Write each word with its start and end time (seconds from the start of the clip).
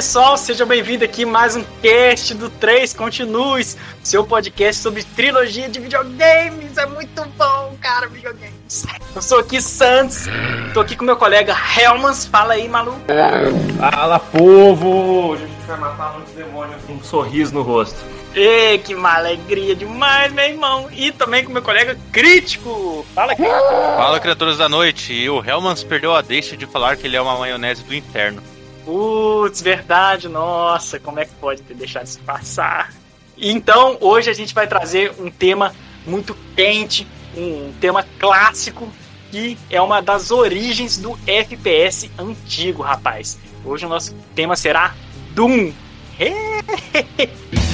pessoal, 0.00 0.34
seja 0.38 0.64
bem-vindo 0.64 1.04
aqui 1.04 1.26
mais 1.26 1.54
um 1.54 1.62
cast 1.82 2.32
do 2.32 2.48
3 2.48 2.94
Continues, 2.94 3.76
seu 4.02 4.24
podcast 4.24 4.80
sobre 4.80 5.04
trilogia 5.04 5.68
de 5.68 5.78
videogames. 5.78 6.78
É 6.78 6.86
muito 6.86 7.22
bom, 7.36 7.76
cara, 7.82 8.08
videogames. 8.08 8.86
Eu 9.14 9.20
sou 9.20 9.40
aqui 9.40 9.60
Santos, 9.60 10.24
tô 10.72 10.80
aqui 10.80 10.96
com 10.96 11.04
meu 11.04 11.16
colega 11.16 11.54
Helmans. 11.78 12.24
Fala 12.24 12.54
aí, 12.54 12.66
maluco. 12.66 12.98
Fala, 13.78 14.18
povo! 14.18 15.32
Hoje 15.32 15.44
a 15.44 15.46
gente 15.46 15.66
vai 15.66 15.78
matar 15.78 16.14
muitos 16.14 16.32
demônios 16.32 16.82
com 16.86 16.94
um 16.94 17.04
sorriso 17.04 17.52
no 17.52 17.60
rosto. 17.60 17.98
Ei, 18.34 18.78
que 18.78 18.94
uma 18.94 19.16
alegria 19.16 19.76
demais, 19.76 20.32
meu 20.32 20.46
irmão. 20.46 20.88
E 20.92 21.12
também 21.12 21.44
com 21.44 21.52
meu 21.52 21.60
colega 21.60 21.94
Crítico. 22.10 23.04
Fala 23.14 23.32
aqui. 23.32 23.44
Fala, 23.44 24.18
criaturas 24.18 24.56
da 24.56 24.66
noite. 24.66 25.12
E 25.12 25.28
o 25.28 25.44
Helmans 25.44 25.84
perdeu 25.84 26.16
a 26.16 26.22
deixa 26.22 26.56
de 26.56 26.64
falar 26.64 26.96
que 26.96 27.06
ele 27.06 27.18
é 27.18 27.20
uma 27.20 27.36
maionese 27.36 27.82
do 27.82 27.94
inferno. 27.94 28.42
Putz, 28.90 29.62
verdade, 29.62 30.28
nossa, 30.28 30.98
como 30.98 31.20
é 31.20 31.24
que 31.24 31.30
pode 31.34 31.62
ter 31.62 31.74
deixado 31.74 32.06
isso 32.06 32.18
passar? 32.22 32.92
Então, 33.38 33.96
hoje 34.00 34.28
a 34.28 34.32
gente 34.32 34.52
vai 34.52 34.66
trazer 34.66 35.12
um 35.16 35.30
tema 35.30 35.72
muito 36.04 36.36
quente, 36.56 37.06
um 37.36 37.72
tema 37.80 38.04
clássico, 38.18 38.92
que 39.30 39.56
é 39.70 39.80
uma 39.80 40.02
das 40.02 40.32
origens 40.32 40.98
do 40.98 41.16
FPS 41.24 42.10
antigo, 42.18 42.82
rapaz. 42.82 43.38
Hoje 43.64 43.86
o 43.86 43.88
nosso 43.88 44.12
tema 44.34 44.56
será 44.56 44.92
Doom. 45.36 45.72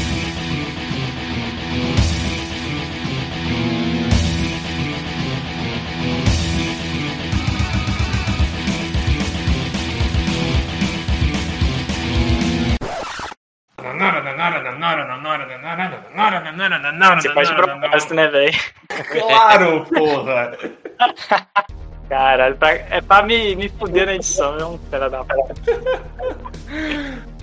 Você 17.22 17.32
faz 17.32 17.48
de 17.48 17.54
propósito, 17.54 18.14
né, 18.14 18.28
velho? 18.28 18.52
Claro, 19.10 19.86
porra! 19.86 20.52
Caralho, 22.08 22.56
é 22.90 23.00
pra 23.00 23.22
me, 23.22 23.56
me 23.56 23.68
fuder 23.68 24.06
na 24.06 24.14
edição, 24.14 24.56
é 24.58 24.64
um 24.64 24.78
da. 24.90 25.24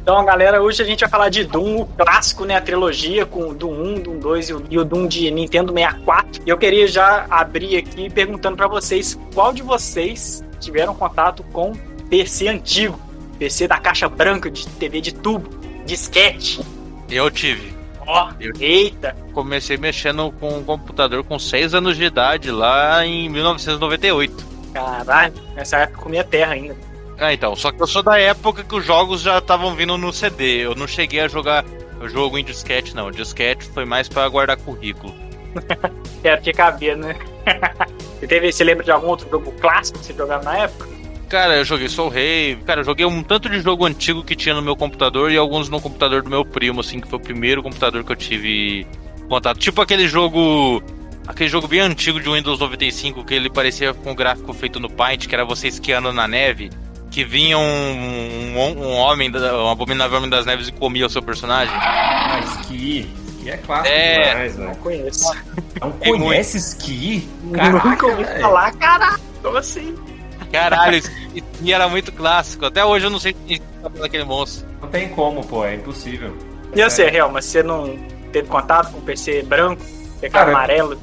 Então, 0.02 0.23
galera, 0.25 0.61
hoje 0.61 0.81
a 0.81 0.85
gente 0.85 1.00
vai 1.00 1.09
falar 1.09 1.30
de 1.30 1.45
Doom, 1.45 1.81
o 1.81 1.85
clássico, 1.85 2.44
né? 2.44 2.57
A 2.57 2.61
trilogia 2.61 3.25
com 3.25 3.50
o 3.50 3.53
Doom 3.53 3.72
1, 3.72 3.94
Doom 4.02 4.19
2 4.19 4.50
e 4.50 4.53
o, 4.53 4.66
e 4.69 4.78
o 4.78 4.83
Doom 4.83 5.07
de 5.07 5.31
Nintendo 5.31 5.73
64. 5.73 6.44
E 6.45 6.50
eu 6.50 6.57
queria 6.57 6.88
já 6.88 7.25
abrir 7.30 7.78
aqui 7.78 8.09
perguntando 8.09 8.57
pra 8.57 8.67
vocês 8.67 9.17
qual 9.33 9.53
de 9.53 9.63
vocês 9.63 10.44
tiveram 10.59 10.94
contato 10.94 11.41
com 11.53 11.73
PC 12.09 12.50
antigo, 12.50 13.00
PC 13.39 13.67
da 13.67 13.78
caixa 13.78 14.09
branca, 14.09 14.52
de 14.52 14.67
TV 14.67 15.00
de 15.00 15.13
tubo, 15.13 15.50
disquete. 15.85 16.61
Eu 17.09 17.29
tive. 17.29 17.73
Ó, 18.05 18.31
Eu- 18.39 18.51
eita! 18.59 19.16
Comecei 19.33 19.77
mexendo 19.77 20.31
com 20.39 20.57
um 20.57 20.63
computador 20.63 21.23
com 21.23 21.39
6 21.39 21.73
anos 21.73 21.95
de 21.97 22.03
idade 22.03 22.51
lá 22.51 23.05
em 23.05 23.29
1998. 23.29 24.45
Caralho, 24.73 25.33
nessa 25.55 25.77
época 25.77 25.99
eu 25.99 26.03
comia 26.03 26.23
terra 26.23 26.53
ainda. 26.53 26.75
Ah, 27.19 27.31
então. 27.31 27.55
Só 27.55 27.71
que 27.71 27.81
eu 27.81 27.88
sou 27.88 28.01
da 28.03 28.19
época 28.19 28.63
que 28.63 28.75
os 28.75 28.83
jogos 28.85 29.21
já 29.21 29.38
estavam 29.38 29.73
vindo 29.75 29.97
no 29.97 30.11
CD. 30.11 30.66
Eu 30.66 30.75
não 30.75 30.88
cheguei 30.88 31.19
a 31.21 31.27
jogar 31.27 31.63
o 32.01 32.09
jogo 32.09 32.38
em 32.38 32.44
disquete, 32.44 32.95
não. 32.95 33.07
O 33.07 33.11
disquete 33.11 33.65
foi 33.69 33.85
mais 33.85 34.09
pra 34.09 34.27
guardar 34.27 34.57
currículo. 34.57 35.13
Quero 36.21 36.41
que 36.41 36.51
cabia, 36.51 36.95
né? 36.97 37.15
você, 38.19 38.27
teve, 38.27 38.51
você 38.51 38.63
lembra 38.63 38.83
de 38.83 38.91
algum 38.91 39.07
outro 39.07 39.29
jogo 39.29 39.51
clássico 39.61 40.00
que 40.00 40.05
você 40.05 40.13
jogava 40.13 40.44
na 40.44 40.57
época? 40.57 40.89
Cara, 41.33 41.55
eu 41.57 41.66
joguei 41.66 41.89
Soul 41.89 42.09
Rei. 42.09 42.55
Cara, 42.63 42.81
eu 42.81 42.85
joguei 42.85 43.07
um 43.07 43.23
tanto 43.23 43.49
de 43.49 43.59
jogo 43.59 43.88
antigo 43.88 44.23
que 44.23 44.35
tinha 44.35 44.53
no 44.53 44.61
meu 44.61 44.75
computador 44.75 45.31
e 45.31 45.35
alguns 45.38 45.67
no 45.67 45.81
computador 45.81 46.21
do 46.21 46.29
meu 46.29 46.45
primo, 46.45 46.79
assim, 46.81 46.99
que 46.99 47.07
foi 47.07 47.17
o 47.17 47.21
primeiro 47.21 47.63
computador 47.63 48.03
que 48.03 48.11
eu 48.11 48.16
tive 48.16 48.85
contato. 49.27 49.57
Tipo 49.57 49.81
aquele 49.81 50.07
jogo. 50.07 50.83
Aquele 51.27 51.49
jogo 51.49 51.67
bem 51.67 51.79
antigo 51.79 52.19
de 52.19 52.29
Windows 52.29 52.59
95, 52.59 53.25
que 53.25 53.33
ele 53.33 53.49
parecia 53.49 53.95
com 53.95 54.11
o 54.11 54.16
gráfico 54.16 54.53
feito 54.53 54.79
no 54.79 54.88
Paint, 54.91 55.25
que 55.25 55.33
era 55.33 55.44
você 55.44 55.69
esquiando 55.69 56.13
na 56.13 56.27
neve, 56.27 56.69
que 57.09 57.23
vinha 57.23 57.57
um, 57.57 57.63
um, 57.63 58.57
um 58.83 58.91
homem, 58.91 59.31
da- 59.31 59.57
um 59.57 59.71
abominável 59.71 60.17
homem 60.19 60.29
das 60.29 60.45
neves 60.45 60.67
e 60.67 60.71
comia 60.71 61.07
o 61.07 61.09
seu 61.09 61.23
personagem. 61.23 61.73
Ah, 61.75 62.41
Ski. 62.61 63.09
Ski 63.39 63.50
é 63.50 63.57
clássico 63.57 63.88
É. 63.95 64.29
demais, 64.29 64.57
Não 64.57 64.65
velho. 64.67 64.77
conheço. 64.79 65.33
Não 65.81 65.95
É 66.00 66.07
muito. 66.09 66.23
conhece 66.25 66.57
Ski? 66.59 67.27
Nunca 67.44 68.05
ouvi 68.05 68.23
falar, 68.39 68.71
caralho. 68.73 69.19
Como 69.41 69.57
assim? 69.57 69.95
Caralho, 70.53 71.02
e 71.64 71.74
era 71.74 71.90
muito 71.90 72.12
clássico. 72.12 72.66
Até 72.68 72.86
hoje 72.86 73.08
eu 73.08 73.09
não 73.09 73.19
sei 73.19 73.34
quem 73.34 73.59
é 74.00 74.06
aquele 74.06 74.24
monstro. 74.24 74.68
Não 74.80 74.88
tem 74.88 75.09
como, 75.09 75.44
pô, 75.44 75.66
é 75.66 75.74
impossível. 75.74 76.38
E 76.75 76.84
você, 76.84 77.09
Real, 77.09 77.31
mas 77.31 77.46
você 77.46 77.64
não 77.64 77.97
teve 78.31 78.47
contato 78.47 78.92
com 78.92 79.02
PC 79.02 79.42
branco, 79.42 79.81
teclado 80.22 80.46
Cara, 80.46 80.52
amarelo? 80.52 81.00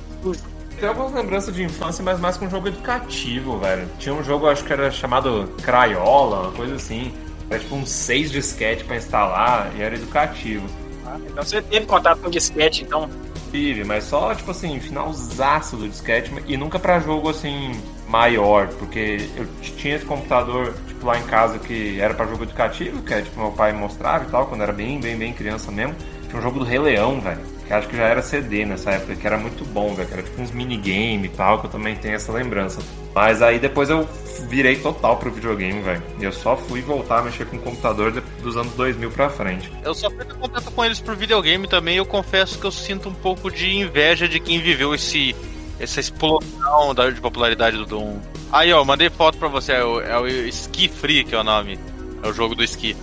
Tem 0.79 0.89
algumas 0.89 1.13
lembranças 1.13 1.55
de 1.55 1.65
infância, 1.65 2.03
mas 2.03 2.21
mais 2.21 2.37
com 2.37 2.47
um 2.47 2.51
jogo 2.51 2.69
educativo, 2.69 3.59
velho. 3.59 3.89
Tinha 3.99 4.15
um 4.15 4.23
jogo, 4.23 4.49
acho 4.49 4.65
que 4.65 4.73
era 4.73 4.89
chamado 4.91 5.53
Crayola, 5.63 6.43
uma 6.43 6.53
coisa 6.53 6.77
assim. 6.77 7.13
Era 7.51 7.59
tipo 7.59 7.75
uns 7.75 7.91
seis 7.91 8.31
disquete 8.31 8.85
pra 8.85 8.97
instalar 8.97 9.73
e 9.77 9.83
era 9.83 9.97
educativo. 9.97 10.67
Ah, 11.05 11.17
Então 11.27 11.43
você 11.43 11.61
teve 11.61 11.87
contato 11.87 12.21
com 12.21 12.31
disquete, 12.31 12.85
então. 12.85 13.11
Tive, 13.51 13.83
mas 13.83 14.05
só, 14.05 14.33
tipo 14.33 14.53
assim, 14.53 14.79
finalzaço 14.79 15.77
do 15.77 15.89
disquete 15.89 16.31
e 16.47 16.57
nunca 16.57 16.79
pra 16.79 17.01
jogo 17.01 17.29
assim 17.31 17.73
maior, 18.11 18.67
porque 18.69 19.31
eu 19.37 19.47
tinha 19.63 19.95
esse 19.95 20.05
computador, 20.05 20.75
tipo, 20.87 21.07
lá 21.07 21.19
em 21.19 21.23
casa 21.23 21.59
que 21.59 22.01
era 22.01 22.13
pra 22.13 22.27
jogo 22.27 22.43
educativo, 22.43 23.03
que 23.03 23.15
é 23.15 23.23
tipo 23.23 23.41
meu 23.41 23.53
pai 23.53 23.73
mostrava 23.73 24.25
e 24.25 24.29
tal, 24.29 24.47
quando 24.47 24.63
era 24.63 24.73
bem, 24.73 25.01
bem, 25.01 25.17
bem 25.17 25.33
criança 25.33 25.71
mesmo. 25.71 25.95
Tinha 26.29 26.39
um 26.39 26.43
jogo 26.43 26.59
do 26.59 26.65
Rei 26.65 26.79
Leão, 26.79 27.21
velho, 27.21 27.41
que 27.67 27.73
acho 27.73 27.89
que 27.89 27.97
já 27.97 28.05
era 28.05 28.21
CD 28.21 28.65
nessa 28.65 28.91
época, 28.91 29.15
que 29.15 29.27
era 29.27 29.39
muito 29.39 29.65
bom, 29.65 29.95
velho, 29.95 30.09
que 30.09 30.15
era 30.15 30.23
tipo 30.23 30.43
uns 30.43 30.51
minigame 30.51 31.27
e 31.27 31.29
tal, 31.29 31.61
que 31.61 31.67
eu 31.67 31.71
também 31.71 31.95
tenho 31.95 32.17
essa 32.17 32.33
lembrança. 32.33 32.81
Mas 33.15 33.43
aí 33.43 33.59
depois 33.59 33.89
eu 33.91 34.09
virei 34.49 34.77
total 34.77 35.17
pro 35.17 35.31
videogame, 35.31 35.81
velho. 35.81 36.03
E 36.21 36.25
eu 36.25 36.33
só 36.33 36.57
fui 36.57 36.81
voltar 36.81 37.21
a 37.21 37.23
mexer 37.23 37.47
com 37.47 37.57
o 37.57 37.61
computador 37.61 38.13
dos 38.43 38.57
anos 38.57 38.73
2000 38.75 39.11
pra 39.11 39.29
frente. 39.29 39.71
Eu 39.85 39.95
só 39.95 40.11
fui 40.11 40.25
ter 40.25 40.35
contato 40.35 40.71
com 40.71 40.85
eles 40.85 41.01
por 41.01 41.17
videogame 41.17 41.69
também. 41.69 41.97
Eu 41.97 42.07
confesso 42.07 42.59
que 42.59 42.65
eu 42.65 42.73
sinto 42.73 43.09
um 43.09 43.15
pouco 43.15 43.51
de 43.51 43.77
inveja 43.77 44.29
de 44.29 44.39
quem 44.39 44.61
viveu 44.61 44.95
esse 44.95 45.35
essa 45.81 45.99
explosão 46.01 46.95
da, 46.95 47.11
de 47.11 47.21
popularidade 47.21 47.77
do 47.77 47.87
Doom. 47.87 48.19
Aí, 48.53 48.73
ó, 48.73 48.85
mandei 48.85 49.09
foto 49.11 49.39
pra 49.39 49.49
você. 49.49 49.73
É 49.73 49.85
o, 49.85 50.01
é 50.01 50.21
o 50.21 50.27
Ski 50.49 50.89
Free, 50.89 51.25
que 51.25 51.35
é 51.35 51.39
o 51.39 51.45
nome. 51.45 51.79
É 52.23 52.29
o 52.29 52.33
jogo 52.33 52.55
do 52.55 52.63
esqui. 52.63 52.97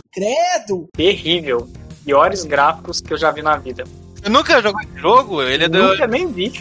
Terrível. 0.95 1.67
Piores 2.05 2.43
gráficos 2.45 3.01
que 3.01 3.13
eu 3.13 3.17
já 3.17 3.31
vi 3.31 3.41
na 3.41 3.57
vida. 3.57 3.83
Eu 4.23 4.31
nunca 4.31 4.61
joguei 4.61 4.88
esse 4.88 4.99
jogo. 5.01 5.41
Ele 5.41 5.65
é 5.65 5.69
do, 5.69 5.81
Nunca 5.89 6.07
nem 6.07 6.31
vi. 6.31 6.53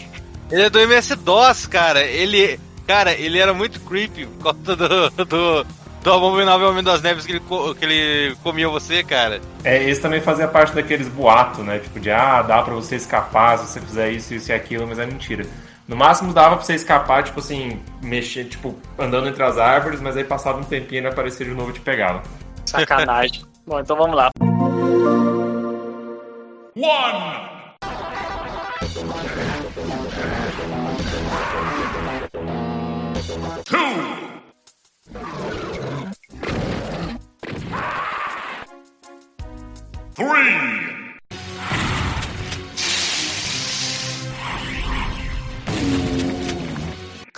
ele 0.51 0.63
é 0.63 0.69
do 0.69 0.79
MS-DOS, 0.79 1.67
cara. 1.67 2.03
Ele, 2.03 2.59
cara, 2.85 3.13
ele 3.13 3.39
era 3.39 3.53
muito 3.53 3.79
creepy 3.81 4.25
por 4.25 4.53
conta 4.53 4.75
do, 4.75 5.09
do, 5.25 5.65
do 6.03 6.13
Abominável 6.13 6.69
Homem 6.69 6.83
das 6.83 7.01
Neves 7.01 7.25
que 7.25 7.33
ele, 7.33 7.41
que 7.77 7.85
ele 7.85 8.35
comia 8.43 8.67
você, 8.69 9.03
cara. 9.03 9.41
É, 9.63 9.83
esse 9.89 10.01
também 10.01 10.21
fazia 10.21 10.47
parte 10.47 10.73
daqueles 10.73 11.07
boatos, 11.07 11.63
né? 11.63 11.79
Tipo, 11.79 11.99
de 11.99 12.09
ah, 12.11 12.41
dá 12.41 12.61
pra 12.61 12.73
você 12.73 12.95
escapar 12.95 13.57
se 13.59 13.67
você 13.67 13.81
fizer 13.81 14.11
isso, 14.11 14.33
isso 14.33 14.51
e 14.51 14.53
aquilo, 14.53 14.87
mas 14.87 14.99
é 14.99 15.05
mentira. 15.05 15.45
No 15.87 15.95
máximo 15.95 16.33
dava 16.33 16.57
pra 16.57 16.65
você 16.65 16.75
escapar, 16.75 17.23
tipo 17.23 17.39
assim, 17.39 17.81
mexer, 18.01 18.45
tipo, 18.45 18.75
andando 18.99 19.29
entre 19.29 19.41
as 19.41 19.57
árvores, 19.57 20.01
mas 20.01 20.17
aí 20.17 20.23
passava 20.23 20.59
um 20.59 20.63
tempinho 20.63 20.97
e 20.97 20.97
ele 20.97 21.07
aparecia 21.07 21.45
de 21.45 21.53
novo 21.53 21.69
e 21.69 21.73
te 21.73 21.79
pegava. 21.79 22.23
Sacanagem. 22.65 23.45
Bom, 23.65 23.79
então 23.79 23.95
vamos 23.95 24.15
lá. 24.15 24.29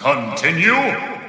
Continue. 0.01 1.19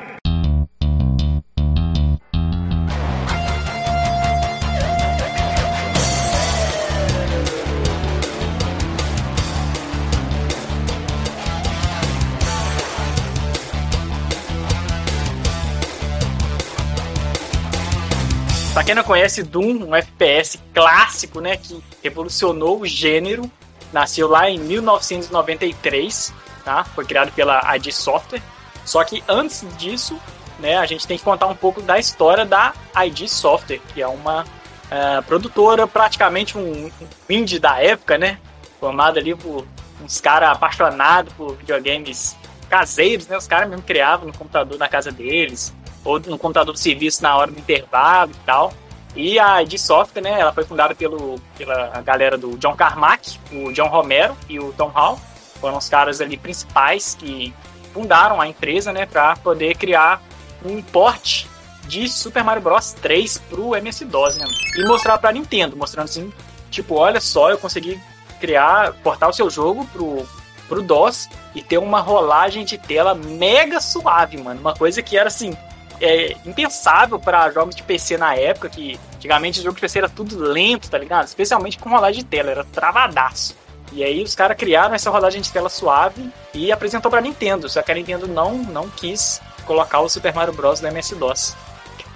Pra 18.72 18.84
quem 18.84 18.94
não 18.94 19.02
conhece, 19.02 19.42
Doom, 19.42 19.84
um 19.84 19.96
FPS 19.96 20.60
clássico, 20.72 21.40
né, 21.40 21.56
que 21.56 21.82
revolucionou 22.04 22.80
o 22.80 22.86
gênero, 22.86 23.50
nasceu 23.92 24.28
lá 24.28 24.48
em 24.48 24.60
1993, 24.60 26.32
tá? 26.64 26.84
Foi 26.84 27.04
criado 27.04 27.32
pela 27.32 27.60
ID 27.76 27.90
Software. 27.90 28.40
Só 28.84 29.02
que 29.04 29.22
antes 29.28 29.64
disso, 29.76 30.18
né, 30.58 30.76
a 30.76 30.86
gente 30.86 31.06
tem 31.06 31.16
que 31.16 31.24
contar 31.24 31.46
um 31.46 31.54
pouco 31.54 31.80
da 31.80 31.98
história 31.98 32.44
da 32.44 32.72
ID 33.04 33.28
Software, 33.28 33.80
que 33.92 34.02
é 34.02 34.06
uma 34.06 34.42
uh, 34.44 35.22
produtora, 35.26 35.86
praticamente 35.86 36.56
um, 36.58 36.86
um 36.86 36.92
indie 37.28 37.58
da 37.58 37.80
época, 37.82 38.18
né? 38.18 38.38
Formado 38.78 39.18
ali 39.18 39.34
por 39.34 39.66
uns 40.02 40.20
caras 40.20 40.50
apaixonados 40.50 41.32
por 41.34 41.56
videogames 41.56 42.36
caseiros, 42.68 43.26
né? 43.26 43.36
Os 43.36 43.46
caras 43.46 43.68
mesmo 43.68 43.82
criavam 43.82 44.26
no 44.26 44.36
computador 44.36 44.78
na 44.78 44.88
casa 44.88 45.10
deles, 45.10 45.74
ou 46.04 46.18
no 46.20 46.38
computador 46.38 46.74
de 46.74 46.80
serviço 46.80 47.22
na 47.22 47.36
hora 47.36 47.50
do 47.50 47.58
intervalo 47.58 48.30
e 48.32 48.46
tal. 48.46 48.72
E 49.14 49.38
a 49.38 49.62
id 49.62 49.76
Software, 49.76 50.22
né, 50.22 50.40
ela 50.40 50.52
foi 50.52 50.64
fundada 50.64 50.94
pelo, 50.94 51.40
pela 51.58 52.00
galera 52.02 52.38
do 52.38 52.56
John 52.58 52.76
Carmack, 52.76 53.38
o 53.52 53.72
John 53.72 53.88
Romero 53.88 54.36
e 54.48 54.58
o 54.58 54.72
Tom 54.72 54.88
Hall. 54.88 55.18
Foram 55.60 55.76
os 55.76 55.88
caras 55.88 56.20
ali 56.20 56.36
principais 56.36 57.16
que 57.18 57.52
fundaram 57.92 58.40
a 58.40 58.46
empresa, 58.46 58.92
né, 58.92 59.06
para 59.06 59.36
poder 59.36 59.76
criar 59.76 60.22
um 60.64 60.82
port 60.82 61.46
de 61.86 62.08
Super 62.08 62.44
Mario 62.44 62.62
Bros 62.62 62.92
3 62.92 63.38
pro 63.48 63.74
MS-DOS, 63.74 64.36
né? 64.36 64.46
E 64.76 64.84
mostrar 64.86 65.18
pra 65.18 65.32
Nintendo, 65.32 65.76
mostrando 65.76 66.04
assim, 66.04 66.32
tipo, 66.70 66.94
olha 66.94 67.20
só, 67.20 67.50
eu 67.50 67.58
consegui 67.58 68.00
criar, 68.40 68.92
portar 69.02 69.28
o 69.28 69.32
seu 69.32 69.50
jogo 69.50 69.84
pro, 69.86 70.26
pro 70.68 70.82
DOS 70.82 71.28
e 71.54 71.62
ter 71.62 71.78
uma 71.78 72.00
rolagem 72.00 72.64
de 72.64 72.78
tela 72.78 73.14
mega 73.14 73.80
suave, 73.80 74.36
mano. 74.38 74.60
Uma 74.60 74.74
coisa 74.74 75.02
que 75.02 75.16
era 75.16 75.26
assim, 75.26 75.56
é, 76.00 76.36
impensável 76.46 77.18
para 77.18 77.50
jogos 77.50 77.74
de 77.74 77.82
PC 77.82 78.16
na 78.16 78.34
época, 78.34 78.68
que 78.68 78.98
antigamente 79.16 79.60
o 79.60 79.62
jogo 79.62 79.74
de 79.74 79.80
PC 79.80 79.98
era 79.98 80.08
tudo 80.08 80.38
lento, 80.38 80.88
tá 80.88 80.96
ligado? 80.96 81.26
Especialmente 81.26 81.78
com 81.78 81.90
rolagem 81.90 82.22
de 82.22 82.28
tela, 82.28 82.50
era 82.50 82.64
travadaço. 82.64 83.56
E 83.92 84.04
aí 84.04 84.22
os 84.22 84.34
caras 84.34 84.56
criaram 84.56 84.94
essa 84.94 85.10
rolagem 85.10 85.40
de 85.40 85.50
tela 85.50 85.68
suave 85.68 86.30
e 86.54 86.70
apresentou 86.70 87.10
pra 87.10 87.20
Nintendo, 87.20 87.68
só 87.68 87.82
que 87.82 87.90
a 87.90 87.94
Nintendo 87.94 88.28
não, 88.28 88.58
não 88.58 88.88
quis 88.88 89.40
colocar 89.66 90.00
o 90.00 90.08
Super 90.08 90.34
Mario 90.34 90.54
Bros. 90.54 90.80
no 90.80 90.88
MS-DOS. 90.88 91.56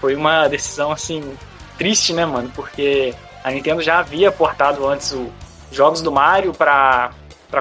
Foi 0.01 0.15
uma 0.15 0.49
decisão, 0.49 0.93
assim, 0.93 1.37
triste, 1.77 2.13
né, 2.13 2.25
mano? 2.25 2.51
Porque 2.55 3.15
a 3.43 3.51
Nintendo 3.51 3.83
já 3.83 3.99
havia 3.99 4.31
portado 4.31 4.87
antes 4.87 5.13
os 5.13 5.29
jogos 5.73 6.01
do 6.01 6.13
Mario 6.13 6.53
para 6.53 7.13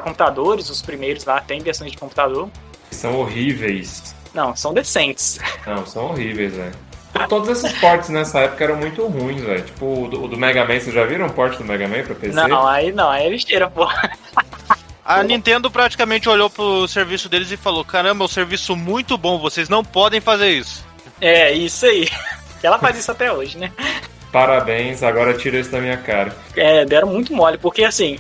computadores, 0.04 0.70
os 0.70 0.82
primeiros 0.82 1.26
lá 1.26 1.42
tem 1.42 1.62
versões 1.62 1.92
de 1.92 1.98
computador. 1.98 2.50
São 2.92 3.20
horríveis. 3.20 4.16
Não, 4.34 4.56
são 4.56 4.74
decentes. 4.74 5.40
Não, 5.66 5.86
são 5.86 6.06
horríveis, 6.06 6.54
velho. 6.54 6.76
Todos 7.30 7.50
esses 7.50 7.72
portes 7.80 8.10
nessa 8.10 8.40
época 8.40 8.64
eram 8.64 8.76
muito 8.76 9.06
ruins, 9.06 9.42
velho. 9.42 9.62
Tipo, 9.62 10.04
o 10.04 10.08
do, 10.08 10.24
o 10.24 10.28
do, 10.28 10.38
Mega 10.38 10.66
Man, 10.66 10.80
vocês 10.80 10.94
já 10.94 11.06
viram 11.06 11.28
o 11.28 11.34
porte 11.34 11.58
do 11.58 11.64
Mega 11.64 11.88
Man 11.88 12.04
pra 12.04 12.16
PC? 12.16 12.34
Não, 12.34 12.68
aí 12.68 12.92
não, 12.92 13.10
aí 13.10 13.28
é 13.28 13.30
besteira, 13.30 13.70
pô. 13.70 13.88
A 15.06 15.22
Nintendo 15.22 15.70
praticamente 15.70 16.30
olhou 16.30 16.50
pro 16.50 16.88
serviço 16.88 17.28
deles 17.28 17.52
e 17.52 17.58
falou: 17.58 17.84
Caramba, 17.84 18.24
é 18.24 18.26
um 18.26 18.30
serviço 18.30 18.76
muito 18.76 19.18
bom, 19.18 19.38
vocês 19.38 19.68
não 19.68 19.84
podem 19.84 20.22
fazer 20.22 20.50
isso. 20.52 20.84
É, 21.20 21.52
isso 21.52 21.86
aí. 21.86 22.10
Ela 22.64 22.80
faz 22.80 22.98
isso 22.98 23.12
até 23.12 23.32
hoje, 23.32 23.58
né? 23.58 23.72
Parabéns, 24.32 25.04
agora 25.04 25.34
tira 25.34 25.60
isso 25.60 25.70
da 25.70 25.80
minha 25.80 25.98
cara. 25.98 26.36
É, 26.56 26.86
deram 26.86 27.10
muito 27.10 27.34
mole, 27.34 27.58
porque 27.58 27.84
assim, 27.84 28.18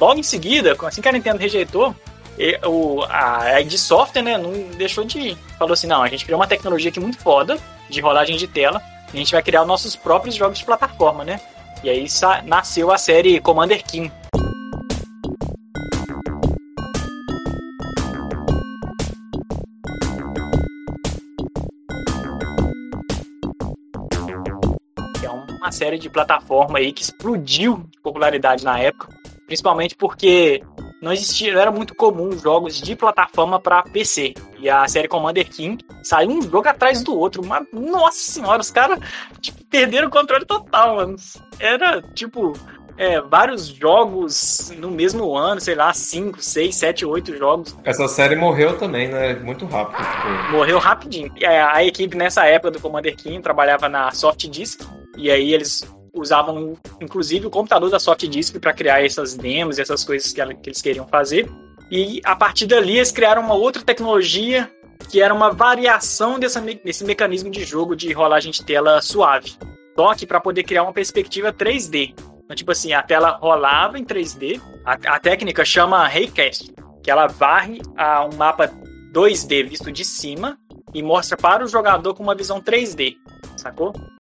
logo 0.00 0.18
em 0.18 0.22
seguida, 0.22 0.76
assim 0.84 1.00
que 1.00 1.08
a 1.08 1.12
Nintendo 1.12 1.38
rejeitou, 1.38 1.94
e, 2.38 2.58
o, 2.66 3.02
a 3.08 3.60
ID 3.60 3.72
Software, 3.76 4.22
né, 4.22 4.36
não 4.36 4.52
deixou 4.76 5.04
de 5.04 5.18
ir. 5.18 5.38
Falou 5.58 5.72
assim, 5.72 5.86
não, 5.86 6.02
a 6.02 6.08
gente 6.08 6.24
criou 6.24 6.38
uma 6.38 6.46
tecnologia 6.46 6.90
aqui 6.90 7.00
muito 7.00 7.18
foda, 7.18 7.58
de 7.88 8.00
rolagem 8.00 8.36
de 8.36 8.46
tela, 8.46 8.80
e 9.12 9.16
a 9.16 9.20
gente 9.20 9.32
vai 9.32 9.42
criar 9.42 9.62
os 9.62 9.68
nossos 9.68 9.96
próprios 9.96 10.34
jogos 10.34 10.58
de 10.58 10.64
plataforma, 10.64 11.24
né? 11.24 11.40
E 11.82 11.88
aí 11.88 12.06
nasceu 12.44 12.90
a 12.90 12.98
série 12.98 13.40
Commander 13.40 13.82
King. 13.84 14.10
É 25.22 25.30
uma 25.30 25.72
série 25.72 25.98
de 25.98 26.10
plataforma 26.10 26.78
aí 26.78 26.92
que 26.92 27.02
explodiu 27.02 27.84
de 27.90 28.00
popularidade 28.00 28.64
na 28.64 28.78
época, 28.78 29.08
principalmente 29.46 29.94
porque 29.94 30.62
não 31.00 31.12
existia, 31.12 31.52
não 31.52 31.60
era 31.60 31.70
muito 31.70 31.94
comum 31.94 32.32
jogos 32.38 32.80
de 32.80 32.96
plataforma 32.96 33.60
para 33.60 33.82
PC. 33.82 34.34
E 34.58 34.68
a 34.68 34.86
série 34.88 35.08
Commander 35.08 35.48
King 35.48 35.84
saiu 36.02 36.30
um 36.30 36.42
jogo 36.42 36.68
atrás 36.68 37.02
do 37.02 37.16
outro. 37.16 37.44
Mas, 37.44 37.66
nossa 37.72 38.18
senhora, 38.18 38.60
os 38.60 38.70
caras 38.70 38.98
tipo, 39.40 39.62
perderam 39.66 40.08
o 40.08 40.10
controle 40.10 40.44
total, 40.44 40.96
mano. 40.96 41.16
Era 41.58 42.02
tipo. 42.14 42.52
É, 42.98 43.20
vários 43.20 43.66
jogos 43.66 44.72
no 44.78 44.90
mesmo 44.90 45.36
ano, 45.36 45.60
sei 45.60 45.74
lá, 45.74 45.92
5, 45.92 46.42
6, 46.42 46.74
7, 46.74 47.04
8 47.04 47.36
jogos. 47.36 47.76
Essa 47.84 48.08
série 48.08 48.34
morreu 48.34 48.78
também, 48.78 49.08
né? 49.08 49.34
Muito 49.34 49.66
rápido. 49.66 49.98
Tipo... 49.98 50.52
Morreu 50.52 50.78
rapidinho. 50.78 51.30
E 51.36 51.44
a, 51.44 51.74
a 51.74 51.84
equipe 51.84 52.16
nessa 52.16 52.46
época 52.46 52.70
do 52.70 52.80
Commander 52.80 53.14
King 53.14 53.42
trabalhava 53.42 53.86
na 53.86 54.10
Soft 54.12 54.48
Disk. 54.48 54.80
E 55.14 55.30
aí 55.30 55.52
eles 55.52 55.84
usavam 56.16 56.76
inclusive 57.00 57.46
o 57.46 57.50
computador 57.50 57.90
da 57.90 57.98
Softdisk 57.98 58.58
para 58.58 58.72
criar 58.72 59.04
essas 59.04 59.34
demos 59.36 59.78
e 59.78 59.82
essas 59.82 60.04
coisas 60.04 60.32
que, 60.32 60.42
que 60.56 60.68
eles 60.70 60.82
queriam 60.82 61.06
fazer. 61.06 61.50
E 61.90 62.20
a 62.24 62.34
partir 62.34 62.66
dali 62.66 62.96
eles 62.96 63.12
criaram 63.12 63.42
uma 63.42 63.54
outra 63.54 63.82
tecnologia 63.82 64.70
que 65.10 65.20
era 65.20 65.32
uma 65.32 65.50
variação 65.50 66.38
dessa, 66.38 66.60
desse 66.60 67.04
mecanismo 67.04 67.50
de 67.50 67.64
jogo 67.64 67.94
de 67.94 68.12
rolagem 68.12 68.50
de 68.50 68.64
tela 68.64 69.00
suave. 69.00 69.56
Só 69.94 70.14
que 70.14 70.26
para 70.26 70.40
poder 70.40 70.64
criar 70.64 70.82
uma 70.82 70.92
perspectiva 70.92 71.52
3D. 71.52 72.14
Então, 72.44 72.56
tipo 72.56 72.72
assim, 72.72 72.92
a 72.92 73.02
tela 73.02 73.38
rolava 73.40 73.98
em 73.98 74.04
3D. 74.04 74.60
A, 74.84 74.92
a 75.16 75.20
técnica 75.20 75.64
chama 75.64 76.06
Raycast, 76.06 76.72
que 77.02 77.10
ela 77.10 77.26
varre 77.26 77.80
a 77.96 78.24
um 78.24 78.36
mapa 78.36 78.70
2D 79.12 79.68
visto 79.68 79.90
de 79.90 80.04
cima 80.04 80.58
e 80.92 81.02
mostra 81.02 81.36
para 81.36 81.64
o 81.64 81.68
jogador 81.68 82.14
com 82.14 82.22
uma 82.22 82.34
visão 82.34 82.60
3D, 82.60 83.16
sacou? 83.56 83.92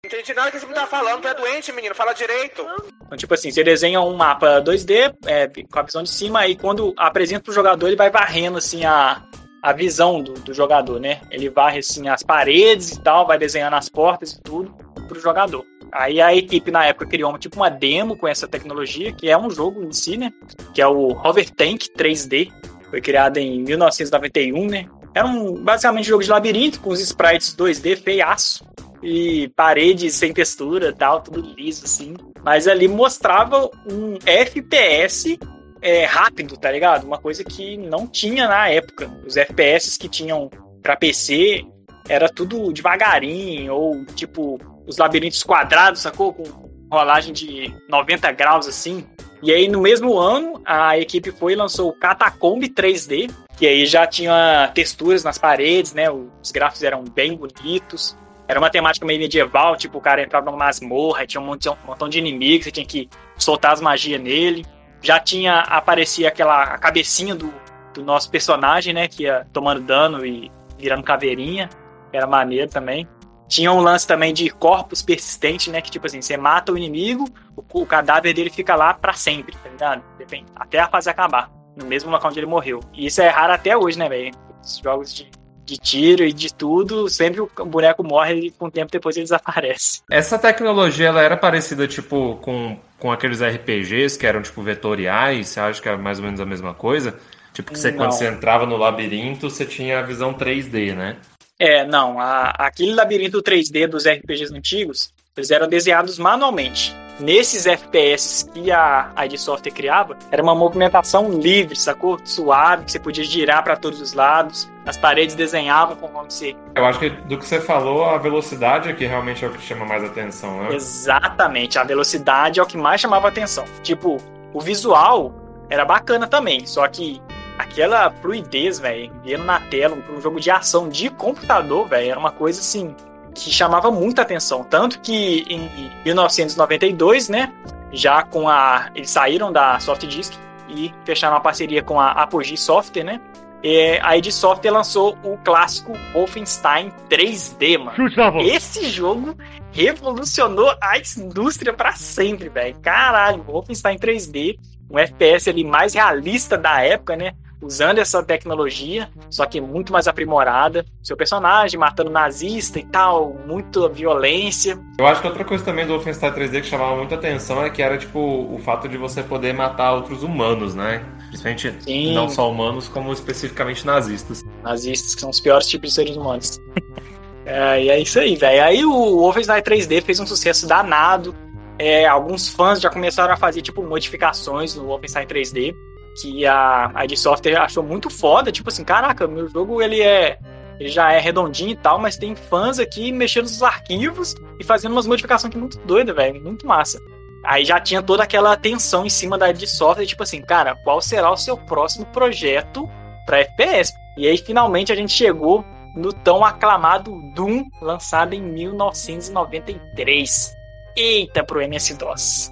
Entendi 0.07 0.35
nada 0.35 0.53
que 0.53 0.61
você 0.61 0.67
tá 0.67 0.87
falando, 0.87 1.23
tu 1.23 1.29
é 1.29 1.35
doente, 1.35 1.73
menino, 1.73 1.93
fala 1.93 2.13
direito. 2.13 2.65
Então, 3.05 3.19
tipo 3.19 3.35
assim, 3.35 3.51
você 3.51 3.65
desenha 3.65 4.01
um 4.01 4.15
mapa 4.15 4.63
2D 4.63 5.13
é, 5.27 5.49
com 5.49 5.79
a 5.81 5.83
visão 5.83 6.05
de 6.05 6.11
cima, 6.11 6.47
e 6.47 6.55
quando 6.55 6.95
apresenta 6.97 7.43
pro 7.43 7.53
jogador, 7.53 7.89
ele 7.89 7.97
vai 7.97 8.09
varrendo 8.09 8.57
assim 8.57 8.85
a, 8.85 9.25
a 9.61 9.73
visão 9.73 10.23
do, 10.23 10.35
do 10.35 10.55
jogador, 10.55 11.01
né? 11.01 11.23
Ele 11.29 11.51
varre 11.51 11.81
assim 11.81 12.09
as 12.09 12.23
paredes 12.23 12.93
e 12.93 13.01
tal, 13.03 13.27
vai 13.27 13.37
desenhando 13.37 13.75
as 13.75 13.89
portas 13.89 14.35
e 14.35 14.43
tudo 14.43 14.73
pro 15.09 15.19
jogador. 15.19 15.67
Aí 15.91 16.21
a 16.21 16.33
equipe 16.33 16.71
na 16.71 16.85
época 16.85 17.07
criou 17.07 17.31
uma, 17.31 17.39
tipo 17.39 17.57
uma 17.57 17.69
demo 17.69 18.17
com 18.17 18.29
essa 18.29 18.47
tecnologia, 18.47 19.13
que 19.13 19.29
é 19.29 19.37
um 19.37 19.51
jogo 19.51 19.83
em 19.83 19.93
si, 19.93 20.17
né? 20.17 20.33
Que 20.73 20.81
é 20.81 20.87
o 20.87 21.09
Hover 21.09 21.51
Tank 21.51 21.87
3D. 21.99 22.53
Foi 22.91 23.01
criado 23.01 23.39
em 23.39 23.61
1991, 23.65 24.67
né? 24.69 24.87
Era 25.13 25.27
um 25.27 25.55
basicamente 25.55 26.07
um 26.07 26.11
jogo 26.11 26.23
de 26.23 26.31
labirinto 26.31 26.79
com 26.81 26.91
os 26.91 27.01
sprites 27.01 27.57
2D 27.57 28.01
feiaço 28.01 28.65
e 29.07 29.49
paredes 29.55 30.17
sem 30.17 30.33
textura 30.33 30.93
tal, 30.93 31.21
tudo 31.21 31.41
liso 31.41 31.85
assim. 31.85 32.17
Mas 32.43 32.67
ali 32.67 32.89
mostrava 32.89 33.71
um 33.89 34.19
FPS 34.27 35.39
é, 35.81 36.05
rápido, 36.05 36.57
tá 36.57 36.73
ligado? 36.73 37.05
Uma 37.05 37.19
coisa 37.19 37.45
que 37.45 37.77
não 37.77 38.09
tinha 38.09 38.49
na 38.49 38.69
época. 38.69 39.09
Os 39.25 39.37
FPS 39.37 39.97
que 39.97 40.09
tinham 40.09 40.51
para 40.83 40.97
PC 40.97 41.65
era 42.09 42.29
tudo 42.29 42.73
devagarinho, 42.73 43.73
ou 43.73 44.05
tipo, 44.07 44.59
os 44.85 44.99
labirintos 44.99 45.45
quadrados, 45.45 46.01
sacou? 46.01 46.33
Com 46.33 46.69
rolagem 46.91 47.33
de 47.33 47.73
90 47.89 48.33
graus 48.33 48.67
assim. 48.67 49.07
E 49.41 49.53
aí, 49.53 49.69
no 49.69 49.81
mesmo 49.81 50.19
ano, 50.19 50.61
a 50.65 50.99
equipe 50.99 51.31
foi 51.31 51.53
e 51.53 51.57
lançou 51.57 51.91
o 51.91 51.93
Catacomb 51.93 52.69
3D, 52.69 53.31
que 53.57 53.69
aí 53.69 53.87
já 53.87 54.05
tinha 54.05 54.69
texturas 54.75 55.23
nas 55.23 55.39
paredes, 55.39 55.95
né? 55.95 56.11
Os 56.11 56.51
gráficos 56.51 56.83
eram 56.83 57.05
bem 57.05 57.37
bonitos. 57.37 58.17
Era 58.49 58.61
uma 58.61 58.71
temática 58.71 59.05
meio 59.05 59.19
medieval, 59.19 59.77
tipo, 59.77 59.99
o 59.99 60.01
cara 60.01 60.23
entrava 60.23 60.47
numa 60.47 60.67
masmorra, 60.67 61.27
tinha 61.27 61.41
um 61.41 61.45
montão, 61.45 62.09
de 62.09 62.19
inimigos, 62.19 62.65
você 62.65 62.71
tinha 62.71 62.87
que 62.87 63.09
soltar 63.37 63.73
as 63.73 63.81
magias 63.81 64.21
nele. 64.21 64.65
Já 65.03 65.19
tinha, 65.19 65.61
aparecia 65.61 66.29
aquela 66.29 66.63
a 66.63 66.79
cabecinha 66.79 67.35
do, 67.35 67.53
do 67.93 68.05
nosso 68.05 68.31
personagem, 68.31 68.95
né, 68.95 69.09
que 69.09 69.25
ia 69.25 69.47
tomando 69.53 69.81
dano 69.81 70.25
e 70.25 70.51
virando 70.79 71.03
caveirinha, 71.03 71.69
era 72.13 72.27
maneiro 72.27 72.71
também. 72.71 73.09
Tinha 73.49 73.73
um 73.73 73.81
lance 73.81 74.07
também 74.07 74.35
de 74.35 74.49
corpos 74.51 75.03
persistentes, 75.03 75.73
né, 75.73 75.81
que 75.81 75.91
tipo 75.91 76.07
assim, 76.07 76.21
você 76.21 76.37
mata 76.37 76.73
o 76.73 76.77
inimigo, 76.77 77.29
o, 77.57 77.65
o 77.83 77.87
cadáver 77.87 78.33
dele 78.33 78.51
fica 78.51 78.75
lá 78.75 78.95
para 78.95 79.13
sempre, 79.13 79.57
tá 79.57 79.69
ligado? 79.69 80.03
Depende, 80.19 80.47
até 80.55 80.79
a 80.79 80.89
fase 80.89 81.11
acabar, 81.11 81.51
no 81.77 81.87
mesmo 81.87 82.11
local 82.11 82.31
onde 82.31 82.39
ele 82.39 82.47
morreu. 82.47 82.81
E 82.93 83.07
isso 83.07 83.21
é 83.21 83.29
raro 83.29 83.53
até 83.53 83.77
hoje, 83.77 83.99
né, 83.99 84.09
velho? 84.09 84.33
Os 84.63 84.79
jogos 84.79 85.15
de 85.15 85.31
de 85.67 85.77
tiro 85.77 86.25
e 86.25 86.33
de 86.33 86.55
tudo, 86.55 87.09
sempre 87.09 87.41
o 87.41 87.51
boneco 87.67 88.05
morre 88.05 88.35
e 88.35 88.51
com 88.53 88.67
o 88.67 88.71
tempo 88.71 88.91
depois 88.91 89.17
ele 89.17 89.25
desaparece. 89.25 90.01
Essa 90.11 90.39
tecnologia 90.39 91.09
ela 91.09 91.21
era 91.21 91.37
parecida 91.37 91.89
tipo 91.89 92.37
com, 92.37 92.79
com 92.99 93.11
aqueles 93.11 93.43
RPGs 93.43 94.17
que 94.17 94.27
eram 94.27 94.41
tipo 94.41 94.63
vetoriais, 94.63 95.49
você 95.49 95.61
acha 95.61 95.83
que 95.83 95.89
era 95.89 95.99
mais 95.99 96.19
ou 96.19 96.25
menos 96.25 96.41
a 96.41 96.47
mesma 96.47 96.73
coisa? 96.73 97.19
Tipo 97.53 97.73
que 97.73 97.79
você, 97.79 97.91
quando 97.91 98.13
você 98.13 98.29
entrava 98.29 98.67
no 98.67 98.77
labirinto, 98.77 99.51
você 99.51 99.65
tinha 99.65 99.99
a 99.99 100.03
visão 100.03 100.33
3D, 100.33 100.95
né? 100.95 101.17
É, 101.59 101.87
não. 101.87 102.21
A, 102.21 102.51
aquele 102.51 102.95
labirinto 102.95 103.43
3D 103.43 103.87
dos 103.87 104.07
RPGs 104.07 104.55
antigos, 104.55 105.11
eles 105.37 105.51
eram 105.51 105.67
desenhados 105.67 106.19
manualmente. 106.19 106.95
Nesses 107.19 107.67
FPS 107.67 108.49
que 108.53 108.71
a 108.71 109.11
ID 109.25 109.37
Software 109.37 109.73
criava, 109.73 110.17
era 110.31 110.43
uma 110.43 110.55
movimentação 110.55 111.31
livre, 111.31 111.77
sacou? 111.77 112.19
Suave, 112.25 112.85
que 112.85 112.93
você 112.93 112.99
podia 112.99 113.25
girar 113.25 113.63
para 113.63 113.77
todos 113.77 114.01
os 114.01 114.13
lados. 114.13 114.71
As 114.87 114.97
paredes 114.97 115.35
desenhavam 115.35 115.97
conforme 115.97 116.31
você. 116.31 116.57
Eu 116.75 116.85
acho 116.85 116.99
que 116.99 117.11
do 117.11 117.39
que 117.39 117.45
você 117.45 117.61
falou, 117.61 118.05
a 118.05 118.19
velocidade 118.19 118.89
é 118.89 118.93
que 118.93 119.05
realmente 119.05 119.45
é 119.45 119.49
o 119.49 119.51
que 119.51 119.61
chama 119.61 119.85
mais 119.85 120.05
atenção, 120.05 120.63
né? 120.63 120.75
Exatamente, 120.75 121.79
a 121.79 121.85
velocidade 121.85 122.61
é 122.61 122.63
o 122.63 122.67
que 122.67 122.77
mais 122.77 123.01
chamava 123.01 123.29
atenção. 123.29 123.65
Tipo, 123.83 124.19
o 124.53 124.61
visual 124.61 125.35
era 125.69 125.85
bacana 125.85 126.29
também, 126.29 126.65
só 126.67 126.87
que 126.87 127.21
aquela 127.59 128.11
fluidez, 128.11 128.79
velho, 128.79 129.13
vendo 129.25 129.45
na 129.45 129.59
tela, 129.59 129.99
um 130.17 130.21
jogo 130.21 130.39
de 130.39 130.51
ação 130.51 130.89
de 130.89 131.11
computador, 131.11 131.89
velho, 131.89 132.11
era 132.11 132.21
uma 132.21 132.31
coisa 132.31 132.61
assim 132.61 132.95
que 133.37 133.51
chamava 133.51 133.91
muita 133.91 134.23
atenção. 134.23 134.65
Tanto 134.65 134.99
que 135.01 135.45
em 135.49 135.91
1992, 136.05 137.29
né, 137.29 137.53
já 137.93 138.23
com 138.23 138.49
a. 138.49 138.91
Eles 138.95 139.11
saíram 139.11 139.53
da 139.53 139.79
Softdisk 139.79 140.35
e 140.69 140.93
fecharam 141.05 141.35
uma 141.35 141.43
parceria 141.43 141.83
com 141.83 142.01
a 142.01 142.11
Apogee 142.11 142.57
Software, 142.57 143.05
né? 143.05 143.21
E 143.63 143.99
a 144.03 144.17
id 144.17 144.31
Software 144.31 144.71
lançou 144.71 145.17
o 145.25 145.37
clássico 145.39 145.93
Wolfenstein 146.13 146.93
3D, 147.09 147.79
mano. 147.79 147.97
Esse 148.41 148.89
jogo 148.91 149.35
revolucionou 149.73 150.73
a 150.81 150.99
indústria 150.99 151.73
para 151.73 151.93
sempre, 151.93 152.49
velho. 152.49 152.77
Caralho, 152.81 153.43
Wolfenstein 153.43 153.99
3D, 153.99 154.59
um 154.91 154.99
FPS 154.99 155.49
ali 155.51 155.65
mais 155.65 155.95
realista 155.95 156.57
da 156.57 156.81
época, 156.81 157.17
né? 157.17 157.33
Usando 157.61 157.99
essa 157.99 158.23
tecnologia, 158.23 159.09
só 159.31 159.47
que 159.47 159.61
muito 159.61 159.93
mais 159.93 160.07
aprimorada. 160.07 160.85
Seu 161.03 161.17
personagem 161.17 161.79
matando 161.79 162.11
nazista 162.11 162.79
e 162.79 162.85
tal, 162.85 163.35
muita 163.47 163.89
violência. 163.89 164.79
Eu 164.99 165.07
acho 165.07 165.21
que 165.21 165.27
outra 165.27 165.45
coisa 165.45 165.65
também 165.65 165.87
do 165.87 165.95
Wolfenstein 165.95 166.33
3D 166.33 166.61
que 166.61 166.67
chamava 166.67 166.97
muita 166.97 167.15
atenção 167.15 167.65
é 167.65 167.71
que 167.71 167.83
era 167.83 167.97
tipo 167.97 168.19
o 168.19 168.59
fato 168.59 168.89
de 168.89 168.97
você 168.97 169.23
poder 169.23 169.53
matar 169.53 169.93
outros 169.93 170.23
humanos, 170.23 170.75
né? 170.75 171.05
Principalmente 171.29 171.75
Sim. 171.81 172.15
não 172.15 172.29
só 172.29 172.51
humanos, 172.51 172.89
como 172.89 173.13
especificamente 173.13 173.85
nazistas. 173.87 174.45
Nazistas, 174.63 175.15
que 175.15 175.21
são 175.21 175.31
os 175.31 175.41
piores 175.41 175.67
tipos 175.67 175.91
de 175.91 175.95
seres 175.97 176.17
humanos. 176.17 176.61
é, 177.45 177.83
e 177.83 177.89
é 177.91 177.99
isso 177.99 178.19
aí, 178.19 178.37
velho. 178.37 178.65
Aí 178.65 178.85
o 178.85 179.19
Wolfenstein 179.19 179.63
3D 179.63 180.03
fez 180.03 180.21
um 180.21 180.27
sucesso 180.27 180.67
danado. 180.67 181.35
É, 181.79 182.07
alguns 182.07 182.49
fãs 182.49 182.81
já 182.81 182.89
começaram 182.89 183.35
a 183.35 183.37
fazer 183.37 183.61
tipo 183.61 183.83
modificações 183.83 184.75
no 184.75 184.87
Wolfenstein 184.87 185.27
3D 185.27 185.75
que 186.21 186.47
a 186.47 186.93
ID 187.05 187.17
Software 187.17 187.57
achou 187.57 187.83
muito 187.83 188.11
foda, 188.11 188.53
tipo 188.53 188.69
assim, 188.69 188.85
caraca, 188.85 189.27
meu 189.27 189.49
jogo 189.49 189.83
ele 189.83 190.01
é 190.01 190.39
ele 190.79 190.91
já 190.91 191.11
é 191.13 191.19
redondinho 191.19 191.71
e 191.71 191.77
tal, 191.77 191.99
mas 191.99 192.19
tem 192.19 192.35
fãs 192.35 192.79
aqui 192.79 193.11
mexendo 193.11 193.45
nos 193.45 193.63
arquivos 193.63 194.35
e 194.61 194.65
fazendo 194.65 194.93
umas 194.93 195.07
modificações 195.07 195.51
aqui 195.51 195.57
muito 195.59 195.79
doidas, 195.79 196.15
velho, 196.15 196.43
muito 196.43 196.67
massa. 196.67 197.01
Aí 197.45 197.65
já 197.65 197.81
tinha 197.81 198.03
toda 198.03 198.25
aquela 198.25 198.53
atenção 198.53 199.07
em 199.07 199.11
cima 199.11 199.39
da 199.39 199.49
ID 199.49 199.65
Software, 199.67 200.05
tipo 200.05 200.23
assim, 200.23 200.43
cara, 200.43 200.77
qual 200.85 201.01
será 201.01 201.33
o 201.33 201.37
seu 201.37 201.57
próximo 201.57 202.05
projeto 202.07 202.87
para 203.25 203.41
FPS? 203.41 203.95
E 204.19 204.27
aí 204.27 204.37
finalmente 204.37 204.93
a 204.93 204.97
gente 204.97 205.13
chegou 205.13 205.65
no 205.95 206.13
tão 206.13 206.45
aclamado 206.45 207.11
Doom, 207.35 207.65
lançado 207.81 208.35
em 208.35 208.43
1993. 208.43 210.55
Eita 210.95 211.43
pro 211.45 211.63
MS-DOS. 211.63 212.51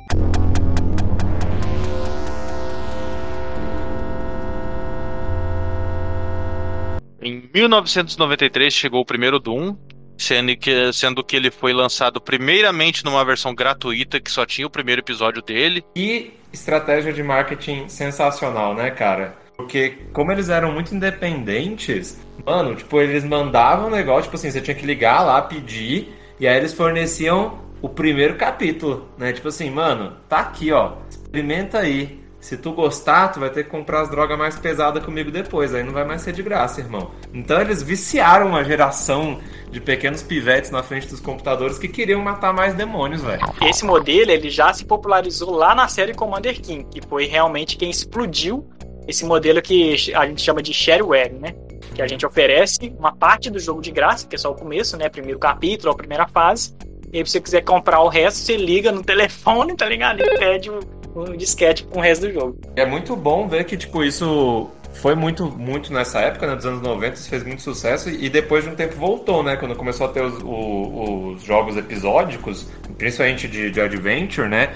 Em 7.25 7.49
1993 7.55 8.75
chegou 8.75 9.01
o 9.01 9.05
primeiro 9.05 9.39
Doom, 9.39 9.75
sendo 10.19 10.55
que, 10.59 10.93
sendo 10.93 11.25
que 11.25 11.35
ele 11.35 11.51
foi 11.51 11.73
lançado 11.73 12.21
primeiramente 12.21 13.03
numa 13.03 13.25
versão 13.25 13.55
gratuita 13.55 14.21
que 14.21 14.31
só 14.31 14.45
tinha 14.45 14.67
o 14.67 14.71
primeiro 14.71 15.01
episódio 15.01 15.41
dele. 15.41 15.83
E 15.97 16.35
estratégia 16.53 17.15
de 17.15 17.23
marketing 17.23 17.89
sensacional, 17.89 18.75
né, 18.75 18.91
cara? 18.91 19.39
Porque 19.57 19.97
como 20.13 20.33
eles 20.33 20.51
eram 20.51 20.71
muito 20.71 20.95
independentes, 20.95 22.21
mano, 22.45 22.75
tipo, 22.75 23.01
eles 23.01 23.25
mandavam 23.25 23.87
um 23.87 23.91
negócio, 23.91 24.25
tipo 24.25 24.37
assim, 24.37 24.51
você 24.51 24.61
tinha 24.61 24.75
que 24.75 24.85
ligar 24.85 25.23
lá, 25.23 25.41
pedir, 25.41 26.13
e 26.39 26.47
aí 26.47 26.59
eles 26.59 26.75
forneciam 26.75 27.59
o 27.81 27.89
primeiro 27.89 28.35
capítulo, 28.37 29.09
né? 29.17 29.33
Tipo 29.33 29.49
assim, 29.49 29.71
mano, 29.71 30.15
tá 30.29 30.41
aqui, 30.41 30.71
ó, 30.73 30.97
experimenta 31.09 31.79
aí. 31.79 32.23
Se 32.45 32.59
tu 32.59 32.73
gostar, 32.73 33.29
tu 33.29 33.41
vai 33.41 33.49
ter 33.49 33.65
que 33.65 33.71
comprar 33.71 34.03
as 34.03 34.11
drogas 34.11 34.37
mais 34.37 34.55
pesadas 34.59 35.03
comigo 35.03 35.31
depois. 35.31 35.75
Aí 35.75 35.83
não 35.83 35.95
vai 35.95 36.05
mais 36.05 36.21
ser 36.21 36.35
de 36.35 36.43
graça, 36.43 36.79
irmão. 36.79 37.11
Então 37.33 37.59
eles 37.59 37.83
viciaram 37.83 38.49
uma 38.49 38.63
geração 38.63 39.41
de 39.71 39.81
pequenos 39.81 40.23
pivetes 40.23 40.71
na 40.71 40.83
frente 40.83 41.07
dos 41.07 41.21
computadores 41.21 41.79
que 41.79 41.89
queriam 41.89 42.21
matar 42.21 42.53
mais 42.53 42.75
demônios, 42.75 43.23
velho. 43.23 43.41
Esse 43.63 43.83
modelo 43.87 44.31
ele 44.31 44.51
já 44.51 44.75
se 44.75 44.85
popularizou 44.85 45.53
lá 45.53 45.75
na 45.75 45.89
série 45.89 46.13
Commander 46.13 46.61
King, 46.61 46.85
que 46.91 47.01
foi 47.09 47.25
realmente 47.25 47.79
quem 47.79 47.89
explodiu 47.89 48.69
esse 49.09 49.25
modelo 49.25 49.63
que 49.63 50.13
a 50.15 50.27
gente 50.27 50.43
chama 50.43 50.63
de 50.63 50.75
shareware, 50.75 51.33
né? 51.33 51.55
Que 51.95 52.03
a 52.03 52.07
gente 52.07 52.27
oferece 52.27 52.95
uma 52.99 53.17
parte 53.17 53.49
do 53.49 53.59
jogo 53.59 53.81
de 53.81 53.91
graça, 53.91 54.29
que 54.29 54.37
é 54.37 54.39
só 54.39 54.51
o 54.51 54.55
começo, 54.55 54.99
né? 54.99 55.09
Primeiro 55.09 55.39
capítulo, 55.39 55.93
a 55.93 55.97
primeira 55.97 56.29
fase. 56.29 56.77
E 57.11 57.17
aí, 57.17 57.25
se 57.25 57.33
você 57.33 57.41
quiser 57.41 57.63
comprar 57.63 58.03
o 58.03 58.09
resto, 58.09 58.41
você 58.41 58.55
liga 58.55 58.93
no 58.93 59.01
telefone, 59.03 59.75
tá 59.75 59.89
ligado? 59.89 60.21
E 60.21 60.39
pede 60.39 60.69
um 61.15 61.37
disquete 61.37 61.85
com 61.85 61.99
o 61.99 62.03
resto 62.03 62.27
do 62.27 62.33
jogo. 62.33 62.59
É 62.77 62.85
muito 62.85 63.15
bom 63.15 63.49
ver 63.49 63.65
que, 63.65 63.77
tipo, 63.77 64.03
isso 64.03 64.71
foi 64.95 65.15
muito, 65.15 65.47
muito 65.47 65.93
nessa 65.93 66.21
época, 66.21 66.47
né, 66.47 66.57
dos 66.57 66.65
anos 66.65 66.81
90, 66.81 67.15
isso 67.15 67.29
fez 67.29 67.45
muito 67.45 67.63
sucesso 67.63 68.09
e 68.09 68.29
depois 68.31 68.65
de 68.65 68.71
um 68.71 68.75
tempo 68.75 68.97
voltou, 68.97 69.43
né, 69.43 69.57
quando 69.57 69.75
começou 69.75 70.07
a 70.07 70.09
ter 70.09 70.23
os, 70.23 70.35
os, 70.37 71.37
os 71.37 71.43
jogos 71.43 71.77
episódicos, 71.77 72.69
principalmente 72.97 73.49
de, 73.49 73.71
de 73.71 73.81
adventure, 73.81 74.49
né, 74.49 74.73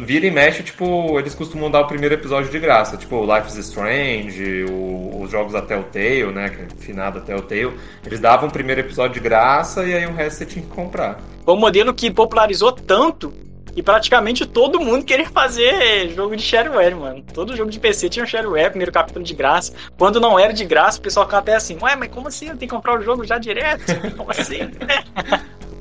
vira 0.00 0.26
e 0.26 0.30
mexe, 0.30 0.62
tipo, 0.62 1.18
eles 1.18 1.34
costumam 1.34 1.70
dar 1.70 1.80
o 1.80 1.86
primeiro 1.86 2.14
episódio 2.14 2.50
de 2.50 2.58
graça, 2.58 2.96
tipo 2.96 3.24
Life 3.24 3.48
is 3.48 3.56
Strange, 3.56 4.64
o, 4.64 5.22
os 5.22 5.30
jogos 5.30 5.52
da 5.52 5.62
Telltale, 5.62 6.32
né, 6.32 6.46
é 6.46 6.82
finado 6.82 7.20
Telltale, 7.20 7.72
eles 8.04 8.20
davam 8.20 8.48
o 8.48 8.52
primeiro 8.52 8.80
episódio 8.80 9.14
de 9.14 9.20
graça 9.20 9.84
e 9.84 9.94
aí 9.94 10.06
o 10.06 10.12
resto 10.12 10.38
você 10.38 10.46
tinha 10.46 10.64
que 10.64 10.70
comprar. 10.70 11.20
Foi 11.44 11.54
um 11.54 11.58
modelo 11.58 11.94
que 11.94 12.10
popularizou 12.10 12.72
tanto 12.72 13.32
e 13.76 13.82
praticamente 13.82 14.46
todo 14.46 14.80
mundo 14.80 15.04
queria 15.04 15.28
fazer 15.28 16.10
jogo 16.10 16.36
de 16.36 16.42
shareware, 16.42 16.94
mano. 16.94 17.24
Todo 17.32 17.56
jogo 17.56 17.70
de 17.70 17.78
PC 17.78 18.08
tinha 18.08 18.24
um 18.24 18.28
shareware, 18.28 18.70
primeiro 18.70 18.92
capítulo 18.92 19.24
de 19.24 19.34
graça. 19.34 19.72
Quando 19.96 20.20
não 20.20 20.38
era 20.38 20.52
de 20.52 20.64
graça, 20.64 20.98
o 20.98 21.02
pessoal 21.02 21.26
ficava 21.26 21.42
até 21.42 21.54
assim, 21.54 21.78
ué, 21.80 21.96
mas 21.96 22.10
como 22.10 22.28
assim? 22.28 22.46
Eu 22.46 22.56
tenho 22.56 22.68
que 22.68 22.74
comprar 22.74 22.98
o 22.98 23.02
jogo 23.02 23.24
já 23.24 23.38
direto? 23.38 23.84
Como 24.16 24.30
assim? 24.30 24.58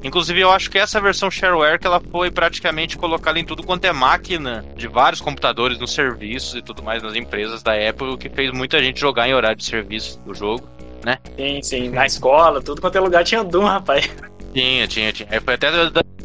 Inclusive, 0.01 0.39
eu 0.39 0.50
acho 0.50 0.69
que 0.69 0.77
essa 0.77 1.01
versão 1.01 1.29
shareware 1.29 1.77
que 1.77 1.86
ela 1.86 2.00
foi 2.00 2.31
praticamente 2.31 2.98
colocada 2.98 3.38
em 3.38 3.43
tudo 3.43 3.63
quanto 3.63 3.84
é 3.84 3.91
máquina 3.91 4.65
de 4.75 4.88
vários 4.88 5.19
computadores 5.19 5.77
nos 5.77 5.93
serviços 5.93 6.55
e 6.55 6.62
tudo 6.62 6.81
mais 6.81 7.03
nas 7.03 7.15
empresas 7.15 7.62
da 7.62 7.75
época, 7.75 8.12
o 8.12 8.17
que 8.17 8.29
fez 8.29 8.51
muita 8.51 8.81
gente 8.81 9.00
jogar 9.00 9.27
em 9.27 9.34
horário 9.34 9.58
de 9.58 9.65
serviço 9.65 10.17
do 10.22 10.34
jogo, 10.34 10.67
né? 11.03 11.17
Sim, 11.36 11.62
sim. 11.62 11.89
Na 11.89 12.05
escola, 12.05 12.62
tudo 12.62 12.79
quanto 12.79 12.98
é 12.98 13.01
lugar 13.01 13.25
tinha 13.25 13.43
Doom, 13.43 13.65
rapaz. 13.65 14.10
Tinha, 14.53 14.87
tinha, 14.87 15.13
tinha. 15.13 15.27
Aí 15.31 15.39
foi 15.39 15.53
até 15.53 15.69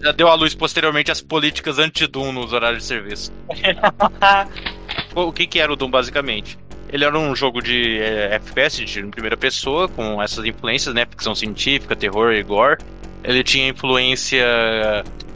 já 0.05 0.13
deu 0.13 0.29
à 0.29 0.35
luz 0.35 0.55
posteriormente 0.55 1.11
as 1.11 1.21
políticas 1.21 1.79
anti-Doom 1.79 2.33
nos 2.33 2.53
horários 2.53 2.83
de 2.83 2.89
serviço. 2.89 3.33
o 5.15 5.33
que, 5.33 5.47
que 5.47 5.61
era 5.61 5.73
o 5.73 5.77
Doom, 5.77 5.91
basicamente? 5.91 6.59
Ele 6.91 7.05
era 7.05 7.19
um 7.19 7.35
jogo 7.35 7.61
de 7.61 7.99
é, 7.99 8.35
FPS, 8.35 8.85
de 8.85 9.03
primeira 9.07 9.37
pessoa, 9.37 9.89
com 9.89 10.23
essas 10.23 10.45
influências, 10.45 10.95
né? 10.95 11.07
Ficção 11.07 11.35
científica, 11.35 11.97
terror 11.97 12.33
e 12.33 12.43
gore. 12.43 12.79
Ele 13.23 13.43
tinha 13.43 13.69
influência 13.69 14.45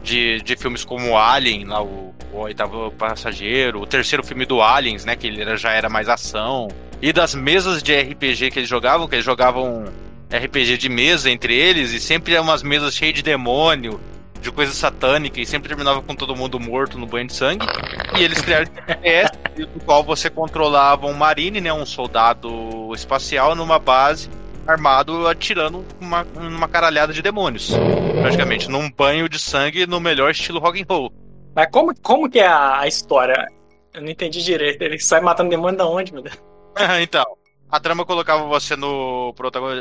de, 0.03 0.39
de 0.41 0.55
filmes 0.55 0.85
como 0.85 1.17
Alien, 1.17 1.65
lá, 1.65 1.81
o, 1.81 2.13
o 2.31 2.37
Oitavo 2.37 2.91
Passageiro, 2.91 3.81
o 3.81 3.87
terceiro 3.87 4.23
filme 4.23 4.45
do 4.45 4.61
Aliens, 4.61 5.03
né? 5.03 5.15
Que 5.15 5.27
ele 5.27 5.41
era, 5.41 5.57
já 5.57 5.71
era 5.71 5.89
mais 5.89 6.07
ação. 6.07 6.67
E 7.01 7.11
das 7.11 7.33
mesas 7.33 7.81
de 7.81 7.99
RPG 7.99 8.51
que 8.51 8.59
eles 8.59 8.69
jogavam, 8.69 9.07
que 9.07 9.15
eles 9.15 9.25
jogavam 9.25 9.85
RPG 10.31 10.77
de 10.77 10.89
mesa 10.89 11.29
entre 11.29 11.55
eles, 11.55 11.91
e 11.91 11.99
sempre 11.99 12.33
eram 12.33 12.43
umas 12.43 12.63
mesas 12.63 12.93
cheias 12.93 13.15
de 13.15 13.23
demônio, 13.23 13.99
de 14.41 14.51
coisa 14.51 14.71
satânica 14.71 15.39
e 15.41 15.45
sempre 15.45 15.67
terminava 15.67 16.01
com 16.01 16.15
todo 16.15 16.35
mundo 16.35 16.59
morto 16.59 16.97
no 16.97 17.05
banho 17.05 17.27
de 17.27 17.33
sangue. 17.33 17.65
E 18.17 18.23
eles 18.23 18.41
criaram 18.41 18.67
FPS 18.87 19.31
no 19.57 19.81
qual 19.81 20.03
você 20.03 20.29
controlava 20.29 21.07
um 21.07 21.13
marine, 21.13 21.59
né, 21.59 21.73
um 21.73 21.85
soldado 21.85 22.93
espacial 22.93 23.55
numa 23.55 23.79
base 23.79 24.29
armado 24.67 25.27
atirando 25.27 25.83
uma, 25.99 26.25
uma 26.35 26.67
caralhada 26.67 27.11
de 27.11 27.21
demônios. 27.21 27.71
Praticamente 28.21 28.69
num 28.69 28.89
banho 28.91 29.27
de 29.27 29.39
sangue 29.39 29.87
no 29.87 29.99
melhor 29.99 30.31
estilo 30.31 30.59
rock 30.59 30.81
and 30.81 30.85
roll. 30.87 31.11
Mas 31.55 31.67
como, 31.71 31.93
como 32.01 32.29
que 32.29 32.39
é 32.39 32.47
a, 32.47 32.81
a 32.81 32.87
história? 32.87 33.47
Eu 33.93 34.01
não 34.01 34.09
entendi 34.09 34.43
direito. 34.43 34.81
Ele 34.81 34.99
sai 34.99 35.21
matando 35.21 35.49
demônio 35.49 35.77
da 35.77 35.87
onde, 35.87 36.13
meu 36.13 36.21
Deus? 36.21 36.37
então, 37.01 37.25
a 37.71 37.79
trama 37.79 38.05
colocava 38.05 38.45
você 38.47 38.75
no, 38.75 39.33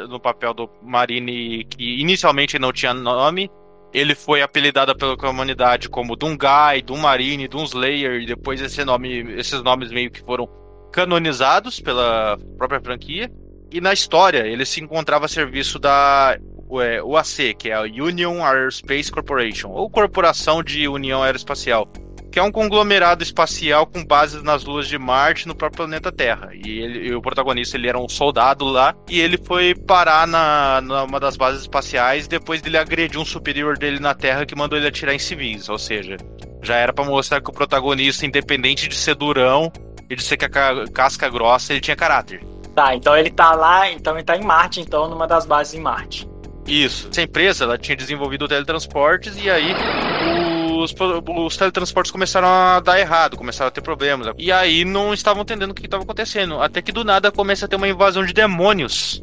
no 0.08 0.20
papel 0.20 0.52
do 0.52 0.70
Marine 0.82 1.64
que 1.64 2.00
inicialmente 2.00 2.58
não 2.58 2.72
tinha 2.72 2.92
nome, 2.92 3.50
ele 3.92 4.14
foi 4.14 4.42
apelidado 4.42 4.94
pela 4.96 5.16
comunidade 5.16 5.88
como 5.88 6.16
Dungai, 6.16 6.82
Dunmarine, 6.82 7.48
Dunslayer, 7.48 8.20
e 8.20 8.26
depois 8.26 8.60
esse 8.60 8.84
nome, 8.84 9.32
esses 9.38 9.62
nomes 9.62 9.90
meio 9.90 10.10
que 10.10 10.20
foram 10.20 10.48
canonizados 10.92 11.80
pela 11.80 12.38
própria 12.56 12.80
franquia. 12.80 13.30
E 13.70 13.80
na 13.80 13.92
história, 13.92 14.46
ele 14.46 14.64
se 14.64 14.80
encontrava 14.80 15.26
a 15.26 15.28
serviço 15.28 15.78
da 15.78 16.38
UAC, 16.68 17.54
que 17.54 17.70
é 17.70 17.74
a 17.74 17.82
Union 17.82 18.44
Aerospace 18.44 19.10
Corporation, 19.10 19.70
ou 19.70 19.90
Corporação 19.90 20.62
de 20.62 20.86
União 20.86 21.22
Aeroespacial, 21.22 21.90
que 22.30 22.38
é 22.38 22.42
um 22.42 22.52
conglomerado 22.52 23.22
espacial 23.22 23.86
com 23.86 24.04
bases 24.04 24.42
nas 24.42 24.64
luas 24.64 24.86
de 24.86 24.98
Marte 24.98 25.48
no 25.48 25.54
próprio 25.54 25.78
planeta 25.78 26.12
Terra. 26.12 26.50
E, 26.52 26.80
ele, 26.80 27.08
e 27.08 27.14
o 27.14 27.22
protagonista 27.22 27.76
ele 27.76 27.88
era 27.88 27.98
um 27.98 28.08
soldado 28.08 28.64
lá 28.64 28.94
e 29.08 29.20
ele 29.20 29.38
foi 29.38 29.74
parar 29.74 30.26
na 30.26 30.80
numa 30.80 31.18
das 31.18 31.36
bases 31.36 31.62
espaciais 31.62 32.28
depois 32.28 32.60
dele 32.60 32.78
agredir 32.78 33.18
um 33.18 33.24
superior 33.24 33.78
dele 33.78 33.98
na 33.98 34.14
Terra 34.14 34.44
que 34.44 34.56
mandou 34.56 34.78
ele 34.78 34.88
atirar 34.88 35.14
em 35.14 35.18
civis. 35.18 35.68
Ou 35.68 35.78
seja, 35.78 36.16
já 36.62 36.76
era 36.76 36.92
para 36.92 37.04
mostrar 37.04 37.40
que 37.40 37.50
o 37.50 37.52
protagonista, 37.52 38.26
independente 38.26 38.88
de 38.88 38.94
ser 38.94 39.14
durão 39.14 39.72
e 40.08 40.16
de 40.16 40.22
ser 40.22 40.36
ca 40.36 40.86
casca 40.92 41.28
grossa, 41.28 41.72
ele 41.72 41.80
tinha 41.80 41.96
caráter. 41.96 42.42
Tá, 42.74 42.94
então 42.94 43.16
ele 43.16 43.30
tá 43.30 43.52
lá, 43.54 43.90
então 43.90 44.14
ele 44.14 44.22
tá 44.22 44.36
em 44.36 44.44
Marte, 44.44 44.80
então, 44.80 45.08
numa 45.08 45.26
das 45.26 45.44
bases 45.44 45.74
em 45.74 45.80
Marte. 45.80 46.28
Isso. 46.68 47.08
Essa 47.10 47.22
empresa, 47.22 47.64
ela 47.64 47.78
tinha 47.78 47.96
desenvolvido 47.96 48.46
teletransportes 48.46 49.36
e 49.36 49.48
aí 49.50 49.74
os, 50.78 50.94
os 51.44 51.56
teletransportes 51.56 52.12
começaram 52.12 52.48
a 52.48 52.80
dar 52.80 53.00
errado, 53.00 53.36
começaram 53.36 53.68
a 53.68 53.70
ter 53.70 53.80
problemas. 53.80 54.32
E 54.38 54.52
aí 54.52 54.84
não 54.84 55.12
estavam 55.12 55.42
entendendo 55.42 55.70
o 55.70 55.74
que 55.74 55.84
estava 55.84 56.02
acontecendo. 56.02 56.60
Até 56.60 56.80
que 56.80 56.92
do 56.92 57.04
nada 57.04 57.32
começa 57.32 57.64
a 57.66 57.68
ter 57.68 57.76
uma 57.76 57.88
invasão 57.88 58.24
de 58.24 58.32
demônios. 58.32 59.22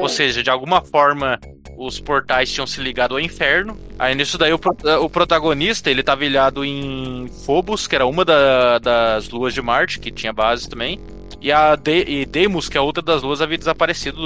Ou 0.00 0.08
seja, 0.08 0.42
de 0.42 0.50
alguma 0.50 0.82
forma 0.82 1.38
os 1.76 1.98
portais 1.98 2.52
tinham 2.52 2.66
se 2.66 2.80
ligado 2.80 3.14
ao 3.14 3.20
inferno. 3.20 3.78
Aí 3.98 4.14
nisso 4.14 4.38
daí 4.38 4.52
o, 4.52 4.60
o 5.00 5.10
protagonista, 5.10 5.90
ele 5.90 6.00
estava 6.00 6.24
ilhado 6.24 6.64
em 6.64 7.28
Phobos, 7.44 7.86
que 7.86 7.94
era 7.94 8.06
uma 8.06 8.24
da, 8.24 8.78
das 8.78 9.28
luas 9.30 9.54
de 9.54 9.62
Marte, 9.62 9.98
que 9.98 10.10
tinha 10.10 10.32
base 10.32 10.68
também. 10.68 11.00
E 11.44 11.52
a 11.52 11.76
de 11.76 12.06
e 12.08 12.26
que 12.70 12.78
é 12.78 12.80
outra 12.80 13.02
das 13.02 13.22
luas, 13.22 13.42
havia 13.42 13.58
desaparecido, 13.58 14.18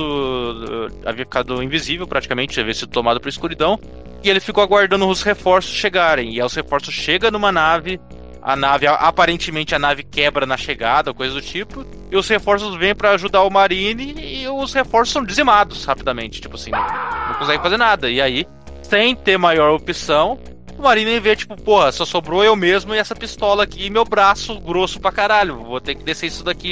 havia 1.05 1.25
ficado 1.25 1.61
invisível 1.61 2.07
praticamente, 2.07 2.61
havia 2.61 2.73
sido 2.73 2.91
tomado 2.91 3.21
por 3.21 3.29
escuridão. 3.29 3.77
E 4.23 4.31
ele 4.31 4.39
ficou 4.39 4.63
aguardando 4.63 5.05
os 5.09 5.21
reforços 5.23 5.73
chegarem. 5.73 6.35
E 6.35 6.41
aí 6.41 6.47
os 6.47 6.55
reforços 6.55 6.95
chegam 6.95 7.33
numa 7.33 7.51
nave, 7.51 8.01
a 8.41 8.55
nave, 8.55 8.87
aparentemente 8.87 9.75
a 9.75 9.81
nave 9.81 10.05
quebra 10.05 10.47
na 10.47 10.57
chegada, 10.57 11.13
coisa 11.13 11.35
do 11.35 11.43
tipo. 11.43 11.85
E 12.09 12.17
os 12.17 12.29
reforços 12.29 12.77
vêm 12.77 12.95
para 12.95 13.11
ajudar 13.11 13.43
o 13.43 13.51
Marine 13.51 14.15
e 14.17 14.47
os 14.47 14.73
reforços 14.73 15.13
são 15.13 15.25
dizimados 15.25 15.85
rapidamente. 15.85 16.41
Tipo 16.41 16.55
assim, 16.55 16.71
não, 16.71 16.79
não 16.79 17.35
consegue 17.35 17.61
fazer 17.61 17.79
nada. 17.79 18.09
E 18.09 18.21
aí, 18.21 18.47
sem 18.81 19.17
ter 19.17 19.37
maior 19.37 19.73
opção, 19.73 20.39
o 20.79 20.85
Marine 20.85 21.19
vê, 21.21 21.35
tipo, 21.35 21.57
porra, 21.57 21.91
só 21.93 22.05
sobrou 22.05 22.45
eu 22.45 22.55
mesmo 22.55 22.95
e 22.95 22.99
essa 22.99 23.15
pistola 23.15 23.65
aqui 23.65 23.87
e 23.87 23.91
meu 23.91 24.05
braço 24.05 24.59
grosso 24.61 25.01
pra 25.01 25.13
caralho. 25.13 25.65
Vou 25.65 25.81
ter 25.81 25.95
que 25.95 26.05
descer 26.05 26.27
isso 26.27 26.45
daqui. 26.45 26.71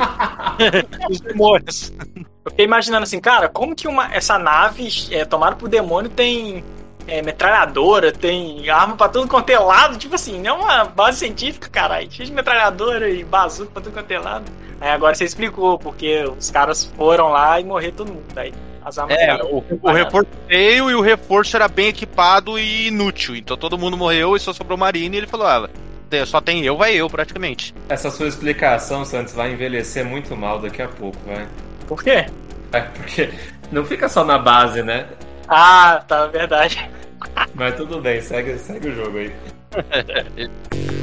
Os 1.11 1.21
demônios. 1.21 1.93
Eu 2.45 2.51
fiquei 2.51 2.65
imaginando 2.65 3.03
assim, 3.03 3.21
cara, 3.21 3.49
como 3.49 3.75
que 3.75 3.89
uma, 3.89 4.15
essa 4.15 4.39
nave 4.39 4.89
é, 5.11 5.25
tomada 5.25 5.57
por 5.57 5.69
demônio 5.69 6.11
tem 6.11 6.65
é, 7.07 7.23
metralhadora, 7.23 8.13
tem 8.13 8.69
arma 8.69 8.97
pra 8.97 9.09
tudo 9.09 9.29
quanto 9.29 9.51
é 9.51 9.59
lado. 9.59 9.97
Tipo 9.97 10.15
assim, 10.15 10.41
não 10.41 10.71
é 10.71 10.75
uma 10.75 10.85
base 10.85 11.19
científica, 11.19 11.69
caralho. 11.69 12.11
Cheio 12.11 12.29
de 12.29 12.35
metralhadora 12.35 13.09
e 13.09 13.25
bazuca 13.25 13.71
pra 13.73 13.83
tudo 13.83 13.93
quanto 13.93 14.11
é 14.11 14.19
lado. 14.19 14.51
Aí 14.81 14.91
agora 14.91 15.15
você 15.15 15.25
explicou, 15.25 15.79
porque 15.79 16.25
os 16.39 16.51
caras 16.51 16.85
foram 16.97 17.29
lá 17.29 17.59
e 17.61 17.65
morrer 17.65 17.93
todo 17.93 18.13
mundo. 18.13 18.27
Aí 18.37 18.53
as 18.87 18.99
armas 18.99 19.19
é, 19.19 19.35
o, 19.43 19.65
o 19.83 19.93
reforço 19.93 20.29
veio 20.47 20.89
e 20.89 20.95
o 20.95 21.01
reforço 21.01 21.57
era 21.57 21.67
bem 21.67 21.89
equipado 21.89 22.57
e 22.57 22.87
inútil. 22.87 23.35
Então 23.35 23.57
todo 23.57 23.77
mundo 23.77 23.97
morreu 23.97 24.37
e 24.37 24.41
só 24.41 24.53
sobrou 24.53 24.79
Marine 24.79 25.17
e 25.17 25.19
ele 25.19 25.27
falou: 25.27 25.45
ah, 25.45 25.69
só 26.25 26.41
tem 26.41 26.65
eu, 26.65 26.77
vai 26.77 26.95
eu, 26.95 27.11
praticamente. 27.11 27.75
Essa 27.89 28.13
sua 28.13 28.29
explicação, 28.29 29.05
Santos, 29.05 29.35
vai 29.35 29.53
envelhecer 29.53 30.05
muito 30.05 30.37
mal 30.37 30.61
daqui 30.61 30.83
a 30.83 30.87
pouco, 30.87 31.19
vai. 31.27 31.49
Por 31.89 32.01
quê? 32.01 32.27
É, 32.73 32.81
porque 32.81 33.29
não 33.73 33.85
fica 33.85 34.09
só 34.09 34.25
na 34.25 34.39
base, 34.39 34.85
né? 34.85 35.07
Ah, 35.49 36.05
tá, 36.07 36.27
verdade. 36.29 36.89
Mas 37.55 37.75
tudo 37.75 38.01
bem, 38.01 38.21
segue, 38.21 38.57
segue 38.57 38.89
o 38.89 38.95
jogo 38.95 39.19
aí. 39.19 39.33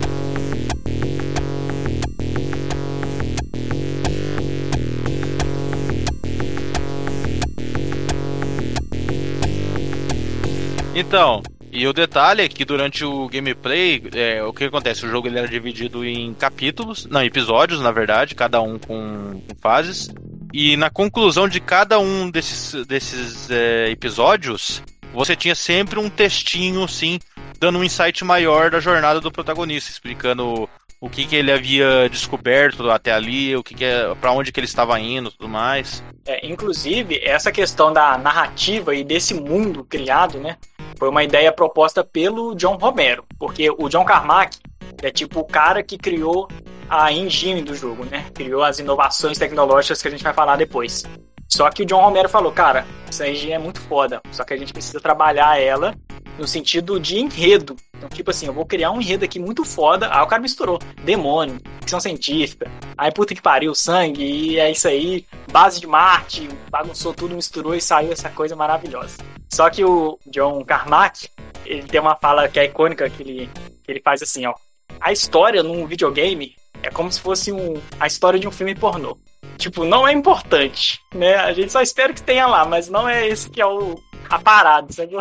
Então, 10.96 11.42
e 11.72 11.88
o 11.88 11.94
detalhe 11.94 12.44
é 12.44 12.48
que 12.48 12.64
durante 12.64 13.04
o 13.04 13.28
gameplay, 13.28 14.02
é, 14.14 14.44
o 14.44 14.54
que 14.54 14.66
acontece? 14.66 15.06
O 15.06 15.10
jogo 15.10 15.28
ele 15.28 15.40
era 15.40 15.48
dividido 15.48 16.06
em 16.06 16.32
capítulos, 16.36 17.08
não, 17.08 17.24
episódios, 17.24 17.82
na 17.82 17.92
verdade, 17.92 18.36
cada 18.36 18.62
um 18.62 18.78
com, 18.78 19.42
com 19.42 19.56
fases. 19.60 20.10
E 20.54 20.78
na 20.78 20.92
conclusão 20.92 21.48
de 21.48 21.60
cada 21.60 22.00
um 22.00 22.30
desses, 22.30 22.86
desses 22.86 23.50
é, 23.50 23.90
episódios, 23.90 24.84
você 25.12 25.36
tinha 25.36 25.56
sempre 25.56 25.98
um 26.00 26.12
textinho, 26.12 26.84
assim, 26.84 27.20
dando 27.60 27.80
um 27.80 27.84
insight 27.84 28.24
maior 28.24 28.70
da 28.70 28.80
jornada 28.80 29.20
do 29.20 29.32
protagonista, 29.32 29.90
explicando 29.90 30.70
o 31.04 31.10
que, 31.10 31.26
que 31.26 31.36
ele 31.36 31.52
havia 31.52 32.08
descoberto 32.10 32.90
até 32.90 33.12
ali, 33.12 33.54
o 33.58 33.62
que, 33.62 33.76
que 33.76 33.84
é, 33.84 34.16
para 34.16 34.32
onde 34.32 34.54
que 34.54 34.60
ele 34.62 34.66
estava 34.66 34.98
indo, 35.02 35.30
tudo 35.30 35.50
mais. 35.50 36.02
É, 36.26 36.48
inclusive 36.48 37.20
essa 37.22 37.52
questão 37.52 37.92
da 37.92 38.18
narrativa 38.18 38.96
e 38.96 39.04
desse 39.04 39.34
mundo 39.34 39.84
criado, 39.84 40.40
né, 40.40 40.56
foi 40.98 41.10
uma 41.10 41.22
ideia 41.22 41.52
proposta 41.52 42.06
pelo 42.06 42.56
John 42.56 42.78
Romero, 42.78 43.26
porque 43.38 43.70
o 43.70 43.90
John 43.90 44.06
Carmack 44.06 44.58
é 45.02 45.12
tipo 45.12 45.42
o 45.42 45.46
cara 45.46 45.84
que 45.84 45.98
criou 45.98 46.48
a 46.90 47.12
engine 47.12 47.62
do 47.62 47.76
jogo, 47.76 48.06
né? 48.06 48.28
Criou 48.34 48.64
as 48.64 48.80
inovações 48.80 49.38
tecnológicas 49.38 50.02
que 50.02 50.08
a 50.08 50.12
gente 50.12 50.24
vai 50.24 50.34
falar 50.34 50.56
depois. 50.56 51.04
Só 51.50 51.70
que 51.70 51.84
o 51.84 51.86
John 51.86 52.02
Romero 52.02 52.30
falou, 52.30 52.54
cara, 52.54 52.86
essa 53.10 53.28
engine 53.28 53.52
é 53.52 53.60
muito 53.60 53.82
foda, 53.82 54.22
só 54.32 54.46
que 54.46 54.54
a 54.54 54.58
gente 54.58 54.72
precisa 54.72 55.02
trabalhar 55.02 55.60
ela 55.60 55.94
no 56.40 56.48
sentido 56.48 56.98
de 56.98 57.20
enredo. 57.20 57.76
Então, 58.04 58.10
tipo 58.10 58.32
assim, 58.32 58.48
eu 58.48 58.54
vou 58.54 58.66
criar 58.66 58.92
um 58.92 59.00
enredo 59.00 59.24
aqui 59.24 59.40
muito 59.40 59.64
foda. 59.64 60.10
Aí 60.14 60.22
o 60.22 60.28
cara 60.28 60.42
misturou 60.42 60.78
demônio, 61.04 61.60
ficção 61.80 62.00
científica, 62.00 62.70
aí 62.98 63.12
puta 63.12 63.34
que 63.34 63.42
pariu, 63.42 63.74
sangue, 63.74 64.24
e 64.24 64.60
é 64.60 64.70
isso 64.70 64.88
aí, 64.88 65.26
base 65.52 65.80
de 65.80 65.88
Marte, 65.88 66.50
bagunçou 66.70 67.14
tudo, 67.14 67.36
misturou 67.36 67.74
e 67.74 67.82
saiu 67.82 68.12
essa 68.12 68.30
coisa 68.30 68.56
maravilhosa. 68.56 69.18
Só 69.52 69.70
que 69.70 69.86
o 69.86 70.20
John 70.28 70.64
Carmack, 70.66 71.30
ele 71.66 71.84
tem 71.84 72.02
uma 72.02 72.16
fala 72.16 72.50
que 72.50 72.60
é 72.60 72.66
icônica, 72.66 73.10
que 73.10 73.24
ele, 73.24 73.50
que 73.84 73.92
ele 73.92 74.02
faz 74.02 74.22
assim, 74.22 74.46
ó. 74.46 74.54
A 75.00 75.12
história 75.12 75.64
num 75.64 75.86
videogame 75.86 76.56
é 76.82 76.90
como 76.90 77.12
se 77.12 77.22
fosse 77.22 77.52
um, 77.52 77.82
a 78.00 78.08
história 78.08 78.40
de 78.40 78.48
um 78.48 78.52
filme 78.52 78.76
pornô. 78.76 79.18
Tipo, 79.58 79.86
não 79.86 80.08
é 80.08 80.12
importante, 80.12 81.00
né? 81.14 81.36
A 81.36 81.54
gente 81.54 81.72
só 81.72 81.82
espera 81.82 82.14
que 82.14 82.22
tenha 82.22 82.48
lá, 82.48 82.66
mas 82.66 82.90
não 82.90 83.08
é 83.08 83.28
esse 83.28 83.50
que 83.50 83.62
é 83.62 83.66
o 83.66 84.02
a 84.30 84.40
parada, 84.40 84.92
sabe? 84.92 85.16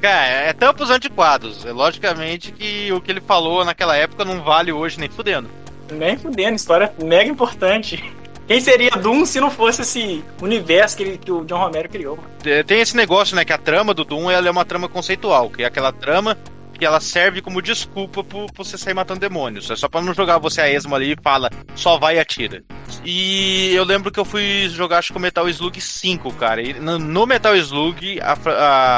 Cara, 0.00 0.26
é 0.26 0.52
tampos 0.52 0.90
antiquados. 0.90 1.64
É 1.64 1.72
logicamente 1.72 2.52
que 2.52 2.92
o 2.92 3.00
que 3.00 3.10
ele 3.10 3.20
falou 3.20 3.64
naquela 3.64 3.96
época 3.96 4.24
não 4.24 4.42
vale 4.42 4.72
hoje 4.72 4.98
nem 4.98 5.08
fudendo. 5.08 5.48
Nem 5.92 6.16
fudendo, 6.16 6.56
história 6.56 6.92
mega 7.02 7.30
importante. 7.30 8.02
Quem 8.46 8.60
seria 8.60 8.90
Doom 8.90 9.24
se 9.26 9.40
não 9.40 9.50
fosse 9.50 9.82
esse 9.82 10.24
universo 10.42 10.96
que, 10.96 11.02
ele, 11.04 11.18
que 11.18 11.30
o 11.30 11.44
John 11.44 11.58
Romero 11.58 11.88
criou? 11.88 12.18
Tem 12.66 12.80
esse 12.80 12.96
negócio, 12.96 13.36
né, 13.36 13.44
que 13.44 13.52
a 13.52 13.58
trama 13.58 13.94
do 13.94 14.04
Doom 14.04 14.28
ela 14.28 14.48
é 14.48 14.50
uma 14.50 14.64
trama 14.64 14.88
conceitual, 14.88 15.48
que 15.50 15.62
é 15.62 15.66
aquela 15.66 15.92
trama 15.92 16.36
que 16.80 16.86
ela 16.86 16.98
serve 16.98 17.42
como 17.42 17.60
desculpa 17.60 18.24
pra 18.24 18.46
você 18.56 18.78
sair 18.78 18.94
matando 18.94 19.20
demônios. 19.20 19.70
É 19.70 19.76
só 19.76 19.86
pra 19.86 20.00
não 20.00 20.14
jogar 20.14 20.38
você 20.38 20.62
a 20.62 20.70
esmo 20.72 20.94
ali 20.94 21.12
e 21.12 21.22
fala, 21.22 21.50
só 21.74 21.98
vai 21.98 22.16
e 22.16 22.18
atira. 22.18 22.64
E 23.04 23.70
eu 23.74 23.84
lembro 23.84 24.10
que 24.10 24.18
eu 24.18 24.24
fui 24.24 24.66
jogar, 24.70 24.96
acho 24.96 25.12
que 25.12 25.18
o 25.18 25.20
Metal 25.20 25.46
Slug 25.50 25.78
5, 25.78 26.32
cara. 26.36 26.62
E 26.62 26.72
no 26.72 27.26
Metal 27.26 27.54
Slug, 27.54 28.18
a, 28.22 28.32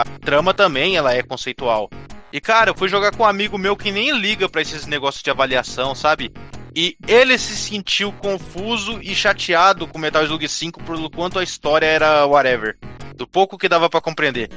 a 0.00 0.04
trama 0.20 0.54
também 0.54 0.96
ela 0.96 1.12
é 1.12 1.24
conceitual. 1.24 1.90
E, 2.32 2.40
cara, 2.40 2.70
eu 2.70 2.74
fui 2.76 2.88
jogar 2.88 3.10
com 3.16 3.24
um 3.24 3.26
amigo 3.26 3.58
meu 3.58 3.76
que 3.76 3.90
nem 3.90 4.16
liga 4.16 4.48
para 4.48 4.62
esses 4.62 4.86
negócios 4.86 5.20
de 5.20 5.30
avaliação, 5.30 5.92
sabe? 5.92 6.32
E 6.76 6.96
ele 7.08 7.36
se 7.36 7.56
sentiu 7.56 8.12
confuso 8.12 9.00
e 9.02 9.12
chateado 9.12 9.88
com 9.88 9.98
Metal 9.98 10.22
Slug 10.22 10.48
5 10.48 10.84
por 10.84 11.10
quanto 11.10 11.40
a 11.40 11.42
história 11.42 11.86
era 11.86 12.24
whatever. 12.26 12.78
Do 13.14 13.26
pouco 13.26 13.58
que 13.58 13.68
dava 13.68 13.88
para 13.88 14.00
compreender. 14.00 14.50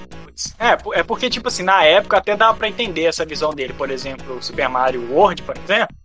É, 0.59 0.99
é 0.99 1.03
porque, 1.03 1.29
tipo 1.29 1.47
assim, 1.47 1.63
na 1.63 1.83
época 1.83 2.17
até 2.17 2.35
dava 2.35 2.57
para 2.57 2.67
entender 2.67 3.03
essa 3.03 3.25
visão 3.25 3.53
dele. 3.53 3.73
Por 3.73 3.89
exemplo, 3.89 4.41
Super 4.41 4.69
Mario 4.69 5.11
World, 5.11 5.43
por 5.43 5.57
exemplo. 5.57 5.95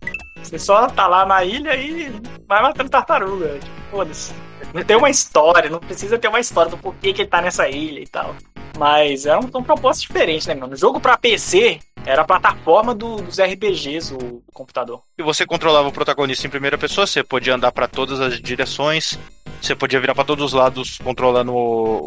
Você 0.41 0.57
só 0.57 0.87
tá 0.87 1.07
lá 1.07 1.25
na 1.25 1.43
ilha 1.43 1.75
e 1.75 2.11
vai 2.47 2.61
matando 2.61 2.89
tartaruga. 2.89 3.59
Tipo, 3.59 3.81
foda-se. 3.91 4.33
Não 4.73 4.83
tem 4.83 4.95
uma 4.95 5.09
história, 5.09 5.69
não 5.69 5.79
precisa 5.79 6.17
ter 6.17 6.27
uma 6.27 6.39
história 6.39 6.71
do 6.71 6.77
porquê 6.77 7.13
que 7.13 7.21
ele 7.21 7.29
tá 7.29 7.41
nessa 7.41 7.69
ilha 7.69 7.99
e 7.99 8.07
tal. 8.07 8.35
Mas 8.77 9.25
é 9.25 9.37
um, 9.37 9.43
um 9.43 9.63
propósito 9.63 10.07
diferente, 10.07 10.47
né, 10.47 10.55
mano? 10.55 10.73
O 10.73 10.77
jogo 10.77 10.99
pra 10.99 11.17
PC 11.17 11.79
era 12.05 12.21
a 12.21 12.25
plataforma 12.25 12.95
do, 12.95 13.17
dos 13.17 13.39
RPGs, 13.39 14.13
o 14.13 14.41
computador. 14.53 15.03
E 15.17 15.23
você 15.23 15.45
controlava 15.45 15.87
o 15.87 15.91
protagonista 15.91 16.47
em 16.47 16.49
primeira 16.49 16.77
pessoa, 16.77 17.05
você 17.05 17.23
podia 17.23 17.55
andar 17.55 17.71
para 17.71 17.87
todas 17.87 18.19
as 18.19 18.39
direções, 18.39 19.19
você 19.61 19.75
podia 19.75 19.99
virar 19.99 20.15
para 20.15 20.23
todos 20.23 20.45
os 20.45 20.53
lados 20.53 20.97
controlando 20.97 21.53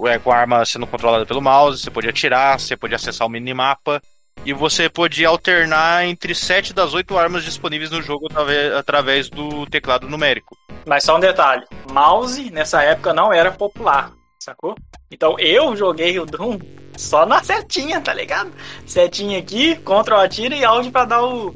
é, 0.06 0.18
com 0.18 0.32
a 0.32 0.36
arma 0.36 0.64
sendo 0.64 0.86
controlada 0.86 1.24
pelo 1.24 1.40
mouse, 1.40 1.82
você 1.82 1.90
podia 1.90 2.10
atirar, 2.10 2.58
você 2.58 2.76
podia 2.76 2.96
acessar 2.96 3.26
o 3.26 3.30
minimapa. 3.30 4.02
E 4.44 4.52
você 4.52 4.90
podia 4.90 5.28
alternar 5.28 6.04
entre 6.04 6.34
7 6.34 6.74
das 6.74 6.92
8 6.92 7.16
armas 7.16 7.44
disponíveis 7.44 7.90
no 7.90 8.02
jogo 8.02 8.28
através 8.76 9.30
do 9.30 9.64
teclado 9.66 10.08
numérico. 10.08 10.56
Mas 10.86 11.04
só 11.04 11.16
um 11.16 11.20
detalhe: 11.20 11.64
mouse 11.90 12.50
nessa 12.50 12.82
época 12.82 13.14
não 13.14 13.32
era 13.32 13.50
popular, 13.50 14.12
sacou? 14.38 14.74
Então 15.10 15.38
eu 15.38 15.74
joguei 15.76 16.18
o 16.18 16.26
Doom 16.26 16.58
Só 16.96 17.24
na 17.24 17.42
setinha, 17.42 18.00
tá 18.00 18.12
ligado? 18.12 18.52
Setinha 18.84 19.38
aqui, 19.38 19.76
Ctrl 19.76 20.16
atira 20.16 20.54
e 20.54 20.64
áudio 20.64 20.92
pra 20.92 21.04
dar 21.04 21.22
o 21.22 21.54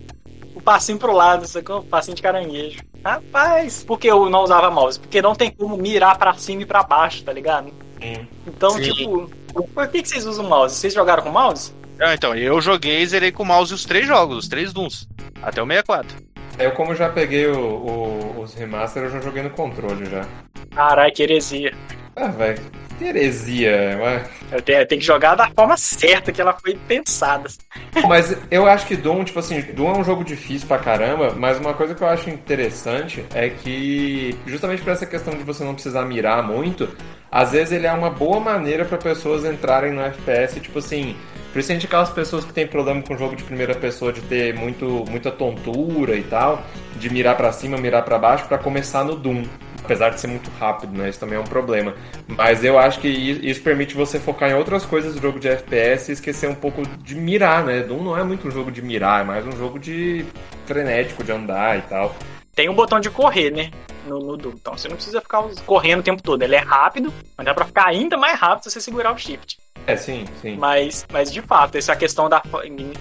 passinho 0.68 0.98
pro 0.98 1.12
lado, 1.14 1.46
sacou? 1.46 1.82
Passinho 1.82 2.14
de 2.14 2.20
caranguejo. 2.20 2.80
Rapaz, 3.02 3.82
por 3.84 3.98
que 3.98 4.06
eu 4.06 4.28
não 4.28 4.42
usava 4.42 4.70
mouse? 4.70 5.00
Porque 5.00 5.22
não 5.22 5.34
tem 5.34 5.50
como 5.50 5.78
mirar 5.78 6.18
pra 6.18 6.34
cima 6.34 6.60
e 6.62 6.66
pra 6.66 6.82
baixo, 6.82 7.24
tá 7.24 7.32
ligado? 7.32 7.72
Então, 8.46 8.70
Sim. 8.72 8.82
tipo, 8.82 9.30
por 9.74 9.88
que, 9.88 10.02
que 10.02 10.08
vocês 10.08 10.26
usam 10.26 10.46
mouse? 10.46 10.74
Vocês 10.76 10.92
jogaram 10.92 11.22
com 11.22 11.30
mouse? 11.30 11.72
Ah, 11.98 12.12
então, 12.12 12.34
eu 12.34 12.60
joguei 12.60 13.00
e 13.00 13.06
zerei 13.06 13.32
com 13.32 13.44
o 13.44 13.46
mouse 13.46 13.72
os 13.72 13.86
três 13.86 14.06
jogos, 14.06 14.36
os 14.36 14.48
três 14.48 14.70
Dooms. 14.72 15.08
Até 15.42 15.62
o 15.62 15.66
64. 15.66 16.16
Eu, 16.58 16.72
como 16.72 16.94
já 16.94 17.08
peguei 17.08 17.46
o- 17.46 17.56
o- 17.58 18.40
os 18.42 18.52
remaster, 18.54 19.04
eu 19.04 19.10
já 19.10 19.20
joguei 19.20 19.42
no 19.42 19.50
controle 19.50 20.04
já. 20.04 20.26
Caralho, 20.74 21.12
que 21.14 21.22
heresia. 21.22 21.72
Ah, 22.20 22.28
velho. 22.28 22.60
Que 22.98 23.04
heresia, 23.04 23.96
tenho, 24.64 24.80
eu 24.80 24.86
tenho 24.88 25.00
que 25.00 25.06
jogar 25.06 25.36
da 25.36 25.48
forma 25.50 25.76
certa 25.76 26.32
que 26.32 26.40
ela 26.40 26.52
foi 26.52 26.76
pensada. 26.88 27.48
Mas 28.08 28.36
eu 28.50 28.66
acho 28.66 28.88
que 28.88 28.96
Doom, 28.96 29.22
tipo 29.22 29.38
assim, 29.38 29.60
Doom 29.60 29.94
é 29.94 29.98
um 29.98 30.02
jogo 30.02 30.24
difícil 30.24 30.66
pra 30.66 30.78
caramba, 30.78 31.32
mas 31.36 31.60
uma 31.60 31.74
coisa 31.74 31.94
que 31.94 32.02
eu 32.02 32.08
acho 32.08 32.28
interessante 32.28 33.24
é 33.32 33.48
que, 33.50 34.36
justamente 34.48 34.82
por 34.82 34.90
essa 34.90 35.06
questão 35.06 35.32
de 35.32 35.44
você 35.44 35.62
não 35.62 35.74
precisar 35.74 36.04
mirar 36.06 36.42
muito, 36.42 36.88
às 37.30 37.52
vezes 37.52 37.72
ele 37.72 37.86
é 37.86 37.92
uma 37.92 38.10
boa 38.10 38.40
maneira 38.40 38.84
pra 38.84 38.98
pessoas 38.98 39.44
entrarem 39.44 39.92
no 39.92 40.02
FPS, 40.02 40.58
tipo 40.58 40.80
assim, 40.80 41.14
principalmente 41.52 41.86
aquelas 41.86 42.10
pessoas 42.10 42.44
que 42.44 42.52
têm 42.52 42.66
problema 42.66 43.00
com 43.00 43.16
jogo 43.16 43.36
de 43.36 43.44
primeira 43.44 43.76
pessoa, 43.76 44.12
de 44.12 44.22
ter 44.22 44.52
muito, 44.54 45.04
muita 45.08 45.30
tontura 45.30 46.16
e 46.16 46.24
tal, 46.24 46.64
de 46.96 47.08
mirar 47.10 47.36
pra 47.36 47.52
cima, 47.52 47.76
mirar 47.76 48.02
pra 48.02 48.18
baixo, 48.18 48.46
pra 48.46 48.58
começar 48.58 49.04
no 49.04 49.14
Doom. 49.14 49.44
Apesar 49.88 50.10
de 50.10 50.20
ser 50.20 50.26
muito 50.26 50.50
rápido, 50.60 50.92
né? 50.92 51.08
Isso 51.08 51.18
também 51.18 51.38
é 51.38 51.40
um 51.40 51.44
problema. 51.44 51.94
Mas 52.26 52.62
eu 52.62 52.78
acho 52.78 53.00
que 53.00 53.08
isso 53.08 53.62
permite 53.62 53.94
você 53.94 54.20
focar 54.20 54.50
em 54.50 54.52
outras 54.52 54.84
coisas 54.84 55.14
do 55.14 55.22
jogo 55.22 55.40
de 55.40 55.48
FPS 55.48 56.10
e 56.10 56.12
esquecer 56.12 56.46
um 56.46 56.54
pouco 56.54 56.82
de 56.98 57.14
mirar, 57.14 57.64
né? 57.64 57.80
Doom 57.80 58.02
não 58.02 58.18
é 58.18 58.22
muito 58.22 58.46
um 58.46 58.50
jogo 58.50 58.70
de 58.70 58.82
mirar, 58.82 59.22
é 59.22 59.24
mais 59.24 59.46
um 59.46 59.52
jogo 59.52 59.78
de 59.78 60.26
frenético, 60.66 61.24
de 61.24 61.32
andar 61.32 61.78
e 61.78 61.80
tal. 61.80 62.14
Tem 62.54 62.68
um 62.68 62.74
botão 62.74 63.00
de 63.00 63.08
correr, 63.08 63.50
né? 63.50 63.70
No, 64.06 64.18
no 64.18 64.36
Doom. 64.36 64.52
Então 64.56 64.76
você 64.76 64.88
não 64.88 64.96
precisa 64.96 65.22
ficar 65.22 65.42
correndo 65.64 66.00
o 66.00 66.02
tempo 66.02 66.22
todo. 66.22 66.42
Ele 66.42 66.54
é 66.54 66.60
rápido, 66.60 67.10
mas 67.34 67.46
dá 67.46 67.54
pra 67.54 67.64
ficar 67.64 67.86
ainda 67.86 68.18
mais 68.18 68.38
rápido 68.38 68.64
se 68.64 68.70
você 68.70 68.82
segurar 68.82 69.14
o 69.14 69.16
shift. 69.16 69.56
É, 69.86 69.96
sim, 69.96 70.26
sim. 70.42 70.54
Mas, 70.58 71.06
mas 71.10 71.32
de 71.32 71.40
fato, 71.40 71.78
essa 71.78 71.96
questão 71.96 72.28
da, 72.28 72.42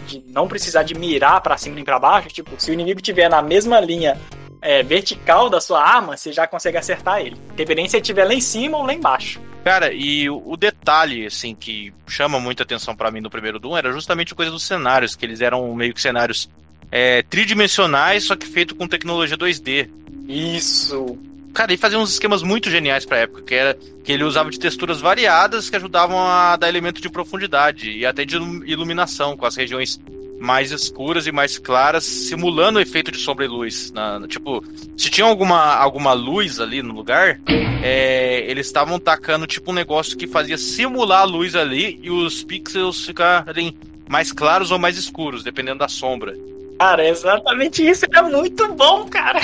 de 0.05 0.23
não 0.27 0.47
precisar 0.47 0.83
de 0.83 0.95
mirar 0.97 1.41
pra 1.41 1.57
cima 1.57 1.75
nem 1.75 1.83
pra 1.83 1.99
baixo, 1.99 2.29
tipo, 2.29 2.51
se 2.57 2.71
o 2.71 2.73
inimigo 2.73 3.01
estiver 3.01 3.29
na 3.29 3.41
mesma 3.41 3.77
linha 3.81 4.17
é, 4.61 4.81
vertical 4.83 5.49
da 5.49 5.59
sua 5.61 5.81
arma, 5.83 6.15
você 6.17 6.31
já 6.31 6.47
consegue 6.47 6.77
acertar 6.77 7.19
ele. 7.21 7.37
Independente 7.53 7.91
se 7.91 7.97
ele 7.97 8.01
estiver 8.01 8.25
lá 8.25 8.33
em 8.33 8.41
cima 8.41 8.77
ou 8.77 8.85
lá 8.85 8.93
embaixo. 8.93 9.39
Cara, 9.63 9.91
e 9.93 10.29
o 10.29 10.55
detalhe, 10.55 11.25
assim, 11.25 11.53
que 11.53 11.93
chama 12.07 12.39
muita 12.39 12.63
atenção 12.63 12.95
pra 12.95 13.11
mim 13.11 13.19
no 13.19 13.29
primeiro 13.29 13.59
Doom 13.59 13.75
era 13.77 13.91
justamente 13.91 14.31
a 14.31 14.35
coisa 14.35 14.51
dos 14.51 14.63
cenários, 14.63 15.15
que 15.15 15.25
eles 15.25 15.41
eram 15.41 15.75
meio 15.75 15.93
que 15.93 16.01
cenários 16.01 16.49
é, 16.89 17.21
tridimensionais, 17.23 18.23
só 18.23 18.35
que 18.35 18.45
feito 18.47 18.75
com 18.75 18.87
tecnologia 18.87 19.37
2D. 19.37 19.89
Isso. 20.27 21.17
Cara, 21.53 21.71
ele 21.71 21.81
fazia 21.81 21.97
uns 21.97 22.11
esquemas 22.11 22.43
muito 22.43 22.69
geniais 22.69 23.03
pra 23.05 23.17
época, 23.17 23.41
que 23.41 23.55
era 23.55 23.77
que 24.03 24.11
ele 24.11 24.23
usava 24.23 24.49
de 24.49 24.59
texturas 24.59 25.01
variadas 25.01 25.69
que 25.69 25.75
ajudavam 25.75 26.19
a 26.19 26.55
dar 26.55 26.69
elemento 26.69 27.01
de 27.01 27.09
profundidade 27.09 27.91
e 27.91 28.05
até 28.05 28.23
de 28.23 28.35
ilu- 28.35 28.63
iluminação, 28.65 29.35
com 29.35 29.45
as 29.45 29.55
regiões 29.55 29.99
mais 30.39 30.71
escuras 30.71 31.27
e 31.27 31.31
mais 31.31 31.57
claras, 31.57 32.03
simulando 32.03 32.79
o 32.79 32.81
efeito 32.81 33.11
de 33.11 33.17
sombra 33.17 33.45
e 33.45 33.47
luz. 33.47 33.91
Na, 33.91 34.25
tipo, 34.27 34.63
se 34.95 35.09
tinha 35.09 35.25
alguma, 35.25 35.75
alguma 35.75 36.13
luz 36.13 36.59
ali 36.59 36.81
no 36.81 36.93
lugar, 36.93 37.39
é, 37.81 38.45
eles 38.47 38.67
estavam 38.67 38.99
tacando 38.99 39.47
tipo 39.47 39.71
um 39.71 39.75
negócio 39.75 40.17
que 40.17 40.27
fazia 40.27 40.57
simular 40.57 41.21
a 41.21 41.25
luz 41.25 41.55
ali 41.55 41.99
e 42.01 42.09
os 42.09 42.43
pixels 42.43 43.05
ficarem 43.05 43.75
mais 44.07 44.31
claros 44.31 44.71
ou 44.71 44.79
mais 44.79 44.97
escuros, 44.97 45.43
dependendo 45.43 45.79
da 45.79 45.87
sombra. 45.87 46.35
Cara, 46.79 47.03
é 47.03 47.09
exatamente 47.09 47.87
isso. 47.87 48.05
É 48.13 48.21
muito 48.21 48.73
bom, 48.73 49.07
cara. 49.07 49.39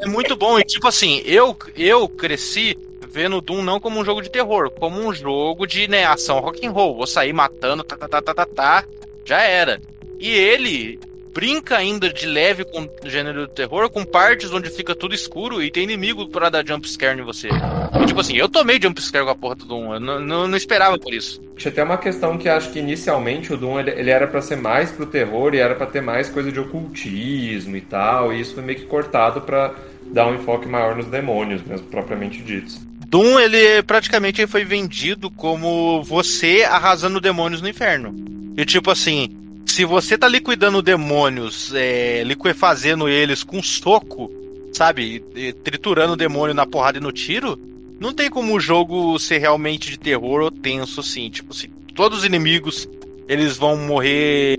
É 0.00 0.06
muito 0.06 0.34
bom. 0.34 0.58
E 0.58 0.64
tipo 0.64 0.88
assim, 0.88 1.22
eu, 1.24 1.56
eu 1.76 2.08
cresci 2.08 2.76
vendo 3.08 3.36
o 3.36 3.40
Doom 3.42 3.62
não 3.62 3.78
como 3.78 4.00
um 4.00 4.04
jogo 4.04 4.22
de 4.22 4.30
terror, 4.30 4.70
como 4.70 4.98
um 4.98 5.12
jogo 5.12 5.66
de 5.66 5.86
né, 5.86 6.04
ação 6.04 6.40
rock 6.40 6.66
and 6.66 6.70
roll. 6.70 6.96
Vou 6.96 7.06
sair 7.06 7.32
matando, 7.32 7.84
tá, 7.84 7.96
tá, 7.96 8.08
tá, 8.08 8.22
tá, 8.22 8.34
tá, 8.34 8.46
tá, 8.46 8.84
já 9.24 9.42
era. 9.42 9.80
E 10.22 10.30
ele 10.30 11.00
brinca 11.34 11.76
ainda 11.76 12.12
de 12.12 12.26
leve 12.26 12.64
com 12.64 12.82
o 12.82 13.10
gênero 13.10 13.48
de 13.48 13.54
terror, 13.54 13.90
com 13.90 14.04
partes 14.04 14.52
onde 14.52 14.70
fica 14.70 14.94
tudo 14.94 15.16
escuro 15.16 15.60
e 15.60 15.68
tem 15.68 15.82
inimigo 15.82 16.28
pra 16.28 16.48
dar 16.48 16.64
jumpscare 16.64 17.18
em 17.18 17.24
você. 17.24 17.48
E, 17.48 18.06
tipo 18.06 18.20
assim, 18.20 18.36
eu 18.36 18.48
tomei 18.48 18.80
jumpscare 18.80 19.24
com 19.24 19.32
a 19.32 19.34
porra 19.34 19.56
do 19.56 19.64
Doom, 19.64 19.94
eu 19.94 19.98
não, 19.98 20.20
não, 20.20 20.46
não 20.46 20.56
esperava 20.56 20.96
por 20.96 21.12
isso. 21.12 21.42
Tinha 21.56 21.72
até 21.72 21.82
uma 21.82 21.98
questão 21.98 22.38
que 22.38 22.48
acho 22.48 22.70
que 22.70 22.78
inicialmente 22.78 23.52
o 23.52 23.56
Doom 23.56 23.80
ele, 23.80 23.90
ele 23.90 24.10
era 24.10 24.28
pra 24.28 24.40
ser 24.40 24.56
mais 24.56 24.92
pro 24.92 25.06
terror 25.06 25.54
e 25.54 25.58
era 25.58 25.74
pra 25.74 25.86
ter 25.86 26.00
mais 26.00 26.28
coisa 26.28 26.52
de 26.52 26.60
ocultismo 26.60 27.76
e 27.76 27.80
tal, 27.80 28.32
e 28.32 28.40
isso 28.40 28.54
foi 28.54 28.62
meio 28.62 28.78
que 28.78 28.86
cortado 28.86 29.40
pra 29.40 29.74
dar 30.06 30.28
um 30.28 30.36
enfoque 30.36 30.68
maior 30.68 30.94
nos 30.94 31.06
demônios, 31.06 31.62
mesmo 31.66 31.88
propriamente 31.88 32.40
ditos. 32.42 32.78
Doom, 33.08 33.40
ele 33.40 33.82
praticamente 33.82 34.46
foi 34.46 34.64
vendido 34.64 35.28
como 35.28 36.00
você 36.04 36.62
arrasando 36.62 37.20
demônios 37.20 37.60
no 37.60 37.68
inferno. 37.68 38.14
E 38.56 38.64
tipo 38.64 38.90
assim, 38.90 39.41
se 39.66 39.84
você 39.84 40.18
tá 40.18 40.28
liquidando 40.28 40.82
demônios, 40.82 41.72
é, 41.74 42.22
liquefazendo 42.24 43.08
eles 43.08 43.42
com 43.42 43.62
soco, 43.62 44.30
sabe? 44.72 45.22
E 45.34 45.52
triturando 45.52 46.12
o 46.14 46.16
demônio 46.16 46.54
na 46.54 46.66
porrada 46.66 46.98
e 46.98 47.00
no 47.00 47.12
tiro, 47.12 47.58
não 48.00 48.12
tem 48.12 48.28
como 48.28 48.54
o 48.54 48.60
jogo 48.60 49.18
ser 49.18 49.38
realmente 49.38 49.90
de 49.90 49.98
terror 49.98 50.42
ou 50.42 50.50
tenso, 50.50 51.00
assim. 51.00 51.30
Tipo 51.30 51.52
assim, 51.52 51.68
todos 51.94 52.18
os 52.18 52.24
inimigos, 52.24 52.88
eles 53.28 53.56
vão 53.56 53.76
morrer 53.76 54.58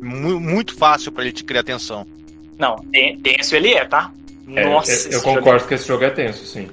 mu- 0.00 0.40
muito 0.40 0.74
fácil 0.74 1.10
pra 1.12 1.24
ele 1.24 1.32
te 1.32 1.44
criar 1.44 1.60
atenção. 1.60 2.06
Não, 2.58 2.76
ten- 2.92 3.18
tenso 3.18 3.54
ele 3.54 3.72
é, 3.74 3.84
tá? 3.84 4.12
É, 4.54 4.64
Nossa, 4.64 5.08
eu, 5.08 5.12
jogo 5.12 5.24
concordo 5.24 5.66
que 5.66 5.74
esse 5.74 5.86
jogo 5.86 6.04
é 6.04 6.10
tenso, 6.10 6.46
sim. 6.46 6.68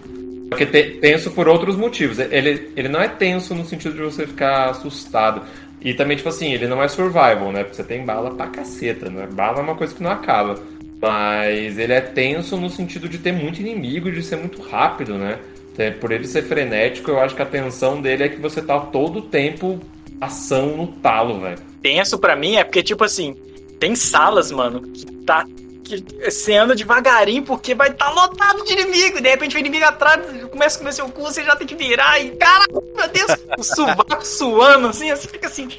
Porque 0.50 0.66
te- 0.66 0.98
tenso 1.02 1.32
por 1.32 1.48
outros 1.48 1.76
motivos. 1.76 2.20
Ele, 2.20 2.70
ele 2.76 2.88
não 2.88 3.02
é 3.02 3.08
tenso 3.08 3.54
no 3.56 3.66
sentido 3.66 3.96
de 3.96 4.02
você 4.02 4.26
ficar 4.28 4.70
assustado. 4.70 5.42
E 5.86 5.94
também, 5.94 6.18
tipo 6.18 6.28
assim, 6.28 6.52
ele 6.52 6.68
não 6.68 6.82
é 6.82 6.88
survival, 6.88 7.52
né? 7.52 7.64
Porque 7.64 7.76
você 7.76 7.84
tem 7.84 8.04
bala 8.04 8.32
pra 8.32 8.48
caceta, 8.48 9.08
né? 9.08 9.28
Bala 9.32 9.60
é 9.60 9.62
uma 9.62 9.76
coisa 9.76 9.94
que 9.94 10.02
não 10.02 10.10
acaba. 10.10 10.60
Mas 11.00 11.78
ele 11.78 11.94
é 11.94 12.02
tenso 12.02 12.58
no 12.58 12.72
sentido 12.72 13.08
de 13.08 13.20
ter 13.20 13.32
muito 13.32 13.62
inimigo 13.62 14.10
e 14.10 14.12
de 14.12 14.24
ser 14.24 14.38
muito 14.38 14.60
rápido, 14.64 15.16
né? 15.16 15.38
É, 15.78 15.92
Por 15.92 16.12
ele 16.12 16.26
ser 16.26 16.42
frenético, 16.42 17.12
eu 17.12 17.20
acho 17.20 17.36
que 17.36 17.42
a 17.44 17.46
tensão 17.46 18.02
dele 18.02 18.24
é 18.24 18.30
que 18.30 18.42
você 18.42 18.64
tá 18.64 18.80
todo 18.80 19.20
o 19.20 19.22
tempo 19.22 19.80
ação 20.20 20.76
no 20.76 20.88
talo, 20.88 21.42
velho. 21.42 21.60
tenso 21.84 22.18
pra 22.18 22.36
mim 22.36 22.56
é 22.56 22.64
porque, 22.64 22.82
tipo 22.82 23.04
assim, 23.04 23.36
tem 23.80 23.94
salas, 23.96 24.52
mano, 24.52 24.82
que 24.82 25.06
tá. 25.24 25.46
Você 26.24 26.56
anda 26.56 26.76
devagarinho 26.76 27.44
porque 27.44 27.76
vai 27.76 27.90
estar 27.90 28.06
tá 28.06 28.12
lotado 28.12 28.64
de 28.64 28.74
inimigo. 28.74 29.22
De 29.22 29.30
repente 29.30 29.56
o 29.56 29.60
inimigo 29.60 29.86
atrás 29.86 30.22
começa 30.50 30.76
a 30.76 30.80
comer 30.80 30.94
seu 30.94 31.10
cu, 31.10 31.22
você 31.22 31.44
já 31.44 31.56
tem 31.56 31.68
que 31.68 31.76
virar 31.76 32.20
e. 32.20 32.32
Caralho, 32.32 32.84
meu 32.96 33.08
Deus, 33.10 33.32
o 33.58 33.64
sovaco 33.64 34.26
suando 34.26 34.88
assim, 34.88 35.10
você 35.10 35.28
fica 35.28 35.48
assim. 35.48 35.70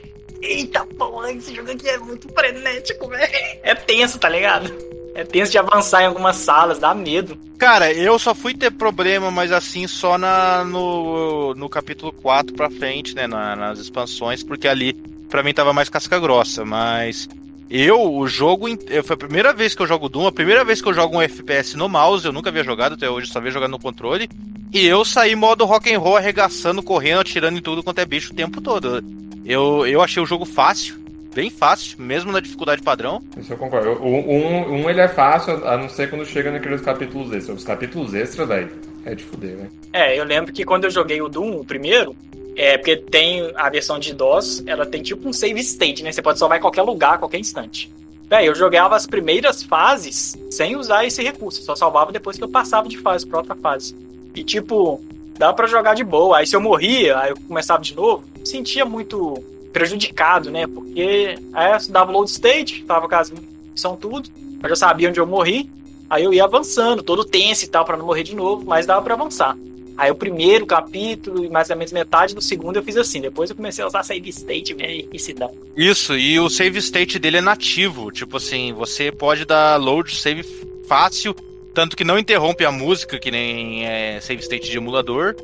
Eita 0.43 0.85
porra, 0.99 1.33
esse 1.33 1.55
jogo 1.55 1.71
aqui 1.73 1.89
é 1.89 1.99
muito 1.99 2.29
frenético, 2.33 3.09
velho. 3.09 3.33
É 3.63 3.75
tenso, 3.75 4.19
tá 4.19 4.29
ligado? 4.29 4.73
É 5.15 5.25
tenso 5.25 5.51
de 5.51 5.59
avançar 5.59 6.03
em 6.03 6.07
algumas 6.07 6.37
salas, 6.37 6.79
dá 6.79 6.95
medo. 6.95 7.39
Cara, 7.59 7.91
eu 7.91 8.19
só 8.19 8.35
fui 8.35 8.53
ter 8.55 8.71
problema, 8.71 9.31
mas 9.31 9.51
assim, 9.51 9.87
só 9.87 10.19
na, 10.19 10.63
no, 10.63 11.55
no 11.55 11.71
capítulo 11.71 12.13
4 12.13 12.55
pra 12.55 12.69
frente, 12.71 13.15
né? 13.15 13.27
na- 13.27 13.57
nas 13.57 13.79
expansões, 13.79 14.43
porque 14.45 14.69
ali 14.69 14.93
pra 15.31 15.43
mim 15.43 15.55
tava 15.55 15.73
mais 15.73 15.89
casca 15.89 16.19
grossa, 16.19 16.65
mas. 16.65 17.27
Eu, 17.69 18.01
o 18.15 18.27
jogo. 18.29 18.69
eu- 18.69 19.03
Foi 19.05 19.15
a 19.15 19.19
primeira 19.19 19.53
vez 19.53 19.75
que 19.75 19.83
eu 19.83 19.87
jogo 19.87 20.09
Doom, 20.09 20.27
a 20.27 20.33
primeira 20.33 20.65
vez 20.65 20.81
que 20.81 20.89
eu 20.89 20.95
jogo 20.95 21.17
um 21.17 21.23
FPS 21.23 21.77
no 21.77 21.89
mouse, 21.89 22.25
eu 22.25 22.33
nunca 22.33 22.49
havia 22.51 22.63
jogado 22.63 22.95
até 22.95 23.09
hoje, 23.11 23.31
só 23.31 23.39
havia 23.39 23.51
jogado 23.51 23.71
no 23.71 23.79
controle. 23.79 24.29
E 24.73 24.87
eu 24.87 25.05
saí 25.05 25.35
modo 25.35 25.65
rock 25.65 25.93
and 25.93 25.99
roll, 25.99 26.17
arregaçando, 26.17 26.83
correndo, 26.83 27.21
atirando 27.21 27.59
em 27.59 27.63
tudo 27.63 27.83
quanto 27.83 27.99
é 28.01 28.05
bicho 28.05 28.33
o 28.33 28.37
tempo 28.37 28.61
todo. 28.61 29.03
Eu, 29.45 29.87
eu 29.87 30.01
achei 30.03 30.23
o 30.23 30.27
jogo 30.27 30.45
fácil, 30.45 30.97
bem 31.35 31.51
fácil, 31.51 32.01
mesmo 32.01 32.31
na 32.33 32.41
dificuldade 32.41 32.83
padrão. 32.83 33.23
Isso 33.39 33.53
eu 33.53 33.57
concordo. 33.57 33.91
O 34.03 34.07
um, 34.09 34.83
um 34.85 34.91
ele 34.91 35.01
é 35.01 35.09
fácil, 35.09 35.67
a 35.67 35.77
não 35.77 35.89
ser 35.89 36.11
quando 36.11 36.25
chega 36.27 36.51
naqueles 36.51 36.81
capítulos 36.81 37.33
extras. 37.33 37.59
Os 37.59 37.65
capítulos 37.65 38.13
extras, 38.15 38.47
velho, 38.49 38.71
é 39.05 39.15
de 39.15 39.23
fuder, 39.25 39.57
velho. 39.57 39.71
É, 39.93 40.19
eu 40.19 40.25
lembro 40.25 40.53
que 40.53 40.65
quando 40.65 40.85
eu 40.85 40.91
joguei 40.91 41.21
o 41.23 41.29
Doom, 41.29 41.61
o 41.61 41.65
primeiro, 41.65 42.15
é 42.57 42.79
porque 42.79 42.97
tem 42.97 43.53
a 43.55 43.69
versão 43.69 43.99
de 43.99 44.15
DOS, 44.15 44.63
ela 44.67 44.87
tem 44.87 45.03
tipo 45.03 45.29
um 45.29 45.33
save 45.33 45.61
state, 45.61 46.03
né? 46.03 46.11
Você 46.11 46.23
pode 46.23 46.39
salvar 46.39 46.59
em 46.59 46.61
qualquer 46.61 46.83
lugar, 46.83 47.15
a 47.15 47.19
qualquer 47.19 47.39
instante. 47.39 47.93
Véi, 48.29 48.49
eu 48.49 48.55
jogava 48.55 48.97
as 48.97 49.07
primeiras 49.07 49.63
fases 49.63 50.37
sem 50.51 50.75
usar 50.75 51.05
esse 51.05 51.23
recurso, 51.23 51.63
só 51.63 51.77
salvava 51.77 52.11
depois 52.11 52.37
que 52.37 52.43
eu 52.43 52.49
passava 52.49 52.89
de 52.89 52.99
fase 52.99 53.27
pra 53.27 53.39
outra 53.39 53.55
fase. 53.55 53.95
E 54.35 54.43
tipo, 54.43 55.01
dava 55.39 55.55
pra 55.55 55.67
jogar 55.67 55.95
de 55.95 56.03
boa. 56.03 56.39
Aí 56.39 56.47
se 56.47 56.57
eu 56.57 56.61
morria, 56.61 57.19
aí 57.19 57.31
eu 57.31 57.37
começava 57.37 57.83
de 57.83 57.95
novo, 57.95 58.25
sentia 58.45 58.85
muito 58.85 59.35
prejudicado, 59.73 60.51
né? 60.51 60.67
Porque 60.67 61.37
aí 61.53 61.73
eu 61.73 61.93
dava 61.93 62.11
load 62.11 62.31
state, 62.31 62.83
tava 62.85 63.07
com 63.07 63.15
as 63.15 63.33
são 63.75 63.95
tudo, 63.95 64.31
eu 64.63 64.69
já 64.71 64.77
sabia 64.77 65.11
onde 65.11 65.21
eu 65.21 65.27
morri, 65.27 65.71
aí 66.09 66.25
eu 66.25 66.33
ia 66.33 66.45
avançando, 66.45 67.03
todo 67.03 67.25
tenso 67.25 67.67
e 67.67 67.69
tal, 67.69 67.85
pra 67.85 67.97
não 67.97 68.07
morrer 68.07 68.23
de 68.23 68.35
novo, 68.35 68.65
mas 68.65 68.87
dava 68.87 69.03
pra 69.03 69.13
avançar. 69.13 69.55
Aí 69.97 70.11
o 70.11 70.15
primeiro 70.15 70.67
capítulo 70.67 71.45
e 71.45 71.49
mais 71.49 71.71
ou 71.71 71.77
menos 71.77 71.93
metade 71.93 72.35
do 72.35 72.43
segundo 72.43 72.77
eu 72.77 72.83
fiz 72.83 72.97
assim. 72.97 73.21
Depois 73.21 73.51
eu 73.51 73.57
comecei 73.57 73.83
a 73.83 73.87
usar 73.87 74.03
save 74.03 74.29
state, 74.29 74.77
e 75.13 75.19
se 75.19 75.33
dá. 75.33 75.49
Isso, 75.77 76.17
e 76.17 76.39
o 76.39 76.49
save 76.51 76.79
state 76.79 77.19
dele 77.19 77.39
é 77.39 77.41
nativo. 77.41 78.11
Tipo 78.11 78.37
assim, 78.37 78.73
você 78.73 79.11
pode 79.11 79.45
dar 79.45 79.77
load 79.77 80.15
save 80.15 80.45
fácil, 80.87 81.35
tanto 81.75 81.97
que 81.97 82.05
não 82.05 82.19
interrompe 82.19 82.65
a 82.65 82.73
música, 82.73 83.19
que 83.19 83.31
nem 83.31 83.87
é 83.87 84.21
save 84.21 84.43
state 84.43 84.71
de 84.71 84.77
emulador. 84.77 85.35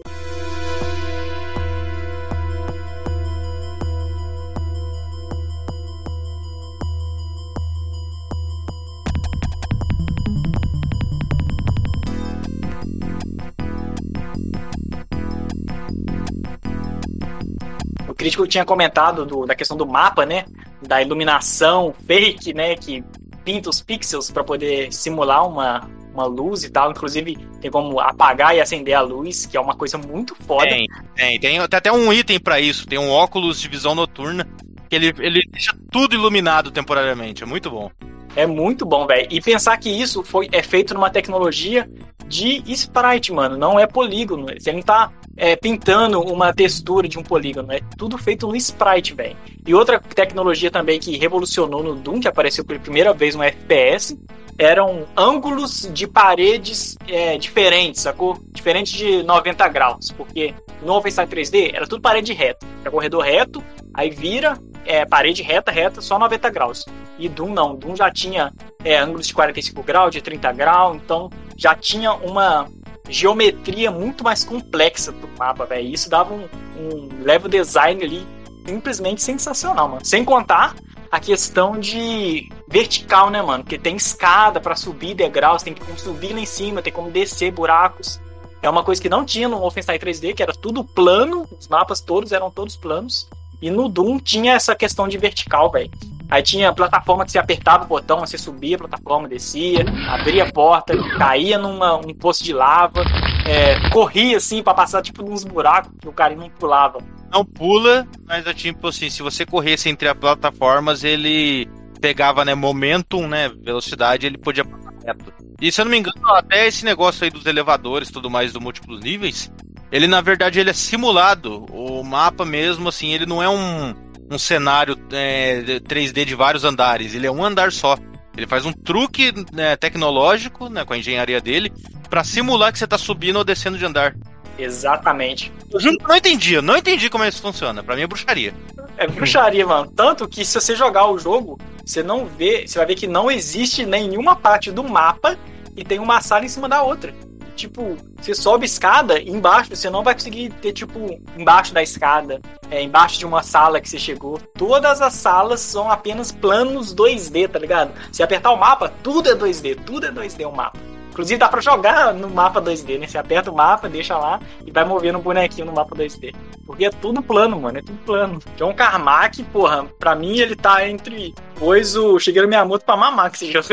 O 18.33 18.35
crítico 18.35 18.47
tinha 18.49 18.65
comentado 18.65 19.27
do- 19.27 19.45
da 19.45 19.55
questão 19.55 19.77
do 19.77 19.87
mapa, 19.87 20.25
né? 20.25 20.45
Da 20.81 21.03
iluminação 21.03 21.95
fake, 22.07 22.55
né? 22.55 22.75
Que 22.77 23.05
pinta 23.45 23.69
os 23.69 23.83
pixels 23.83 24.31
para 24.31 24.43
poder 24.43 24.91
simular 24.93 25.47
uma, 25.47 25.87
uma 26.15 26.25
luz 26.25 26.65
e 26.65 26.71
tal. 26.71 26.91
Inclusive, 26.91 27.37
tem 27.61 27.71
como 27.71 28.01
apagar 28.01 28.57
e 28.57 28.61
acender 28.61 28.95
a 28.95 29.03
luz, 29.03 29.45
que 29.45 29.57
é 29.57 29.61
uma 29.61 29.75
coisa 29.77 29.99
muito 29.99 30.35
foda. 30.47 30.67
Tem, 30.67 30.87
tem, 31.15 31.39
tem, 31.39 31.41
tem 31.41 31.59
até 31.59 31.93
um 31.93 32.11
item 32.11 32.41
pra 32.41 32.59
isso, 32.59 32.87
tem 32.87 32.99
um 32.99 33.11
óculos 33.11 33.61
de 33.61 33.69
visão 33.69 33.95
noturna, 33.95 34.49
que 34.89 34.97
ele, 34.97 35.13
ele 35.19 35.41
deixa 35.51 35.77
tudo 35.91 36.15
iluminado 36.15 36.71
temporariamente, 36.71 37.43
é 37.43 37.47
muito 37.47 37.71
bom. 37.71 37.91
É 38.35 38.47
muito 38.47 38.87
bom, 38.87 39.07
velho. 39.07 39.27
E 39.31 39.41
pensar 39.41 39.77
que 39.77 39.91
isso 39.91 40.23
foi, 40.23 40.49
é 40.53 40.63
feito 40.63 40.95
numa 40.95 41.11
tecnologia 41.11 41.89
de 42.27 42.63
sprite, 42.73 43.33
mano. 43.33 43.57
Não 43.57 43.79
é 43.79 43.87
polígono. 43.87 44.47
Você 44.59 44.73
não 44.73 44.81
tá 44.81 45.13
é, 45.37 45.55
pintando 45.55 46.21
uma 46.21 46.53
textura 46.53 47.07
de 47.07 47.19
um 47.19 47.23
polígono. 47.23 47.73
É 47.73 47.81
tudo 47.97 48.17
feito 48.17 48.47
no 48.47 48.57
sprite, 48.57 49.15
velho. 49.15 49.37
E 49.67 49.75
outra 49.75 50.01
tecnologia 50.01 50.71
também 50.71 50.99
que 50.99 51.17
revolucionou 51.19 51.83
no 51.83 51.95
Doom, 51.95 52.21
que 52.21 52.29
apareceu 52.29 52.65
pela 52.65 52.81
primeira 52.81 53.13
vez 53.13 53.35
no 53.35 53.43
FPS, 53.43 54.19
eram 54.59 55.07
ângulos 55.17 55.91
de 55.93 56.07
paredes 56.07 56.97
é, 57.09 57.37
diferentes, 57.37 58.03
sacou? 58.03 58.39
Diferente 58.53 58.97
de 58.97 59.23
90 59.23 59.69
graus. 59.69 60.11
Porque 60.11 60.55
no 60.81 60.93
Wolfenstein 60.95 61.27
3D 61.27 61.75
era 61.75 61.87
tudo 61.87 62.01
parede 62.01 62.33
reta. 62.33 62.67
É 62.85 62.91
corredor 62.91 63.25
reto, 63.25 63.63
aí 63.95 64.11
vira, 64.11 64.59
é, 64.85 65.05
parede 65.05 65.43
reta, 65.43 65.71
reta, 65.71 66.01
só 66.01 66.19
90 66.19 66.51
graus. 66.51 66.85
E 67.19 67.29
Doom 67.29 67.53
não, 67.53 67.75
Doom 67.75 67.95
já 67.97 68.11
tinha 68.11 68.53
é, 68.85 68.99
ângulos 68.99 69.27
de 69.27 69.35
45 69.35 69.83
graus, 69.83 70.13
de 70.13 70.21
30 70.21 70.53
graus, 70.53 70.97
então 70.97 71.31
já 71.57 71.75
tinha 71.75 72.13
uma 72.13 72.69
geometria 73.09 73.91
muito 73.91 74.25
mais 74.25 74.45
complexa 74.45 75.13
pro 75.13 75.29
mapa, 75.39 75.67
velho. 75.67 75.89
Isso 75.89 76.09
dava 76.09 76.33
um, 76.33 76.49
um 76.77 77.23
level 77.23 77.49
design 77.49 78.03
ali 78.03 78.27
simplesmente 78.67 79.23
sensacional, 79.23 79.89
mano. 79.89 80.05
Sem 80.05 80.25
contar 80.25 80.75
a 81.11 81.21
questão 81.21 81.79
de 81.79 82.49
vertical, 82.69 83.29
né, 83.29 83.43
mano? 83.43 83.63
Porque 83.65 83.79
tem 83.79 83.97
escada 83.97 84.61
para 84.61 84.75
subir 84.75 85.15
degraus, 85.15 85.63
tem 85.63 85.75
como 85.75 85.99
subir 85.99 86.33
lá 86.33 86.41
em 86.41 86.47
cima, 86.47 86.81
tem 86.81 86.93
como 86.93 87.11
descer 87.11 87.53
buracos. 87.53 88.21
É 88.63 88.71
uma 88.71 88.83
coisa 88.83 89.03
que 89.03 89.09
não 89.09 89.25
tinha 89.25 89.49
no 89.49 89.59
Wolfenstein 89.59 89.99
3D, 89.99 90.35
que 90.35 90.43
era 90.43 90.53
tudo 90.53 90.85
plano, 90.85 91.47
os 91.59 91.69
mapas 91.69 92.01
todos 92.01 92.33
eram 92.33 92.51
todos 92.51 92.77
planos. 92.77 93.29
E 93.63 93.71
no 93.71 93.89
Doom 93.89 94.19
tinha 94.19 94.55
essa 94.55 94.75
questão 94.75 95.07
de 95.07 95.17
vertical, 95.17 95.71
velho. 95.71 95.91
Aí 96.29 96.43
tinha 96.43 96.73
plataforma 96.73 97.25
que 97.25 97.31
você 97.31 97.39
apertava 97.39 97.85
o 97.85 97.87
botão, 97.87 98.21
você 98.21 98.39
subia 98.39 98.77
a 98.77 98.79
plataforma, 98.79 99.29
descia, 99.29 99.85
abria 100.09 100.45
a 100.45 100.51
porta, 100.51 100.97
caía 101.19 101.59
numa 101.59 101.97
um 101.97 102.15
poço 102.15 102.43
de 102.43 102.55
lava, 102.55 103.05
é, 103.47 103.91
corria 103.91 104.39
assim 104.39 104.63
pra 104.63 104.73
passar 104.73 105.03
tipo 105.03 105.23
nos 105.23 105.45
buracos 105.45 105.93
que 106.01 106.09
o 106.09 106.13
cara 106.13 106.35
não 106.35 106.49
pulava. 106.49 106.99
Não 107.31 107.45
pula, 107.45 108.09
mas 108.27 108.47
é 108.47 108.55
tipo 108.55 108.89
assim, 108.89 109.11
se 109.11 109.23
você 109.23 109.45
corresse 109.45 109.91
entre 109.91 110.09
as 110.09 110.17
plataformas, 110.17 111.05
ele 111.05 111.69
pegava, 112.01 112.45
né, 112.45 112.55
momentum, 112.55 113.29
né, 113.29 113.49
velocidade, 113.49 114.27
ele 114.27 114.39
podia 114.39 114.65
passar 114.65 114.93
reto. 115.05 115.33
E 115.61 115.71
se 115.71 115.81
eu 115.81 115.85
não 115.85 115.93
me 115.93 115.99
engano, 115.99 116.17
até 116.31 116.67
esse 116.67 116.85
negócio 116.85 117.25
aí 117.25 117.31
dos 117.31 117.47
elevadores 117.47 118.11
tudo 118.11 118.31
mais 118.31 118.53
do 118.53 118.61
múltiplos 118.61 119.01
níveis, 119.01 119.53
ele 119.93 120.07
na 120.07 120.23
verdade 120.23 120.59
ele 120.59 120.71
é 120.71 120.73
simulado. 120.73 121.67
O 121.71 122.03
mapa 122.03 122.45
mesmo, 122.45 122.89
assim, 122.89 123.13
ele 123.13 123.27
não 123.27 123.43
é 123.43 123.49
um, 123.49 123.95
um 124.31 124.39
cenário 124.39 124.97
é, 125.13 125.63
3D 125.81 126.25
de 126.25 126.35
vários 126.35 126.65
andares, 126.65 127.15
ele 127.15 127.27
é 127.27 127.31
um 127.31 127.45
andar 127.45 127.71
só. 127.71 127.97
Ele 128.35 128.47
faz 128.47 128.65
um 128.65 128.73
truque 128.73 129.33
né, 129.53 129.77
tecnológico, 129.77 130.71
né, 130.71 130.87
com 130.87 130.95
a 130.95 130.99
engenharia 130.99 131.39
dele, 131.39 131.71
pra 132.09 132.25
simular 132.25 132.73
que 132.73 132.79
você 132.79 132.87
tá 132.87 132.97
subindo 132.97 133.37
ou 133.37 133.45
descendo 133.45 133.77
de 133.77 133.85
andar. 133.85 134.17
Exatamente. 134.59 135.53
Eu 135.71 135.79
juro 135.79 135.99
que 135.99 136.05
eu 136.05 136.09
não 136.09 136.17
entendi, 136.17 136.55
eu 136.55 136.63
não 136.63 136.77
entendi 136.77 137.11
como 137.11 137.25
isso 137.25 137.43
funciona. 137.43 137.83
Pra 137.83 137.95
mim 137.95 138.03
é 138.03 138.07
bruxaria. 138.07 138.55
É 138.97 139.07
bruxaria, 139.07 139.67
mano. 139.67 139.91
Tanto 139.95 140.27
que 140.27 140.45
se 140.45 140.59
você 140.59 140.75
jogar 140.75 141.11
o 141.11 141.19
jogo, 141.19 141.59
você 141.85 142.03
não 142.03 142.25
vê, 142.25 142.67
você 142.67 142.79
vai 142.79 142.87
ver 142.87 142.95
que 142.95 143.07
não 143.07 143.31
existe 143.31 143.85
nenhuma 143.85 144.35
parte 144.35 144.71
do 144.71 144.83
mapa 144.85 145.39
e 145.77 145.85
tem 145.85 145.99
uma 145.99 146.21
sala 146.21 146.45
em 146.45 146.49
cima 146.49 146.69
da 146.69 146.83
outra. 146.83 147.15
Tipo, 147.55 147.97
você 148.19 148.35
sobe 148.35 148.67
escada 148.67 149.21
embaixo 149.21 149.75
você 149.75 149.91
não 149.91 150.03
vai 150.03 150.15
conseguir 150.15 150.51
ter, 150.61 150.73
tipo, 150.73 151.21
embaixo 151.37 151.75
da 151.75 151.83
escada, 151.83 152.41
é, 152.71 152.83
embaixo 152.83 153.19
de 153.19 153.27
uma 153.27 153.43
sala 153.43 153.81
que 153.81 153.89
você 153.89 153.99
chegou. 153.99 154.39
Todas 154.57 155.01
as 155.01 155.15
salas 155.15 155.61
são 155.61 155.91
apenas 155.91 156.33
planos 156.33 156.95
2D, 156.95 157.49
tá 157.49 157.59
ligado? 157.59 157.93
Se 158.11 158.23
apertar 158.23 158.51
o 158.51 158.57
mapa, 158.57 158.93
tudo 159.03 159.29
é 159.29 159.35
2D, 159.35 159.79
tudo 159.85 160.07
é 160.07 160.11
2D 160.11 160.49
o 160.49 160.53
mapa. 160.53 160.79
Inclusive 161.13 161.39
dá 161.39 161.47
pra 161.47 161.61
jogar 161.61 162.15
no 162.15 162.31
mapa 162.31 162.61
2D, 162.61 162.99
né? 162.99 163.07
Você 163.07 163.19
aperta 163.19 163.51
o 163.51 163.55
mapa, 163.55 163.87
deixa 163.87 164.17
lá 164.17 164.41
e 164.65 164.71
vai 164.71 164.83
movendo 164.83 165.19
um 165.19 165.23
bonequinho 165.23 165.67
no 165.67 165.73
mapa 165.73 165.95
2D. 165.95 166.35
Porque 166.65 166.87
é 166.87 166.91
tudo 166.91 167.23
plano, 167.23 167.61
mano, 167.61 167.79
é 167.79 167.83
tudo 167.83 167.99
plano. 168.07 168.39
John 168.57 168.73
Carmack, 168.73 169.43
porra, 169.45 169.85
pra 169.99 170.15
mim 170.15 170.39
ele 170.39 170.57
tá 170.57 170.89
entre 170.89 171.35
pois 171.59 171.95
o 171.97 172.19
Shigeru 172.19 172.49
Miyamoto 172.49 172.87
pra 172.87 172.97
mamar 172.97 173.29
com 173.29 173.37
esse 173.37 173.53
jogo. 173.53 173.69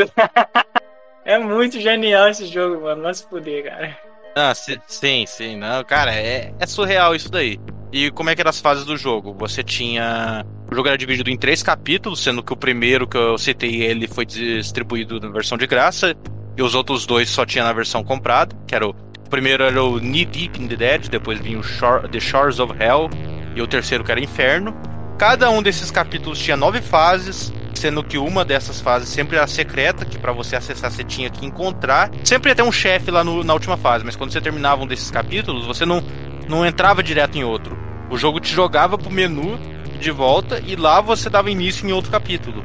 É 1.24 1.38
muito 1.38 1.80
genial 1.80 2.28
esse 2.28 2.46
jogo, 2.46 2.82
mano, 2.82 3.02
não 3.02 3.12
se 3.14 3.24
fuder, 3.28 3.64
cara. 3.64 3.96
Ah, 4.36 4.54
si- 4.54 4.80
sim, 4.86 5.24
sim, 5.26 5.56
não, 5.56 5.82
cara, 5.84 6.14
é, 6.14 6.52
é 6.58 6.66
surreal 6.66 7.14
isso 7.14 7.30
daí. 7.30 7.58
E 7.92 8.10
como 8.12 8.30
é 8.30 8.34
que 8.36 8.40
eram 8.40 8.50
as 8.50 8.60
fases 8.60 8.84
do 8.84 8.96
jogo? 8.96 9.34
Você 9.38 9.64
tinha. 9.64 10.46
O 10.70 10.74
jogo 10.74 10.86
era 10.86 10.96
dividido 10.96 11.28
em 11.30 11.36
três 11.36 11.60
capítulos, 11.62 12.22
sendo 12.22 12.40
que 12.42 12.52
o 12.52 12.56
primeiro 12.56 13.06
que 13.08 13.16
eu 13.16 13.36
citei 13.36 13.82
ele 13.82 14.06
foi 14.06 14.24
distribuído 14.24 15.18
na 15.18 15.28
versão 15.28 15.58
de 15.58 15.66
graça, 15.66 16.14
e 16.56 16.62
os 16.62 16.76
outros 16.76 17.04
dois 17.04 17.28
só 17.28 17.44
tinha 17.44 17.64
na 17.64 17.72
versão 17.72 18.04
comprada, 18.04 18.54
que 18.66 18.74
era 18.74 18.86
o. 18.86 18.90
O 19.26 19.30
primeiro 19.30 19.62
era 19.62 19.80
o 19.82 20.00
Knee 20.00 20.24
Deep 20.24 20.60
in 20.60 20.66
the 20.66 20.74
Dead, 20.76 21.08
depois 21.08 21.38
vinha 21.38 21.56
o 21.58 21.62
Shore- 21.62 22.08
The 22.08 22.18
Shores 22.18 22.58
of 22.58 22.72
Hell, 22.82 23.08
e 23.54 23.62
o 23.62 23.66
terceiro 23.66 24.02
que 24.02 24.10
era 24.10 24.20
Inferno. 24.20 24.74
Cada 25.18 25.48
um 25.50 25.62
desses 25.62 25.88
capítulos 25.90 26.38
tinha 26.40 26.56
nove 26.56 26.80
fases, 26.80 27.52
sendo 27.74 28.02
que 28.02 28.18
uma 28.18 28.44
dessas 28.44 28.80
fases 28.80 29.08
sempre 29.08 29.36
era 29.36 29.46
secreta, 29.46 30.04
que 30.04 30.18
pra 30.18 30.32
você 30.32 30.56
acessar 30.56 30.90
você 30.90 31.04
tinha 31.04 31.30
que 31.30 31.44
encontrar. 31.46 32.10
Sempre 32.24 32.50
ia 32.50 32.54
ter 32.54 32.62
um 32.62 32.72
chefe 32.72 33.10
lá 33.10 33.22
no- 33.24 33.42
na 33.44 33.52
última 33.54 33.76
fase, 33.76 34.04
mas 34.04 34.16
quando 34.16 34.32
você 34.32 34.40
terminava 34.40 34.82
um 34.82 34.86
desses 34.86 35.10
capítulos, 35.10 35.66
você 35.66 35.84
não, 35.86 36.02
não 36.48 36.64
entrava 36.66 37.02
direto 37.02 37.36
em 37.38 37.44
outro. 37.44 37.78
O 38.10 38.16
jogo 38.16 38.40
te 38.40 38.52
jogava 38.52 38.98
pro 38.98 39.10
menu 39.10 39.58
de 40.00 40.10
volta 40.10 40.60
e 40.66 40.74
lá 40.76 41.00
você 41.00 41.28
dava 41.30 41.50
início 41.50 41.86
em 41.88 41.92
outro 41.92 42.10
capítulo. 42.10 42.64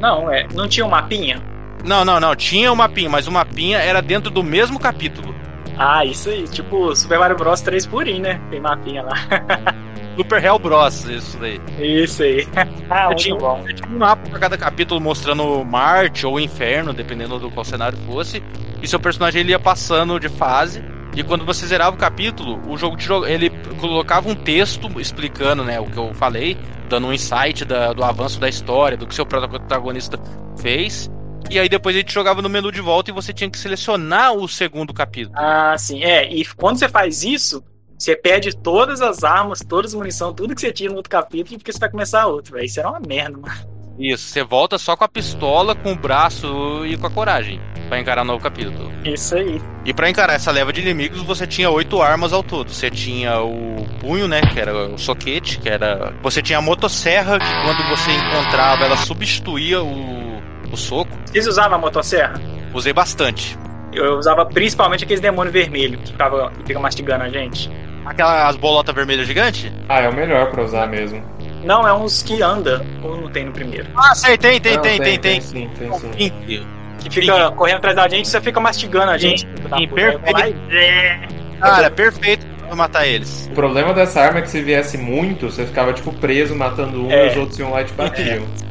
Não, 0.00 0.32
é, 0.32 0.46
não 0.54 0.68
tinha 0.68 0.86
um 0.86 0.90
mapinha? 0.90 1.42
Não, 1.84 2.04
não, 2.04 2.18
não, 2.20 2.34
tinha 2.34 2.72
o 2.72 2.76
mapinha, 2.76 3.08
mas 3.10 3.26
o 3.26 3.32
mapinha 3.32 3.78
era 3.78 4.00
dentro 4.00 4.30
do 4.30 4.42
mesmo 4.42 4.78
capítulo. 4.78 5.34
Ah, 5.76 6.04
isso 6.04 6.28
aí, 6.28 6.44
tipo 6.48 6.94
Super 6.96 7.18
Mario 7.20 7.36
Bros 7.36 7.60
3 7.60 7.86
purinho, 7.86 8.22
né? 8.22 8.40
Tem 8.50 8.60
mapinha 8.60 9.02
lá. 9.02 9.14
Super 10.18 10.44
Hell 10.44 10.58
Bros, 10.58 11.04
isso 11.04 11.38
daí. 11.38 11.60
Isso 11.78 12.22
aí. 12.22 12.46
ah, 12.90 13.06
muito 13.06 13.18
tinha- 13.22 13.36
bom. 13.36 13.64
Tinha 13.64 13.88
um 13.88 13.98
mapa 13.98 14.28
pra 14.28 14.38
cada 14.38 14.58
capítulo 14.58 15.00
mostrando 15.00 15.64
Marte 15.64 16.26
ou 16.26 16.40
Inferno, 16.40 16.92
dependendo 16.92 17.38
do 17.38 17.50
qual 17.50 17.64
cenário 17.64 17.96
fosse. 18.06 18.42
E 18.82 18.88
seu 18.88 18.98
personagem 18.98 19.40
ele 19.40 19.50
ia 19.50 19.58
passando 19.58 20.18
de 20.18 20.28
fase. 20.28 20.82
E 21.16 21.22
quando 21.22 21.44
você 21.44 21.66
zerava 21.66 21.96
o 21.96 21.98
capítulo, 21.98 22.60
o 22.68 22.76
jogo 22.76 22.96
te 22.96 23.08
ele 23.28 23.50
colocava 23.80 24.28
um 24.28 24.34
texto 24.34 24.88
explicando 25.00 25.64
né, 25.64 25.80
o 25.80 25.86
que 25.86 25.96
eu 25.96 26.12
falei, 26.14 26.56
dando 26.88 27.06
um 27.08 27.12
insight 27.12 27.64
da- 27.64 27.92
do 27.92 28.04
avanço 28.04 28.38
da 28.38 28.48
história, 28.48 28.96
do 28.96 29.06
que 29.06 29.14
seu 29.14 29.24
protagonista 29.26 30.18
fez. 30.60 31.10
E 31.50 31.58
aí 31.58 31.68
depois 31.68 31.94
ele 31.96 32.04
te 32.04 32.12
jogava 32.12 32.42
no 32.42 32.48
menu 32.48 32.70
de 32.70 32.80
volta 32.80 33.10
e 33.10 33.14
você 33.14 33.32
tinha 33.32 33.48
que 33.48 33.58
selecionar 33.58 34.32
o 34.34 34.46
segundo 34.48 34.92
capítulo. 34.92 35.34
Ah, 35.38 35.74
sim. 35.78 36.02
É, 36.04 36.28
e 36.32 36.44
quando 36.44 36.78
você 36.78 36.88
faz 36.88 37.22
isso, 37.24 37.64
você 37.98 38.14
perde 38.14 38.56
todas 38.56 39.00
as 39.00 39.24
armas, 39.24 39.60
todas 39.60 39.92
as 39.92 39.94
munição, 39.98 40.32
tudo 40.32 40.54
que 40.54 40.60
você 40.60 40.72
tinha 40.72 40.88
no 40.88 40.96
outro 40.96 41.10
capítulo, 41.10 41.58
porque 41.58 41.72
você 41.72 41.78
vai 41.78 41.90
começar 41.90 42.26
outro, 42.26 42.54
velho. 42.54 42.64
Isso 42.64 42.78
era 42.78 42.88
uma 42.88 43.00
merda, 43.00 43.36
mano. 43.36 43.78
Isso, 43.98 44.28
você 44.28 44.44
volta 44.44 44.78
só 44.78 44.96
com 44.96 45.02
a 45.02 45.08
pistola, 45.08 45.74
com 45.74 45.92
o 45.92 45.96
braço 45.96 46.86
e 46.86 46.96
com 46.96 47.08
a 47.08 47.10
coragem 47.10 47.60
pra 47.88 47.98
encarar 47.98 48.22
o 48.22 48.24
novo 48.24 48.42
capítulo. 48.42 48.92
Isso 49.04 49.34
aí. 49.34 49.60
E 49.84 49.92
pra 49.92 50.08
encarar 50.08 50.34
essa 50.34 50.52
leva 50.52 50.72
de 50.72 50.80
inimigos, 50.80 51.22
você 51.22 51.46
tinha 51.46 51.68
oito 51.70 52.00
armas 52.00 52.32
ao 52.32 52.42
todo. 52.42 52.70
Você 52.70 52.90
tinha 52.90 53.40
o 53.40 53.84
punho, 54.00 54.28
né, 54.28 54.42
que 54.42 54.60
era 54.60 54.90
o 54.94 54.98
soquete, 54.98 55.58
que 55.58 55.68
era... 55.68 56.12
Você 56.22 56.40
tinha 56.40 56.58
a 56.58 56.62
motosserra, 56.62 57.38
que 57.38 57.62
quando 57.64 57.82
você 57.88 58.12
encontrava, 58.12 58.84
ela 58.84 58.96
substituía 58.98 59.82
o, 59.82 60.38
o 60.70 60.76
soco. 60.76 61.10
Vocês 61.24 61.48
usavam 61.48 61.78
a 61.78 61.80
motosserra? 61.80 62.40
Usei 62.72 62.92
bastante. 62.92 63.58
Eu 63.92 64.18
usava 64.18 64.44
principalmente 64.46 65.02
aqueles 65.02 65.20
demônios 65.20 65.52
vermelhos 65.52 66.02
que, 66.02 66.12
ficava, 66.12 66.50
que 66.50 66.66
fica 66.66 66.78
mastigando 66.78 67.24
a 67.24 67.28
gente. 67.28 67.70
Aquelas 68.08 68.56
bolotas 68.56 68.94
vermelhas 68.94 69.26
gigantes? 69.26 69.70
Ah, 69.88 70.00
é 70.00 70.08
o 70.08 70.14
melhor 70.14 70.50
pra 70.50 70.62
usar 70.64 70.86
mesmo. 70.86 71.22
Não, 71.62 71.86
é 71.86 71.92
uns 71.92 72.22
que 72.22 72.40
anda, 72.40 72.84
ou 73.02 73.20
não 73.20 73.28
tem 73.30 73.44
no 73.44 73.52
primeiro. 73.52 73.86
Ah, 73.94 74.14
sei, 74.14 74.38
tem, 74.38 74.58
tem, 74.60 74.76
Não, 74.76 74.82
tem, 74.82 74.98
tem, 75.00 75.18
tem. 75.18 75.40
Sim, 75.40 75.68
tem 75.78 75.92
sim. 75.92 76.66
Que 77.00 77.10
fica 77.10 77.50
correndo 77.52 77.76
atrás 77.76 77.94
da 77.96 78.08
gente 78.08 78.24
e 78.26 78.28
você 78.28 78.40
fica 78.40 78.58
mastigando 78.60 79.10
a 79.10 79.18
gente. 79.18 79.46
filho 79.46 79.68
da 79.68 79.76
sim, 79.76 79.88
puta. 79.88 80.20
Aí 80.42 80.56
e- 80.70 81.58
Cara, 81.60 81.90
perfeito 81.90 82.46
pra 82.66 82.74
matar 82.76 83.06
eles. 83.06 83.46
O 83.50 83.54
problema 83.54 83.92
dessa 83.92 84.20
arma 84.20 84.38
é 84.38 84.42
que 84.42 84.50
se 84.50 84.62
viesse 84.62 84.96
muito, 84.96 85.50
você 85.50 85.66
ficava 85.66 85.92
tipo 85.92 86.12
preso 86.14 86.54
matando 86.56 87.04
um 87.06 87.10
É. 87.10 87.26
e 87.26 87.30
os 87.30 87.36
outros 87.36 87.58
iam 87.58 87.70
lá 87.72 87.82
e 87.82 87.84
te 87.84 87.92
batiam. 87.92 88.46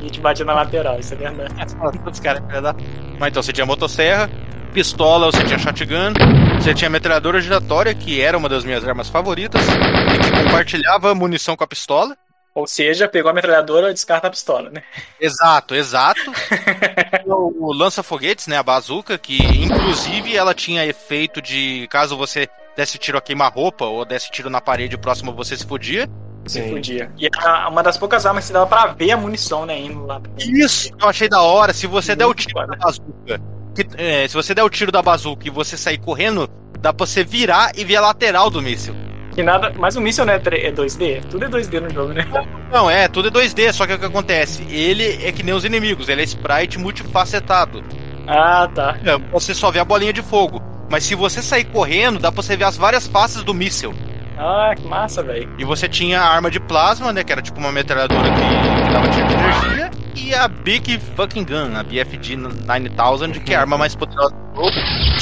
E 0.00 0.10
te 0.10 0.20
batia 0.20 0.44
na 0.44 0.52
lateral, 0.54 0.98
isso 0.98 1.14
é 1.14 1.16
verdade. 1.16 1.74
Os 2.10 2.18
caras 2.20 2.42
filha 2.46 2.60
da- 2.60 2.74
Mas 3.20 3.30
então 3.30 3.40
você 3.42 3.52
tinha 3.52 3.64
motosserra, 3.64 4.28
pistola, 4.72 5.30
você 5.30 5.44
tinha 5.44 5.58
shotgun, 5.58 6.12
você 6.60 6.74
tinha 6.74 6.90
metralhadora 6.90 7.40
giratória, 7.40 7.94
que 7.94 8.20
era 8.20 8.36
uma 8.36 8.48
das 8.48 8.64
minhas 8.64 8.86
armas 8.86 9.08
favoritas, 9.08 9.60
e 9.62 10.18
que 10.18 10.42
compartilhava 10.42 11.14
munição 11.14 11.56
com 11.56 11.62
a 11.62 11.66
pistola. 11.66 12.16
Ou 12.54 12.66
seja, 12.66 13.08
pegou 13.08 13.30
a 13.30 13.34
metralhadora 13.34 13.90
e 13.90 13.94
descarta 13.94 14.26
a 14.26 14.30
pistola, 14.30 14.68
né? 14.70 14.82
Exato, 15.20 15.74
exato. 15.74 16.20
o 17.26 17.68
o 17.68 17.72
lança-foguetes, 17.72 18.46
né, 18.46 18.58
a 18.58 18.62
bazuca, 18.62 19.16
que 19.16 19.36
inclusive 19.36 20.36
ela 20.36 20.52
tinha 20.54 20.84
efeito 20.84 21.40
de 21.40 21.86
caso 21.88 22.16
você 22.16 22.48
desse 22.76 22.98
tiro 22.98 23.16
a 23.16 23.22
queima-roupa 23.22 23.84
ou 23.84 24.04
desse 24.04 24.30
tiro 24.30 24.50
na 24.50 24.60
parede 24.60 24.98
próximo 24.98 25.32
você 25.32 25.56
se 25.56 25.66
fudia. 25.66 26.08
Se 26.46 26.60
fudia. 26.68 27.10
E 27.16 27.26
era 27.26 27.68
uma 27.68 27.82
das 27.82 27.96
poucas 27.96 28.26
armas 28.26 28.46
que 28.46 28.52
dava 28.52 28.66
pra 28.66 28.86
ver 28.86 29.12
a 29.12 29.16
munição, 29.16 29.64
né? 29.64 29.78
Indo 29.78 30.04
lá. 30.04 30.20
Isso, 30.38 30.90
eu 31.00 31.08
achei 31.08 31.28
da 31.28 31.40
hora. 31.40 31.72
Se 31.72 31.86
você 31.86 32.16
der 32.16 32.24
o 32.24 32.28
Muito 32.28 32.46
tiro 32.46 32.66
da 32.66 32.76
bazuca, 32.76 33.40
que- 33.74 33.86
é, 33.96 34.26
se 34.28 34.34
você 34.34 34.54
der 34.54 34.62
o 34.62 34.70
tiro 34.70 34.92
da 34.92 35.02
bazuca 35.02 35.46
e 35.46 35.50
você 35.50 35.76
sair 35.76 35.98
correndo, 35.98 36.48
dá 36.80 36.92
pra 36.92 37.06
você 37.06 37.24
virar 37.24 37.72
e 37.76 37.84
ver 37.84 37.96
a 37.96 38.00
lateral 38.00 38.50
do 38.50 38.60
míssil. 38.62 38.94
Que 39.34 39.42
nada. 39.42 39.72
Mas 39.78 39.96
o 39.96 40.00
míssil 40.00 40.26
não 40.26 40.34
é, 40.34 40.38
tre- 40.38 40.60
é 40.66 40.70
2D? 40.70 41.22
Tudo 41.30 41.44
é 41.46 41.48
2D 41.48 41.80
no 41.80 41.88
jogo, 41.90 42.12
né? 42.12 42.26
Não, 42.70 42.90
é, 42.90 43.08
tudo 43.08 43.28
é 43.28 43.30
2D, 43.30 43.72
só 43.72 43.86
que 43.86 43.94
o 43.94 43.98
que 43.98 44.04
acontece? 44.04 44.62
Ele 44.68 45.24
é 45.26 45.32
que 45.32 45.42
nem 45.42 45.54
os 45.54 45.64
inimigos, 45.64 46.08
ele 46.10 46.20
é 46.20 46.24
sprite 46.24 46.78
multifacetado. 46.78 47.82
Ah, 48.26 48.68
tá. 48.74 48.98
É, 49.04 49.16
Você 49.32 49.54
só 49.54 49.70
vê 49.70 49.78
a 49.80 49.84
bolinha 49.84 50.12
de 50.12 50.22
fogo. 50.22 50.62
Mas 50.90 51.04
se 51.04 51.14
você 51.14 51.40
sair 51.40 51.64
correndo, 51.64 52.18
dá 52.18 52.30
pra 52.30 52.42
você 52.42 52.54
ver 52.56 52.64
as 52.64 52.76
várias 52.76 53.06
faces 53.06 53.42
do 53.42 53.54
míssil. 53.54 53.94
Ah, 54.38 54.72
que 54.76 54.86
massa, 54.86 55.22
velho. 55.22 55.48
E 55.58 55.64
você 55.64 55.88
tinha 55.88 56.20
a 56.20 56.28
arma 56.28 56.50
de 56.50 56.60
plasma, 56.60 57.12
né? 57.12 57.22
Que 57.22 57.32
era 57.32 57.42
tipo 57.42 57.58
uma 57.58 57.72
metralhadora 57.72 58.22
que, 58.22 58.86
que 58.86 58.92
dava 58.92 59.08
tiro 59.08 59.26
de 59.26 59.34
energia. 59.34 59.90
E 60.14 60.34
a 60.34 60.48
Big 60.48 60.98
Fucking 61.16 61.44
Gun, 61.44 61.76
a 61.76 61.82
BFG 61.82 62.36
9000, 62.36 63.40
que 63.42 63.52
é 63.52 63.56
a 63.56 63.60
arma 63.60 63.78
mais 63.78 63.94
poderosa 63.94 64.34
do 64.34 64.56
jogo. 64.56 64.76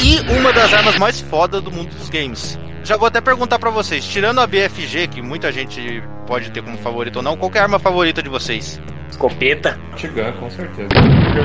E 0.05 0.21
uma 0.39 0.53
das 0.53 0.73
armas 0.73 0.99
mais 0.99 1.21
foda 1.21 1.61
do 1.61 1.71
mundo 1.71 1.91
dos 1.95 2.09
games. 2.09 2.59
Já 2.83 2.97
vou 2.97 3.07
até 3.07 3.21
perguntar 3.21 3.59
pra 3.59 3.71
vocês, 3.71 4.05
tirando 4.05 4.41
a 4.41 4.47
BFG, 4.47 5.09
que 5.09 5.21
muita 5.23 5.53
gente 5.53 6.03
pode 6.27 6.51
ter 6.51 6.63
como 6.63 6.79
favorita 6.79 7.19
ou 7.19 7.23
não, 7.23 7.37
qual 7.37 7.51
que 7.51 7.59
é 7.59 7.61
a 7.61 7.65
arma 7.65 7.79
favorita 7.79 8.23
de 8.23 8.29
vocês? 8.29 8.81
Escopeta. 9.11 9.79
Shotgun, 9.97 10.33
com 10.33 10.51
certeza. 10.51 10.89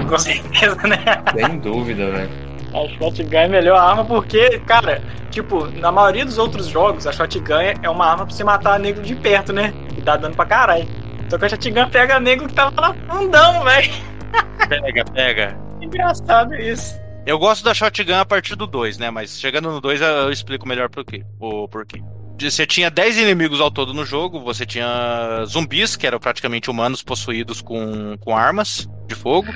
Com 0.08 0.18
certeza, 0.18 0.76
né? 0.88 0.98
Sem 1.36 1.60
dúvida, 1.60 2.12
velho. 2.12 2.30
A 2.76 2.88
shotgun 3.00 3.38
é 3.38 3.46
a 3.46 3.50
melhor 3.50 3.78
arma 3.78 4.04
porque, 4.04 4.60
cara, 4.60 5.02
tipo, 5.32 5.66
na 5.68 5.92
maioria 5.92 6.26
dos 6.26 6.38
outros 6.38 6.68
jogos, 6.68 7.08
a 7.08 7.12
shotgun 7.12 7.56
é- 7.56 7.90
uma 7.90 8.06
arma 8.06 8.26
pra 8.26 8.36
você 8.36 8.44
matar 8.44 8.80
nego 8.80 9.02
de 9.02 9.16
perto, 9.16 9.54
né? 9.54 9.74
E 9.98 10.02
dá 10.02 10.18
dano 10.18 10.36
pra 10.36 10.46
caralho. 10.46 10.88
Só 11.30 11.38
que 11.38 11.46
a 11.46 11.50
shotgun 11.50 11.90
pega 11.90 12.20
nego 12.20 12.48
que 12.48 12.54
tava 12.54 12.80
lá 12.80 12.96
fundão, 13.10 13.64
velho. 13.64 13.94
Pega, 14.68 15.06
pega. 15.06 15.58
Engraçado 15.82 16.54
isso. 16.56 17.00
Eu 17.26 17.40
gosto 17.40 17.64
da 17.64 17.74
Shotgun 17.74 18.20
a 18.20 18.26
partir 18.26 18.56
do 18.56 18.68
2, 18.68 19.00
né? 19.00 19.10
Mas 19.10 19.40
chegando 19.40 19.72
no 19.72 19.82
2 19.82 20.00
eu 20.00 20.08
eu 20.08 20.32
explico 20.32 20.68
melhor 20.68 20.90
por 20.90 21.04
quê. 21.04 21.24
O 21.40 21.68
porquê. 21.68 22.00
Você 22.40 22.66
tinha 22.68 22.92
10 22.92 23.18
inimigos 23.18 23.60
ao 23.62 23.72
todo 23.72 23.94
no 23.94 24.06
jogo, 24.06 24.42
você 24.42 24.66
tinha 24.66 25.44
zumbis, 25.46 25.96
que 25.96 26.06
eram 26.06 26.20
praticamente 26.20 26.70
humanos 26.70 27.02
possuídos 27.02 27.62
com, 27.62 28.16
com 28.20 28.36
armas 28.38 28.88
de 29.08 29.16
fogo. 29.16 29.48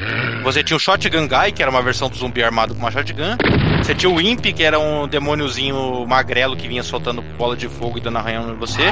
Você 0.44 0.64
tinha 0.64 0.78
o 0.78 0.80
Shotgun 0.80 1.28
Guy, 1.28 1.52
que 1.54 1.62
era 1.62 1.72
uma 1.72 1.82
versão 1.82 2.10
do 2.10 2.16
zumbi 2.16 2.44
armado 2.44 2.74
com 2.74 2.80
uma 2.82 2.92
shotgun. 2.92 3.36
Você 3.82 3.96
tinha 3.96 4.10
o 4.10 4.22
Imp, 4.22 4.46
que 4.54 4.64
era 4.64 4.78
um 4.80 5.08
demôniozinho 5.08 6.06
magrelo 6.08 6.56
que 6.56 6.68
vinha 6.68 6.84
soltando 6.84 7.22
bola 7.38 7.56
de 7.58 7.68
fogo 7.68 7.98
e 7.98 8.02
dando 8.02 8.18
arranhão 8.18 8.52
em 8.52 8.56
você. 8.56 8.84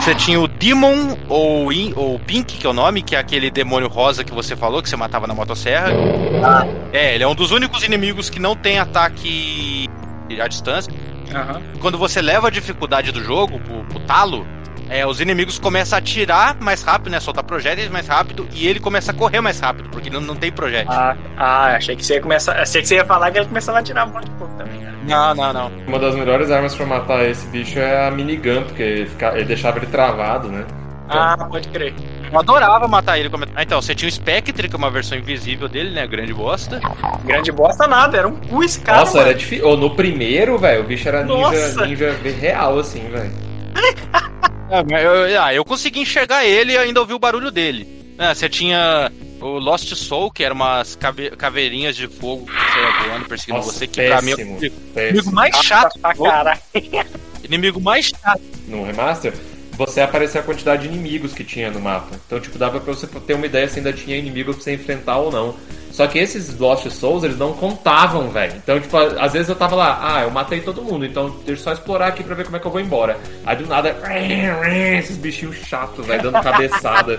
Você 0.00 0.14
tinha 0.14 0.40
o 0.40 0.48
Demon, 0.48 1.16
ou, 1.28 1.72
In- 1.72 1.92
ou 1.96 2.18
Pink, 2.18 2.58
que 2.58 2.66
é 2.66 2.70
o 2.70 2.72
nome, 2.72 3.02
que 3.02 3.14
é 3.14 3.18
aquele 3.18 3.50
demônio 3.50 3.88
rosa 3.88 4.24
que 4.24 4.32
você 4.32 4.56
falou, 4.56 4.82
que 4.82 4.88
você 4.88 4.96
matava 4.96 5.26
na 5.26 5.34
motosserra. 5.34 5.90
É, 6.92 7.14
ele 7.14 7.24
é 7.24 7.28
um 7.28 7.34
dos 7.34 7.52
únicos 7.52 7.84
inimigos 7.84 8.28
que 8.28 8.40
não 8.40 8.56
tem 8.56 8.78
ataque 8.78 9.88
à 10.40 10.48
distância. 10.48 10.92
Aham. 11.32 11.62
Quando 11.80 11.96
você 11.96 12.20
leva 12.20 12.48
a 12.48 12.50
dificuldade 12.50 13.12
do 13.12 13.22
jogo 13.22 13.60
pro, 13.60 13.84
pro 13.84 14.00
talo, 14.00 14.44
é, 14.90 15.06
os 15.06 15.20
inimigos 15.20 15.58
começam 15.58 15.96
a 15.96 16.00
atirar 16.00 16.56
mais 16.60 16.82
rápido, 16.82 17.10
né? 17.10 17.20
Soltar 17.20 17.44
projéteis 17.44 17.88
mais 17.88 18.06
rápido 18.08 18.48
e 18.52 18.66
ele 18.66 18.80
começa 18.80 19.12
a 19.12 19.14
correr 19.14 19.40
mais 19.40 19.60
rápido, 19.60 19.88
porque 19.90 20.10
não, 20.10 20.20
não 20.20 20.34
tem 20.34 20.50
projétil. 20.50 20.90
Ah, 20.92 21.16
ah, 21.36 21.76
achei 21.76 21.94
que 21.96 22.04
você 22.04 22.14
ia 22.14 22.20
começar. 22.20 22.60
Achei 22.60 22.82
que 22.82 22.88
você 22.88 22.96
ia 22.96 23.04
falar 23.04 23.30
que 23.30 23.38
ele 23.38 23.46
começava 23.46 23.78
a 23.78 23.82
tirar 23.82 24.04
monte 24.06 24.24
de 24.28 24.36
fogo 24.36 24.50
também, 24.58 24.80
cara. 24.80 24.90
Não, 25.06 25.34
não, 25.34 25.52
não. 25.52 25.72
Uma 25.86 25.98
das 25.98 26.14
melhores 26.14 26.50
armas 26.50 26.74
pra 26.74 26.84
matar 26.86 27.24
esse 27.24 27.46
bicho 27.46 27.78
é 27.78 28.08
a 28.08 28.10
minigun, 28.10 28.64
porque 28.64 28.82
ele, 28.82 29.06
fica- 29.06 29.32
ele 29.34 29.44
deixava 29.44 29.78
ele 29.78 29.86
travado, 29.86 30.48
né? 30.48 30.64
Ah, 31.08 31.36
pode 31.36 31.68
crer. 31.68 31.92
Eu 32.32 32.38
adorava 32.38 32.86
matar 32.86 33.18
ele. 33.18 33.28
Como... 33.28 33.44
Ah, 33.56 33.62
então, 33.64 33.82
você 33.82 33.94
tinha 33.96 34.08
o 34.08 34.12
Spectre, 34.12 34.68
que 34.68 34.74
é 34.74 34.78
uma 34.78 34.90
versão 34.90 35.18
invisível 35.18 35.68
dele, 35.68 35.90
né? 35.90 36.06
Grande 36.06 36.32
bosta. 36.32 36.80
Grande 37.24 37.50
bosta 37.50 37.86
nada, 37.88 38.16
era 38.18 38.28
um 38.28 38.36
cu 38.36 38.62
esse 38.62 38.80
cara. 38.80 39.00
Nossa, 39.00 39.16
mano. 39.18 39.28
era 39.30 39.36
difícil. 39.38 39.66
Ou 39.66 39.76
no 39.76 39.90
primeiro, 39.96 40.56
velho, 40.56 40.82
o 40.82 40.84
bicho 40.84 41.08
era 41.08 41.24
ninja, 41.24 41.84
ninja 41.84 42.16
real, 42.40 42.78
assim, 42.78 43.08
velho. 43.08 43.32
É, 44.70 45.04
eu, 45.34 45.42
ah, 45.42 45.54
eu 45.54 45.64
consegui 45.64 46.00
enxergar 46.00 46.44
ele 46.44 46.72
e 46.72 46.78
ainda 46.78 47.00
ouvi 47.00 47.12
o 47.12 47.18
barulho 47.18 47.50
dele. 47.50 48.14
Ah, 48.18 48.34
você 48.34 48.48
tinha 48.48 49.10
o 49.40 49.58
Lost 49.58 49.92
Soul, 49.94 50.30
que 50.30 50.44
era 50.44 50.52
umas 50.54 50.94
cave- 50.94 51.30
caveirinhas 51.30 51.96
de 51.96 52.06
fogo 52.06 52.46
que 52.46 52.52
saia 52.52 53.08
voando, 53.08 53.24
perseguindo 53.26 53.58
Nossa, 53.58 53.72
você, 53.72 53.86
que 53.86 54.02
pra 54.06 54.20
mim 54.22 54.30
é 54.30 54.34
o 54.34 54.36
péssimo, 54.36 54.56
inimigo 54.58 54.76
péssimo. 54.94 55.32
mais 55.34 55.56
chato. 55.56 55.98
pra. 55.98 56.58
Inimigo 57.42 57.80
mais 57.80 58.06
chato. 58.06 58.42
No 58.68 58.84
remaster, 58.84 59.32
você 59.86 60.02
aparecia 60.02 60.42
a 60.42 60.44
quantidade 60.44 60.82
de 60.82 60.88
inimigos 60.88 61.32
que 61.32 61.42
tinha 61.42 61.70
no 61.70 61.80
mapa. 61.80 62.14
Então, 62.26 62.38
tipo, 62.38 62.58
dava 62.58 62.78
pra 62.80 62.92
você 62.92 63.06
ter 63.06 63.32
uma 63.32 63.46
ideia 63.46 63.66
se 63.66 63.78
ainda 63.78 63.92
tinha 63.92 64.16
inimigo 64.16 64.52
pra 64.52 64.62
você 64.62 64.74
enfrentar 64.74 65.16
ou 65.16 65.32
não. 65.32 65.54
Só 65.90 66.06
que 66.06 66.18
esses 66.18 66.56
Lost 66.58 66.86
Souls, 66.90 67.24
eles 67.24 67.38
não 67.38 67.54
contavam, 67.54 68.28
velho. 68.28 68.54
Então, 68.56 68.78
tipo, 68.78 68.96
às 68.96 69.32
vezes 69.32 69.48
eu 69.48 69.56
tava 69.56 69.74
lá, 69.74 69.98
ah, 70.02 70.22
eu 70.22 70.30
matei 70.30 70.60
todo 70.60 70.82
mundo, 70.82 71.04
então 71.06 71.30
deixa 71.46 71.62
eu 71.62 71.64
só 71.64 71.72
explorar 71.72 72.08
aqui 72.08 72.22
pra 72.22 72.34
ver 72.34 72.44
como 72.44 72.56
é 72.56 72.60
que 72.60 72.66
eu 72.66 72.70
vou 72.70 72.80
embora. 72.80 73.18
Aí 73.44 73.56
do 73.56 73.66
nada, 73.66 73.96
esses 74.98 75.16
bichinhos 75.16 75.56
chatos, 75.56 76.06
velho, 76.06 76.22
dando 76.22 76.42
cabeçada. 76.42 77.18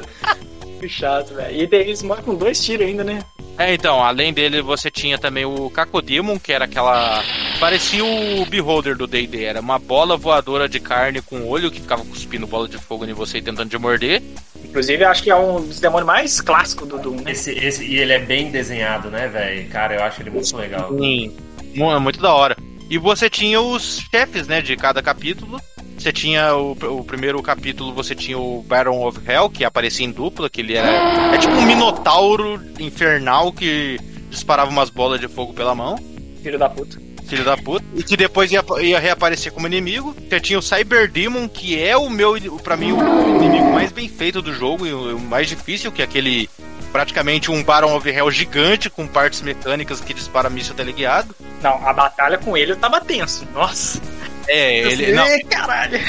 Que 0.81 0.89
chato, 0.89 1.35
velho. 1.35 1.61
E 1.61 1.67
daí 1.67 1.81
eles 1.81 2.01
moram 2.01 2.23
com 2.23 2.33
dois 2.33 2.59
tiros 2.59 2.87
ainda, 2.87 3.03
né? 3.03 3.19
É, 3.55 3.71
então, 3.71 4.03
além 4.03 4.33
dele, 4.33 4.63
você 4.63 4.89
tinha 4.89 5.19
também 5.19 5.45
o 5.45 5.69
Cacodemon, 5.69 6.39
que 6.39 6.51
era 6.51 6.65
aquela. 6.65 7.23
Parecia 7.59 8.03
o 8.03 8.43
Beholder 8.47 8.97
do 8.97 9.05
DD. 9.05 9.43
Era 9.43 9.59
uma 9.59 9.77
bola 9.77 10.17
voadora 10.17 10.67
de 10.67 10.79
carne 10.79 11.21
com 11.21 11.47
olho 11.47 11.69
que 11.69 11.79
ficava 11.79 12.03
cuspindo 12.03 12.47
bola 12.47 12.67
de 12.67 12.79
fogo 12.79 13.05
em 13.05 13.13
você 13.13 13.37
e 13.37 13.41
tentando 13.43 13.69
te 13.69 13.77
morder. 13.77 14.23
Inclusive, 14.65 15.03
acho 15.03 15.21
que 15.21 15.29
é 15.29 15.35
um 15.35 15.61
dos 15.61 15.79
demônios 15.79 16.07
mais 16.07 16.41
clássicos 16.41 16.87
do 16.87 16.97
Doom, 16.97 17.17
né? 17.17 17.31
Esse, 17.31 17.51
esse, 17.51 17.85
e 17.85 17.99
ele 17.99 18.13
é 18.13 18.19
bem 18.19 18.49
desenhado, 18.49 19.11
né, 19.11 19.27
velho? 19.27 19.69
Cara, 19.69 19.93
eu 19.93 20.03
acho 20.03 20.19
ele 20.19 20.31
muito 20.31 20.57
legal. 20.57 20.89
Sim. 20.97 21.37
É 21.75 21.99
muito 21.99 22.19
da 22.19 22.33
hora. 22.33 22.57
E 22.89 22.97
você 22.97 23.29
tinha 23.29 23.61
os 23.61 23.99
chefes, 24.09 24.47
né, 24.47 24.61
de 24.63 24.75
cada 24.75 25.03
capítulo. 25.03 25.61
Você 26.01 26.11
tinha 26.11 26.55
o, 26.55 26.71
o 26.71 27.03
primeiro 27.03 27.39
capítulo, 27.43 27.93
você 27.93 28.15
tinha 28.15 28.35
o 28.35 28.63
Baron 28.63 29.05
of 29.05 29.19
Hell, 29.23 29.47
que 29.51 29.63
aparecia 29.63 30.03
em 30.03 30.09
dupla, 30.09 30.49
que 30.49 30.61
ele 30.61 30.73
era. 30.73 30.89
É 31.31 31.37
tipo 31.37 31.53
um 31.53 31.63
minotauro 31.63 32.59
infernal 32.79 33.53
que 33.53 33.99
disparava 34.27 34.71
umas 34.71 34.89
bolas 34.89 35.19
de 35.19 35.27
fogo 35.27 35.53
pela 35.53 35.75
mão. 35.75 35.95
Filho 36.41 36.57
da 36.57 36.67
puta. 36.67 36.97
filho 37.27 37.45
da 37.45 37.55
puta, 37.55 37.85
e 37.93 38.01
que 38.01 38.17
depois 38.17 38.51
ia, 38.51 38.63
ia 38.81 38.99
reaparecer 38.99 39.51
como 39.51 39.67
inimigo. 39.67 40.15
Você 40.27 40.39
tinha 40.39 40.57
o 40.57 40.61
Cyber 40.61 41.07
Demon, 41.07 41.47
que 41.47 41.79
é 41.79 41.95
o 41.95 42.09
meu, 42.09 42.33
para 42.63 42.75
mim, 42.75 42.93
o 42.93 43.35
inimigo 43.37 43.71
mais 43.71 43.91
bem 43.91 44.09
feito 44.09 44.41
do 44.41 44.51
jogo 44.55 44.87
e 44.87 44.93
o, 44.93 45.19
mais 45.19 45.47
difícil, 45.47 45.91
que 45.91 46.01
é 46.01 46.05
aquele 46.05 46.49
praticamente 46.91 47.51
um 47.51 47.63
Baron 47.63 47.95
of 47.95 48.09
Hell 48.09 48.31
gigante 48.31 48.89
com 48.89 49.05
partes 49.05 49.41
mecânicas 49.41 50.01
que 50.01 50.15
dispara 50.15 50.49
míssil 50.49 50.73
teleguiado. 50.73 51.35
Não, 51.61 51.87
a 51.87 51.93
batalha 51.93 52.39
com 52.39 52.57
ele 52.57 52.71
eu 52.71 52.77
tava 52.77 52.99
tenso. 52.99 53.47
Nossa. 53.53 54.01
É, 54.47 54.79
ele 54.79 55.11
não, 55.13 55.25
Ê, 55.25 55.43
caralho. 55.43 55.99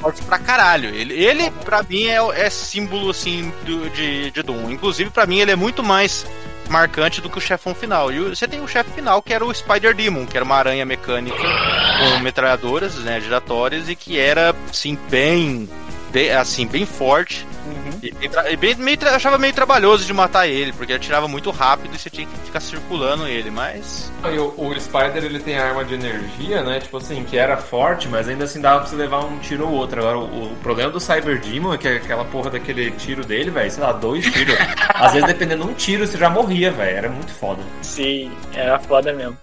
forte 0.00 0.22
pra 0.22 0.38
caralho. 0.38 0.94
Ele, 0.94 1.14
ele 1.14 1.50
pra 1.64 1.82
mim, 1.82 2.06
é, 2.06 2.18
é 2.46 2.50
símbolo, 2.50 3.10
assim, 3.10 3.52
do- 3.64 3.88
de, 3.90 4.30
de 4.30 4.42
Doom. 4.42 4.70
Inclusive, 4.70 5.10
pra 5.10 5.26
mim, 5.26 5.38
ele 5.40 5.50
é 5.52 5.56
muito 5.56 5.82
mais 5.82 6.26
marcante 6.68 7.20
do 7.20 7.30
que 7.30 7.38
o 7.38 7.40
chefão 7.40 7.74
final. 7.74 8.12
E 8.12 8.18
você 8.20 8.46
tem 8.46 8.60
o 8.60 8.68
chefe 8.68 8.90
final, 8.92 9.22
que 9.22 9.32
era 9.32 9.44
o 9.44 9.54
Spider 9.54 9.94
Demon, 9.94 10.26
que 10.26 10.36
era 10.36 10.44
uma 10.44 10.56
aranha 10.56 10.84
mecânica 10.84 11.36
com 11.38 12.18
metralhadoras, 12.20 12.96
né, 12.96 13.20
giratórias, 13.20 13.88
e 13.88 13.96
que 13.96 14.18
era, 14.18 14.54
assim, 14.70 14.98
bem 15.10 15.68
bem, 16.10 16.30
assim, 16.30 16.66
bem 16.66 16.84
forte. 16.86 17.46
Uhum. 17.66 17.98
E, 18.02 18.14
e 18.52 18.56
bem- 18.56 18.74
meio 18.76 18.98
achava 19.08 19.36
meio 19.38 19.52
trabalhoso 19.52 20.04
de 20.04 20.12
matar 20.12 20.46
ele, 20.48 20.72
porque 20.72 20.92
atirava 20.92 21.28
muito 21.28 21.50
rápido 21.50 21.94
e 21.94 21.98
você 21.98 22.08
tinha 22.08 22.26
que 22.26 22.36
ficar 22.46 22.60
circulando 22.60 23.26
ele, 23.26 23.50
mas. 23.50 24.10
E 24.24 24.38
o, 24.38 24.54
o 24.56 24.80
Spider 24.80 25.22
ele 25.24 25.38
tem 25.38 25.58
arma 25.58 25.84
de 25.84 25.94
energia, 25.94 26.62
né? 26.62 26.80
Tipo 26.80 26.96
assim, 26.96 27.22
que 27.24 27.36
era 27.36 27.56
forte, 27.56 28.08
mas 28.08 28.28
ainda 28.28 28.44
assim 28.44 28.60
dava 28.60 28.80
pra 28.80 28.88
você 28.88 28.96
levar 28.96 29.24
um 29.24 29.38
tiro 29.38 29.66
ou 29.66 29.72
outro. 29.74 30.00
Agora, 30.00 30.18
o, 30.18 30.52
o 30.52 30.56
problema 30.62 30.90
do 30.90 31.00
Cyber 31.00 31.40
Demon 31.40 31.74
é 31.74 31.78
que 31.78 31.88
aquela 31.88 32.24
porra 32.24 32.50
daquele 32.50 32.90
tiro 32.92 33.24
dele, 33.24 33.50
velho, 33.50 33.70
sei 33.70 33.82
lá, 33.82 33.92
dois 33.92 34.24
tiros. 34.32 34.56
Às 34.94 35.12
vezes, 35.12 35.26
dependendo 35.28 35.64
de 35.64 35.70
um 35.70 35.74
tiro, 35.74 36.06
você 36.06 36.16
já 36.16 36.30
morria, 36.30 36.70
velho. 36.70 36.96
Era 36.96 37.08
muito 37.08 37.32
foda. 37.32 37.62
Sim, 37.82 38.32
era 38.54 38.78
foda 38.78 39.12
mesmo. 39.12 39.36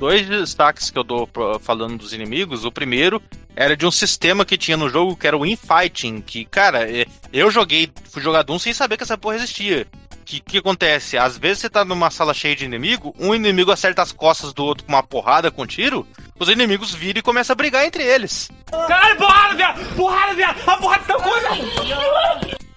Dois 0.00 0.26
destaques 0.26 0.90
que 0.90 0.98
eu 0.98 1.04
dou 1.04 1.28
falando 1.60 1.98
dos 1.98 2.14
inimigos. 2.14 2.64
O 2.64 2.72
primeiro 2.72 3.22
era 3.54 3.76
de 3.76 3.84
um 3.84 3.90
sistema 3.90 4.46
que 4.46 4.56
tinha 4.56 4.74
no 4.74 4.88
jogo 4.88 5.14
que 5.14 5.26
era 5.26 5.36
o 5.36 5.44
infighting. 5.44 6.22
Que, 6.22 6.46
cara, 6.46 6.90
é, 6.90 7.04
eu 7.30 7.50
joguei, 7.50 7.92
fui 8.10 8.22
jogador 8.22 8.58
sem 8.58 8.72
saber 8.72 8.96
que 8.96 9.02
essa 9.02 9.18
porra 9.18 9.36
existia. 9.36 9.86
O 9.92 10.24
que, 10.24 10.40
que 10.40 10.56
acontece? 10.56 11.18
Às 11.18 11.36
vezes 11.36 11.58
você 11.58 11.68
tá 11.68 11.84
numa 11.84 12.10
sala 12.10 12.32
cheia 12.32 12.56
de 12.56 12.64
inimigo, 12.64 13.14
um 13.18 13.34
inimigo 13.34 13.70
acerta 13.70 14.00
as 14.00 14.10
costas 14.10 14.54
do 14.54 14.64
outro 14.64 14.84
com 14.84 14.92
uma 14.92 15.02
porrada, 15.02 15.50
com 15.50 15.64
um 15.64 15.66
tiro, 15.66 16.06
os 16.38 16.48
inimigos 16.48 16.94
viram 16.94 17.18
e 17.18 17.22
começam 17.22 17.52
a 17.52 17.56
brigar 17.56 17.84
entre 17.84 18.02
eles. 18.02 18.48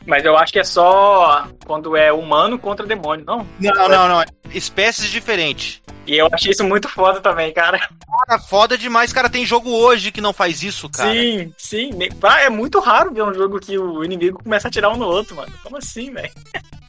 Mas 0.05 0.25
eu 0.25 0.37
acho 0.37 0.51
que 0.51 0.59
é 0.59 0.63
só 0.65 1.47
quando 1.65 1.95
é 1.95 2.11
humano 2.11 2.59
contra 2.59 2.85
demônio, 2.85 3.23
não? 3.25 3.47
Não, 3.61 3.87
não, 3.87 4.09
não. 4.09 4.25
Espécies 4.51 5.09
diferentes. 5.09 5.81
E 6.05 6.17
eu 6.17 6.27
achei 6.31 6.51
isso 6.51 6.63
muito 6.65 6.89
foda 6.89 7.21
também, 7.21 7.53
cara. 7.53 7.79
Cara, 7.79 8.39
foda 8.41 8.77
demais, 8.77 9.13
cara. 9.13 9.29
Tem 9.29 9.45
jogo 9.45 9.69
hoje 9.71 10.11
que 10.11 10.19
não 10.21 10.33
faz 10.33 10.61
isso, 10.61 10.89
cara. 10.89 11.13
Sim, 11.13 11.53
sim. 11.57 11.91
Ah, 12.21 12.41
É 12.41 12.49
muito 12.49 12.79
raro 12.79 13.13
ver 13.13 13.23
um 13.23 13.33
jogo 13.33 13.59
que 13.59 13.77
o 13.77 14.03
inimigo 14.03 14.41
começa 14.43 14.67
a 14.67 14.69
atirar 14.69 14.91
um 14.91 14.97
no 14.97 15.05
outro, 15.07 15.35
mano. 15.35 15.51
Como 15.63 15.77
assim, 15.77 16.11
velho? 16.13 16.31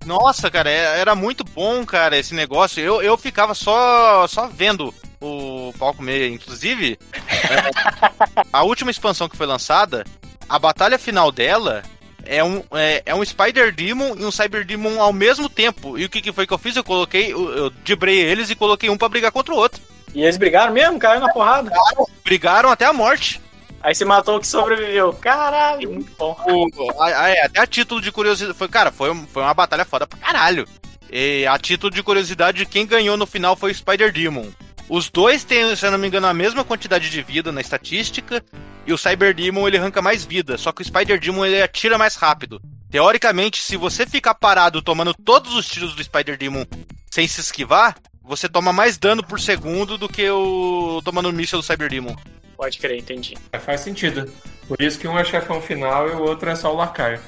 Nossa, 0.04 0.50
cara, 0.50 0.68
é- 0.68 0.98
era 1.00 1.14
muito 1.14 1.44
bom, 1.44 1.84
cara, 1.86 2.16
esse 2.18 2.34
negócio. 2.34 2.82
Eu, 2.82 3.00
eu 3.02 3.16
ficava 3.16 3.54
só, 3.54 4.26
só 4.26 4.48
vendo 4.48 4.92
o 5.20 5.72
palco 5.78 6.02
meio. 6.02 6.34
Inclusive, 6.34 6.98
é, 7.14 8.44
a 8.52 8.62
última 8.64 8.90
expansão 8.90 9.28
que 9.28 9.36
foi 9.36 9.46
lançada, 9.46 10.04
a 10.48 10.58
batalha 10.58 10.98
final 10.98 11.30
dela 11.32 11.82
é 12.26 12.42
um, 12.44 12.62
é, 12.72 13.02
é 13.06 13.14
um 13.14 13.24
Spider 13.24 13.72
Demon 13.74 14.14
e 14.18 14.24
um 14.24 14.30
Cyber 14.30 14.64
Demon 14.64 15.00
ao 15.00 15.12
mesmo 15.12 15.48
tempo. 15.48 15.98
E 15.98 16.04
o 16.04 16.08
que, 16.08 16.20
que 16.22 16.32
foi 16.32 16.46
que 16.46 16.52
eu 16.52 16.58
fiz? 16.58 16.76
Eu 16.76 16.84
coloquei, 16.84 17.32
eu, 17.32 17.50
eu 17.56 17.70
dibrei 17.84 18.20
eles 18.20 18.50
e 18.50 18.54
coloquei 18.54 18.88
um 18.90 18.96
pra 18.96 19.08
brigar 19.08 19.30
contra 19.32 19.54
o 19.54 19.56
outro. 19.56 19.80
E 20.14 20.22
eles 20.22 20.36
brigaram 20.36 20.72
mesmo, 20.72 20.98
caiu 20.98 21.20
na 21.20 21.28
porrada. 21.32 21.70
Brigaram 22.24 22.70
até 22.70 22.84
a 22.84 22.92
morte. 22.92 23.40
Aí 23.82 23.94
se 23.94 24.04
matou 24.04 24.36
o 24.36 24.40
que 24.40 24.46
sobreviveu. 24.46 25.12
Caralho, 25.14 25.90
muito 25.92 26.10
bom. 26.16 26.36
O- 26.46 27.02
a- 27.02 27.22
a- 27.24 27.28
é, 27.30 27.44
até 27.44 27.60
a 27.60 27.66
título 27.66 28.00
de 28.00 28.10
curiosidade. 28.12 28.56
Foi, 28.56 28.68
cara, 28.68 28.90
foi, 28.90 29.14
foi 29.32 29.42
uma 29.42 29.52
batalha 29.52 29.84
foda 29.84 30.06
pra 30.06 30.18
caralho. 30.18 30.66
E 31.10 31.46
a 31.46 31.58
título 31.58 31.92
de 31.92 32.02
curiosidade, 32.02 32.64
quem 32.64 32.86
ganhou 32.86 33.16
no 33.16 33.26
final 33.26 33.54
foi 33.56 33.72
o 33.72 33.74
Spider 33.74 34.10
Demon. 34.12 34.46
Os 34.88 35.08
dois 35.08 35.44
têm, 35.44 35.74
se 35.74 35.86
eu 35.86 35.90
não 35.90 35.98
me 35.98 36.06
engano, 36.06 36.26
a 36.26 36.34
mesma 36.34 36.64
quantidade 36.64 37.08
de 37.10 37.22
vida 37.22 37.50
na 37.50 37.60
estatística. 37.60 38.44
E 38.86 38.92
o 38.92 38.98
Cyber 38.98 39.34
Demon 39.34 39.66
ele 39.66 39.78
arranca 39.78 40.02
mais 40.02 40.24
vida. 40.24 40.58
Só 40.58 40.70
que 40.70 40.82
o 40.82 40.84
Spider 40.84 41.18
Demon 41.18 41.46
ele 41.46 41.62
atira 41.62 41.96
mais 41.96 42.16
rápido. 42.16 42.60
Teoricamente, 42.90 43.62
se 43.62 43.76
você 43.76 44.06
ficar 44.06 44.34
parado 44.34 44.82
tomando 44.82 45.14
todos 45.14 45.54
os 45.54 45.66
tiros 45.66 45.94
do 45.94 46.04
Spider 46.04 46.36
Demon 46.36 46.64
sem 47.10 47.26
se 47.26 47.40
esquivar, 47.40 47.96
você 48.22 48.48
toma 48.48 48.72
mais 48.72 48.98
dano 48.98 49.22
por 49.22 49.40
segundo 49.40 49.98
do 49.98 50.08
que 50.08 50.28
o 50.30 51.00
tomando 51.04 51.28
o 51.28 51.32
míssil 51.32 51.58
do 51.58 51.64
Cyber 51.64 51.88
Demon. 51.88 52.14
Pode 52.56 52.78
crer, 52.78 52.98
entendi. 52.98 53.34
É, 53.52 53.58
faz 53.58 53.80
sentido. 53.80 54.30
Por 54.68 54.80
isso 54.80 54.98
que 54.98 55.08
um 55.08 55.18
é 55.18 55.24
chefão 55.24 55.60
final 55.60 56.08
e 56.08 56.12
o 56.12 56.22
outro 56.22 56.48
é 56.48 56.54
só 56.54 56.72
o 56.72 56.76
Lacar. 56.76 57.20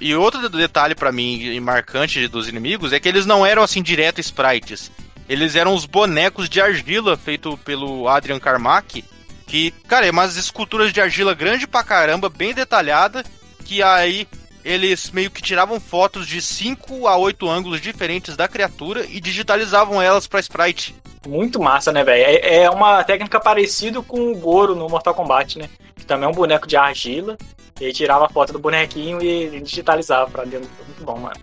E 0.00 0.14
outro 0.14 0.48
detalhe 0.48 0.94
pra 0.94 1.12
mim 1.12 1.40
e 1.40 1.60
marcante 1.60 2.26
dos 2.26 2.48
inimigos 2.48 2.92
é 2.92 2.98
que 2.98 3.08
eles 3.08 3.26
não 3.26 3.44
eram 3.44 3.62
assim 3.62 3.82
direto 3.82 4.18
sprites. 4.20 4.90
Eles 5.28 5.56
eram 5.56 5.74
os 5.74 5.86
bonecos 5.86 6.48
de 6.48 6.60
argila 6.60 7.16
feito 7.16 7.56
pelo 7.58 8.08
Adrian 8.08 8.38
Carmack, 8.38 9.04
que, 9.46 9.70
cara, 9.88 10.06
é 10.06 10.10
umas 10.10 10.36
esculturas 10.36 10.92
de 10.92 11.00
argila 11.00 11.34
grande 11.34 11.66
pra 11.66 11.82
caramba, 11.82 12.28
bem 12.28 12.52
detalhada, 12.52 13.24
que 13.64 13.82
aí 13.82 14.26
eles 14.64 15.10
meio 15.10 15.30
que 15.30 15.42
tiravam 15.42 15.78
fotos 15.78 16.26
de 16.26 16.40
5 16.40 17.06
a 17.06 17.16
8 17.16 17.48
ângulos 17.48 17.80
diferentes 17.80 18.36
da 18.36 18.48
criatura 18.48 19.04
e 19.08 19.20
digitalizavam 19.20 20.00
elas 20.00 20.26
pra 20.26 20.40
sprite. 20.40 20.94
Muito 21.26 21.60
massa, 21.60 21.92
né, 21.92 22.02
velho? 22.02 22.24
É, 22.24 22.64
é 22.64 22.70
uma 22.70 23.04
técnica 23.04 23.38
parecida 23.38 24.02
com 24.02 24.32
o 24.32 24.36
Goro 24.36 24.74
no 24.74 24.88
Mortal 24.88 25.14
Kombat, 25.14 25.58
né? 25.58 25.68
Que 25.96 26.04
também 26.04 26.26
é 26.26 26.30
um 26.30 26.34
boneco 26.34 26.66
de 26.66 26.76
argila. 26.76 27.36
E 27.80 27.86
aí 27.86 27.92
tirava 27.92 28.26
a 28.26 28.28
foto 28.28 28.52
do 28.52 28.58
bonequinho 28.58 29.22
e 29.22 29.60
digitalizava 29.60 30.30
pra 30.30 30.44
dentro. 30.44 30.68
Muito 30.86 31.04
bom, 31.04 31.18
mano. 31.18 31.36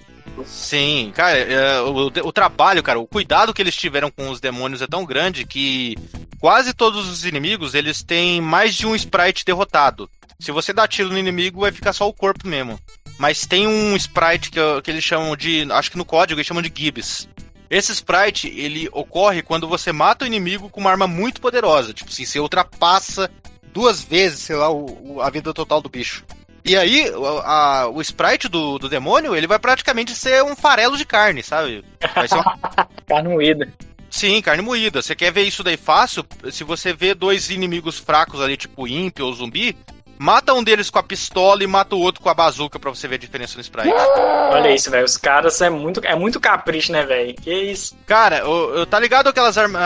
Sim, 0.45 1.11
cara, 1.15 1.37
é, 1.37 1.81
o, 1.81 2.07
o 2.07 2.31
trabalho, 2.31 2.81
cara, 2.81 2.99
o 2.99 3.07
cuidado 3.07 3.53
que 3.53 3.61
eles 3.61 3.75
tiveram 3.75 4.09
com 4.09 4.29
os 4.29 4.39
demônios 4.39 4.81
é 4.81 4.87
tão 4.87 5.05
grande 5.05 5.45
que 5.45 5.95
quase 6.39 6.73
todos 6.73 7.07
os 7.09 7.25
inimigos 7.25 7.75
eles 7.75 8.01
têm 8.01 8.41
mais 8.41 8.73
de 8.75 8.87
um 8.87 8.95
sprite 8.95 9.45
derrotado. 9.45 10.09
Se 10.39 10.51
você 10.51 10.73
dá 10.73 10.87
tiro 10.87 11.09
no 11.09 11.17
inimigo, 11.19 11.61
vai 11.61 11.71
ficar 11.71 11.93
só 11.93 12.07
o 12.07 12.13
corpo 12.13 12.47
mesmo. 12.47 12.79
Mas 13.19 13.45
tem 13.45 13.67
um 13.67 13.95
sprite 13.95 14.49
que, 14.49 14.59
que 14.83 14.89
eles 14.89 15.03
chamam 15.03 15.35
de. 15.35 15.67
Acho 15.71 15.91
que 15.91 15.97
no 15.97 16.05
código 16.05 16.39
eles 16.39 16.47
chamam 16.47 16.63
de 16.63 16.71
Gibbs. 16.75 17.29
Esse 17.69 17.91
sprite, 17.91 18.47
ele 18.49 18.89
ocorre 18.91 19.43
quando 19.43 19.67
você 19.67 19.91
mata 19.91 20.25
o 20.25 20.27
inimigo 20.27 20.69
com 20.69 20.81
uma 20.81 20.89
arma 20.89 21.05
muito 21.05 21.39
poderosa. 21.39 21.93
Tipo 21.93 22.09
assim, 22.09 22.25
você 22.25 22.39
ultrapassa 22.39 23.29
duas 23.71 24.03
vezes, 24.03 24.39
sei 24.39 24.55
lá, 24.55 24.69
o- 24.69 25.15
o- 25.17 25.21
a 25.21 25.29
vida 25.29 25.53
total 25.53 25.79
do 25.79 25.87
bicho. 25.89 26.25
E 26.63 26.77
aí, 26.77 27.09
o, 27.09 27.25
a- 27.39 27.87
o 27.87 28.01
sprite 28.01 28.47
do, 28.47 28.77
do 28.77 28.87
demônio, 28.89 29.35
ele 29.35 29.47
vai 29.47 29.57
praticamente 29.59 30.13
ser 30.15 30.43
um 30.43 30.55
farelo 30.55 30.95
de 30.97 31.05
carne, 31.05 31.41
sabe? 31.41 31.83
Vai 32.13 32.27
ser 32.27 32.35
uma 32.35 32.57
Carne 33.07 33.29
moída. 33.29 33.67
Sim, 34.09 34.41
carne 34.41 34.61
moída. 34.61 35.01
Você 35.01 35.15
quer 35.15 35.31
ver 35.31 35.43
isso 35.43 35.63
daí 35.63 35.77
fácil? 35.77 36.25
Se 36.51 36.63
você 36.63 36.93
vê 36.93 37.13
dois 37.13 37.49
inimigos 37.49 37.97
fracos 37.97 38.41
ali, 38.41 38.57
tipo 38.57 38.87
ímpio 38.87 39.25
ou 39.25 39.33
zumbi, 39.33 39.75
mata 40.21 40.53
um 40.53 40.63
deles 40.63 40.89
com 40.89 40.99
a 40.99 41.03
pistola 41.03 41.63
e 41.63 41.67
mata 41.67 41.95
o 41.95 41.99
outro 41.99 42.21
com 42.21 42.29
a 42.29 42.33
bazuca 42.33 42.77
pra 42.79 42.91
você 42.91 43.07
ver 43.07 43.15
a 43.15 43.17
diferença 43.17 43.55
no 43.55 43.61
sprite. 43.61 43.89
Olha 43.91 44.73
isso, 44.73 44.91
velho. 44.91 45.03
Os 45.05 45.17
caras 45.17 45.59
é 45.61 45.69
muito, 45.69 45.99
é 46.05 46.15
muito 46.15 46.39
capricho, 46.39 46.91
né, 46.91 47.03
velho? 47.03 47.33
Que 47.35 47.51
isso? 47.53 47.95
Cara, 48.05 48.47
o- 48.47 48.81
o- 48.81 48.85
tá 48.85 48.99
ligado 48.99 49.27
aquelas 49.29 49.57
arma- 49.57 49.81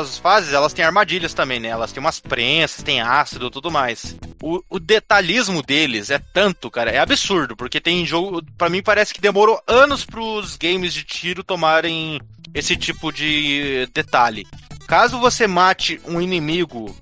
as 0.00 0.16
fases, 0.18 0.52
elas 0.54 0.72
têm 0.72 0.84
armadilhas 0.84 1.34
também, 1.34 1.60
né? 1.60 1.68
Elas 1.68 1.92
têm 1.92 2.00
umas 2.00 2.18
prensas, 2.20 2.82
tem 2.82 3.00
ácido, 3.02 3.50
tudo 3.50 3.70
mais. 3.70 4.16
O, 4.42 4.62
o 4.70 4.78
detalhismo 4.80 5.62
deles 5.62 6.10
é 6.10 6.18
tanto, 6.18 6.70
cara, 6.70 6.90
é 6.90 6.98
absurdo, 6.98 7.54
porque 7.56 7.80
tem 7.80 8.06
jogo, 8.06 8.42
Pra 8.56 8.70
mim 8.70 8.82
parece 8.82 9.12
que 9.12 9.20
demorou 9.20 9.60
anos 9.66 10.04
pros 10.06 10.56
games 10.56 10.94
de 10.94 11.04
tiro 11.04 11.44
tomarem 11.44 12.18
esse 12.54 12.76
tipo 12.76 13.12
de 13.12 13.86
detalhe. 13.92 14.46
Caso 14.86 15.18
você 15.18 15.46
mate 15.46 16.00
um 16.06 16.20
inimigo, 16.20 16.96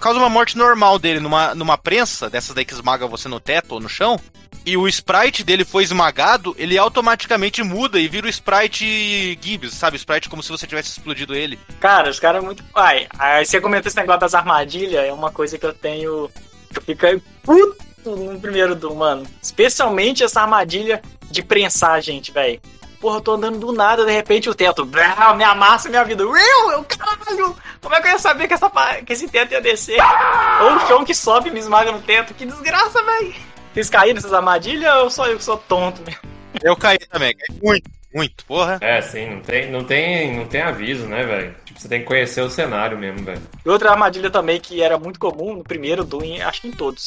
causa 0.00 0.18
uma 0.18 0.28
morte 0.28 0.56
normal 0.56 0.98
dele 0.98 1.20
numa, 1.20 1.54
numa 1.54 1.76
prensa, 1.76 2.30
dessas 2.30 2.54
daí 2.54 2.64
que 2.64 2.74
esmaga 2.74 3.06
você 3.06 3.28
no 3.28 3.40
teto 3.40 3.72
ou 3.72 3.80
no 3.80 3.88
chão, 3.88 4.18
e 4.64 4.76
o 4.76 4.86
sprite 4.88 5.42
dele 5.42 5.64
foi 5.64 5.82
esmagado, 5.82 6.54
ele 6.58 6.76
automaticamente 6.76 7.62
muda 7.62 7.98
e 7.98 8.08
vira 8.08 8.26
o 8.26 8.30
sprite 8.30 9.38
Gibbs, 9.40 9.74
sabe? 9.74 9.96
Sprite 9.96 10.28
como 10.28 10.42
se 10.42 10.50
você 10.50 10.66
tivesse 10.66 10.90
explodido 10.90 11.34
ele. 11.34 11.58
Cara, 11.80 12.10
os 12.10 12.20
caras 12.20 12.42
é 12.42 12.44
muito. 12.44 12.62
Ai, 12.74 13.06
aí 13.18 13.44
você 13.44 13.60
comenta 13.60 13.88
esse 13.88 13.96
negócio 13.96 14.20
das 14.20 14.34
armadilhas, 14.34 15.04
é 15.04 15.12
uma 15.12 15.30
coisa 15.30 15.58
que 15.58 15.64
eu 15.64 15.72
tenho. 15.72 16.30
Eu 16.74 16.82
fico 16.82 17.22
puto 17.42 18.16
no 18.16 18.38
primeiro 18.38 18.74
do, 18.74 18.94
mano. 18.94 19.26
Especialmente 19.42 20.22
essa 20.22 20.42
armadilha 20.42 21.02
de 21.30 21.42
prensar, 21.42 22.00
gente, 22.02 22.30
velho. 22.30 22.60
Porra, 23.00 23.16
eu 23.16 23.20
tô 23.22 23.32
andando 23.32 23.58
do 23.58 23.72
nada, 23.72 24.04
de 24.04 24.12
repente 24.12 24.50
o 24.50 24.54
teto 24.54 24.84
brau, 24.84 25.34
me 25.34 25.42
amassa 25.42 25.88
minha 25.88 26.04
vida. 26.04 26.22
Eu, 26.22 26.70
eu, 26.70 26.84
caralho! 26.84 27.56
Como 27.80 27.94
é 27.94 28.00
que 28.00 28.08
eu 28.08 28.12
ia 28.12 28.18
saber 28.18 28.46
que, 28.46 28.52
essa, 28.52 28.70
que 29.04 29.12
esse 29.14 29.26
teto 29.26 29.52
ia 29.52 29.60
descer? 29.60 29.98
Ou 30.62 30.76
o 30.76 30.86
chão 30.86 31.04
que 31.04 31.14
sobe 31.14 31.48
e 31.48 31.52
me 31.52 31.60
esmaga 31.60 31.90
no 31.90 32.02
teto. 32.02 32.34
Que 32.34 32.44
desgraça, 32.44 33.02
velho! 33.02 33.34
Vocês 33.72 33.88
caíram 33.88 34.16
nessas 34.16 34.34
armadilhas 34.34 34.94
ou 34.96 35.10
só 35.10 35.26
eu 35.26 35.38
que 35.38 35.44
sou 35.44 35.56
tonto 35.56 36.02
mesmo? 36.02 36.20
Eu 36.62 36.76
caí 36.76 36.98
também, 36.98 37.34
caí 37.34 37.58
muito, 37.62 37.90
muito, 38.12 38.44
porra. 38.44 38.78
É, 38.82 39.00
sim, 39.00 39.30
não 39.30 39.40
tem, 39.40 39.70
não 39.70 39.84
tem, 39.84 40.36
não 40.36 40.46
tem 40.46 40.60
aviso, 40.60 41.06
né, 41.06 41.24
velho? 41.24 41.54
Tipo, 41.64 41.80
você 41.80 41.88
tem 41.88 42.00
que 42.00 42.06
conhecer 42.06 42.42
o 42.42 42.50
cenário 42.50 42.98
mesmo, 42.98 43.24
velho. 43.24 43.40
E 43.64 43.68
outra 43.68 43.92
armadilha 43.92 44.28
também 44.28 44.60
que 44.60 44.82
era 44.82 44.98
muito 44.98 45.18
comum 45.18 45.54
no 45.54 45.64
primeiro 45.64 46.06
e 46.22 46.42
acho 46.42 46.60
que 46.60 46.68
em 46.68 46.72
todos. 46.72 47.06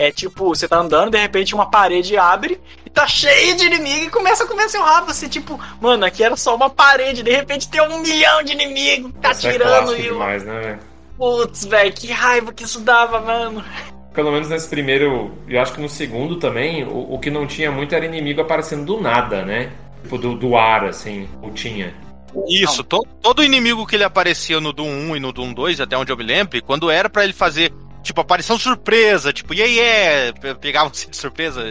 É 0.00 0.12
tipo, 0.12 0.48
você 0.54 0.68
tá 0.68 0.78
andando, 0.78 1.10
de 1.10 1.18
repente 1.18 1.56
uma 1.56 1.68
parede 1.68 2.16
abre 2.16 2.60
e 2.86 2.88
tá 2.88 3.04
cheia 3.08 3.52
de 3.56 3.66
inimigo 3.66 4.04
e 4.06 4.10
começa 4.10 4.44
a 4.44 4.46
comer 4.46 4.68
seu 4.68 4.80
rabo. 4.80 5.12
Você, 5.12 5.28
tipo, 5.28 5.58
mano, 5.80 6.04
aqui 6.04 6.22
era 6.22 6.36
só 6.36 6.54
uma 6.54 6.70
parede, 6.70 7.20
de 7.24 7.32
repente 7.32 7.68
tem 7.68 7.82
um 7.82 8.00
milhão 8.00 8.40
de 8.44 8.52
inimigos, 8.52 9.10
tá 9.20 9.32
Isso 9.32 9.48
é 9.48 9.52
tirando 9.52 9.68
clássico 9.86 10.00
e 10.00 10.06
eu. 10.06 10.12
demais, 10.12 10.44
né, 10.44 10.60
velho? 10.60 10.78
Putz, 11.18 11.64
velho, 11.64 11.92
que 11.92 12.12
raiva 12.12 12.52
que 12.52 12.62
isso 12.62 12.78
dava, 12.78 13.20
mano. 13.20 13.64
Pelo 14.14 14.30
menos 14.30 14.48
nesse 14.48 14.68
primeiro, 14.68 15.32
eu 15.48 15.60
acho 15.60 15.72
que 15.72 15.80
no 15.80 15.88
segundo 15.88 16.36
também, 16.36 16.84
o, 16.84 17.14
o 17.14 17.18
que 17.18 17.28
não 17.28 17.44
tinha 17.44 17.72
muito 17.72 17.92
era 17.92 18.06
inimigo 18.06 18.40
aparecendo 18.40 18.84
do 18.84 19.00
nada, 19.00 19.44
né? 19.44 19.72
Tipo, 20.04 20.16
do, 20.16 20.36
do 20.36 20.56
ar, 20.56 20.84
assim, 20.84 21.28
ou 21.42 21.50
tinha. 21.50 21.92
Isso, 22.48 22.84
to- 22.84 23.04
todo 23.20 23.42
inimigo 23.42 23.84
que 23.84 23.96
ele 23.96 24.04
aparecia 24.04 24.60
no 24.60 24.72
Doom 24.72 25.10
1 25.10 25.16
e 25.16 25.20
no 25.20 25.32
Doom 25.32 25.52
2, 25.52 25.80
até 25.80 25.96
onde 25.98 26.12
eu 26.12 26.16
me 26.16 26.22
lembro, 26.22 26.62
quando 26.62 26.88
era 26.88 27.10
pra 27.10 27.24
ele 27.24 27.32
fazer, 27.32 27.72
tipo, 28.02 28.20
aparição 28.20 28.58
surpresa, 28.58 29.32
tipo, 29.32 29.52
yeah, 29.54 29.72
yeah, 29.72 30.32
pe- 30.40 30.54
pegava 30.54 30.88
você 30.88 31.06
de 31.08 31.16
surpresa, 31.18 31.62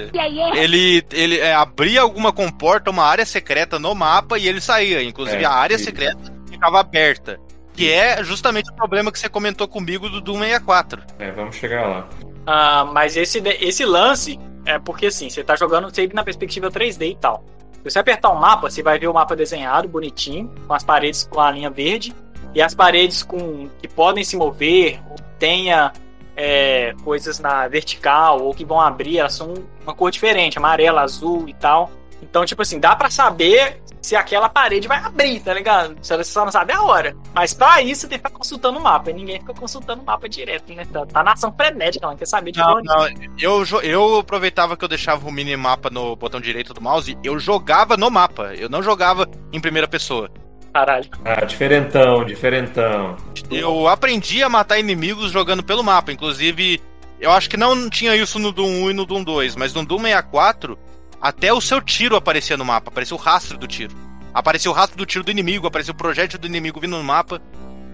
ele, 0.55 1.03
ele 1.11 1.38
é, 1.39 1.53
abria 1.53 2.01
alguma 2.01 2.32
comporta, 2.32 2.91
uma 2.91 3.03
área 3.03 3.25
secreta 3.25 3.80
no 3.80 3.93
mapa 3.95 4.38
e 4.38 4.47
ele 4.47 4.61
saía. 4.61 5.01
Inclusive, 5.03 5.43
É, 5.43 5.45
a 5.45 5.51
área 5.51 5.75
isso. 5.75 5.86
secreta 5.86 6.19
ficava 6.49 6.80
aberta. 6.80 7.39
Que 7.73 7.91
é 7.91 8.23
justamente 8.23 8.71
o 8.71 8.75
problema 8.75 9.11
que 9.11 9.19
você 9.19 9.30
comentou 9.30 9.67
comigo 9.67 10.09
do 10.09 10.19
Doom 10.19 10.39
64. 10.39 11.03
É, 11.19 11.32
vamos 11.32 11.55
chegar 11.55 11.86
lá. 11.88 12.09
Ah, 12.45 12.86
mas 12.91 13.15
esse, 13.15 13.38
esse 13.61 13.86
lance 13.86 14.39
é 14.65 14.80
porque 14.80 15.05
assim, 15.07 15.30
você 15.30 15.43
tá 15.43 15.55
jogando 15.55 15.93
sempre 15.93 16.15
na 16.15 16.23
perspectiva 16.23 16.71
3D 16.71 17.11
e 17.11 17.15
tal. 17.15 17.43
Se 17.84 17.91
você 17.91 17.99
apertar 17.99 18.32
um 18.32 18.36
mapa, 18.39 18.69
você 18.69 18.82
vai 18.82 18.97
ver 18.97 19.07
o 19.07 19.13
mapa 19.13 19.36
desenhado, 19.36 19.88
bonitinho, 19.88 20.51
com 20.67 20.73
as 20.73 20.84
paredes 20.84 21.28
com 21.32 21.39
a 21.39 21.51
linha 21.51 21.69
verde, 21.69 22.15
e 22.55 22.61
as 22.63 22.73
paredes 22.73 23.21
com 23.21 23.69
que 23.80 23.88
podem 23.88 24.23
se 24.23 24.36
mover, 24.36 24.99
ou 25.11 25.15
tenha 25.38 25.93
é, 26.38 26.93
coisas 27.03 27.39
na 27.39 27.67
vertical, 27.67 28.43
ou 28.43 28.53
que 28.53 28.63
vão 28.63 28.79
abrir, 28.79 29.17
elas 29.17 29.33
são 29.33 29.55
uma 29.83 29.93
cor 29.93 30.11
diferente, 30.11 30.59
amarela, 30.59 31.01
azul 31.01 31.49
e 31.49 31.53
tal. 31.55 31.89
Então, 32.21 32.45
tipo 32.45 32.61
assim, 32.61 32.79
dá 32.79 32.95
pra 32.95 33.09
saber 33.09 33.81
se 34.01 34.15
aquela 34.15 34.47
parede 34.47 34.88
vai 34.88 34.99
abrir, 34.99 35.39
tá 35.39 35.53
ligado? 35.53 35.97
Você 36.01 36.23
só 36.23 36.45
não 36.45 36.51
sabe 36.51 36.73
a 36.73 36.81
hora. 36.81 37.15
Mas 37.33 37.53
pra 37.53 37.81
isso, 37.81 38.01
você 38.01 38.07
tem 38.07 38.19
que 38.19 38.25
ficar 38.25 38.38
consultando 38.38 38.79
o 38.79 38.81
mapa. 38.81 39.09
E 39.09 39.13
ninguém 39.13 39.39
fica 39.39 39.53
consultando 39.53 40.01
o 40.01 40.05
mapa 40.05 40.29
direto, 40.29 40.73
né? 40.73 40.85
Tá, 40.85 41.05
tá 41.05 41.23
na 41.23 41.33
ação 41.33 41.53
frenética, 41.53 42.05
ela 42.05 42.13
não 42.13 42.17
quer 42.17 42.27
saber 42.27 42.51
de 42.51 42.59
Não, 42.59 42.75
onde. 42.75 42.88
não, 42.88 43.07
eu, 43.39 43.63
eu 43.81 44.19
aproveitava 44.19 44.77
que 44.77 44.85
eu 44.85 44.89
deixava 44.89 45.27
o 45.27 45.31
minimapa 45.31 45.89
no 45.89 46.15
botão 46.15 46.39
direito 46.39 46.73
do 46.73 46.81
mouse, 46.81 47.17
eu 47.23 47.39
jogava 47.39 47.97
no 47.97 48.09
mapa, 48.09 48.53
eu 48.55 48.69
não 48.69 48.81
jogava 48.81 49.27
em 49.51 49.59
primeira 49.59 49.88
pessoa. 49.88 50.29
Caralho. 50.78 51.09
Ah, 51.25 51.43
diferentão, 51.43 52.23
diferentão. 52.23 53.17
Eu 53.49 53.88
aprendi 53.88 54.43
a 54.43 54.49
matar 54.49 54.78
inimigos 54.78 55.32
jogando 55.32 55.63
pelo 55.63 55.84
mapa. 55.84 56.11
Inclusive, 56.11 56.80
eu 57.19 57.32
acho 57.32 57.49
que 57.49 57.57
não 57.57 57.89
tinha 57.89 58.15
isso 58.15 58.38
no 58.38 58.51
Doom 58.51 58.84
1 58.84 58.91
e 58.91 58.93
no 58.93 59.03
Doom 59.03 59.23
2, 59.23 59.55
mas 59.55 59.73
no 59.73 59.84
Doom 59.84 60.01
64, 60.01 60.78
até 61.19 61.51
o 61.51 61.59
seu 61.59 61.82
tiro 61.82 62.15
aparecia 62.15 62.55
no 62.55 62.63
mapa, 62.63 62.91
aparecia 62.91 63.17
o 63.17 63.19
rastro 63.19 63.57
do 63.57 63.65
tiro. 63.65 63.95
Aparecia 64.32 64.69
o 64.69 64.73
rastro 64.73 64.99
do 64.99 65.05
tiro 65.05 65.23
do 65.23 65.32
inimigo, 65.32 65.65
aparecia 65.65 65.91
o 65.91 65.97
projétil 65.97 66.38
do 66.38 66.45
inimigo 66.45 66.80
vindo 66.80 66.95
no 66.95 67.03
mapa. 67.03 67.41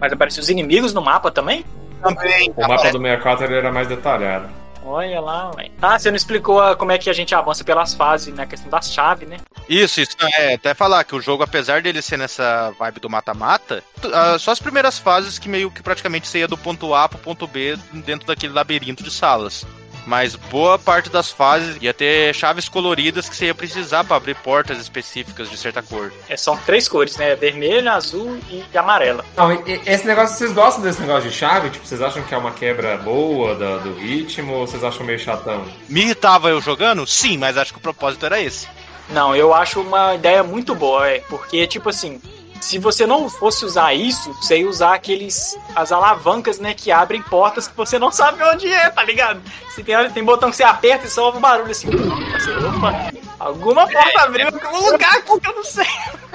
Mas 0.02 0.12
aparecem 0.12 0.42
os 0.42 0.50
inimigos 0.50 0.94
no 0.94 1.02
mapa 1.02 1.32
também? 1.32 1.64
Também. 2.02 2.52
O 2.58 2.68
mapa 2.68 2.92
do 2.92 3.00
64 3.00 3.46
ele 3.46 3.56
era 3.56 3.72
mais 3.72 3.88
detalhado. 3.88 4.50
Olha 4.86 5.22
lá, 5.22 5.52
velho. 5.52 5.72
Ah, 5.82 5.98
você 5.98 6.12
não 6.12 6.18
explicou 6.18 6.76
como 6.76 6.92
é 6.92 6.98
que 6.98 7.10
a 7.10 7.14
gente 7.14 7.34
avança 7.34 7.64
pelas 7.64 7.94
fases, 7.94 8.34
né? 8.34 8.44
A 8.44 8.46
questão 8.46 8.70
das 8.70 8.92
chaves, 8.92 9.30
né? 9.30 9.38
Isso, 9.70 10.02
isso. 10.02 10.16
É, 10.38 10.56
até 10.56 10.74
falar 10.74 11.04
que 11.04 11.16
o 11.16 11.22
jogo, 11.22 11.44
apesar 11.44 11.82
dele 11.82 12.02
ser 12.02 12.18
nessa 12.18 12.72
vibe 12.78 13.00
do 13.00 13.10
mata-mata, 13.10 13.84
ah, 14.14 14.38
só 14.40 14.52
as 14.52 14.60
primeiras 14.60 15.00
fases 15.00 15.40
que 15.40 15.48
meio 15.50 15.72
que 15.72 15.82
praticamente 15.82 16.28
você 16.28 16.40
ia 16.40 16.48
do 16.48 16.58
ponto 16.58 16.94
A 16.94 17.08
pro 17.08 17.18
ponto 17.20 17.48
B 17.48 17.78
dentro 17.94 18.28
daquele 18.28 18.54
labirinto 18.54 19.04
de 19.04 19.12
salas. 19.12 19.66
Mas 20.06 20.36
boa 20.36 20.78
parte 20.78 21.10
das 21.10 21.32
fases 21.32 21.78
ia 21.82 21.94
ter 21.94 22.36
chaves 22.36 22.68
coloridas 22.68 23.30
que 23.30 23.38
você 23.38 23.46
ia 23.46 23.56
precisar 23.56 24.04
pra 24.04 24.18
abrir 24.18 24.36
portas 24.36 24.78
específicas 24.78 25.50
de 25.50 25.56
certa 25.56 25.82
cor. 25.82 26.12
É, 26.28 26.36
são 26.36 26.58
três 26.58 26.90
cores, 26.90 27.16
né? 27.16 27.34
Vermelho, 27.38 27.90
azul 27.90 28.38
e 28.52 28.78
amarela. 28.78 29.24
Não, 29.38 29.50
e- 29.54 29.64
e- 29.66 29.82
esse 29.86 30.06
negócio, 30.06 30.36
vocês 30.38 30.52
gostam 30.52 30.84
desse 30.84 31.00
negócio 31.00 31.30
de 31.30 31.34
chave? 31.36 31.70
Tipo, 31.70 31.88
vocês 31.88 32.02
acham 32.02 32.22
que 32.22 32.34
é 32.34 32.38
uma 32.38 32.52
quebra 32.52 32.98
boa 32.98 33.56
da- 33.56 33.78
do 33.78 33.94
ritmo 33.94 34.52
ou 34.56 34.68
vocês 34.68 34.84
acham 34.84 35.06
meio 35.06 35.18
chatão? 35.20 35.66
Me 35.88 36.02
irritava 36.02 36.50
eu 36.50 36.60
jogando? 36.60 37.08
Sim, 37.08 37.38
mas 37.38 37.58
acho 37.58 37.72
que 37.72 37.80
o 37.80 37.82
propósito 37.82 38.26
era 38.26 38.42
esse. 38.42 38.68
Não, 39.14 39.36
eu 39.36 39.54
acho 39.54 39.80
uma 39.82 40.16
ideia 40.16 40.44
muito 40.44 40.74
boa, 40.74 41.08
é. 41.08 41.20
Porque, 41.30 41.68
tipo 41.68 41.90
assim, 41.90 42.20
se 42.64 42.80
você 42.80 43.06
não 43.06 43.30
fosse 43.30 43.66
usar 43.66 43.94
isso, 43.94 44.34
você 44.34 44.60
ia 44.60 44.70
usar 44.70 44.94
aqueles. 44.96 45.58
as 45.76 45.92
alavancas, 45.92 46.60
né? 46.60 46.74
Que 46.74 46.92
abrem 46.92 47.22
portas 47.22 47.68
que 47.68 47.76
você 47.76 48.00
não 48.00 48.12
sabe 48.12 48.42
onde 48.44 48.72
é, 48.72 48.90
tá 48.90 49.04
ligado? 49.04 49.42
Se 49.70 49.84
tem, 49.84 50.10
tem 50.12 50.24
botão 50.24 50.50
que 50.50 50.56
você 50.56 50.64
aperta 50.64 51.06
e 51.06 51.10
só 51.10 51.26
ouve 51.26 51.38
um 51.38 51.42
barulho 51.42 51.72
assim. 51.72 51.90
Opa, 51.90 53.12
alguma 53.38 53.86
porta 53.88 54.22
abriu 54.22 54.48
em 54.48 54.54
algum 54.54 54.92
lugar 54.92 55.22
que 55.22 55.32
eu 55.32 55.56
não 55.56 55.64
sei. 55.64 55.86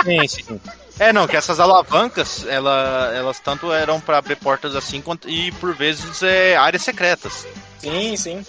Sim, 0.05 0.29
sim. 0.29 0.61
É, 0.99 1.13
não, 1.13 1.27
que 1.27 1.37
essas 1.37 1.61
alavancas, 1.61 2.45
ela, 2.47 3.13
elas 3.15 3.39
tanto 3.39 3.73
eram 3.73 4.01
pra 4.01 4.19
abrir 4.19 4.37
portas 4.37 4.75
assim, 4.75 5.01
quanto, 5.01 5.29
e 5.29 5.53
por 5.53 5.75
vezes 5.75 6.23
é, 6.23 6.57
áreas 6.57 6.83
secretas. 6.83 7.47
Sim, 7.79 8.17
sim. 8.17 8.45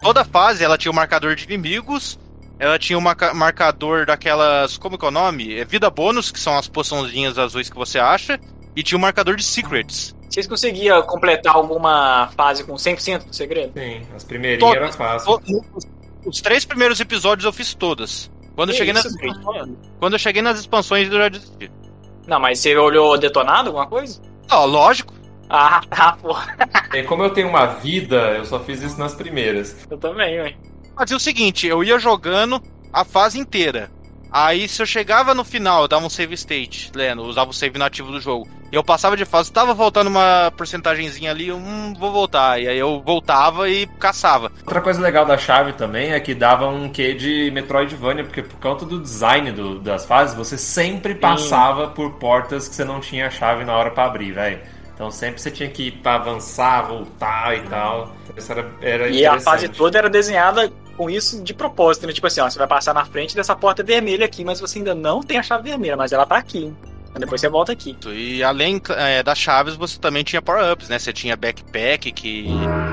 toda 0.00 0.24
fase 0.24 0.62
ela 0.62 0.78
tinha 0.78 0.92
um 0.92 0.94
marcador 0.94 1.34
de 1.34 1.44
inimigos, 1.44 2.16
ela 2.58 2.78
tinha 2.78 2.96
um 2.98 3.00
marca- 3.00 3.34
marcador 3.34 4.06
daquelas. 4.06 4.76
Como 4.78 4.96
que 4.98 5.04
é 5.04 5.08
o 5.08 5.10
nome? 5.12 5.58
É 5.58 5.64
vida 5.64 5.90
bônus, 5.90 6.30
que 6.30 6.38
são 6.40 6.56
as 6.56 6.68
poçãozinhas 6.68 7.38
azuis 7.38 7.68
que 7.70 7.76
você 7.76 7.98
acha, 7.98 8.38
e 8.76 8.82
tinha 8.82 8.96
um 8.98 9.00
marcador 9.00 9.36
de 9.36 9.42
secrets. 9.44 10.14
Vocês 10.30 10.46
conseguiam 10.46 11.02
completar 11.02 11.54
alguma 11.54 12.28
fase 12.36 12.64
com 12.64 12.74
100% 12.74 13.26
do 13.26 13.34
segredo? 13.36 13.72
Sim, 13.78 14.02
as 14.14 14.24
primeirinhas 14.24 14.72
Todas. 14.74 14.82
era 14.82 14.92
fácil. 14.92 15.38
To- 15.40 15.62
Os 16.24 16.40
três 16.40 16.64
primeiros 16.64 17.00
episódios 17.00 17.44
eu 17.44 17.52
fiz 17.52 17.74
todas. 17.74 18.30
Quando 18.54 18.70
eu, 18.70 18.76
cheguei 18.76 18.92
nas, 18.92 19.04
isso, 19.04 19.16
Cris? 19.18 19.34
quando 19.98 20.12
eu 20.12 20.18
cheguei 20.18 20.40
nas 20.42 20.58
expansões 20.60 21.10
eu 21.10 21.18
já 21.18 21.28
desisti. 21.28 21.70
Não, 22.26 22.38
mas 22.38 22.60
você 22.60 22.76
olhou 22.76 23.18
detonado 23.18 23.68
alguma 23.70 23.86
coisa? 23.86 24.20
Ó, 24.50 24.64
lógico. 24.64 25.12
Ah, 25.50 25.80
tá, 25.90 26.12
porra. 26.12 26.56
E 26.94 27.02
como 27.02 27.24
eu 27.24 27.30
tenho 27.30 27.48
uma 27.48 27.66
vida, 27.66 28.16
eu 28.36 28.44
só 28.44 28.60
fiz 28.60 28.80
isso 28.82 28.98
nas 28.98 29.14
primeiras. 29.14 29.76
Eu 29.90 29.98
também, 29.98 30.40
ué. 30.40 30.54
Fazia 30.96 31.16
o 31.16 31.20
seguinte, 31.20 31.66
eu 31.66 31.82
ia 31.82 31.98
jogando 31.98 32.62
a 32.92 33.04
fase 33.04 33.38
inteira. 33.38 33.90
Aí 34.30 34.66
se 34.66 34.80
eu 34.80 34.86
chegava 34.86 35.34
no 35.34 35.44
final, 35.44 35.82
eu 35.82 35.88
dava 35.88 36.06
um 36.06 36.10
save 36.10 36.32
state, 36.34 36.90
lendo, 36.94 37.22
usava 37.22 37.50
o 37.50 37.54
save 37.54 37.78
nativo 37.78 38.10
do 38.10 38.18
jogo. 38.20 38.48
E 38.70 38.74
eu 38.74 38.82
passava 38.82 39.14
de 39.14 39.26
fase, 39.26 39.52
tava 39.52 39.74
voltando 39.74 40.06
uma 40.06 40.50
porcentagemzinha 40.56 41.30
ali, 41.30 41.48
eu, 41.48 41.56
hum, 41.58 41.92
vou 41.98 42.10
voltar. 42.10 42.58
E 42.58 42.66
aí 42.66 42.78
eu 42.78 43.02
voltava 43.04 43.68
e 43.68 43.86
caçava. 43.98 44.50
Outra 44.60 44.80
coisa 44.80 45.02
legal 45.02 45.26
da 45.26 45.36
chave 45.36 45.74
também 45.74 46.12
é 46.12 46.20
que 46.20 46.34
dava 46.34 46.66
um 46.68 46.88
quê 46.88 47.12
de 47.12 47.50
Metroidvania, 47.52 48.24
porque 48.24 48.42
por 48.42 48.58
conta 48.58 48.86
do 48.86 48.98
design 48.98 49.52
do- 49.52 49.78
das 49.78 50.06
fases, 50.06 50.34
você 50.34 50.56
sempre 50.56 51.14
passava 51.14 51.88
por 51.88 52.12
portas 52.12 52.66
que 52.66 52.74
você 52.74 52.84
não 52.84 53.00
tinha 53.00 53.26
a 53.26 53.30
chave 53.30 53.64
na 53.64 53.76
hora 53.76 53.90
pra 53.90 54.06
abrir, 54.06 54.32
velho. 54.32 54.60
Então 54.94 55.10
sempre 55.10 55.42
você 55.42 55.50
tinha 55.50 55.68
que 55.68 55.88
ir 55.88 55.92
pra 55.92 56.14
avançar, 56.14 56.86
voltar 56.88 57.54
e 57.58 57.60
tal. 57.62 58.14
Isso 58.34 58.50
era, 58.52 58.70
era 58.80 59.08
E 59.10 59.26
a 59.26 59.38
fase 59.38 59.68
toda 59.68 59.98
era 59.98 60.08
desenhada 60.08 60.72
com 60.92 61.08
isso 61.10 61.42
de 61.42 61.52
propósito, 61.54 62.06
né? 62.06 62.12
Tipo 62.12 62.26
assim, 62.26 62.40
ó, 62.40 62.48
você 62.48 62.58
vai 62.58 62.68
passar 62.68 62.94
na 62.94 63.04
frente 63.04 63.34
dessa 63.34 63.54
porta 63.56 63.82
vermelha 63.82 64.24
aqui, 64.26 64.44
mas 64.44 64.60
você 64.60 64.78
ainda 64.78 64.94
não 64.94 65.22
tem 65.22 65.38
a 65.38 65.42
chave 65.42 65.68
vermelha, 65.70 65.96
mas 65.96 66.12
ela 66.12 66.24
tá 66.26 66.36
aqui. 66.36 66.72
Aí 67.14 67.20
depois 67.20 67.40
você 67.42 67.48
volta 67.48 67.72
aqui. 67.72 67.94
E 68.06 68.42
além 68.42 68.80
é, 68.96 69.22
das 69.22 69.36
chaves, 69.36 69.74
você 69.76 69.98
também 69.98 70.24
tinha 70.24 70.40
power-ups, 70.40 70.88
né? 70.88 70.98
Você 70.98 71.12
tinha 71.12 71.36
backpack, 71.36 72.10
que 72.10 72.46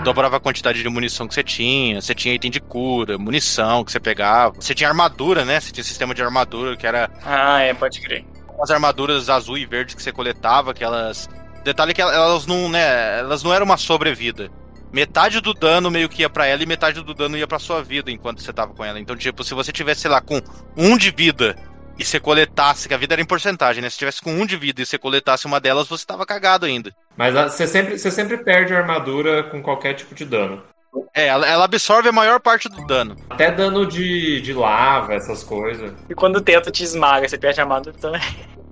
dobrava 0.04 0.36
a 0.36 0.40
quantidade 0.42 0.82
de 0.84 0.90
munição 0.90 1.26
que 1.26 1.34
você 1.34 1.42
tinha. 1.44 2.02
Você 2.02 2.14
tinha 2.14 2.34
item 2.36 2.52
de 2.52 2.60
cura, 2.60 3.18
munição 3.18 3.82
que 3.84 3.92
você 3.94 4.00
pegava. 4.00 4.56
Você 4.60 4.76
tinha 4.76 4.90
armadura, 4.90 5.46
né? 5.46 5.60
Você 5.62 5.72
tinha 5.72 5.84
sistema 5.86 6.14
de 6.14 6.22
armadura, 6.22 6.76
que 6.76 6.86
era 6.86 7.10
Ah, 7.26 7.62
é, 7.62 7.74
pode 7.74 8.02
crer. 8.02 8.26
as 8.62 8.70
armaduras 8.70 9.30
azul 9.30 9.58
e 9.58 9.66
verde 9.66 9.96
que 9.96 10.04
você 10.04 10.12
coletava, 10.12 10.74
que 10.74 10.84
elas. 10.84 11.30
Detalhe 11.64 11.94
que 11.94 12.02
elas 12.02 12.46
não, 12.46 12.68
né? 12.68 13.20
Elas 13.20 13.42
não 13.42 13.54
eram 13.54 13.66
uma 13.66 13.78
sobrevida. 13.78 14.50
Metade 14.92 15.40
do 15.40 15.54
dano 15.54 15.92
meio 15.92 16.10
que 16.10 16.22
ia 16.22 16.30
pra 16.30 16.46
ela 16.46 16.64
e 16.64 16.66
metade 16.66 17.02
do 17.04 17.14
dano 17.14 17.38
ia 17.38 17.48
pra 17.48 17.60
sua 17.60 17.84
vida 17.84 18.12
enquanto 18.12 18.42
você 18.42 18.52
tava 18.52 18.74
com 18.74 18.84
ela. 18.84 19.00
Então, 19.00 19.16
tipo, 19.16 19.44
se 19.44 19.54
você 19.54 19.72
tivesse, 19.72 20.02
sei 20.02 20.12
lá, 20.12 20.20
com 20.20 20.42
um 20.76 20.98
de 20.98 21.12
vida 21.12 21.56
e 21.98 22.04
você 22.04 22.20
coletasse, 22.20 22.88
que 22.88 22.94
a 22.94 22.98
vida 22.98 23.14
era 23.14 23.22
em 23.22 23.26
porcentagem, 23.26 23.82
né? 23.82 23.90
Se 23.90 23.98
tivesse 23.98 24.22
com 24.22 24.32
um 24.32 24.46
de 24.46 24.58
vida 24.58 24.82
e 24.82 24.86
você 24.86 24.98
coletasse 24.98 25.46
uma 25.46 25.60
delas, 25.60 25.88
você 25.88 26.06
tava 26.06 26.26
cagado 26.26 26.66
ainda. 26.66 26.96
Mas 27.16 27.34
você 27.34 27.68
sempre, 27.68 28.00
você 28.00 28.10
sempre 28.10 28.38
perde 28.38 28.74
a 28.74 28.80
armadura 28.80 29.44
com 29.44 29.62
qualquer 29.62 29.94
tipo 29.94 30.16
de 30.16 30.26
dano. 30.26 30.64
É, 31.14 31.28
ela, 31.28 31.48
ela 31.48 31.66
absorve 31.66 32.10
a 32.10 32.12
maior 32.12 32.40
parte 32.40 32.68
do 32.68 32.86
dano. 32.88 33.16
Até 33.30 33.52
dano 33.52 33.86
de, 33.86 34.42
de 34.42 34.54
lava, 34.54 35.14
essas 35.14 35.44
coisas. 35.44 35.94
E 36.10 36.16
quando 36.16 36.38
o 36.38 36.42
teto 36.42 36.72
te 36.72 36.84
esmaga, 36.84 37.28
você 37.28 37.38
perde 37.38 37.60
a 37.60 37.64
armadura 37.64 37.96
também. 37.98 38.22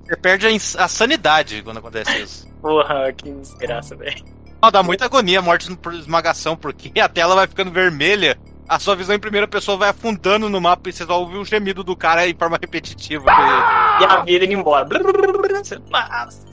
Você 0.04 0.16
perde 0.16 0.48
a, 0.48 0.84
a 0.84 0.88
sanidade 0.88 1.62
quando 1.62 1.78
acontece 1.78 2.18
isso. 2.18 2.48
Porra, 2.62 3.12
que 3.14 3.30
desgraça, 3.30 3.96
velho. 3.96 4.37
Não, 4.62 4.72
dá 4.72 4.82
muita 4.82 5.06
agonia 5.06 5.40
a 5.40 5.42
morte 5.42 5.74
por 5.76 5.94
esmagação, 5.94 6.56
porque 6.56 6.92
a 7.00 7.08
tela 7.08 7.36
vai 7.36 7.48
ficando 7.48 7.72
vermelha, 7.72 8.38
a 8.68 8.80
sua 8.80 8.96
visão 8.96 9.16
em 9.16 9.20
primeira 9.20 9.48
pessoa 9.48 9.78
vai 9.78 9.90
afundando 9.90 10.50
no 10.50 10.60
mapa 10.60 10.90
e 10.90 10.94
você 10.94 11.06
só 11.06 11.20
ouve 11.20 11.38
o 11.38 11.46
gemido 11.46 11.84
do 11.84 11.96
cara 11.96 12.28
em 12.28 12.36
forma 12.36 12.58
repetitiva. 12.60 13.32
E 14.02 14.06
a 14.06 14.24
vida 14.24 14.46
indo 14.46 14.54
embora. 14.54 14.88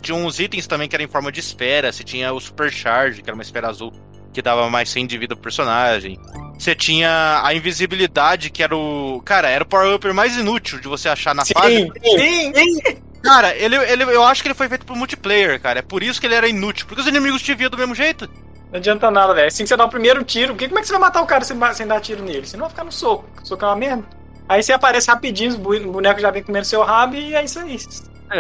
Tinha 0.01 0.17
uns 0.17 0.39
itens 0.39 0.67
também 0.67 0.89
que 0.89 0.95
eram 0.95 1.05
em 1.05 1.09
forma 1.09 1.33
de 1.33 1.41
esfera, 1.41 1.93
você 1.93 2.05
tinha 2.05 2.33
o 2.33 2.41
Supercharge, 2.41 3.23
que 3.23 3.29
era 3.29 3.35
uma 3.35 3.43
esfera 3.43 3.69
azul, 3.69 3.93
que 4.33 4.41
dava 4.41 4.71
mais 4.71 4.89
100 4.91 5.07
de 5.07 5.19
vida 5.19 5.35
pro 5.35 5.43
personagem. 5.43 6.19
Você 6.59 6.75
tinha 6.75 7.43
a 7.43 7.53
invisibilidade, 7.53 8.49
que 8.51 8.63
era 8.63 8.77
o. 8.77 9.21
Cara, 9.25 9.49
era 9.49 9.65
o 9.65 9.67
power-up 9.67 10.13
mais 10.13 10.37
inútil 10.37 10.79
de 10.81 10.87
você 10.87 11.09
achar 11.09 11.35
na 11.35 11.45
fase. 11.45 11.91
sim, 12.05 12.53
sim. 12.55 13.03
Cara, 13.25 13.55
ele, 13.57 13.75
ele, 13.77 14.05
eu 14.05 14.23
acho 14.23 14.43
que 14.43 14.49
ele 14.49 14.55
foi 14.55 14.69
feito 14.69 14.85
pro 14.85 14.95
multiplayer, 14.95 15.59
cara. 15.61 15.79
É 15.79 15.83
por 15.83 16.03
isso 16.03 16.21
que 16.21 16.27
ele 16.27 16.35
era 16.35 16.47
inútil. 16.49 16.87
Porque 16.87 17.01
os 17.01 17.07
inimigos 17.09 17.41
te 17.43 17.55
viam 17.55 17.71
do 17.71 17.79
mesmo 17.79 17.95
jeito. 17.95 18.29
Não 18.71 18.79
adianta 18.79 19.11
nada, 19.11 19.33
velho. 19.35 19.49
Assim 19.49 19.63
que 19.63 19.69
você 19.69 19.77
dá 19.77 19.85
o 19.85 19.89
primeiro 19.89 20.23
tiro, 20.25 20.53
porque 20.53 20.67
como 20.69 20.79
é 20.79 20.83
que 20.83 20.87
você 20.89 20.93
vai 20.93 21.01
matar 21.03 21.23
o 21.23 21.27
cara 21.27 21.43
sem, 21.45 21.57
sem 21.75 21.87
dar 21.87 22.01
tiro 22.01 22.23
nele? 22.23 22.47
Você 22.47 22.57
não 22.57 22.63
vai 22.65 22.71
ficar 22.71 22.85
no 22.85 22.93
soco. 22.93 23.25
O 23.43 23.47
soco 23.47 23.65
é 23.65 23.69
uma 23.69 23.77
merda. 23.77 24.05
Aí 24.49 24.63
você 24.63 24.73
aparece 24.75 25.09
rapidinho, 25.11 25.51
os 25.51 25.57
bu- 25.57 25.91
bonecos 25.93 26.21
já 26.21 26.31
vem 26.31 26.43
comendo 26.43 26.67
seu 26.67 26.83
rabo 26.83 27.15
e 27.17 27.35
é 27.35 27.43
isso 27.43 27.59
aí. 27.61 27.79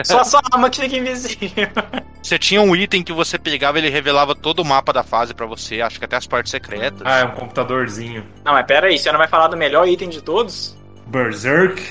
Só 0.04 0.20
a 0.20 0.24
sua 0.24 0.40
arma 0.52 0.68
que 0.68 0.80
fica 0.80 0.96
invisível. 0.96 1.68
Você 2.22 2.38
tinha 2.38 2.60
um 2.60 2.74
item 2.74 3.02
que 3.02 3.12
você 3.12 3.38
pegava 3.38 3.76
ele 3.76 3.90
revelava 3.90 4.34
todo 4.34 4.60
o 4.60 4.64
mapa 4.64 4.94
da 4.94 5.02
fase 5.04 5.34
pra 5.34 5.44
você, 5.44 5.82
acho 5.82 5.98
que 5.98 6.06
até 6.06 6.16
as 6.16 6.26
partes 6.26 6.50
secretas. 6.50 7.02
Ah, 7.04 7.18
é 7.18 7.24
um 7.24 7.32
computadorzinho. 7.32 8.26
Não, 8.42 8.54
mas 8.54 8.64
pera 8.66 8.86
aí, 8.86 8.98
você 8.98 9.12
não 9.12 9.18
vai 9.18 9.28
falar 9.28 9.48
do 9.48 9.58
melhor 9.58 9.86
item 9.86 10.08
de 10.08 10.22
todos? 10.22 10.74
Berserk. 11.06 11.82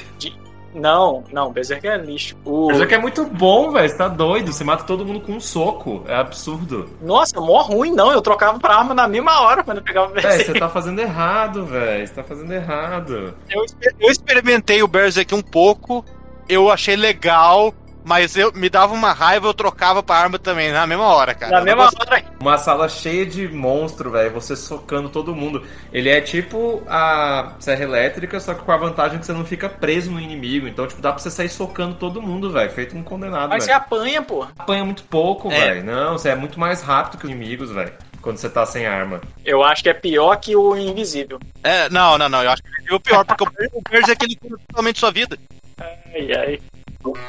Não, 0.74 1.24
não, 1.32 1.52
Berserk 1.52 1.88
é 1.88 1.98
lixo. 1.98 2.36
O... 2.44 2.68
Berserk 2.68 2.94
é 2.94 2.98
muito 2.98 3.26
bom, 3.26 3.72
velho. 3.72 3.88
Você 3.88 3.98
tá 3.98 4.08
doido. 4.08 4.52
Você 4.52 4.64
mata 4.64 4.84
todo 4.84 5.06
mundo 5.06 5.22
com 5.22 5.34
um 5.34 5.40
soco. 5.40 6.04
É 6.08 6.16
absurdo. 6.16 6.90
Nossa, 7.02 7.40
mó 7.40 7.62
ruim 7.62 7.92
não, 7.92 8.12
eu 8.12 8.22
trocava 8.22 8.60
pra 8.60 8.76
arma 8.76 8.94
na 8.94 9.08
mesma 9.08 9.42
hora 9.42 9.64
quando 9.64 9.78
eu 9.78 9.84
pegava 9.84 10.12
o 10.12 10.14
Véi, 10.14 10.24
Berserk. 10.24 10.52
você 10.52 10.60
tá 10.60 10.70
fazendo 10.70 11.00
errado, 11.00 11.66
velho. 11.66 12.08
Você 12.08 12.14
tá 12.14 12.24
fazendo 12.24 12.52
errado. 12.54 13.34
Eu, 13.50 13.66
eu 14.00 14.10
experimentei 14.10 14.82
o 14.82 14.88
Berserk 14.88 15.34
um 15.34 15.42
pouco, 15.42 16.04
eu 16.50 16.72
achei 16.72 16.96
legal, 16.96 17.74
mas 18.06 18.36
eu 18.36 18.52
me 18.54 18.70
dava 18.70 18.94
uma 18.94 19.12
raiva, 19.14 19.48
eu 19.48 19.54
trocava 19.54 20.04
pra 20.04 20.16
arma 20.18 20.38
também, 20.40 20.72
na 20.72 20.86
mesma 20.86 21.06
hora, 21.06 21.34
cara. 21.34 21.52
Na 21.52 21.60
Eu 21.60 21.64
mesma 21.66 21.84
hora. 21.86 22.24
Uma 22.40 22.58
sala 22.58 22.90
cheia 22.90 23.26
de 23.26 23.48
monstro, 23.48 24.12
velho. 24.12 24.32
Você 24.32 24.56
socando 24.56 25.10
todo 25.10 25.36
mundo. 25.36 25.64
Ele 25.92 26.10
é 26.10 26.20
tipo 26.22 26.84
a 26.88 27.54
serra 27.60 27.84
elétrica, 27.84 28.40
só 28.40 28.54
que 28.54 28.62
com 28.64 28.72
a 28.72 28.78
vantagem 28.78 29.20
que 29.20 29.26
você 29.26 29.34
não 29.34 29.46
fica 29.46 29.70
preso 29.70 30.12
no 30.12 30.20
inimigo. 30.20 30.68
Então, 30.68 30.86
tipo, 30.88 31.02
dá 31.02 31.12
pra 31.12 31.20
você 31.22 31.32
sair 31.32 31.50
socando 31.50 31.96
todo 31.96 32.22
mundo, 32.22 32.52
velho. 32.52 32.70
Feito 32.72 32.98
um 32.98 33.04
condenado, 33.04 33.50
Mas 33.50 33.64
você 33.64 33.72
velho. 33.72 33.82
apanha, 33.82 34.22
pô. 34.22 34.44
apanha 34.58 34.84
muito 34.84 35.04
pouco, 35.04 35.52
É. 35.52 35.60
velho. 35.60 35.84
Não, 35.86 36.18
você 36.18 36.30
é 36.30 36.36
muito 36.36 36.60
mais 36.60 36.82
rápido 36.82 37.20
que 37.20 37.26
os 37.26 37.32
inimigos, 37.32 37.72
velho. 37.72 37.94
Quando 38.22 38.38
você 38.38 38.50
tá 38.50 38.66
sem 38.66 38.86
arma. 38.86 39.20
Eu 39.44 39.64
acho 39.64 39.84
que 39.84 39.90
é 39.90 39.94
pior 39.94 40.38
que 40.38 40.56
o 40.56 40.78
Invisível. 40.78 41.40
É, 41.62 41.90
não, 41.90 42.18
não, 42.18 42.30
não, 42.30 42.42
eu 42.42 42.52
acho 42.52 42.64
que 42.64 42.70
é 42.90 42.96
o 42.96 43.00
pior, 43.00 43.26
porque 43.26 43.44
o 43.74 43.82
Berserk 43.90 44.24
ele 44.26 44.36
cura 44.38 44.58
totalmente 44.68 45.00
sua 45.00 45.12
vida. 45.12 45.38
Ai, 45.78 46.32
ai. 46.38 46.60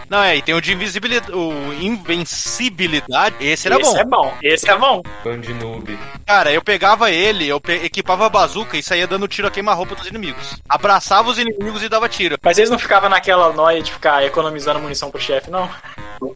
Não, 0.09 0.23
é, 0.23 0.37
e 0.37 0.43
tem 0.43 0.55
o 0.55 0.61
de 0.61 0.73
invisibilidade, 0.73 1.33
o 1.33 1.73
invencibilidade, 1.81 3.37
esse 3.41 3.67
era 3.67 3.81
esse 3.81 3.93
bom. 3.93 3.99
é 3.99 4.05
bom, 4.05 4.35
esse 4.43 4.71
é 4.71 4.77
bom. 4.77 5.03
Band 5.25 5.41
noob. 5.61 5.99
Cara, 6.27 6.53
eu 6.53 6.63
pegava 6.63 7.11
ele, 7.11 7.47
eu 7.49 7.61
pe- 7.61 7.85
equipava 7.85 8.27
a 8.27 8.31
bazuca 8.31 8.77
e 8.77 8.83
saía 8.83 9.07
dando 9.07 9.29
tiro 9.29 9.49
a 9.49 9.51
queima-roupa 9.51 9.95
dos 9.95 10.07
inimigos. 10.07 10.57
Abraçava 10.69 11.31
os 11.31 11.39
inimigos 11.39 11.83
e 11.83 11.89
dava 11.89 12.09
tiro. 12.09 12.37
Mas 12.43 12.59
eles 12.59 12.71
não 12.71 12.79
ficavam 12.79 13.09
naquela 13.09 13.53
noia 13.53 13.83
de 13.83 13.93
ficar 13.93 14.25
economizando 14.25 14.81
munição 14.81 15.11
pro 15.11 15.21
chefe, 15.21 15.51
não? 15.51 15.69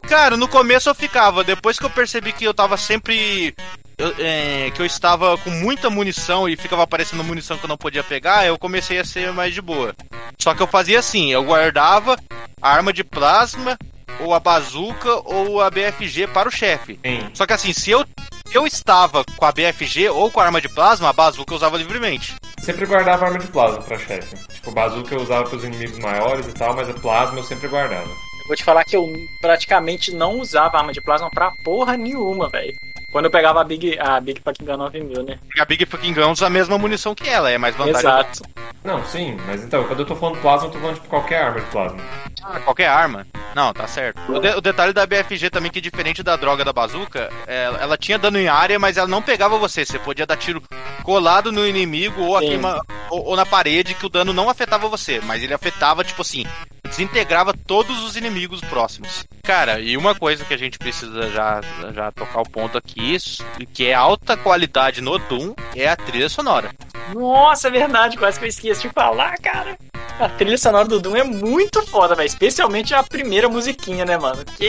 Cara, 0.07 0.35
no 0.37 0.47
começo 0.47 0.89
eu 0.89 0.95
ficava, 0.95 1.43
depois 1.43 1.79
que 1.79 1.85
eu 1.85 1.89
percebi 1.89 2.31
que 2.33 2.43
eu 2.45 2.53
tava 2.53 2.77
sempre. 2.77 3.55
Eu- 3.99 4.15
é, 4.17 4.71
que 4.71 4.81
eu 4.81 4.85
estava 4.85 5.37
com 5.37 5.49
muita 5.51 5.89
munição 5.89 6.47
e 6.49 6.55
ficava 6.55 6.83
aparecendo 6.83 7.23
munição 7.23 7.57
que 7.57 7.65
eu 7.65 7.69
não 7.69 7.77
podia 7.77 8.03
pegar, 8.03 8.45
eu 8.47 8.57
comecei 8.57 8.97
a 8.99 9.05
ser 9.05 9.31
mais 9.33 9.53
de 9.53 9.61
boa. 9.61 9.93
Só 10.39 10.55
que 10.55 10.61
eu 10.63 10.67
fazia 10.67 10.97
assim, 10.99 11.31
eu 11.31 11.43
guardava 11.43 12.15
a 12.61 12.69
arma 12.71 12.91
de 12.93 13.03
plasma, 13.03 13.77
ou 14.21 14.33
a 14.33 14.39
bazuca, 14.39 15.13
ou 15.25 15.61
a 15.61 15.69
BFG 15.69 16.27
para 16.27 16.49
o 16.49 16.51
chefe. 16.51 16.99
Só 17.33 17.45
que 17.45 17.53
assim, 17.53 17.71
se 17.73 17.91
eu, 17.91 18.05
eu 18.53 18.65
estava 18.65 19.23
com 19.37 19.45
a 19.45 19.51
BFG 19.51 20.09
ou 20.09 20.29
com 20.31 20.39
a 20.39 20.45
arma 20.45 20.59
de 20.59 20.67
plasma, 20.67 21.09
a 21.09 21.13
bazuca 21.13 21.53
eu 21.53 21.55
usava 21.57 21.77
livremente. 21.77 22.35
Sempre 22.61 22.85
guardava 22.85 23.25
arma 23.25 23.39
de 23.39 23.47
plasma 23.47 23.81
pra 23.81 23.97
chefe. 23.97 24.35
Tipo, 24.53 24.71
bazuca 24.71 25.15
eu 25.15 25.21
usava 25.21 25.47
pros 25.47 25.63
inimigos 25.63 25.97
maiores 25.99 26.47
e 26.47 26.51
tal, 26.51 26.73
mas 26.75 26.89
a 26.89 26.93
plasma 26.93 27.39
eu 27.39 27.43
sempre 27.43 27.67
guardava. 27.69 28.09
Eu 28.09 28.47
vou 28.47 28.55
te 28.55 28.63
falar 28.63 28.83
que 28.83 28.95
eu 28.97 29.07
praticamente 29.41 30.11
não 30.11 30.39
usava 30.39 30.77
arma 30.77 30.91
de 30.91 30.99
plasma 31.01 31.29
pra 31.29 31.51
porra 31.63 31.95
nenhuma, 31.95 32.49
velho. 32.49 32.75
Quando 33.11 33.25
eu 33.25 33.31
pegava 33.31 33.59
a 33.61 33.63
Big, 33.63 33.97
a 33.99 34.19
Big 34.19 34.41
Fucking 34.41 34.65
Gun 34.65 34.77
9000, 34.77 35.23
né? 35.23 35.39
A 35.59 35.65
Big 35.65 35.85
Fucking 35.85 36.13
Gun 36.13 36.31
usa 36.31 36.45
a 36.45 36.49
mesma 36.49 36.77
munição 36.77 37.15
que 37.15 37.27
ela, 37.27 37.49
é 37.49 37.57
mais 37.57 37.75
vantajoso. 37.75 37.99
Exato. 38.07 38.41
Não, 38.83 39.03
sim, 39.05 39.35
mas 39.47 39.63
então, 39.63 39.83
quando 39.85 39.99
eu 40.01 40.05
tô 40.05 40.15
falando 40.15 40.39
plasma, 40.39 40.67
eu 40.67 40.71
tô 40.71 40.79
falando 40.79 40.95
tipo 40.95 41.07
qualquer 41.07 41.41
arma 41.43 41.59
de 41.59 41.65
plasma. 41.67 41.99
Ah, 42.43 42.59
qualquer 42.61 42.87
arma. 42.87 43.25
Não, 43.55 43.73
tá 43.73 43.87
certo. 43.87 44.19
O, 44.31 44.39
de- 44.39 44.55
o 44.55 44.61
detalhe 44.61 44.93
da 44.93 45.05
BFG 45.05 45.49
também, 45.49 45.71
que 45.71 45.81
diferente 45.81 46.21
da 46.23 46.35
droga 46.35 46.63
da 46.63 46.71
bazuca, 46.71 47.29
é, 47.47 47.65
ela 47.79 47.97
tinha 47.97 48.17
dano 48.19 48.37
em 48.39 48.47
área, 48.47 48.77
mas 48.79 48.95
ela 48.95 49.07
não 49.07 49.21
pegava 49.21 49.57
você. 49.57 49.83
Você 49.83 49.97
podia 49.99 50.25
dar 50.25 50.37
tiro 50.37 50.61
colado 51.03 51.51
no 51.51 51.67
inimigo 51.67 52.21
ou, 52.21 52.37
aqui 52.37 52.55
uma- 52.55 52.81
ou, 53.09 53.25
ou 53.29 53.35
na 53.35 53.45
parede, 53.45 53.95
que 53.95 54.05
o 54.05 54.09
dano 54.09 54.31
não 54.31 54.49
afetava 54.49 54.87
você, 54.87 55.19
mas 55.25 55.41
ele 55.43 55.53
afetava, 55.53 56.03
tipo 56.03 56.21
assim, 56.21 56.45
desintegrava 56.87 57.53
todos 57.67 58.03
os 58.03 58.15
inimigos 58.15 58.61
próximos. 58.61 59.23
Cara, 59.43 59.79
e 59.79 59.97
uma 59.97 60.13
coisa 60.15 60.45
que 60.45 60.53
a 60.53 60.57
gente 60.57 60.77
precisa 60.77 61.29
já, 61.31 61.61
já 61.93 62.11
tocar 62.11 62.41
o 62.41 62.49
ponto 62.49 62.77
aqui, 62.77 62.98
isso- 62.99 63.43
que 63.73 63.87
é 63.87 63.93
alta 63.93 64.35
qualidade 64.37 65.01
no 65.01 65.17
Doom, 65.17 65.53
é 65.75 65.87
a 65.87 65.95
trilha 65.95 66.29
sonora. 66.29 66.71
Nossa, 67.13 67.67
é 67.67 67.71
verdade, 67.71 68.17
quase 68.17 68.39
que 68.39 68.45
eu 68.45 68.49
esqueci 68.49 68.81
de 68.87 68.89
falar, 68.93 69.35
cara. 69.37 69.77
A 70.19 70.27
trilha 70.27 70.57
sonora 70.57 70.85
do 70.85 70.99
Doom 70.99 71.15
é 71.15 71.23
muito 71.23 71.81
foda, 71.87 72.13
velho. 72.13 72.27
Especialmente 72.27 72.93
a 72.93 73.01
primeira 73.01 73.47
musiquinha, 73.47 74.03
né, 74.05 74.17
mano? 74.17 74.43
Que 74.45 74.65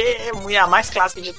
é 0.48 0.58
a 0.58 0.66
mais 0.66 0.88
clássica 0.90 1.20
de 1.20 1.34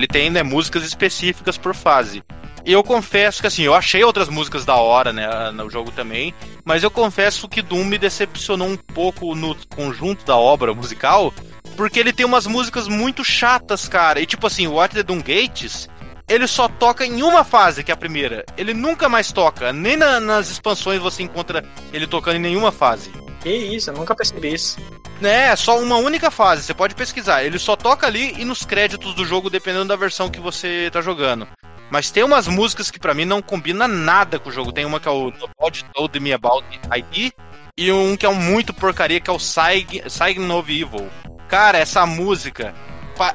Ele 0.00 0.06
tem, 0.06 0.30
né, 0.30 0.42
músicas 0.42 0.82
específicas 0.82 1.58
por 1.58 1.74
fase. 1.74 2.22
E 2.64 2.72
eu 2.72 2.82
confesso 2.82 3.42
que, 3.42 3.46
assim, 3.46 3.62
eu 3.64 3.74
achei 3.74 4.02
outras 4.02 4.30
músicas 4.30 4.64
da 4.64 4.76
hora, 4.76 5.12
né, 5.12 5.50
no 5.50 5.68
jogo 5.68 5.90
também, 5.90 6.34
mas 6.64 6.82
eu 6.82 6.90
confesso 6.90 7.46
que 7.46 7.60
Doom 7.60 7.84
me 7.84 7.98
decepcionou 7.98 8.66
um 8.66 8.76
pouco 8.78 9.34
no 9.34 9.54
conjunto 9.74 10.24
da 10.24 10.36
obra 10.36 10.72
musical, 10.72 11.34
porque 11.76 12.00
ele 12.00 12.14
tem 12.14 12.24
umas 12.24 12.46
músicas 12.46 12.88
muito 12.88 13.22
chatas, 13.22 13.88
cara. 13.88 14.20
E 14.20 14.26
tipo 14.26 14.46
assim, 14.46 14.66
o 14.66 14.72
What 14.74 14.94
the 14.94 15.02
Doom 15.02 15.18
Gates, 15.18 15.86
ele 16.26 16.46
só 16.46 16.66
toca 16.66 17.04
em 17.04 17.22
uma 17.22 17.44
fase, 17.44 17.84
que 17.84 17.90
é 17.90 17.94
a 17.94 17.96
primeira. 17.96 18.44
Ele 18.56 18.72
nunca 18.72 19.06
mais 19.06 19.30
toca, 19.32 19.70
nem 19.70 19.96
na- 19.98 20.18
nas 20.18 20.50
expansões 20.50 20.98
você 21.00 21.22
encontra 21.22 21.62
ele 21.92 22.06
tocando 22.06 22.36
em 22.36 22.40
nenhuma 22.40 22.72
fase. 22.72 23.10
Que 23.42 23.50
isso, 23.50 23.90
eu 23.90 23.94
nunca 23.94 24.14
percebi 24.14 24.54
isso. 24.54 24.78
É, 25.22 25.54
só 25.54 25.78
uma 25.78 25.96
única 25.96 26.30
fase, 26.30 26.62
você 26.62 26.74
pode 26.74 26.94
pesquisar. 26.94 27.44
Ele 27.44 27.58
só 27.58 27.76
toca 27.76 28.06
ali 28.06 28.34
e 28.38 28.44
nos 28.44 28.64
créditos 28.64 29.14
do 29.14 29.24
jogo, 29.24 29.50
dependendo 29.50 29.86
da 29.86 29.96
versão 29.96 30.30
que 30.30 30.40
você 30.40 30.88
tá 30.92 31.00
jogando. 31.00 31.46
Mas 31.90 32.10
tem 32.10 32.22
umas 32.22 32.46
músicas 32.46 32.90
que 32.90 33.00
pra 33.00 33.14
mim 33.14 33.24
não 33.24 33.42
combina 33.42 33.88
nada 33.88 34.38
com 34.38 34.48
o 34.48 34.52
jogo. 34.52 34.72
Tem 34.72 34.84
uma 34.84 35.00
que 35.00 35.08
é 35.08 35.10
o 35.10 35.32
Nobody 35.32 35.84
Told 35.92 36.20
Me 36.20 36.32
About 36.32 36.64
ID 36.96 37.32
e 37.76 37.92
um 37.92 38.16
que 38.16 38.24
é 38.24 38.28
um 38.28 38.34
muito 38.34 38.72
porcaria, 38.72 39.20
que 39.20 39.28
é 39.28 39.32
o 39.32 39.38
Sign, 39.38 40.02
of 40.56 40.80
Evil. 40.80 41.10
Cara, 41.48 41.78
essa 41.78 42.06
música, 42.06 42.72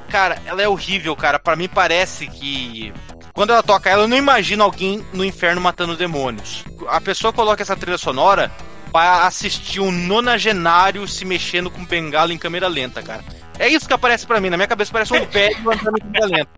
cara, 0.09 0.41
ela 0.45 0.61
é 0.61 0.67
horrível, 0.67 1.15
cara. 1.15 1.37
Pra 1.37 1.55
mim 1.55 1.67
parece 1.67 2.27
que 2.27 2.93
quando 3.33 3.51
ela 3.51 3.61
toca 3.61 3.89
ela, 3.89 4.03
eu 4.03 4.07
não 4.07 4.17
imagino 4.17 4.63
alguém 4.63 5.05
no 5.11 5.25
inferno 5.25 5.59
matando 5.59 5.97
demônios. 5.97 6.63
A 6.87 7.01
pessoa 7.01 7.33
coloca 7.33 7.61
essa 7.61 7.75
trilha 7.75 7.97
sonora 7.97 8.49
pra 8.95 9.27
assistir 9.27 9.81
um 9.81 9.91
nonagenário 9.91 11.05
se 11.05 11.25
mexendo 11.25 11.69
com 11.69 11.83
bengala 11.83 12.31
em 12.31 12.37
câmera 12.37 12.69
lenta, 12.69 13.03
cara. 13.03 13.25
É 13.59 13.67
isso 13.67 13.85
que 13.85 13.93
aparece 13.93 14.25
pra 14.25 14.39
mim. 14.39 14.49
Na 14.49 14.55
minha 14.55 14.69
cabeça 14.69 14.89
parece 14.89 15.13
um 15.13 15.25
velho 15.25 15.69
andando 15.69 15.97
em 15.97 15.99
câmera 15.99 16.25
lenta. 16.27 16.49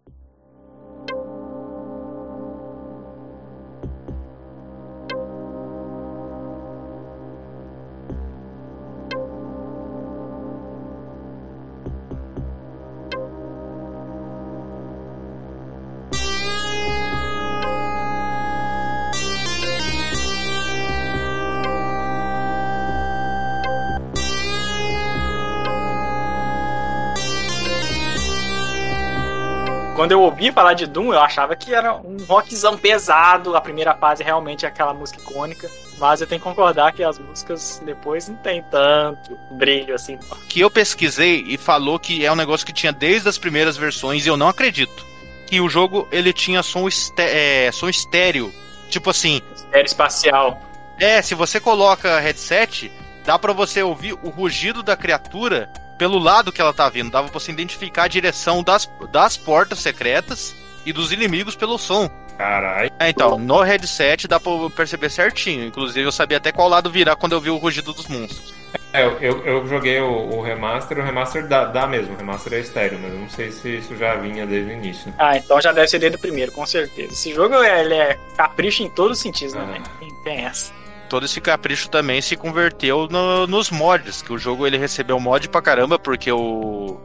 Quando 30.07 30.13
eu 30.13 30.21
ouvi 30.21 30.53
falar 30.53 30.73
de 30.73 30.85
Doom, 30.85 31.13
eu 31.13 31.19
achava 31.19 31.53
que 31.53 31.73
era 31.73 31.93
um 31.93 32.15
rockzão 32.25 32.77
pesado. 32.77 33.57
A 33.57 33.59
primeira 33.59 33.93
fase 33.93 34.23
realmente 34.23 34.63
é 34.63 34.69
aquela 34.69 34.93
música 34.93 35.19
icônica. 35.19 35.69
Mas 35.97 36.21
eu 36.21 36.27
tenho 36.27 36.39
que 36.39 36.47
concordar 36.47 36.93
que 36.93 37.03
as 37.03 37.19
músicas 37.19 37.81
depois 37.85 38.29
não 38.29 38.37
tem 38.37 38.63
tanto 38.71 39.37
brilho 39.51 39.93
assim. 39.93 40.17
Que 40.47 40.61
eu 40.61 40.71
pesquisei 40.71 41.43
e 41.45 41.57
falou 41.57 41.99
que 41.99 42.25
é 42.25 42.31
um 42.31 42.37
negócio 42.37 42.65
que 42.65 42.71
tinha 42.71 42.93
desde 42.93 43.27
as 43.27 43.37
primeiras 43.37 43.75
versões 43.75 44.25
e 44.25 44.29
eu 44.29 44.37
não 44.37 44.47
acredito. 44.47 45.05
Que 45.45 45.59
o 45.59 45.67
jogo 45.67 46.07
ele 46.09 46.31
tinha 46.31 46.63
som, 46.63 46.87
esté 46.87 47.65
é, 47.65 47.71
som 47.73 47.89
estéreo. 47.89 48.49
Tipo 48.89 49.09
assim. 49.09 49.41
Estéreo 49.53 49.87
espacial. 49.87 50.61
É, 50.97 51.21
se 51.21 51.35
você 51.35 51.59
coloca 51.59 52.17
headset, 52.17 52.89
dá 53.25 53.37
para 53.37 53.51
você 53.51 53.83
ouvir 53.83 54.13
o 54.13 54.29
rugido 54.29 54.81
da 54.81 54.95
criatura 54.95 55.69
pelo 55.97 56.19
lado 56.19 56.51
que 56.51 56.61
ela 56.61 56.73
tá 56.73 56.89
vindo. 56.89 57.11
Dava 57.11 57.29
pra 57.29 57.39
você 57.39 57.51
identificar 57.51 58.03
a 58.03 58.07
direção 58.07 58.63
das, 58.63 58.89
das 59.11 59.37
portas 59.37 59.79
secretas 59.79 60.55
e 60.85 60.93
dos 60.93 61.11
inimigos 61.11 61.55
pelo 61.55 61.77
som. 61.77 62.09
Caralho. 62.37 62.91
É, 62.99 63.09
então, 63.09 63.39
no 63.39 63.61
headset 63.61 64.27
dá 64.27 64.39
pra 64.39 64.51
perceber 64.75 65.09
certinho. 65.09 65.65
Inclusive, 65.65 66.05
eu 66.05 66.11
sabia 66.11 66.37
até 66.37 66.51
qual 66.51 66.69
lado 66.69 66.89
virar 66.89 67.15
quando 67.15 67.33
eu 67.33 67.41
vi 67.41 67.49
o 67.49 67.57
rugido 67.57 67.91
dos 67.93 68.07
monstros. 68.07 68.53
É, 68.93 69.03
eu, 69.03 69.17
eu, 69.19 69.45
eu 69.45 69.67
joguei 69.67 69.99
o, 69.99 70.35
o, 70.35 70.41
remaster, 70.41 70.99
o 70.99 71.03
remaster 71.03 71.47
dá, 71.47 71.65
dá 71.65 71.87
mesmo, 71.87 72.13
o 72.13 72.17
remaster 72.17 72.53
é 72.53 72.59
estéreo, 72.59 72.99
mas 73.01 73.13
eu 73.13 73.19
não 73.19 73.29
sei 73.29 73.51
se 73.51 73.77
isso 73.77 73.95
já 73.97 74.15
vinha 74.15 74.45
desde 74.45 74.71
o 74.71 74.73
início. 74.73 75.13
Ah, 75.17 75.37
então 75.37 75.59
já 75.59 75.71
deve 75.71 75.87
ser 75.87 75.99
desde 75.99 76.17
o 76.17 76.19
primeiro, 76.19 76.51
com 76.51 76.65
certeza. 76.65 77.13
Esse 77.13 77.33
jogo 77.33 77.55
ele 77.55 77.95
é 77.95 78.17
capricho 78.35 78.83
em 78.83 78.89
todos 78.89 79.17
os 79.17 79.23
sentidos, 79.23 79.53
né? 79.53 79.81
Ah. 79.83 80.05
Tem 80.23 80.45
essa. 80.45 80.76
Todo 81.07 81.25
esse 81.25 81.39
capricho 81.39 81.89
também 81.89 82.21
se 82.21 82.35
converteu 82.35 83.07
no, 83.09 83.47
nos 83.47 83.69
mods, 83.69 84.21
que 84.21 84.33
o 84.33 84.37
jogo 84.37 84.67
ele 84.67 84.77
recebeu 84.77 85.19
mod 85.19 85.47
pra 85.49 85.61
caramba, 85.61 85.97
porque 85.97 86.31
o. 86.31 86.99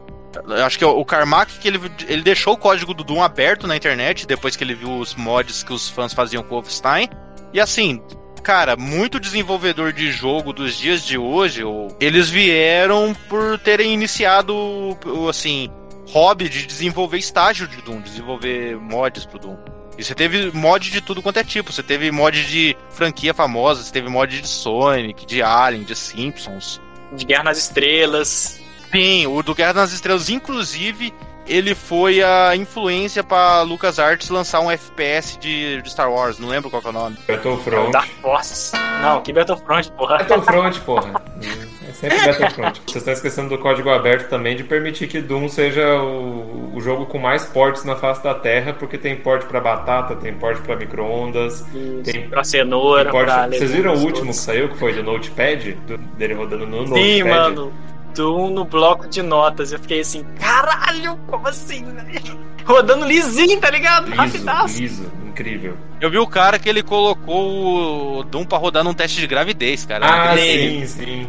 Acho 0.65 0.79
que 0.79 0.85
o 0.85 1.05
Carmack 1.05 1.59
que 1.59 1.67
ele, 1.67 1.79
ele 2.07 2.23
deixou 2.23 2.53
o 2.53 2.57
código 2.57 2.93
do 2.93 3.03
Doom 3.03 3.21
aberto 3.21 3.67
na 3.67 3.77
internet 3.77 4.25
depois 4.25 4.55
que 4.55 4.63
ele 4.63 4.73
viu 4.73 4.97
os 4.97 5.13
mods 5.13 5.61
que 5.61 5.71
os 5.71 5.89
fãs 5.89 6.11
faziam 6.11 6.41
com 6.41 6.55
o 6.55 6.57
Wolfenstein. 6.57 7.07
E 7.53 7.59
assim, 7.59 8.01
cara, 8.43 8.75
muito 8.75 9.19
desenvolvedor 9.19 9.93
de 9.93 10.11
jogo 10.11 10.51
dos 10.51 10.75
dias 10.75 11.03
de 11.03 11.17
hoje, 11.17 11.63
eles 11.99 12.29
vieram 12.29 13.15
por 13.29 13.57
terem 13.59 13.93
iniciado, 13.93 14.97
assim, 15.29 15.69
hobby 16.09 16.49
de 16.49 16.65
desenvolver 16.65 17.17
estágio 17.17 17.67
de 17.67 17.81
Doom, 17.81 18.01
desenvolver 18.01 18.77
mods 18.77 19.25
pro 19.25 19.39
Doom. 19.39 19.57
E 19.97 20.03
você 20.03 20.15
teve 20.15 20.51
mod 20.51 20.89
de 20.89 21.01
tudo 21.01 21.21
quanto 21.21 21.37
é 21.37 21.43
tipo. 21.43 21.71
Você 21.71 21.83
teve 21.83 22.11
mod 22.11 22.45
de 22.45 22.75
franquia 22.89 23.33
famosa, 23.33 23.83
você 23.83 23.91
teve 23.91 24.09
mod 24.09 24.41
de 24.41 24.47
Sonic, 24.47 25.25
de 25.25 25.41
Alien, 25.41 25.83
de 25.83 25.95
Simpsons. 25.95 26.81
De 27.11 27.25
Guerra 27.25 27.43
nas 27.43 27.57
Estrelas. 27.57 28.59
Sim, 28.91 29.27
o 29.27 29.41
do 29.41 29.55
Guerra 29.55 29.73
nas 29.73 29.91
Estrelas, 29.91 30.29
inclusive, 30.29 31.13
ele 31.47 31.75
foi 31.75 32.23
a 32.23 32.55
influência 32.55 33.23
pra 33.23 33.61
LucasArts 33.61 34.29
lançar 34.29 34.59
um 34.61 34.71
FPS 34.71 35.37
de, 35.39 35.81
de 35.81 35.89
Star 35.89 36.11
Wars. 36.11 36.39
Não 36.39 36.47
lembro 36.47 36.69
qual 36.69 36.81
que 36.81 36.87
é 36.87 36.91
o 36.91 36.93
nome. 36.93 37.17
Battlefront. 37.27 37.91
Dark 37.91 38.09
Forces. 38.21 38.71
Não, 39.01 39.21
que 39.21 39.33
Battlefront, 39.33 39.91
porra. 39.91 40.17
Battlefront, 40.17 40.79
porra. 40.81 41.13
É 42.05 42.09
sempre 42.09 42.25
Battlefront. 42.27 42.81
Vocês 42.85 42.95
estão 42.97 43.13
esquecendo 43.13 43.49
do 43.49 43.57
código 43.57 43.89
aberto 43.89 44.29
também 44.29 44.55
de 44.55 44.63
permitir 44.63 45.07
que 45.07 45.21
Doom 45.21 45.47
seja 45.49 45.95
o, 46.01 46.71
o 46.75 46.81
jogo 46.81 47.05
com 47.05 47.17
mais 47.17 47.45
portes 47.45 47.83
na 47.85 47.95
face 47.95 48.23
da 48.23 48.33
Terra, 48.33 48.73
porque 48.73 48.97
tem 48.97 49.15
porte 49.15 49.45
pra 49.45 49.59
batata, 49.59 50.15
tem 50.15 50.33
porte 50.33 50.61
pra 50.61 50.75
micro-ondas, 50.75 51.65
tem 52.03 52.27
Pra 52.29 52.43
cenoura, 52.43 53.03
tem 53.03 53.11
porte... 53.11 53.25
pra 53.25 53.47
Vocês 53.47 53.71
viram 53.71 53.93
o 53.95 53.99
último 53.99 54.27
que 54.31 54.37
saiu, 54.37 54.69
que 54.69 54.77
foi 54.77 54.93
do 54.93 55.03
Notepad? 55.03 55.71
Do- 55.87 55.97
dele 55.97 56.33
rodando 56.33 56.65
no 56.67 56.77
Notepad? 56.83 57.01
Sim, 57.03 57.23
mano. 57.23 57.73
Doom 58.15 58.51
no 58.51 58.63
bloco 58.63 59.07
de 59.07 59.21
notas. 59.23 59.71
Eu 59.71 59.79
fiquei 59.79 60.01
assim, 60.01 60.23
caralho, 60.39 61.17
como 61.27 61.47
assim, 61.47 61.83
velho? 61.83 62.39
Rodando 62.63 63.05
lisinho, 63.05 63.59
tá 63.59 63.69
ligado? 63.69 64.05
Liso, 64.05 64.17
Rapidaço. 64.21 64.79
liso, 64.79 65.11
incrível. 65.27 65.75
Eu 65.99 66.09
vi 66.09 66.17
o 66.17 66.27
cara 66.27 66.57
que 66.59 66.69
ele 66.69 66.81
colocou 66.83 68.19
o 68.19 68.23
Doom 68.23 68.45
pra 68.45 68.57
rodar 68.57 68.83
num 68.83 68.93
teste 68.93 69.19
de 69.19 69.27
gravidez, 69.27 69.83
cara. 69.85 70.05
Ah, 70.05 70.37
sim, 70.37 70.85
sim. 70.85 71.27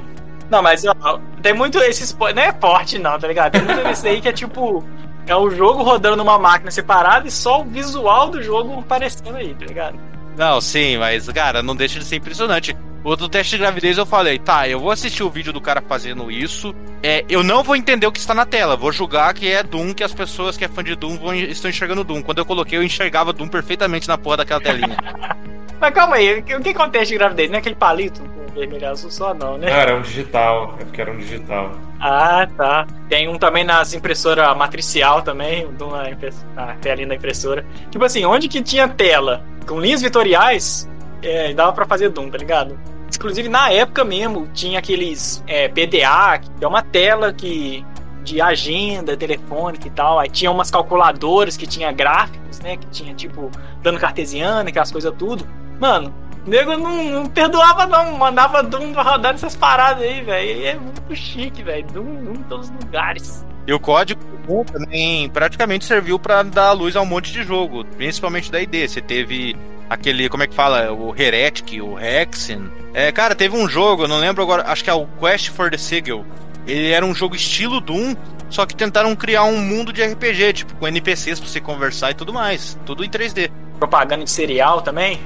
Não, 0.51 0.62
mas 0.62 0.84
ó, 0.84 1.18
tem 1.42 1.53
muito 1.55 1.78
esses. 1.78 2.12
po- 2.12 2.32
Não 2.32 2.42
é 2.42 2.53
forte, 2.53 2.99
não, 2.99 3.18
tá 3.18 3.26
ligado? 3.26 3.53
Tem 3.53 3.62
muito 3.62 3.82
desse 3.82 4.07
aí 4.09 4.20
que 4.20 4.28
é 4.28 4.32
tipo. 4.32 4.84
É 5.26 5.34
o 5.34 5.49
jogo 5.51 5.82
rodando 5.82 6.16
numa 6.18 6.38
máquina 6.38 6.70
separada 6.70 7.26
e 7.26 7.30
só 7.30 7.62
o 7.62 7.64
visual 7.64 8.28
do 8.28 8.42
jogo 8.42 8.78
aparecendo 8.80 9.34
aí, 9.36 9.55
tá 9.55 9.64
ligado? 9.64 9.99
Não, 10.36 10.61
sim, 10.61 10.99
mas, 10.99 11.26
cara, 11.30 11.62
não 11.62 11.74
deixa 11.74 11.99
de 11.99 12.05
ser 12.05 12.16
impressionante. 12.16 12.76
O 13.03 13.16
do 13.16 13.28
teste 13.28 13.53
de 13.53 13.59
gravidez 13.62 13.97
eu 13.99 14.05
falei, 14.05 14.38
tá, 14.38 14.68
eu 14.68 14.80
vou 14.80 14.90
assistir 14.90 15.22
o 15.22 15.30
vídeo 15.30 15.53
do 15.53 15.61
cara 15.61 15.80
fazendo 15.80 16.30
isso. 16.30 16.74
É, 17.03 17.24
eu 17.28 17.42
não 17.42 17.62
vou 17.62 17.76
entender 17.76 18.07
o 18.07 18.12
que 18.12 18.18
está 18.18 18.34
na 18.34 18.45
tela. 18.45 18.76
Vou 18.76 18.90
julgar 18.92 19.32
que 19.34 19.51
é 19.51 19.62
Doom, 19.62 19.95
que 19.95 20.03
as 20.05 20.12
pessoas 20.12 20.57
que 20.59 20.64
é 20.64 20.68
fã 20.68 20.82
de 20.84 20.95
Doom 20.95 21.16
vão, 21.18 21.34
estão 21.34 21.70
enxergando 21.70 22.03
Doom. 22.05 22.22
Quando 22.22 22.38
eu 22.38 22.47
coloquei, 22.47 22.78
eu 22.78 22.82
enxergava 22.82 23.32
Doom 23.32 23.49
perfeitamente 23.49 24.09
na 24.09 24.18
porra 24.18 24.38
daquela 24.38 24.61
telinha. 24.61 24.97
Mas 25.80 25.92
calma 25.95 26.16
aí, 26.16 26.38
o 26.38 26.42
que 26.42 26.55
o 26.55 26.61
que 26.61 26.70
acontece 26.70 27.12
de 27.12 27.18
gravidez? 27.18 27.51
Não 27.51 27.57
é 27.57 27.61
aquele 27.61 27.74
palito 27.74 28.22
vermelho 28.55 28.82
e 28.82 28.86
azul 28.86 29.11
só, 29.11 29.34
não, 29.34 29.59
né? 29.59 29.68
Não, 29.68 29.76
era 29.76 29.96
um 29.96 30.02
digital. 30.02 30.76
É 30.80 30.84
porque 30.84 31.00
era 31.00 31.12
um 31.12 31.18
digital. 31.18 31.72
Ah, 32.00 32.46
tá. 32.57 32.86
Tem 33.09 33.28
um 33.28 33.38
também 33.38 33.64
nas 33.64 33.92
impressoras 33.94 34.57
matricial 34.57 35.22
também, 35.22 35.66
um 35.66 35.90
na, 35.90 36.11
impress... 36.11 36.46
na 36.55 36.74
telinha 36.76 37.09
da 37.09 37.14
impressora. 37.14 37.64
Tipo 37.90 38.05
assim, 38.05 38.24
onde 38.24 38.48
que 38.48 38.62
tinha 38.62 38.88
tela 38.88 39.44
com 39.66 39.80
linhas 39.80 40.00
vetoriais, 40.00 40.88
é, 41.22 41.52
dava 41.52 41.72
pra 41.72 41.86
fazer 41.86 42.11
Doom, 42.11 42.30
tá 42.30 42.38
ligado? 42.38 42.78
Inclusive, 43.14 43.48
na 43.48 43.70
época 43.70 44.05
mesmo, 44.05 44.48
tinha 44.52 44.78
aqueles 44.78 45.42
é, 45.46 45.68
PDA, 45.68 46.38
que 46.38 46.64
é 46.64 46.68
uma 46.68 46.82
tela 46.82 47.32
que 47.32 47.84
de 48.24 48.40
agenda, 48.40 49.16
telefônica 49.16 49.86
e 49.86 49.90
tal. 49.90 50.18
Aí 50.18 50.28
tinha 50.30 50.50
umas 50.50 50.70
calculadoras 50.70 51.57
que 51.57 51.66
tinha 51.66 51.92
gráficos, 51.92 52.59
né? 52.61 52.76
Que 52.76 52.86
tinha, 52.86 53.14
tipo, 53.14 53.50
dano 53.82 53.98
cartesiano, 53.98 54.68
aquelas 54.68 54.90
coisas 54.90 55.12
tudo. 55.16 55.46
Mano, 55.78 56.14
nego 56.47 56.76
não, 56.76 57.05
não 57.05 57.26
perdoava, 57.26 57.86
não. 57.86 58.16
Mandava 58.16 58.62
Doom 58.62 58.92
rodar 58.92 59.32
nessas 59.32 59.57
paradas 59.57 60.03
aí, 60.03 60.22
velho. 60.22 60.51
E 60.51 60.66
É 60.66 60.74
muito 60.74 61.16
chique, 61.16 61.62
velho. 61.62 61.86
Doom, 61.86 62.24
Doom 62.24 62.34
em 62.34 62.42
todos 62.45 62.68
os 62.68 62.84
lugares. 62.84 63.45
E 63.66 63.72
o 63.72 63.80
código 63.80 64.22
do 64.22 64.36
Doom 64.47 64.64
também 64.64 65.28
praticamente 65.30 65.84
serviu 65.84 66.18
pra 66.18 66.42
dar 66.42 66.72
luz 66.72 66.97
a 66.97 67.01
um 67.01 67.07
monte 67.07 67.32
de 67.32 67.42
jogo, 67.42 67.84
principalmente 67.97 68.53
da 68.53 68.61
ID. 68.61 68.88
Você 68.88 69.01
teve 69.01 69.57
aquele, 69.88 70.28
como 70.28 70.42
é 70.42 70.47
que 70.47 70.55
fala? 70.55 70.92
O 70.92 71.14
Heretic, 71.16 71.80
o 71.80 71.99
Hexen. 71.99 72.70
É, 72.92 73.11
cara, 73.11 73.34
teve 73.34 73.57
um 73.57 73.68
jogo, 73.68 74.05
eu 74.05 74.09
não 74.09 74.18
lembro 74.18 74.42
agora, 74.42 74.64
acho 74.70 74.84
que 74.84 74.90
é 74.90 74.95
o 74.95 75.07
Quest 75.18 75.51
for 75.51 75.70
the 75.70 75.78
Sigil. 75.78 76.24
Ele 76.66 76.92
era 76.92 77.05
um 77.05 77.14
jogo 77.14 77.34
estilo 77.34 77.80
Doom, 77.80 78.14
só 78.49 78.64
que 78.64 78.76
tentaram 78.76 79.14
criar 79.16 79.45
um 79.45 79.59
mundo 79.59 79.92
de 79.92 80.03
RPG, 80.03 80.53
tipo, 80.53 80.74
com 80.76 80.86
NPCs 80.86 81.40
pra 81.40 81.49
você 81.49 81.61
conversar 81.61 82.11
e 82.11 82.14
tudo 82.14 82.32
mais. 82.32 82.78
Tudo 82.86 83.05
em 83.05 83.09
3D. 83.09 83.51
Propaganda 83.78 84.24
de 84.24 84.30
cereal 84.30 84.80
também. 84.82 85.20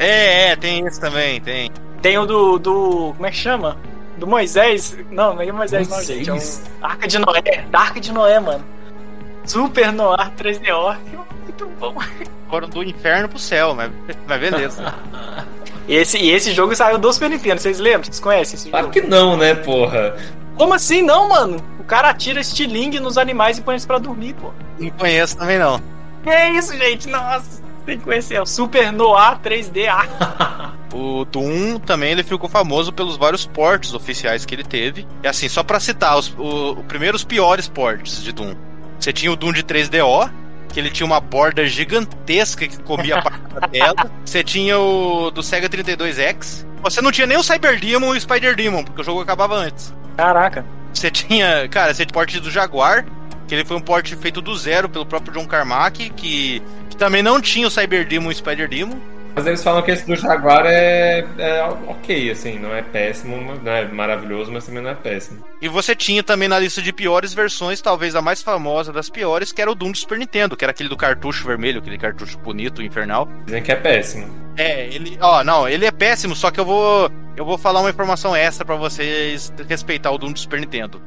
É, 0.00 0.48
é, 0.52 0.56
tem 0.56 0.86
esse 0.86 0.98
também, 0.98 1.40
tem. 1.40 1.70
Tem 2.00 2.16
o 2.18 2.24
do. 2.24 2.58
do 2.58 3.12
como 3.14 3.26
é 3.26 3.30
que 3.30 3.36
chama? 3.36 3.76
Do 4.16 4.26
Moisés. 4.26 4.96
Não, 5.10 5.34
não 5.34 5.42
é 5.42 5.52
Moisés, 5.52 5.86
não, 5.88 5.96
Moisés? 5.96 6.26
gente. 6.26 6.30
É 6.30 6.82
o 6.82 6.86
Arca 6.86 7.06
de 7.06 7.18
Noé. 7.18 7.64
Da 7.70 7.78
Arca 7.80 8.00
de 8.00 8.12
Noé, 8.12 8.40
mano. 8.40 8.64
Super 9.44 9.92
Noir 9.92 10.32
3DO. 10.38 10.96
Muito 11.42 11.66
bom. 11.78 11.94
Foram 12.48 12.68
do 12.68 12.82
inferno 12.82 13.28
pro 13.28 13.38
céu, 13.38 13.74
mas, 13.74 13.92
mas 14.26 14.40
beleza. 14.40 14.94
E 15.86 15.94
esse, 15.94 16.18
e 16.18 16.30
esse 16.30 16.52
jogo 16.52 16.74
saiu 16.74 16.98
do 16.98 17.12
Super 17.12 17.28
Nintendo, 17.30 17.60
vocês 17.60 17.78
lembram? 17.78 18.04
Vocês 18.04 18.20
conhecem 18.20 18.54
esse 18.56 18.70
Claro 18.70 18.86
jogo? 18.86 18.92
que 18.92 19.06
não, 19.06 19.36
né, 19.36 19.54
porra? 19.54 20.16
Como 20.56 20.72
assim 20.72 21.02
não, 21.02 21.28
mano? 21.28 21.56
O 21.78 21.84
cara 21.84 22.10
atira 22.10 22.40
estilingue 22.40 23.00
nos 23.00 23.18
animais 23.18 23.58
e 23.58 23.62
põe 23.62 23.74
eles 23.74 23.86
pra 23.86 23.98
dormir, 23.98 24.34
pô. 24.34 24.52
não 24.78 24.90
conheço 24.90 25.36
também 25.36 25.58
não. 25.58 25.80
Que 26.22 26.30
é 26.30 26.50
isso, 26.52 26.76
gente? 26.76 27.08
Nossa, 27.08 27.59
tem 27.84 27.98
que 27.98 28.04
conhecer. 28.04 28.34
É 28.34 28.42
o 28.42 28.46
Super 28.46 28.92
Noir 28.92 29.38
3D 29.40 29.88
Arca. 29.88 30.78
O 30.92 31.24
Doom 31.24 31.78
também 31.78 32.12
ele 32.12 32.24
ficou 32.24 32.48
famoso 32.48 32.92
pelos 32.92 33.16
vários 33.16 33.46
portes 33.46 33.94
oficiais 33.94 34.44
que 34.44 34.54
ele 34.54 34.64
teve. 34.64 35.06
E 35.22 35.28
assim, 35.28 35.48
só 35.48 35.62
pra 35.62 35.78
citar 35.78 36.18
os 36.18 36.28
o, 36.36 36.72
o 36.72 36.84
primeiros 36.84 37.22
piores 37.22 37.68
portes 37.68 38.22
de 38.22 38.32
Doom. 38.32 38.54
Você 38.98 39.12
tinha 39.12 39.30
o 39.30 39.36
Doom 39.36 39.52
de 39.52 39.62
3DO, 39.62 40.30
que 40.72 40.80
ele 40.80 40.90
tinha 40.90 41.06
uma 41.06 41.20
borda 41.20 41.64
gigantesca 41.66 42.66
que 42.66 42.82
comia 42.82 43.18
a 43.18 43.22
parte 43.22 43.54
da 43.54 43.68
tela. 43.68 44.10
Você 44.24 44.42
tinha 44.42 44.78
o 44.78 45.30
do 45.30 45.42
Sega 45.42 45.68
32X. 45.68 46.66
Você 46.82 47.00
não 47.00 47.12
tinha 47.12 47.26
nem 47.26 47.36
o 47.36 47.42
Cyber 47.42 47.78
Demon 47.78 48.14
e 48.14 48.18
o 48.18 48.20
Spider 48.20 48.56
Demon, 48.56 48.84
porque 48.84 49.00
o 49.00 49.04
jogo 49.04 49.20
acabava 49.20 49.54
antes. 49.54 49.94
Caraca. 50.16 50.64
Você 50.92 51.10
tinha, 51.10 51.68
cara, 51.68 51.94
você 51.94 52.04
tinha 52.04 52.12
porte 52.12 52.40
do 52.40 52.50
Jaguar, 52.50 53.06
que 53.46 53.54
ele 53.54 53.64
foi 53.64 53.76
um 53.76 53.80
porte 53.80 54.16
feito 54.16 54.40
do 54.40 54.56
zero 54.56 54.88
pelo 54.88 55.06
próprio 55.06 55.32
John 55.32 55.46
Carmack, 55.46 56.10
que 56.10 56.62
também 57.00 57.22
não 57.22 57.40
tinha 57.40 57.66
o 57.66 57.70
Cyber 57.70 58.06
Demon 58.06 58.30
e 58.30 58.34
o 58.34 58.36
Spider 58.36 58.68
Demon. 58.68 59.00
Mas 59.34 59.46
eles 59.46 59.62
falam 59.62 59.80
que 59.80 59.90
esse 59.90 60.06
do 60.06 60.14
Jaguar 60.14 60.66
é, 60.66 61.24
é 61.38 61.62
ok, 61.86 62.30
assim, 62.30 62.58
não 62.58 62.74
é 62.74 62.82
péssimo, 62.82 63.36
não 63.62 63.72
é 63.72 63.86
maravilhoso, 63.86 64.52
mas 64.52 64.66
também 64.66 64.82
não 64.82 64.90
é 64.90 64.94
péssimo. 64.94 65.42
E 65.62 65.68
você 65.68 65.94
tinha 65.96 66.22
também 66.22 66.46
na 66.46 66.58
lista 66.58 66.82
de 66.82 66.92
piores 66.92 67.32
versões, 67.32 67.80
talvez 67.80 68.14
a 68.14 68.20
mais 68.20 68.42
famosa 68.42 68.92
das 68.92 69.08
piores, 69.08 69.50
que 69.50 69.62
era 69.62 69.70
o 69.70 69.74
Doom 69.74 69.92
do 69.92 69.96
Super 69.96 70.18
Nintendo, 70.18 70.56
que 70.56 70.64
era 70.64 70.72
aquele 70.72 70.90
do 70.90 70.96
cartucho 70.96 71.46
vermelho, 71.46 71.78
aquele 71.78 71.96
cartucho 71.96 72.36
bonito, 72.38 72.82
infernal. 72.82 73.26
Dizem 73.46 73.62
que 73.62 73.72
é 73.72 73.76
péssimo. 73.76 74.26
É, 74.58 74.88
ele, 74.88 75.16
ó, 75.22 75.42
não, 75.42 75.66
ele 75.66 75.86
é 75.86 75.90
péssimo, 75.90 76.36
só 76.36 76.50
que 76.50 76.60
eu 76.60 76.66
vou 76.66 77.10
eu 77.34 77.44
vou 77.46 77.56
falar 77.56 77.80
uma 77.80 77.88
informação 77.88 78.36
extra 78.36 78.66
pra 78.66 78.76
vocês 78.76 79.50
respeitar 79.66 80.10
o 80.10 80.18
Doom 80.18 80.32
do 80.32 80.38
Super 80.38 80.60
Nintendo. 80.60 81.00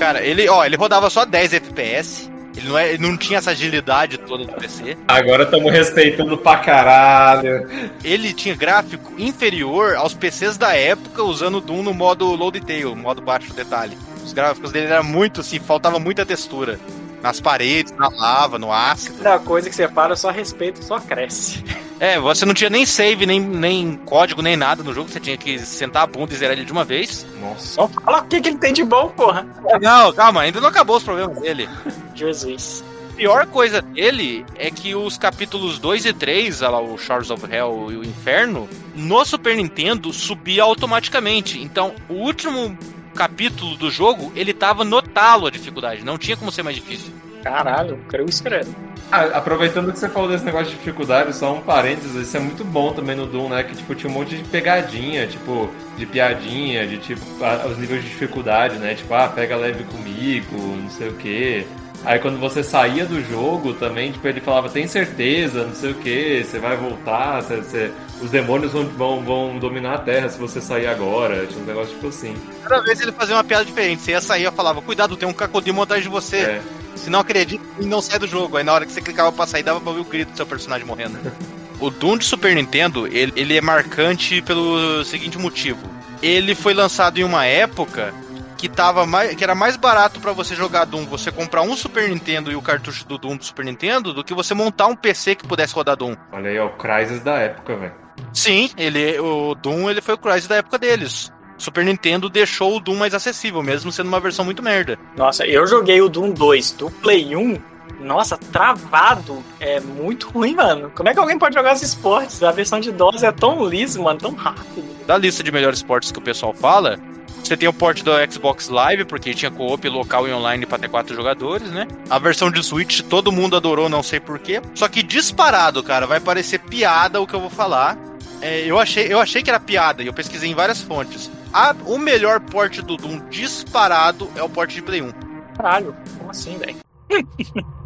Cara, 0.00 0.24
ele, 0.24 0.48
ó, 0.48 0.64
ele 0.64 0.76
rodava 0.76 1.10
só 1.10 1.26
10 1.26 1.52
FPS. 1.52 2.30
Ele 2.56 2.68
não, 2.68 2.78
é, 2.78 2.88
ele 2.94 3.06
não 3.06 3.18
tinha 3.18 3.38
essa 3.38 3.50
agilidade 3.50 4.16
toda 4.16 4.46
do 4.46 4.52
PC. 4.54 4.96
Agora 5.06 5.42
estamos 5.42 5.70
respeitando 5.70 6.38
pra 6.38 6.56
caralho. 6.56 7.68
Ele 8.02 8.32
tinha 8.32 8.56
gráfico 8.56 9.12
inferior 9.18 9.96
aos 9.96 10.14
PCs 10.14 10.56
da 10.56 10.74
época, 10.74 11.22
usando 11.22 11.58
o 11.58 11.60
Doom 11.60 11.82
no 11.82 11.92
modo 11.92 12.34
low 12.34 12.50
detail, 12.50 12.96
modo 12.96 13.20
baixo 13.20 13.52
detalhe. 13.52 13.96
Os 14.24 14.32
gráficos 14.32 14.72
dele 14.72 14.86
eram 14.86 15.04
muito 15.04 15.42
assim, 15.42 15.60
faltava 15.60 15.98
muita 15.98 16.24
textura. 16.24 16.80
Nas 17.22 17.40
paredes, 17.40 17.92
na 17.92 18.08
lava, 18.08 18.58
no 18.58 18.72
ácido. 18.72 19.22
Da 19.22 19.38
coisa 19.38 19.68
que 19.68 19.88
fala, 19.88 20.16
só 20.16 20.30
respeito, 20.30 20.82
só 20.84 20.98
cresce. 20.98 21.62
É, 22.00 22.18
você 22.18 22.46
não 22.46 22.54
tinha 22.54 22.70
nem 22.70 22.86
save, 22.86 23.26
nem, 23.26 23.38
nem 23.38 23.94
código, 24.06 24.40
nem 24.40 24.56
nada 24.56 24.82
no 24.82 24.94
jogo. 24.94 25.10
Você 25.10 25.20
tinha 25.20 25.36
que 25.36 25.58
sentar 25.58 26.04
a 26.04 26.06
bunda 26.06 26.32
e 26.32 26.36
zerar 26.36 26.56
ele 26.56 26.64
de 26.64 26.72
uma 26.72 26.82
vez. 26.82 27.26
Nossa. 27.38 27.74
Só 27.74 27.88
fala 27.88 28.22
o 28.22 28.24
que, 28.24 28.40
que 28.40 28.48
ele 28.48 28.56
tem 28.56 28.72
de 28.72 28.82
bom, 28.82 29.10
porra. 29.10 29.46
Não, 29.82 30.10
calma, 30.14 30.40
ainda 30.40 30.62
não 30.62 30.68
acabou 30.68 30.96
os 30.96 31.02
problemas 31.02 31.38
dele. 31.38 31.68
Jesus. 32.16 32.82
A 33.10 33.16
pior 33.16 33.46
coisa 33.48 33.82
dele 33.82 34.46
é 34.56 34.70
que 34.70 34.94
os 34.94 35.18
capítulos 35.18 35.78
2 35.78 36.06
e 36.06 36.12
3, 36.14 36.62
olha 36.62 36.70
lá, 36.70 36.80
o 36.80 36.96
Shores 36.96 37.30
of 37.30 37.44
Hell 37.44 37.88
e 37.90 37.96
o 37.96 38.02
Inferno, 38.02 38.66
no 38.94 39.22
Super 39.26 39.54
Nintendo 39.54 40.10
subia 40.10 40.62
automaticamente. 40.62 41.60
Então, 41.60 41.94
o 42.08 42.14
último 42.14 42.78
capítulo 43.14 43.76
do 43.76 43.90
jogo, 43.90 44.32
ele 44.36 44.52
tava 44.52 44.84
no 44.84 45.00
talo 45.02 45.46
a 45.46 45.50
dificuldade. 45.50 46.04
Não 46.04 46.16
tinha 46.18 46.36
como 46.36 46.50
ser 46.52 46.62
mais 46.62 46.76
difícil. 46.76 47.12
Caralho, 47.42 47.98
creio 48.08 48.28
isso 48.28 48.42
credo. 48.42 48.74
Ah, 49.10 49.22
aproveitando 49.38 49.90
que 49.92 49.98
você 49.98 50.08
falou 50.08 50.28
desse 50.28 50.44
negócio 50.44 50.66
de 50.66 50.76
dificuldade, 50.76 51.34
só 51.34 51.52
um 51.54 51.60
parênteses, 51.60 52.14
isso 52.14 52.36
é 52.36 52.40
muito 52.40 52.62
bom 52.64 52.92
também 52.92 53.16
no 53.16 53.26
Doom, 53.26 53.48
né? 53.48 53.64
Que 53.64 53.74
tipo, 53.74 53.94
tinha 53.94 54.10
um 54.10 54.14
monte 54.14 54.36
de 54.36 54.44
pegadinha, 54.44 55.26
tipo, 55.26 55.68
de 55.96 56.06
piadinha, 56.06 56.86
de 56.86 56.98
tipo, 56.98 57.22
a- 57.42 57.66
os 57.66 57.78
níveis 57.78 58.02
de 58.04 58.10
dificuldade, 58.10 58.76
né? 58.76 58.94
Tipo, 58.94 59.14
ah, 59.14 59.26
pega 59.28 59.56
leve 59.56 59.82
comigo, 59.84 60.54
não 60.56 60.90
sei 60.90 61.08
o 61.08 61.14
quê. 61.14 61.66
Aí 62.04 62.18
quando 62.18 62.38
você 62.40 62.62
saía 62.62 63.04
do 63.04 63.22
jogo 63.22 63.74
também, 63.74 64.10
tipo, 64.12 64.26
ele 64.26 64.40
falava, 64.40 64.68
tem 64.70 64.86
certeza, 64.86 65.64
não 65.66 65.74
sei 65.74 65.90
o 65.90 65.94
que, 65.94 66.42
você 66.44 66.58
vai 66.58 66.76
voltar, 66.76 67.42
você- 67.42 67.56
você- 67.56 67.90
os 68.22 68.30
demônios 68.30 68.72
vão, 68.72 68.84
vão, 68.86 69.20
vão 69.22 69.58
dominar 69.58 69.94
a 69.94 69.98
Terra 69.98 70.28
se 70.28 70.38
você 70.38 70.60
sair 70.60 70.86
agora. 70.86 71.46
Tinha 71.46 71.62
um 71.62 71.66
negócio 71.66 71.94
tipo 71.94 72.08
assim. 72.08 72.34
Cada 72.62 72.82
vez 72.82 73.00
ele 73.00 73.12
fazia 73.12 73.34
uma 73.36 73.44
piada 73.44 73.64
diferente. 73.64 74.02
Você 74.02 74.12
ia 74.12 74.20
sair, 74.20 74.44
eu 74.44 74.52
falava, 74.52 74.80
cuidado, 74.80 75.16
tem 75.16 75.28
um 75.28 75.32
cacodimo 75.32 75.82
atrás 75.82 76.02
de 76.02 76.08
você. 76.08 76.36
É. 76.36 76.60
Se 76.96 77.08
não 77.08 77.20
acredita, 77.20 77.64
e 77.78 77.84
não 77.86 78.00
sai 78.02 78.18
do 78.18 78.26
jogo. 78.26 78.56
Aí 78.56 78.64
na 78.64 78.72
hora 78.72 78.84
que 78.86 78.92
você 78.92 79.00
clicava 79.00 79.30
pra 79.32 79.46
sair, 79.46 79.62
dava 79.62 79.80
pra 79.80 79.90
ouvir 79.90 80.00
o 80.02 80.04
grito 80.04 80.32
do 80.32 80.36
seu 80.36 80.46
personagem 80.46 80.86
morrendo. 80.86 81.18
o 81.80 81.88
Doom 81.90 82.18
de 82.18 82.24
Super 82.24 82.54
Nintendo, 82.54 83.06
ele, 83.06 83.32
ele 83.36 83.56
é 83.56 83.60
marcante 83.60 84.42
pelo 84.42 85.02
seguinte 85.04 85.38
motivo. 85.38 85.80
Ele 86.22 86.54
foi 86.54 86.74
lançado 86.74 87.18
em 87.18 87.24
uma 87.24 87.46
época 87.46 88.12
que, 88.60 88.68
tava 88.68 89.06
mais, 89.06 89.34
que 89.34 89.42
era 89.42 89.54
mais 89.54 89.76
barato 89.76 90.20
pra 90.20 90.32
você 90.32 90.54
jogar 90.54 90.84
Doom, 90.84 91.06
você 91.06 91.32
comprar 91.32 91.62
um 91.62 91.74
Super 91.74 92.10
Nintendo 92.10 92.52
e 92.52 92.56
o 92.56 92.60
cartucho 92.60 93.08
do 93.08 93.16
Doom 93.16 93.38
do 93.38 93.44
Super 93.44 93.64
Nintendo, 93.64 94.12
do 94.12 94.22
que 94.22 94.34
você 94.34 94.52
montar 94.52 94.86
um 94.86 94.94
PC 94.94 95.34
que 95.34 95.48
pudesse 95.48 95.74
rodar 95.74 95.96
Doom. 95.96 96.14
Olha 96.30 96.50
aí, 96.50 96.58
ó, 96.58 96.66
o 96.66 96.70
Crysis 96.70 97.22
da 97.22 97.38
época, 97.38 97.74
velho. 97.74 97.94
Sim, 98.34 98.68
ele, 98.76 99.18
o 99.18 99.54
Doom 99.54 99.88
ele 99.88 100.02
foi 100.02 100.14
o 100.14 100.18
Crysis 100.18 100.46
da 100.46 100.56
época 100.56 100.78
deles. 100.78 101.32
Super 101.56 101.84
Nintendo 101.84 102.28
deixou 102.28 102.76
o 102.76 102.80
Doom 102.80 102.96
mais 102.96 103.14
acessível, 103.14 103.62
mesmo 103.62 103.90
sendo 103.90 104.08
uma 104.08 104.20
versão 104.20 104.44
muito 104.44 104.62
merda. 104.62 104.98
Nossa, 105.16 105.46
eu 105.46 105.66
joguei 105.66 106.02
o 106.02 106.08
Doom 106.08 106.32
2 106.32 106.72
do 106.72 106.90
Play 106.90 107.34
1. 107.34 107.58
Nossa, 108.00 108.36
travado. 108.36 109.42
É 109.58 109.80
muito 109.80 110.28
ruim, 110.28 110.54
mano. 110.54 110.90
Como 110.94 111.08
é 111.08 111.14
que 111.14 111.18
alguém 111.18 111.38
pode 111.38 111.54
jogar 111.54 111.74
os 111.74 111.82
esportes? 111.82 112.42
A 112.42 112.50
versão 112.50 112.80
de 112.80 112.92
DOS 112.92 113.22
é 113.22 113.32
tão 113.32 113.66
liso, 113.66 114.02
mano, 114.02 114.18
tão 114.18 114.34
rápido. 114.34 114.84
Da 115.06 115.18
lista 115.18 115.42
de 115.42 115.52
melhores 115.52 115.82
portes 115.82 116.10
que 116.10 116.18
o 116.18 116.22
pessoal 116.22 116.54
fala, 116.54 116.98
você 117.42 117.56
tem 117.56 117.68
o 117.68 117.72
port 117.72 118.02
do 118.02 118.10
Xbox 118.30 118.68
Live, 118.68 119.04
porque 119.04 119.34
tinha 119.34 119.50
co-op 119.50 119.88
local 119.88 120.28
e 120.28 120.32
online 120.32 120.66
pra 120.66 120.78
ter 120.78 120.88
quatro 120.88 121.14
jogadores, 121.14 121.68
né? 121.70 121.86
A 122.08 122.18
versão 122.18 122.50
de 122.50 122.62
Switch 122.62 123.00
todo 123.02 123.32
mundo 123.32 123.56
adorou, 123.56 123.88
não 123.88 124.02
sei 124.02 124.20
porquê. 124.20 124.60
Só 124.74 124.88
que 124.88 125.02
disparado, 125.02 125.82
cara, 125.82 126.06
vai 126.06 126.20
parecer 126.20 126.58
piada 126.60 127.20
o 127.20 127.26
que 127.26 127.34
eu 127.34 127.40
vou 127.40 127.50
falar. 127.50 127.98
É, 128.42 128.60
eu, 128.60 128.78
achei, 128.78 129.12
eu 129.12 129.20
achei 129.20 129.42
que 129.42 129.50
era 129.50 129.60
piada 129.60 130.02
e 130.02 130.06
eu 130.06 130.12
pesquisei 130.14 130.50
em 130.50 130.54
várias 130.54 130.80
fontes. 130.82 131.30
A- 131.52 131.74
o 131.86 131.98
melhor 131.98 132.40
port 132.40 132.78
do 132.80 132.96
Doom 132.96 133.20
disparado 133.28 134.30
é 134.36 134.42
o 134.42 134.48
port 134.48 134.72
de 134.72 134.80
Play 134.80 135.02
1. 135.02 135.12
Caralho, 135.56 135.94
como 136.18 136.30
assim, 136.30 136.56
velho? 136.56 136.76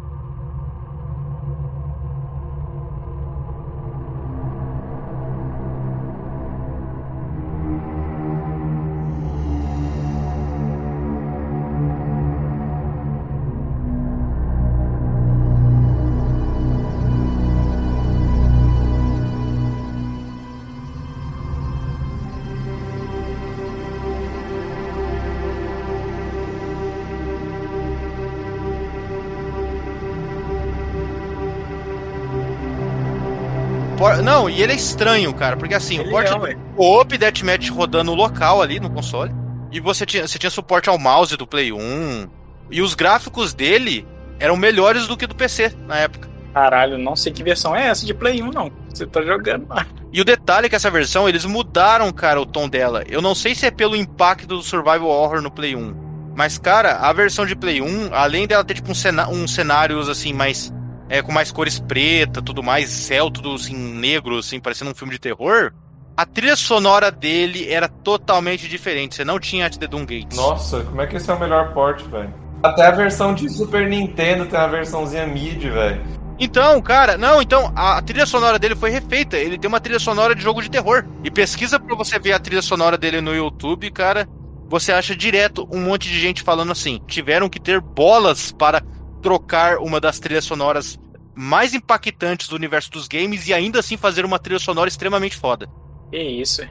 Não, 34.35 34.49
e 34.49 34.61
ele 34.61 34.73
é 34.73 34.75
estranho, 34.75 35.33
cara, 35.33 35.55
porque 35.57 35.73
assim, 35.73 35.99
o 35.99 36.01
Ele 36.01 36.09
port 36.11 36.27
é, 36.27 36.35
ué. 36.35 36.57
co-op 36.75 37.17
Deathmatch 37.17 37.69
rodando 37.69 38.13
local 38.13 38.61
ali 38.61 38.79
no 38.79 38.89
console. 38.89 39.31
E 39.71 39.79
você 39.79 40.05
tinha, 40.05 40.27
você 40.27 40.37
tinha 40.37 40.49
suporte 40.49 40.89
ao 40.89 40.97
mouse 40.99 41.35
do 41.37 41.47
Play 41.47 41.71
1. 41.71 42.27
E 42.71 42.81
os 42.81 42.93
gráficos 42.95 43.53
dele 43.53 44.05
eram 44.39 44.55
melhores 44.57 45.07
do 45.07 45.15
que 45.15 45.25
do 45.27 45.35
PC 45.35 45.73
na 45.87 45.97
época. 45.97 46.29
Caralho, 46.53 46.97
não 46.97 47.15
sei 47.15 47.33
que 47.33 47.43
versão 47.43 47.75
é 47.75 47.87
essa 47.87 48.05
de 48.05 48.13
Play 48.13 48.41
1, 48.41 48.51
não. 48.51 48.71
Você 48.89 49.05
tá 49.05 49.21
jogando 49.21 49.67
lá. 49.69 49.85
E 50.11 50.21
o 50.21 50.25
detalhe 50.25 50.67
é 50.67 50.69
que 50.69 50.75
essa 50.75 50.89
versão, 50.89 51.27
eles 51.27 51.43
mudaram, 51.43 52.11
cara, 52.13 52.39
o 52.39 52.45
tom 52.45 52.69
dela. 52.69 53.03
Eu 53.07 53.21
não 53.21 53.35
sei 53.35 53.53
se 53.53 53.65
é 53.65 53.71
pelo 53.71 53.95
impacto 53.97 54.47
do 54.47 54.61
Survival 54.61 55.07
Horror 55.07 55.41
no 55.41 55.51
Play 55.51 55.75
1. 55.75 56.33
Mas, 56.35 56.57
cara, 56.57 56.97
a 56.97 57.11
versão 57.13 57.45
de 57.45 57.55
Play 57.55 57.81
1, 57.81 58.13
além 58.13 58.47
dela 58.47 58.63
ter, 58.63 58.75
tipo, 58.75 58.91
um 58.91 58.95
cena- 58.95 59.27
uns 59.29 59.53
cenários, 59.53 60.07
assim, 60.09 60.31
mais... 60.33 60.73
É, 61.09 61.21
com 61.21 61.31
mais 61.31 61.51
cores 61.51 61.79
preta, 61.79 62.41
tudo 62.41 62.63
mais, 62.63 62.89
céu, 62.89 63.29
tudo, 63.29 63.53
assim, 63.53 63.75
negro, 63.75 64.37
assim, 64.37 64.59
parecendo 64.59 64.91
um 64.91 64.95
filme 64.95 65.13
de 65.13 65.19
terror... 65.19 65.73
A 66.17 66.25
trilha 66.25 66.55
sonora 66.55 67.11
dele 67.11 67.69
era 67.69 67.89
totalmente 67.89 68.69
diferente. 68.69 69.15
Você 69.15 69.25
não 69.25 69.37
tinha 69.37 69.65
at 69.65 69.75
the 69.75 69.85
Doom 69.85 70.05
Gates. 70.05 70.37
Nossa, 70.37 70.81
como 70.81 71.01
é 71.01 71.07
que 71.07 71.17
esse 71.17 71.29
é 71.29 71.33
o 71.33 71.37
melhor 71.37 71.73
port, 71.73 72.01
velho? 72.03 72.33
Até 72.63 72.87
a 72.87 72.91
versão 72.91 73.33
de 73.33 73.49
Super 73.49 73.89
Nintendo 73.89 74.45
tem 74.45 74.57
uma 74.57 74.69
versãozinha 74.69 75.27
mid, 75.27 75.61
velho. 75.61 76.01
Então, 76.39 76.81
cara, 76.81 77.17
não, 77.17 77.41
então, 77.41 77.69
a 77.75 78.01
trilha 78.01 78.25
sonora 78.25 78.57
dele 78.57 78.77
foi 78.77 78.91
refeita. 78.91 79.35
Ele 79.35 79.57
tem 79.57 79.67
uma 79.67 79.81
trilha 79.81 79.99
sonora 79.99 80.33
de 80.33 80.41
jogo 80.41 80.61
de 80.61 80.71
terror. 80.71 81.05
E 81.21 81.29
pesquisa 81.29 81.77
pra 81.77 81.97
você 81.97 82.17
ver 82.17 82.31
a 82.31 82.39
trilha 82.39 82.61
sonora 82.61 82.97
dele 82.97 83.19
no 83.19 83.35
YouTube, 83.35 83.91
cara. 83.91 84.25
Você 84.69 84.93
acha 84.93 85.13
direto 85.13 85.67
um 85.69 85.81
monte 85.81 86.07
de 86.07 86.17
gente 86.17 86.43
falando 86.43 86.71
assim: 86.71 87.01
tiveram 87.05 87.49
que 87.49 87.59
ter 87.59 87.81
bolas 87.81 88.53
para 88.53 88.81
trocar 89.25 89.79
uma 89.79 89.99
das 89.99 90.19
trilhas 90.19 90.45
sonoras 90.45 90.99
mais 91.33 91.73
impactantes 91.73 92.47
do 92.47 92.55
universo 92.55 92.91
dos 92.91 93.07
games 93.07 93.47
e 93.47 93.53
ainda 93.55 93.79
assim 93.79 93.97
fazer 93.97 94.23
uma 94.23 94.37
trilha 94.37 94.59
sonora 94.59 94.87
extremamente 94.87 95.35
foda. 95.35 95.67
Que 96.11 96.19
isso, 96.19 96.61
é. 96.61 96.69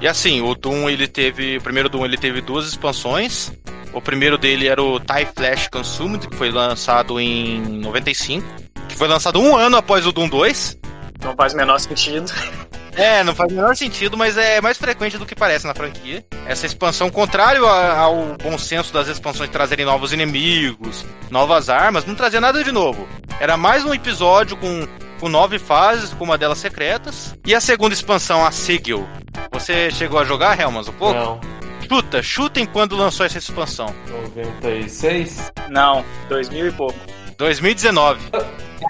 E 0.00 0.06
assim, 0.06 0.40
o 0.40 0.54
Doom 0.54 0.88
ele 0.88 1.08
teve. 1.08 1.56
O 1.56 1.60
primeiro 1.60 1.88
Doom 1.88 2.04
ele 2.04 2.16
teve 2.16 2.40
duas 2.40 2.68
expansões. 2.68 3.50
O 3.92 4.00
primeiro 4.00 4.38
dele 4.38 4.68
era 4.68 4.80
o 4.80 5.00
TIE 5.00 5.26
Flash 5.34 5.66
Consumed, 5.66 6.28
que 6.28 6.36
foi 6.36 6.48
lançado 6.52 7.18
em 7.18 7.60
95. 7.60 8.46
Que 8.88 8.94
foi 8.94 9.08
lançado 9.08 9.40
um 9.40 9.56
ano 9.56 9.76
após 9.76 10.06
o 10.06 10.12
Doom 10.12 10.28
2. 10.28 10.78
Não 11.24 11.34
faz 11.34 11.54
o 11.54 11.56
menor 11.56 11.80
sentido. 11.80 12.32
É, 12.96 13.22
não 13.22 13.34
faz 13.34 13.52
o 13.52 13.54
menor 13.54 13.76
sentido, 13.76 14.16
mas 14.16 14.38
é 14.38 14.60
mais 14.60 14.78
frequente 14.78 15.18
do 15.18 15.26
que 15.26 15.34
parece 15.34 15.66
na 15.66 15.74
franquia. 15.74 16.24
Essa 16.46 16.64
expansão, 16.64 17.10
contrário 17.10 17.66
ao 17.66 18.36
bom 18.42 18.56
senso 18.56 18.92
das 18.92 19.06
expansões 19.06 19.50
trazerem 19.50 19.84
novos 19.84 20.12
inimigos, 20.12 21.04
novas 21.30 21.68
armas, 21.68 22.06
não 22.06 22.14
trazia 22.14 22.40
nada 22.40 22.64
de 22.64 22.72
novo. 22.72 23.06
Era 23.38 23.56
mais 23.56 23.84
um 23.84 23.92
episódio 23.92 24.56
com, 24.56 24.88
com 25.20 25.28
nove 25.28 25.58
fases, 25.58 26.14
com 26.14 26.24
uma 26.24 26.38
delas 26.38 26.58
secretas. 26.58 27.36
E 27.44 27.54
a 27.54 27.60
segunda 27.60 27.94
expansão, 27.94 28.44
a 28.44 28.50
Sigil. 28.50 29.06
Você 29.52 29.90
chegou 29.90 30.18
a 30.18 30.24
jogar, 30.24 30.58
Helmas, 30.58 30.88
um 30.88 30.92
pouco? 30.92 31.18
Não. 31.18 31.40
Chuta, 31.86 32.22
chutem 32.22 32.66
quando 32.66 32.96
lançou 32.96 33.24
essa 33.26 33.38
expansão. 33.38 33.94
96? 34.08 35.52
Não, 35.68 36.04
2000 36.28 36.66
e 36.66 36.72
pouco. 36.72 36.98
2019. 37.38 38.20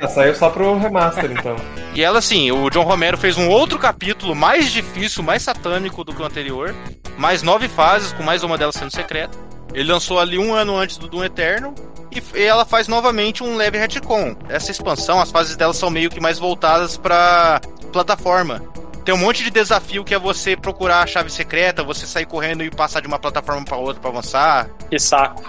Ah, 0.00 0.08
saiu 0.08 0.34
só 0.34 0.50
pro 0.50 0.78
remaster, 0.78 1.30
então. 1.30 1.56
E 1.96 2.02
ela, 2.02 2.18
assim, 2.18 2.52
o 2.52 2.68
John 2.68 2.82
Romero 2.82 3.16
fez 3.16 3.38
um 3.38 3.48
outro 3.48 3.78
capítulo 3.78 4.34
mais 4.34 4.70
difícil, 4.70 5.22
mais 5.22 5.40
satânico 5.42 6.04
do 6.04 6.14
que 6.14 6.20
o 6.20 6.26
anterior. 6.26 6.74
Mais 7.16 7.42
nove 7.42 7.68
fases, 7.68 8.12
com 8.12 8.22
mais 8.22 8.42
uma 8.42 8.58
delas 8.58 8.74
sendo 8.74 8.90
secreta. 8.90 9.38
Ele 9.72 9.90
lançou 9.90 10.20
ali 10.20 10.38
um 10.38 10.52
ano 10.52 10.76
antes 10.76 10.98
do 10.98 11.08
Doom 11.08 11.24
Eterno. 11.24 11.74
E 12.12 12.22
e 12.38 12.42
ela 12.42 12.66
faz 12.66 12.86
novamente 12.86 13.42
um 13.42 13.56
leve 13.56 13.78
retcon. 13.78 14.36
Essa 14.48 14.70
expansão, 14.70 15.20
as 15.20 15.30
fases 15.30 15.56
dela 15.56 15.72
são 15.72 15.88
meio 15.88 16.10
que 16.10 16.20
mais 16.20 16.38
voltadas 16.38 16.98
pra 16.98 17.62
plataforma. 17.92 18.62
Tem 19.06 19.14
um 19.14 19.18
monte 19.18 19.44
de 19.44 19.50
desafio 19.50 20.02
que 20.02 20.12
é 20.12 20.18
você 20.18 20.56
procurar 20.56 21.00
a 21.00 21.06
chave 21.06 21.30
secreta, 21.30 21.84
você 21.84 22.04
sair 22.04 22.26
correndo 22.26 22.64
e 22.64 22.70
passar 22.72 22.98
de 22.98 23.06
uma 23.06 23.20
plataforma 23.20 23.64
pra 23.64 23.76
outra 23.76 24.00
pra 24.00 24.10
avançar. 24.10 24.68
Que 24.90 24.98
saco. 24.98 25.44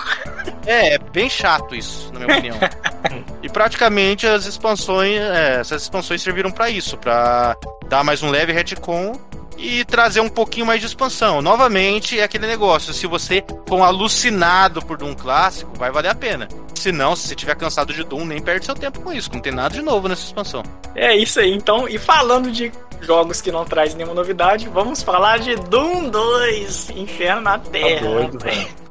É, 0.64 0.94
é 0.94 1.00
bem 1.00 1.28
chato 1.28 1.74
isso, 1.74 2.14
na 2.14 2.20
minha 2.20 2.38
opinião. 2.38 2.58
e 3.42 3.50
praticamente 3.50 4.28
as 4.28 4.46
expansões, 4.46 5.20
é, 5.20 5.60
essas 5.60 5.82
expansões 5.82 6.22
serviram 6.22 6.52
pra 6.52 6.70
isso, 6.70 7.00
pra 7.00 7.58
dar 7.90 8.04
mais 8.04 8.22
um 8.22 8.30
leve 8.30 8.54
retcon 8.54 9.20
e 9.58 9.84
trazer 9.86 10.20
um 10.20 10.30
pouquinho 10.30 10.68
mais 10.68 10.80
de 10.80 10.86
expansão. 10.86 11.42
Novamente, 11.42 12.20
é 12.20 12.24
aquele 12.24 12.46
negócio, 12.46 12.94
se 12.94 13.08
você 13.08 13.44
for 13.68 13.82
alucinado 13.82 14.84
por 14.84 14.98
Doom 14.98 15.16
clássico, 15.16 15.76
vai 15.76 15.90
valer 15.90 16.10
a 16.10 16.16
pena. 16.16 16.48
Se 16.76 16.92
não, 16.92 17.16
se 17.16 17.28
você 17.28 17.36
tiver 17.36 17.56
cansado 17.56 17.92
de 17.92 18.04
Doom, 18.04 18.24
nem 18.24 18.40
perde 18.40 18.68
seu 18.68 18.76
tempo 18.76 19.02
com 19.02 19.12
isso, 19.12 19.32
não 19.34 19.40
tem 19.40 19.52
nada 19.52 19.74
de 19.74 19.82
novo 19.82 20.08
nessa 20.08 20.24
expansão. 20.24 20.62
É 20.94 21.16
isso 21.18 21.40
aí. 21.40 21.52
Então, 21.52 21.88
e 21.88 21.98
falando 21.98 22.52
de 22.52 22.72
jogos 23.02 23.42
que 23.42 23.52
não 23.52 23.66
traz 23.66 23.96
nenhuma 23.96 24.14
novidade, 24.14 24.68
vamos 24.70 25.02
falar 25.02 25.40
de 25.40 25.56
Doom 25.56 26.10
2, 26.10 26.90
Inferno 26.92 27.42
na 27.42 27.60
Terra. 27.60 28.02
Tá 28.02 28.08
doido, 28.08 28.40
velho. 28.40 28.88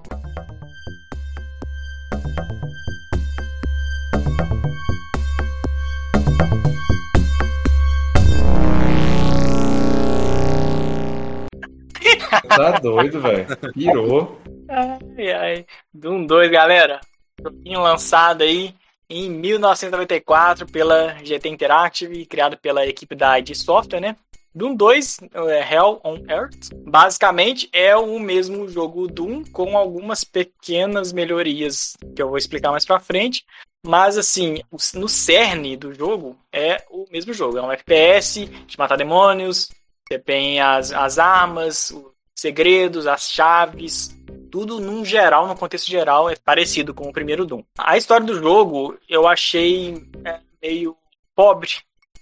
Tá 12.49 12.71
doido, 12.81 13.21
velho. 13.21 13.47
Pirou. 13.75 14.41
Ai, 14.69 15.33
ai. 15.33 15.67
Doom 15.93 16.25
2, 16.27 16.51
galera. 16.51 17.01
Joguinho 17.41 17.83
lançado 17.83 18.43
aí 18.43 18.75
em 19.09 19.31
1994 19.31 20.67
pela 20.67 21.17
GT 21.23 21.49
Interactive 21.49 22.27
criado 22.27 22.57
pela 22.57 22.87
equipe 22.87 23.15
da 23.15 23.39
ID 23.39 23.55
Software, 23.55 24.01
né? 24.01 24.17
Doom 24.55 24.75
2, 24.75 25.19
é, 25.35 25.75
Hell 25.75 26.01
on 26.03 26.25
Earth, 26.31 26.71
basicamente 26.73 27.69
é 27.75 27.95
o 27.95 28.19
mesmo 28.19 28.67
jogo 28.67 29.07
Doom 29.07 29.45
com 29.53 29.77
algumas 29.77 30.25
pequenas 30.25 31.13
melhorias 31.13 31.93
que 32.15 32.23
eu 32.23 32.29
vou 32.29 32.39
explicar 32.39 32.71
mais 32.71 32.87
pra 32.87 32.99
frente. 32.99 33.45
Mas 33.87 34.17
assim, 34.17 34.63
no 34.95 35.09
cerne 35.09 35.77
do 35.77 35.93
jogo 35.93 36.39
é 36.51 36.83
o 36.91 37.05
mesmo 37.13 37.35
jogo. 37.35 37.59
É 37.59 37.63
um 37.63 37.71
FPS 37.71 38.47
de 38.67 38.79
matar 38.79 38.97
demônios, 38.97 39.69
você 40.09 40.19
tem 40.19 40.59
as, 40.59 40.91
as 40.91 41.19
armas, 41.19 41.91
os 41.91 42.13
segredos, 42.35 43.07
as 43.07 43.31
chaves, 43.31 44.16
tudo 44.51 44.81
num 44.81 45.05
geral, 45.05 45.47
no 45.47 45.57
contexto 45.57 45.87
geral, 45.87 46.31
é 46.31 46.37
parecido 46.37 46.95
com 46.95 47.09
o 47.09 47.13
primeiro 47.13 47.45
Doom. 47.45 47.63
A 47.79 47.97
história 47.97 48.27
do 48.27 48.39
jogo 48.39 48.97
eu 49.09 49.27
achei 49.27 50.03
é, 50.25 50.41
meio 50.63 50.97
pobre, 51.35 51.69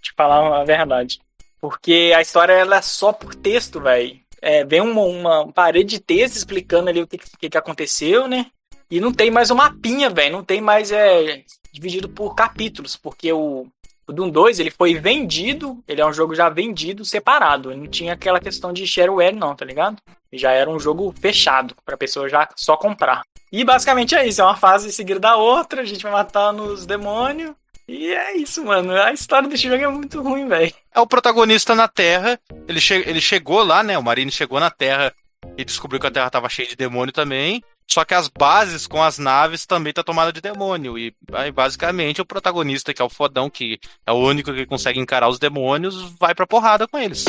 de 0.02 0.12
falar 0.16 0.60
a 0.60 0.64
verdade. 0.64 1.20
Porque 1.60 2.12
a 2.14 2.20
história 2.20 2.52
ela 2.52 2.76
é 2.76 2.82
só 2.82 3.12
por 3.12 3.34
texto, 3.34 3.80
velho. 3.80 4.20
É, 4.42 4.64
vem 4.64 4.80
uma, 4.80 5.02
uma 5.02 5.52
parede 5.52 5.96
de 5.96 6.00
texto 6.00 6.36
explicando 6.36 6.90
ali 6.90 7.00
o 7.00 7.06
que, 7.06 7.16
que, 7.16 7.48
que 7.48 7.58
aconteceu, 7.58 8.28
né? 8.28 8.46
E 8.90 9.00
não 9.00 9.12
tem 9.12 9.30
mais 9.30 9.50
um 9.50 9.54
mapinha, 9.54 10.10
velho. 10.10 10.32
Não 10.32 10.44
tem 10.44 10.60
mais 10.60 10.92
é, 10.92 11.42
dividido 11.72 12.08
por 12.08 12.34
capítulos, 12.34 12.96
porque 12.96 13.32
o, 13.32 13.66
o 14.06 14.12
Doom 14.12 14.28
2 14.28 14.60
ele 14.60 14.70
foi 14.70 14.94
vendido, 14.94 15.82
ele 15.88 16.00
é 16.02 16.06
um 16.06 16.12
jogo 16.12 16.34
já 16.34 16.50
vendido 16.50 17.04
separado. 17.04 17.70
Ele 17.70 17.80
não 17.80 17.86
tinha 17.86 18.12
aquela 18.12 18.38
questão 18.38 18.72
de 18.72 18.86
shareware, 18.86 19.34
não, 19.34 19.56
tá 19.56 19.64
ligado? 19.64 19.96
Já 20.34 20.52
era 20.52 20.68
um 20.68 20.78
jogo 20.78 21.14
fechado, 21.20 21.74
pra 21.84 21.96
pessoa 21.96 22.28
já 22.28 22.48
só 22.56 22.76
comprar. 22.76 23.22
E 23.52 23.64
basicamente 23.64 24.14
é 24.14 24.26
isso, 24.26 24.40
é 24.40 24.44
uma 24.44 24.56
fase 24.56 24.92
seguida 24.92 25.20
da 25.20 25.36
outra, 25.36 25.82
a 25.82 25.84
gente 25.84 26.02
vai 26.02 26.12
matando 26.12 26.64
os 26.64 26.84
demônios. 26.84 27.54
E 27.86 28.12
é 28.12 28.36
isso, 28.36 28.64
mano. 28.64 28.92
A 28.92 29.12
história 29.12 29.48
desse 29.48 29.68
jogo 29.68 29.84
é 29.84 29.88
muito 29.88 30.22
ruim, 30.22 30.48
velho. 30.48 30.72
É 30.92 31.00
o 31.00 31.06
protagonista 31.06 31.74
na 31.74 31.86
Terra, 31.86 32.40
ele, 32.66 32.80
che 32.80 32.94
ele 32.94 33.20
chegou 33.20 33.62
lá, 33.62 33.82
né? 33.82 33.96
O 33.98 34.02
Marine 34.02 34.30
chegou 34.30 34.58
na 34.58 34.70
Terra 34.70 35.12
e 35.56 35.64
descobriu 35.64 36.00
que 36.00 36.06
a 36.06 36.10
Terra 36.10 36.30
tava 36.30 36.48
cheia 36.48 36.68
de 36.68 36.76
demônio 36.76 37.12
também. 37.12 37.62
Só 37.86 38.02
que 38.04 38.14
as 38.14 38.28
bases 38.28 38.86
com 38.86 39.02
as 39.02 39.18
naves 39.18 39.66
também 39.66 39.92
tá 39.92 40.02
tomada 40.02 40.32
de 40.32 40.40
demônio. 40.40 40.98
E 40.98 41.14
aí, 41.32 41.52
basicamente, 41.52 42.22
o 42.22 42.24
protagonista, 42.24 42.94
que 42.94 43.02
é 43.02 43.04
o 43.04 43.10
fodão, 43.10 43.50
que 43.50 43.78
é 44.06 44.12
o 44.12 44.16
único 44.16 44.54
que 44.54 44.64
consegue 44.64 44.98
encarar 44.98 45.28
os 45.28 45.38
demônios, 45.38 46.14
vai 46.18 46.34
pra 46.34 46.46
porrada 46.46 46.88
com 46.88 46.98
eles. 46.98 47.26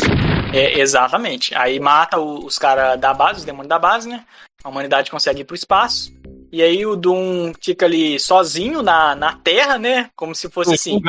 É, 0.58 0.80
exatamente. 0.80 1.54
Aí 1.56 1.80
mata 1.80 2.20
o- 2.20 2.46
os 2.46 2.58
caras 2.58 3.00
da 3.00 3.14
base, 3.14 3.40
os 3.40 3.46
demônios 3.46 3.70
da 3.70 3.80
base, 3.80 4.08
né? 4.08 4.26
A 4.64 4.70
humanidade 4.70 5.12
consegue 5.12 5.42
ir 5.42 5.46
pro 5.46 5.56
espaço. 5.56 6.12
E 6.52 6.62
aí 6.62 6.86
o 6.86 6.96
Doom 6.96 7.54
fica 7.62 7.86
ali 7.86 8.20
sozinho 8.20 8.82
na, 8.82 9.16
na 9.16 9.34
Terra, 9.34 9.78
né? 9.78 10.10
Como 10.16 10.34
se 10.34 10.50
fosse 10.50 10.74
assim. 10.74 11.02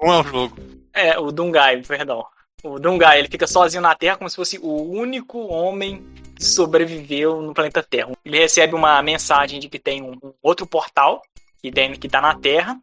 Não 0.00 0.12
é 0.14 0.20
o 0.20 0.24
jogo. 0.24 0.56
É, 0.94 1.18
o 1.18 1.32
Dungai, 1.32 1.82
perdão. 1.82 2.24
O 2.62 2.78
Dungai, 2.78 3.18
ele 3.18 3.28
fica 3.28 3.46
sozinho 3.46 3.82
na 3.82 3.94
Terra 3.94 4.16
como 4.16 4.30
se 4.30 4.36
fosse 4.36 4.58
o 4.62 4.90
único 4.92 5.38
homem 5.48 6.06
que 6.36 6.44
sobreviveu 6.44 7.42
no 7.42 7.52
planeta 7.52 7.82
Terra. 7.82 8.12
Ele 8.24 8.38
recebe 8.38 8.74
uma 8.74 9.02
mensagem 9.02 9.58
de 9.58 9.68
que 9.68 9.78
tem 9.78 10.00
um, 10.02 10.12
um 10.22 10.32
outro 10.42 10.66
portal 10.66 11.20
que, 11.60 11.72
tem, 11.72 11.92
que 11.94 12.08
tá 12.08 12.20
na 12.20 12.34
Terra, 12.36 12.78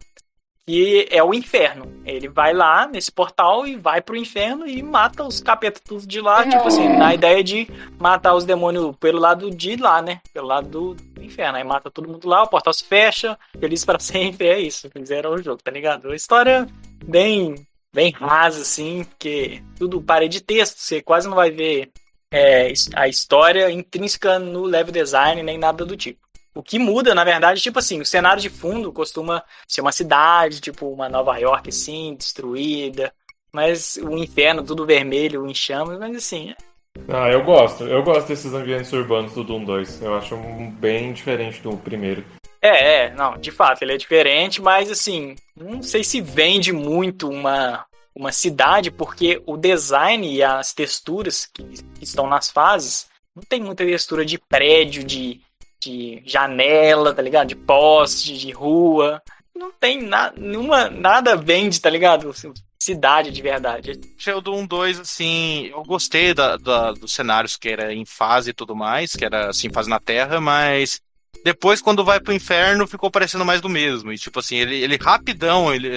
que 0.66 1.08
é 1.10 1.22
o 1.22 1.34
inferno. 1.34 1.90
Ele 2.04 2.28
vai 2.28 2.52
lá 2.52 2.86
nesse 2.86 3.10
portal 3.10 3.66
e 3.66 3.76
vai 3.76 4.00
pro 4.00 4.16
inferno 4.16 4.66
e 4.66 4.82
mata 4.82 5.24
os 5.24 5.40
capetas 5.40 5.82
tudo 5.84 6.06
de 6.06 6.20
lá, 6.20 6.48
tipo 6.48 6.66
assim, 6.66 6.88
na 6.88 7.14
ideia 7.14 7.42
de 7.42 7.68
matar 7.98 8.34
os 8.34 8.44
demônios 8.44 8.94
pelo 8.96 9.18
lado 9.18 9.50
de 9.50 9.76
lá, 9.76 10.00
né? 10.00 10.20
Pelo 10.32 10.46
lado 10.46 10.68
do, 10.68 10.94
do 10.94 11.22
inferno. 11.22 11.58
Aí 11.58 11.64
mata 11.64 11.90
todo 11.90 12.08
mundo 12.08 12.28
lá, 12.28 12.42
o 12.42 12.48
portal 12.48 12.72
se 12.72 12.84
fecha, 12.84 13.38
feliz 13.58 13.84
para 13.84 13.98
sempre, 14.00 14.48
é 14.48 14.58
isso. 14.58 14.90
Fizeram 14.90 15.32
o 15.32 15.42
jogo, 15.42 15.62
tá 15.62 15.70
ligado? 15.70 16.10
A 16.10 16.16
história 16.16 16.66
bem 17.04 17.54
bem 17.92 18.12
rasa, 18.12 18.62
assim, 18.62 19.04
porque 19.04 19.62
tudo 19.76 20.00
parede 20.00 20.38
de 20.38 20.44
texto, 20.44 20.78
você 20.78 21.02
quase 21.02 21.28
não 21.28 21.34
vai 21.34 21.50
ver 21.50 21.90
é, 22.32 22.72
a 22.94 23.08
história 23.08 23.70
intrínseca 23.70 24.38
no 24.38 24.62
level 24.62 24.92
design, 24.92 25.42
nem 25.42 25.58
nada 25.58 25.84
do 25.84 25.96
tipo. 25.96 26.20
O 26.54 26.62
que 26.62 26.78
muda, 26.78 27.14
na 27.14 27.24
verdade, 27.24 27.60
tipo 27.60 27.78
assim, 27.78 28.00
o 28.00 28.06
cenário 28.06 28.42
de 28.42 28.50
fundo 28.50 28.92
costuma 28.92 29.42
ser 29.68 29.80
uma 29.80 29.92
cidade, 29.92 30.60
tipo 30.60 30.88
uma 30.88 31.08
Nova 31.08 31.36
York, 31.38 31.68
assim, 31.68 32.14
destruída, 32.16 33.12
mas 33.52 33.96
o 33.96 34.16
inferno, 34.16 34.64
tudo 34.64 34.86
vermelho, 34.86 35.46
em 35.46 35.54
chamas, 35.54 35.98
mas 35.98 36.16
assim, 36.16 36.54
Ah, 37.08 37.28
eu 37.28 37.44
gosto. 37.44 37.84
Eu 37.84 38.02
gosto 38.02 38.28
desses 38.28 38.52
ambientes 38.52 38.92
urbanos 38.92 39.32
do 39.32 39.44
Doom 39.44 39.64
2. 39.64 40.02
Eu 40.02 40.14
acho 40.16 40.36
bem 40.78 41.12
diferente 41.12 41.60
do 41.60 41.76
primeiro. 41.76 42.24
É, 42.60 43.04
é, 43.04 43.14
não, 43.14 43.38
de 43.38 43.50
fato, 43.50 43.82
ele 43.82 43.94
é 43.94 43.96
diferente, 43.96 44.60
mas 44.60 44.90
assim, 44.90 45.34
não 45.56 45.82
sei 45.82 46.04
se 46.04 46.20
vende 46.20 46.72
muito 46.72 47.28
uma, 47.28 47.86
uma 48.14 48.32
cidade, 48.32 48.90
porque 48.90 49.42
o 49.46 49.56
design 49.56 50.30
e 50.30 50.42
as 50.42 50.74
texturas 50.74 51.46
que 51.46 51.64
estão 52.02 52.26
nas 52.26 52.50
fases 52.50 53.08
não 53.34 53.42
tem 53.42 53.62
muita 53.62 53.84
textura 53.84 54.26
de 54.26 54.36
prédio, 54.36 55.02
de, 55.02 55.40
de 55.80 56.22
janela, 56.26 57.14
tá 57.14 57.22
ligado? 57.22 57.48
De 57.48 57.56
poste, 57.56 58.36
de 58.36 58.50
rua. 58.52 59.20
Não 59.56 59.72
tem 59.72 60.02
na, 60.02 60.32
nenhuma, 60.36 60.88
nada 60.90 61.36
vende, 61.36 61.80
tá 61.80 61.90
ligado? 61.90 62.32
Cidade 62.82 63.30
de 63.30 63.42
verdade. 63.42 64.00
O 64.34 64.40
Doom 64.40 64.66
2, 64.66 65.00
assim, 65.00 65.66
eu 65.66 65.82
gostei 65.82 66.32
da, 66.32 66.56
da- 66.56 66.92
dos 66.92 67.12
cenários 67.12 67.56
que 67.56 67.68
era 67.68 67.92
em 67.92 68.04
fase 68.06 68.50
e 68.50 68.54
tudo 68.54 68.74
mais, 68.74 69.12
que 69.12 69.24
era 69.24 69.50
assim, 69.50 69.70
fase 69.70 69.88
na 69.90 70.00
Terra, 70.00 70.40
mas 70.40 71.00
depois, 71.44 71.80
quando 71.82 72.04
vai 72.04 72.20
pro 72.20 72.32
inferno, 72.32 72.86
ficou 72.86 73.10
parecendo 73.10 73.44
mais 73.44 73.60
do 73.60 73.68
mesmo. 73.68 74.12
E 74.12 74.18
tipo 74.18 74.38
assim, 74.38 74.56
ele, 74.56 74.76
ele 74.76 74.96
rapidão, 74.96 75.74
ele, 75.74 75.96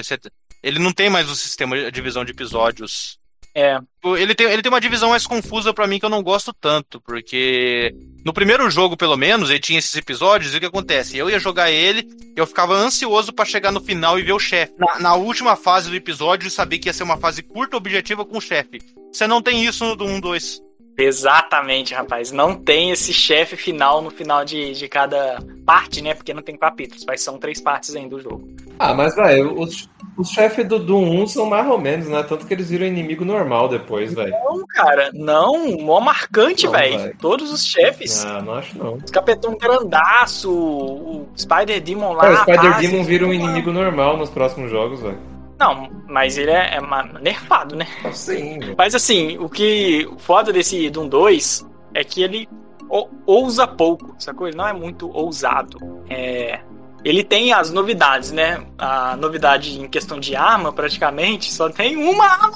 ele 0.62 0.78
não 0.78 0.92
tem 0.92 1.08
mais 1.08 1.28
o 1.30 1.34
sistema 1.36 1.76
de 1.76 1.90
divisão 1.90 2.24
de 2.24 2.32
episódios. 2.32 3.18
É, 3.56 3.78
Ele 4.02 4.34
tem, 4.34 4.46
ele 4.48 4.62
tem 4.62 4.70
uma 4.72 4.80
divisão 4.80 5.10
mais 5.10 5.26
confusa 5.26 5.72
pra 5.72 5.86
mim 5.86 6.00
que 6.00 6.04
eu 6.04 6.10
não 6.10 6.24
gosto 6.24 6.52
tanto, 6.52 7.00
porque 7.00 7.94
no 8.24 8.32
primeiro 8.32 8.68
jogo, 8.70 8.96
pelo 8.96 9.16
menos, 9.16 9.50
ele 9.50 9.60
tinha 9.60 9.78
esses 9.78 9.94
episódios, 9.94 10.54
e 10.54 10.56
o 10.56 10.60
que 10.60 10.66
acontece? 10.66 11.18
Eu 11.18 11.28
ia 11.28 11.38
jogar 11.38 11.70
ele, 11.70 12.08
eu 12.34 12.46
ficava 12.46 12.74
ansioso 12.74 13.32
pra 13.32 13.44
chegar 13.44 13.70
no 13.70 13.80
final 13.80 14.18
e 14.18 14.22
ver 14.22 14.32
o 14.32 14.38
chefe. 14.38 14.72
Na, 14.78 14.98
na 14.98 15.14
última 15.14 15.54
fase 15.56 15.90
do 15.90 15.96
episódio, 15.96 16.46
eu 16.46 16.50
sabia 16.50 16.78
que 16.78 16.88
ia 16.88 16.92
ser 16.92 17.02
uma 17.02 17.18
fase 17.18 17.42
curta, 17.42 17.76
objetiva 17.76 18.24
com 18.24 18.38
o 18.38 18.40
chefe. 18.40 18.80
Você 19.12 19.26
não 19.26 19.42
tem 19.42 19.64
isso 19.64 19.84
no 19.84 19.94
Doom 19.94 20.20
2. 20.20 20.63
Exatamente, 20.96 21.94
rapaz. 21.94 22.32
Não 22.32 22.54
tem 22.54 22.90
esse 22.90 23.12
chefe 23.12 23.56
final 23.56 24.02
no 24.02 24.10
final 24.10 24.44
de, 24.44 24.72
de 24.72 24.88
cada 24.88 25.38
parte, 25.64 26.02
né? 26.02 26.14
Porque 26.14 26.34
não 26.34 26.42
tem 26.42 26.56
capítulos, 26.56 27.04
mas 27.06 27.20
são 27.20 27.38
três 27.38 27.60
partes 27.60 27.94
ainda 27.94 28.16
do 28.16 28.20
jogo. 28.20 28.48
Ah, 28.78 28.92
mas 28.92 29.14
velho, 29.14 29.58
os, 29.58 29.88
os 30.16 30.28
chefes 30.30 30.66
do 30.66 30.78
Doom 30.78 31.22
1 31.22 31.26
são 31.28 31.46
mais 31.46 31.66
ou 31.68 31.78
menos, 31.78 32.08
né? 32.08 32.22
Tanto 32.22 32.46
que 32.46 32.54
eles 32.54 32.70
viram 32.70 32.86
inimigo 32.86 33.24
normal 33.24 33.68
depois, 33.68 34.14
velho. 34.14 34.32
Não, 34.44 34.66
cara, 34.66 35.10
não, 35.12 35.76
mó 35.78 36.00
marcante, 36.00 36.66
velho. 36.66 37.16
Todos 37.18 37.52
os 37.52 37.66
chefes. 37.66 38.24
Ah, 38.24 38.40
não 38.42 38.54
acho 38.54 38.78
não. 38.78 38.94
Os 38.94 39.10
capetão 39.10 39.56
grandaço, 39.56 40.52
o 40.52 41.28
Spider 41.36 41.80
Demon 41.80 42.12
lá. 42.12 42.20
Cara, 42.20 42.34
o 42.34 42.38
Spider 42.38 42.78
Demon 42.78 43.04
vira 43.04 43.26
um 43.26 43.32
inimigo 43.32 43.72
normal 43.72 44.16
nos 44.16 44.30
próximos 44.30 44.70
jogos, 44.70 45.00
velho. 45.00 45.33
Não, 45.58 45.88
mas 46.08 46.36
ele 46.36 46.50
é, 46.50 46.76
é 46.76 46.80
nerfado, 47.20 47.76
né? 47.76 47.86
Sim. 48.12 48.58
Mas 48.76 48.94
assim, 48.94 49.38
o 49.38 49.48
que. 49.48 50.06
O 50.10 50.18
foda 50.18 50.52
desse 50.52 50.90
Doom 50.90 51.08
2 51.08 51.66
é 51.94 52.02
que 52.04 52.22
ele 52.22 52.48
ou- 52.88 53.10
ousa 53.26 53.66
pouco, 53.66 54.14
sacou? 54.18 54.48
Ele 54.48 54.56
não 54.56 54.66
é 54.66 54.72
muito 54.72 55.08
ousado. 55.10 55.78
É. 56.10 56.60
Ele 57.04 57.22
tem 57.22 57.52
as 57.52 57.70
novidades, 57.70 58.32
né? 58.32 58.64
A 58.78 59.14
novidade 59.16 59.78
em 59.80 59.88
questão 59.88 60.18
de 60.18 60.34
arma, 60.34 60.72
praticamente, 60.72 61.52
só 61.52 61.68
tem 61.68 61.96
uma 61.96 62.24
arma, 62.24 62.52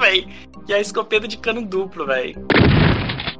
velho. 0.00 0.28
que 0.66 0.72
é 0.72 0.76
a 0.76 0.80
escopeta 0.80 1.26
de 1.26 1.36
cano 1.38 1.62
duplo, 1.64 2.06
velho. 2.06 2.46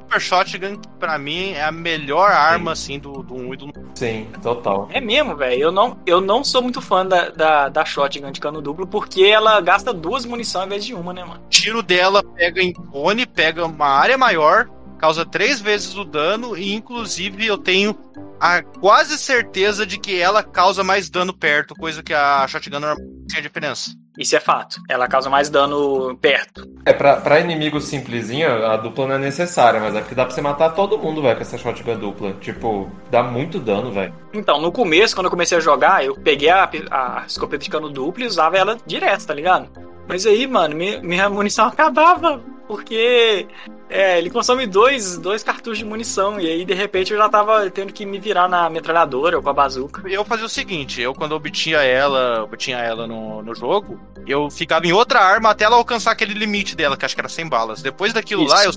Super 0.09 0.19
Shotgun, 0.19 0.81
pra 0.99 1.19
mim, 1.19 1.51
é 1.51 1.63
a 1.63 1.71
melhor 1.71 2.31
arma, 2.31 2.71
assim, 2.71 2.97
do, 2.97 3.21
do 3.21 3.35
1 3.35 3.53
e 3.53 3.57
do 3.57 3.73
Sim, 3.93 4.27
total. 4.41 4.89
É 4.91 4.99
mesmo, 4.99 5.35
velho. 5.35 5.61
Eu 5.61 5.71
não, 5.71 5.99
eu 6.03 6.19
não 6.19 6.43
sou 6.43 6.63
muito 6.63 6.81
fã 6.81 7.05
da, 7.05 7.29
da, 7.29 7.69
da 7.69 7.85
shotgun 7.85 8.31
de 8.31 8.39
cano 8.39 8.59
duplo 8.59 8.87
porque 8.87 9.23
ela 9.23 9.61
gasta 9.61 9.93
duas 9.93 10.25
munições 10.25 10.61
ao 10.61 10.65
invés 10.65 10.83
de 10.83 10.95
uma, 10.95 11.13
né, 11.13 11.23
mano? 11.23 11.41
O 11.45 11.49
tiro 11.49 11.83
dela 11.83 12.23
pega 12.23 12.59
em 12.59 12.73
cone, 12.73 13.27
pega 13.27 13.65
uma 13.65 13.87
área 13.87 14.17
maior, 14.17 14.67
causa 14.97 15.23
três 15.23 15.61
vezes 15.61 15.95
o 15.95 16.03
dano 16.03 16.57
e, 16.57 16.73
inclusive, 16.73 17.45
eu 17.45 17.57
tenho 17.57 17.95
a 18.39 18.63
quase 18.63 19.15
certeza 19.15 19.85
de 19.85 19.99
que 19.99 20.19
ela 20.19 20.41
causa 20.41 20.83
mais 20.83 21.09
dano 21.09 21.33
perto, 21.37 21.75
coisa 21.75 22.01
que 22.01 22.13
a 22.13 22.47
Shotgun 22.47 22.79
não 22.79 22.95
tinha 23.27 23.41
diferença. 23.43 23.91
Isso 24.19 24.35
é 24.35 24.39
fato. 24.41 24.81
Ela 24.89 25.07
causa 25.07 25.29
mais 25.29 25.49
dano 25.49 26.15
perto. 26.17 26.69
É, 26.85 26.91
pra, 26.91 27.15
pra 27.15 27.39
inimigo 27.39 27.79
simplesinho, 27.79 28.65
a 28.65 28.75
dupla 28.75 29.07
não 29.07 29.15
é 29.15 29.17
necessária, 29.17 29.79
mas 29.79 29.95
é 29.95 30.01
porque 30.01 30.13
dá 30.13 30.25
pra 30.25 30.35
você 30.35 30.41
matar 30.41 30.71
todo 30.71 30.97
mundo, 30.97 31.21
velho, 31.21 31.37
com 31.37 31.41
essa 31.41 31.57
shotgun 31.57 31.97
dupla. 31.97 32.33
Tipo, 32.41 32.91
dá 33.09 33.23
muito 33.23 33.59
dano, 33.59 33.93
velho. 33.93 34.13
Então, 34.33 34.59
no 34.59 34.73
começo, 34.73 35.15
quando 35.15 35.27
eu 35.27 35.31
comecei 35.31 35.57
a 35.57 35.61
jogar, 35.61 36.03
eu 36.03 36.15
peguei 36.15 36.49
a, 36.49 36.69
a 36.91 37.23
escopeta 37.25 37.63
de 37.63 37.69
cano 37.69 37.89
duplo 37.89 38.21
e 38.21 38.27
usava 38.27 38.57
ela 38.57 38.77
direto, 38.85 39.25
tá 39.25 39.33
ligado? 39.33 39.69
Mas 40.05 40.25
aí, 40.25 40.45
mano, 40.45 40.75
minha, 40.75 41.01
minha 41.01 41.29
munição 41.29 41.63
acabava, 41.67 42.41
porque 42.67 43.47
é, 43.89 44.19
ele 44.19 44.29
consome 44.29 44.67
dois, 44.67 45.17
dois 45.17 45.43
cartuchos 45.43 45.79
de 45.79 45.85
munição, 45.85 46.39
e 46.39 46.47
aí 46.47 46.63
de 46.63 46.73
repente 46.73 47.11
eu 47.11 47.17
já 47.17 47.27
tava 47.27 47.69
tendo 47.71 47.91
que 47.91 48.05
me 48.05 48.19
virar 48.19 48.47
na 48.47 48.69
metralhadora 48.69 49.37
ou 49.37 49.43
com 49.43 49.49
a 49.49 49.53
bazuca. 49.53 50.07
Eu 50.07 50.23
fazia 50.23 50.45
o 50.45 50.49
seguinte, 50.49 51.01
eu 51.01 51.13
quando 51.13 51.31
obtinha 51.31 51.79
ela, 51.79 52.43
obtinha 52.43 52.77
ela 52.77 53.07
no, 53.07 53.41
no 53.41 53.55
jogo, 53.55 53.99
eu 54.27 54.49
ficava 54.49 54.85
em 54.85 54.93
outra 54.93 55.19
arma 55.21 55.49
até 55.49 55.65
ela 55.65 55.75
alcançar 55.75 56.11
aquele 56.11 56.33
limite 56.33 56.75
dela, 56.75 56.95
que 56.95 57.03
acho 57.03 57.15
que 57.15 57.21
era 57.21 57.27
100 57.27 57.49
balas. 57.49 57.81
Depois 57.81 58.13
daquilo 58.13 58.43
Isso. 58.43 58.53
lá, 58.53 58.65
eu, 58.65 58.71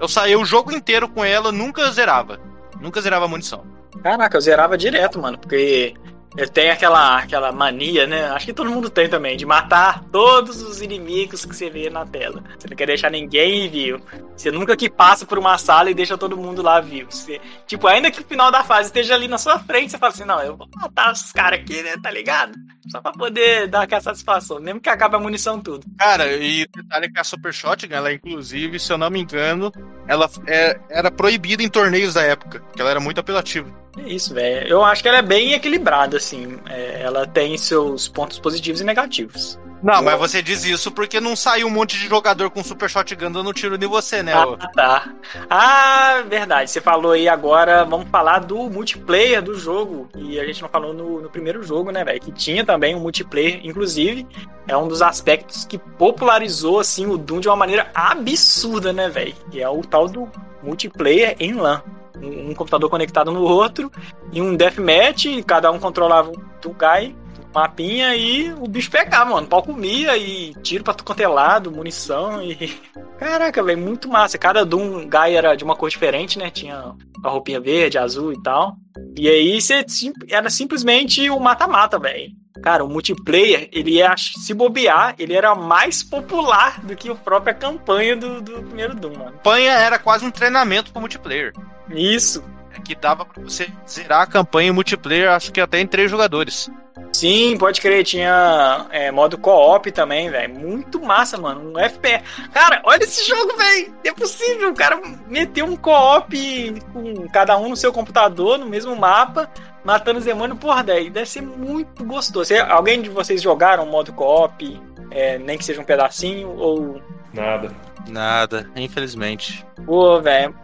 eu 0.00 0.08
saía 0.08 0.38
o 0.38 0.44
jogo 0.44 0.72
inteiro 0.72 1.08
com 1.08 1.24
ela, 1.24 1.52
nunca 1.52 1.88
zerava. 1.92 2.40
Nunca 2.80 3.00
zerava 3.00 3.24
a 3.24 3.28
munição. 3.28 3.64
Caraca, 4.02 4.36
eu 4.36 4.40
zerava 4.40 4.76
direto, 4.76 5.20
mano, 5.20 5.38
porque 5.38 5.94
eu 6.36 6.48
tenho 6.48 6.72
aquela, 6.72 7.18
aquela 7.18 7.52
mania, 7.52 8.06
né? 8.06 8.26
Acho 8.30 8.46
que 8.46 8.52
todo 8.52 8.70
mundo 8.70 8.90
tem 8.90 9.08
também, 9.08 9.36
de 9.36 9.46
matar 9.46 10.04
todos 10.12 10.62
os 10.62 10.80
inimigos 10.82 11.44
que 11.44 11.54
você 11.54 11.70
vê 11.70 11.88
na 11.88 12.04
tela. 12.04 12.42
Você 12.58 12.68
não 12.68 12.76
quer 12.76 12.86
deixar 12.86 13.10
ninguém 13.10 13.68
vivo. 13.70 14.00
Você 14.36 14.50
nunca 14.50 14.76
que 14.76 14.88
passa 14.90 15.24
por 15.24 15.38
uma 15.38 15.56
sala 15.58 15.90
e 15.90 15.94
deixa 15.94 16.18
todo 16.18 16.36
mundo 16.36 16.62
lá 16.62 16.80
vivo. 16.80 17.10
Você, 17.10 17.40
tipo, 17.66 17.86
ainda 17.86 18.10
que 18.10 18.20
o 18.20 18.24
final 18.24 18.50
da 18.50 18.62
fase 18.62 18.88
esteja 18.88 19.14
ali 19.14 19.28
na 19.28 19.38
sua 19.38 19.58
frente, 19.58 19.90
você 19.92 19.98
fala 19.98 20.12
assim, 20.12 20.24
não, 20.24 20.40
eu 20.42 20.56
vou 20.56 20.68
matar 20.76 21.12
esses 21.12 21.32
caras 21.32 21.60
aqui, 21.60 21.82
né? 21.82 21.94
Tá 22.02 22.10
ligado? 22.10 22.52
Só 22.90 23.00
pra 23.00 23.12
poder 23.12 23.66
dar 23.66 23.82
aquela 23.82 24.00
satisfação, 24.00 24.60
mesmo 24.60 24.80
que 24.80 24.88
acabe 24.88 25.16
a 25.16 25.18
munição 25.18 25.60
tudo. 25.60 25.84
Cara, 25.98 26.26
e 26.36 26.62
o 26.64 26.68
detalhe 26.82 27.06
é 27.06 27.08
que 27.08 27.18
a 27.18 27.24
Super 27.24 27.52
Shotgun, 27.52 27.94
ela 27.94 28.12
inclusive, 28.12 28.78
se 28.78 28.92
eu 28.92 28.98
não 28.98 29.10
me 29.10 29.20
engano, 29.20 29.72
ela 30.06 30.30
é- 30.46 30.78
era 30.90 31.10
proibida 31.10 31.62
em 31.62 31.68
torneios 31.68 32.14
da 32.14 32.22
época, 32.22 32.60
porque 32.60 32.80
ela 32.80 32.90
era 32.90 33.00
muito 33.00 33.18
apelativa. 33.18 33.68
É 33.98 34.08
isso, 34.08 34.34
velho. 34.34 34.66
Eu 34.68 34.84
acho 34.84 35.02
que 35.02 35.08
ela 35.08 35.18
é 35.18 35.22
bem 35.22 35.52
equilibrada, 35.52 36.16
assim. 36.16 36.58
É, 36.68 37.02
ela 37.02 37.26
tem 37.26 37.56
seus 37.56 38.08
pontos 38.08 38.38
positivos 38.38 38.80
e 38.80 38.84
negativos. 38.84 39.58
Não, 39.82 40.02
mas 40.02 40.18
você 40.18 40.42
diz 40.42 40.64
isso 40.64 40.90
porque 40.90 41.20
não 41.20 41.36
saiu 41.36 41.66
um 41.66 41.70
monte 41.70 41.98
de 41.98 42.08
jogador 42.08 42.50
com 42.50 42.64
Super 42.64 42.88
Shotgun 42.88 43.30
dando 43.30 43.52
tiro 43.52 43.76
em 43.76 43.86
você, 43.86 44.22
né? 44.22 44.32
Ah, 44.34 44.68
tá. 44.74 45.12
Ah, 45.50 46.22
verdade. 46.26 46.70
Você 46.70 46.80
falou 46.80 47.12
aí 47.12 47.28
agora, 47.28 47.84
vamos 47.84 48.08
falar 48.08 48.40
do 48.40 48.68
multiplayer 48.70 49.42
do 49.42 49.54
jogo. 49.54 50.08
E 50.16 50.40
a 50.40 50.44
gente 50.44 50.62
não 50.62 50.68
falou 50.68 50.94
no, 50.94 51.20
no 51.20 51.30
primeiro 51.30 51.62
jogo, 51.62 51.90
né, 51.90 52.04
velho? 52.04 52.20
Que 52.20 52.32
tinha 52.32 52.64
também 52.64 52.94
um 52.94 53.00
multiplayer. 53.00 53.60
Inclusive, 53.64 54.26
é 54.66 54.76
um 54.76 54.88
dos 54.88 55.02
aspectos 55.02 55.64
que 55.64 55.78
popularizou, 55.78 56.80
assim, 56.80 57.06
o 57.06 57.16
Doom 57.16 57.40
de 57.40 57.48
uma 57.48 57.56
maneira 57.56 57.90
absurda, 57.94 58.92
né, 58.92 59.08
velho? 59.08 59.34
Que 59.50 59.60
é 59.60 59.68
o 59.68 59.82
tal 59.82 60.08
do 60.08 60.28
multiplayer 60.62 61.36
em 61.38 61.52
LAN. 61.52 61.82
Um, 62.22 62.54
computador 62.54 62.88
conectado 62.88 63.30
no 63.30 63.42
outro 63.42 63.92
e 64.32 64.40
um 64.40 64.56
deathmatch, 64.56 65.26
e 65.26 65.42
cada 65.42 65.70
um 65.70 65.78
controlava 65.78 66.30
um 66.30 66.72
guy, 66.72 67.14
um 67.38 67.52
mapinha 67.54 68.16
e 68.16 68.52
o 68.54 68.66
bicho 68.66 68.90
pegava, 68.90 69.30
mano. 69.30 69.46
O 69.46 69.50
pau 69.50 69.62
comia 69.62 70.16
e 70.16 70.54
tiro 70.62 70.82
pra 70.82 70.94
tudo 70.94 71.06
quanto 71.06 71.20
é 71.20 71.70
munição 71.70 72.42
e. 72.42 72.56
Caraca, 73.18 73.62
velho, 73.62 73.78
muito 73.78 74.08
massa. 74.08 74.36
Cada 74.36 74.64
Doom 74.64 75.08
Guy 75.08 75.34
era 75.34 75.54
de 75.54 75.64
uma 75.64 75.74
cor 75.74 75.88
diferente, 75.88 76.38
né? 76.38 76.50
Tinha 76.50 76.94
a 77.24 77.28
roupinha 77.30 77.58
verde, 77.58 77.96
azul 77.96 78.32
e 78.32 78.42
tal. 78.42 78.76
E 79.16 79.28
aí 79.28 79.60
você 79.60 79.84
era 80.28 80.50
simplesmente 80.50 81.28
o 81.30 81.40
mata-mata, 81.40 81.98
velho. 81.98 82.30
Cara, 82.62 82.84
o 82.84 82.88
multiplayer, 82.88 83.68
ele 83.72 84.00
é, 84.00 84.14
se 84.16 84.54
bobear, 84.54 85.14
ele 85.18 85.34
era 85.34 85.54
mais 85.54 86.02
popular 86.02 86.80
do 86.80 86.96
que 86.96 87.10
a 87.10 87.14
própria 87.14 87.54
campanha 87.54 88.16
do, 88.16 88.40
do 88.40 88.62
primeiro 88.62 88.94
Doom, 88.94 89.12
mano. 89.12 89.28
A 89.28 89.32
campanha 89.32 89.72
era 89.72 89.98
quase 89.98 90.24
um 90.24 90.30
treinamento 90.30 90.90
pro 90.90 91.00
multiplayer. 91.00 91.52
Isso. 91.90 92.42
É 92.76 92.80
que 92.80 92.94
dava 92.94 93.24
pra 93.24 93.42
você 93.42 93.68
zerar 93.88 94.22
a 94.22 94.26
campanha 94.26 94.68
em 94.68 94.72
multiplayer, 94.72 95.30
acho 95.30 95.50
que 95.52 95.60
até 95.60 95.80
em 95.80 95.86
três 95.86 96.10
jogadores. 96.10 96.70
Sim, 97.12 97.56
pode 97.58 97.80
crer, 97.80 98.04
tinha 98.04 98.86
é, 98.90 99.10
modo 99.10 99.38
co-op 99.38 99.90
também, 99.90 100.28
velho. 100.30 100.54
Muito 100.54 101.00
massa, 101.00 101.38
mano. 101.38 101.72
Um 101.72 101.78
FPS. 101.78 102.22
Cara, 102.52 102.82
olha 102.84 103.02
esse 103.02 103.26
jogo, 103.26 103.56
velho. 103.56 103.94
É 104.04 104.12
possível. 104.12 104.70
O 104.70 104.74
cara 104.74 105.00
meter 105.26 105.62
um 105.62 105.76
co-op 105.76 106.82
com 106.92 107.26
cada 107.28 107.56
um 107.56 107.70
no 107.70 107.76
seu 107.76 107.90
computador, 107.92 108.58
no 108.58 108.66
mesmo 108.66 108.94
mapa, 108.94 109.48
matando 109.82 110.18
os 110.18 110.24
demônios. 110.26 110.58
Porra, 110.58 110.84
daí 110.84 111.08
deve 111.08 111.28
ser 111.28 111.40
muito 111.42 112.04
gostoso. 112.04 112.44
Você- 112.46 112.58
alguém 112.58 113.00
de 113.00 113.08
vocês 113.08 113.40
jogaram 113.40 113.86
modo 113.86 114.12
co-op, 114.12 114.78
é, 115.10 115.38
nem 115.38 115.56
que 115.56 115.64
seja 115.64 115.80
um 115.80 115.84
pedacinho? 115.84 116.50
Ou. 116.58 117.00
Nada. 117.32 117.70
Nada, 118.08 118.68
infelizmente. 118.76 119.64
Pô, 119.86 120.20
velho. 120.20 120.54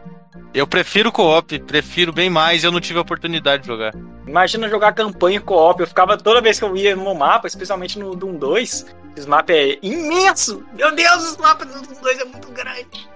Eu 0.55 0.67
prefiro 0.67 1.11
co-op, 1.11 1.59
prefiro 1.61 2.13
bem 2.13 2.29
mais, 2.29 2.63
eu 2.65 2.71
não 2.73 2.81
tive 2.81 2.99
a 2.99 3.03
oportunidade 3.03 3.63
de 3.63 3.69
jogar. 3.69 3.93
Imagina 4.27 4.69
jogar 4.69 4.93
campanha 4.93 5.41
co-op. 5.41 5.81
Eu 5.81 5.87
ficava 5.87 6.17
toda 6.17 6.41
vez 6.41 6.59
que 6.59 6.65
eu 6.65 6.77
ia 6.77 6.95
no 6.95 7.15
mapa, 7.15 7.47
especialmente 7.47 7.99
no 7.99 8.15
Doom 8.15 8.37
2. 8.37 8.87
Esse 9.17 9.29
mapa 9.29 9.53
é 9.53 9.79
imenso! 9.83 10.65
Meu 10.75 10.95
Deus, 10.95 11.25
esse 11.25 11.41
mapa 11.41 11.65
do 11.65 11.73
Doom 11.83 12.01
2 12.03 12.19
é 12.21 12.25
muito 12.25 12.49
grande. 12.53 13.13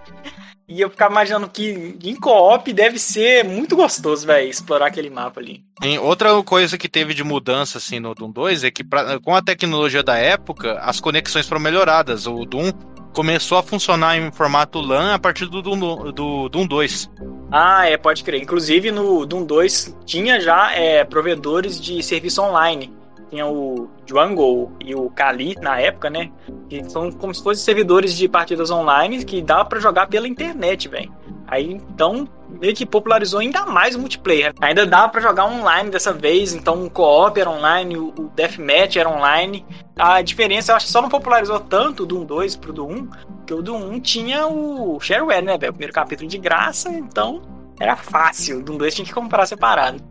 E 0.68 0.80
eu 0.80 0.90
ficava 0.90 1.12
imaginando 1.12 1.48
que 1.48 1.96
em 2.02 2.16
co-op 2.16 2.72
deve 2.72 2.98
ser 2.98 3.44
muito 3.44 3.76
gostoso, 3.76 4.26
velho, 4.26 4.48
explorar 4.50 4.86
aquele 4.86 5.08
mapa 5.08 5.38
ali. 5.40 5.62
Em 5.80 5.96
outra 5.96 6.42
coisa 6.42 6.76
que 6.76 6.88
teve 6.88 7.14
de 7.14 7.22
mudança 7.22 7.78
assim 7.78 8.00
no 8.00 8.14
Doom 8.16 8.32
2 8.32 8.64
é 8.64 8.70
que 8.70 8.82
pra- 8.82 9.20
com 9.20 9.32
a 9.34 9.41
tecnologia 9.41 10.03
da 10.03 10.16
época, 10.18 10.78
as 10.80 10.99
conexões 11.00 11.46
foram 11.49 11.61
melhoradas. 11.61 12.26
O 12.26 12.45
Doom 12.45 12.72
começou 13.17 13.57
a 13.57 13.63
funcionar 13.63 14.18
em 14.18 14.30
formato 14.30 14.79
LAN 14.79 15.14
a 15.14 15.18
partir 15.18 15.47
do 15.47 15.63
Doom, 15.63 16.13
do 16.13 16.51
Doom 16.51 16.67
2. 16.67 17.11
Ah, 17.51 17.88
é, 17.88 17.97
pode 17.97 18.22
crer. 18.22 18.43
Inclusive 18.43 18.93
no 18.93 19.25
Doom 19.25 19.43
2 19.43 19.97
tinha 20.05 20.38
já 20.38 20.71
é, 20.72 21.03
provedores 21.03 21.80
de 21.80 22.03
serviço 22.03 22.43
online. 22.43 22.95
Tinha 23.30 23.46
o 23.46 23.88
Django 24.04 24.72
e 24.80 24.94
o 24.94 25.11
Kali 25.11 25.57
na 25.61 25.80
época, 25.80 26.08
né? 26.08 26.30
Que 26.68 26.88
são 26.88 27.11
como 27.11 27.34
se 27.34 27.42
fossem 27.42 27.64
servidores 27.64 28.14
de 28.14 28.28
partidas 28.28 28.70
online 28.70 29.24
que 29.24 29.42
dá 29.42 29.64
pra 29.64 29.80
jogar 29.80 30.07
pela 30.07 30.28
internet, 30.28 30.88
velho. 30.88 31.12
Aí 31.48 31.72
então 31.72 32.28
meio 32.48 32.74
que 32.74 32.86
popularizou 32.86 33.40
ainda 33.40 33.66
mais 33.66 33.94
o 33.94 33.98
multiplayer. 33.98 34.53
Ainda 34.61 34.86
dá 34.86 35.08
pra 35.08 35.20
jogar 35.20 35.46
online 35.46 35.90
dessa 35.90 36.12
vez, 36.12 36.54
então 36.54 36.84
o 36.84 36.90
co-op 36.90 37.38
era 37.38 37.50
online, 37.50 37.96
o 37.96 38.30
deathmatch 38.34 38.96
era 38.96 39.08
online. 39.08 39.64
A 39.98 40.22
diferença, 40.22 40.72
eu 40.72 40.76
acho 40.76 40.86
que 40.86 40.92
só 40.92 41.03
não 41.03 41.08
popularizou 41.08 41.61
tanto 41.61 42.03
o 42.03 42.07
Doom 42.07 42.24
2 42.24 42.57
pro 42.57 42.72
Doom 42.72 42.90
1, 42.90 43.07
porque 43.07 43.54
o 43.54 43.62
Doom 43.62 43.90
1 43.92 44.00
tinha 44.00 44.46
o 44.46 44.98
shareware, 45.00 45.44
né, 45.44 45.58
velho? 45.58 45.70
O 45.70 45.74
primeiro 45.74 45.92
capítulo 45.92 46.28
de 46.28 46.38
graça, 46.38 46.90
então 46.90 47.42
era 47.78 47.96
fácil. 47.96 48.58
O 48.58 48.62
Doom 48.62 48.78
2 48.78 48.94
tinha 48.94 49.07
que 49.07 49.14
comprar 49.14 49.46
separado. 49.46 50.03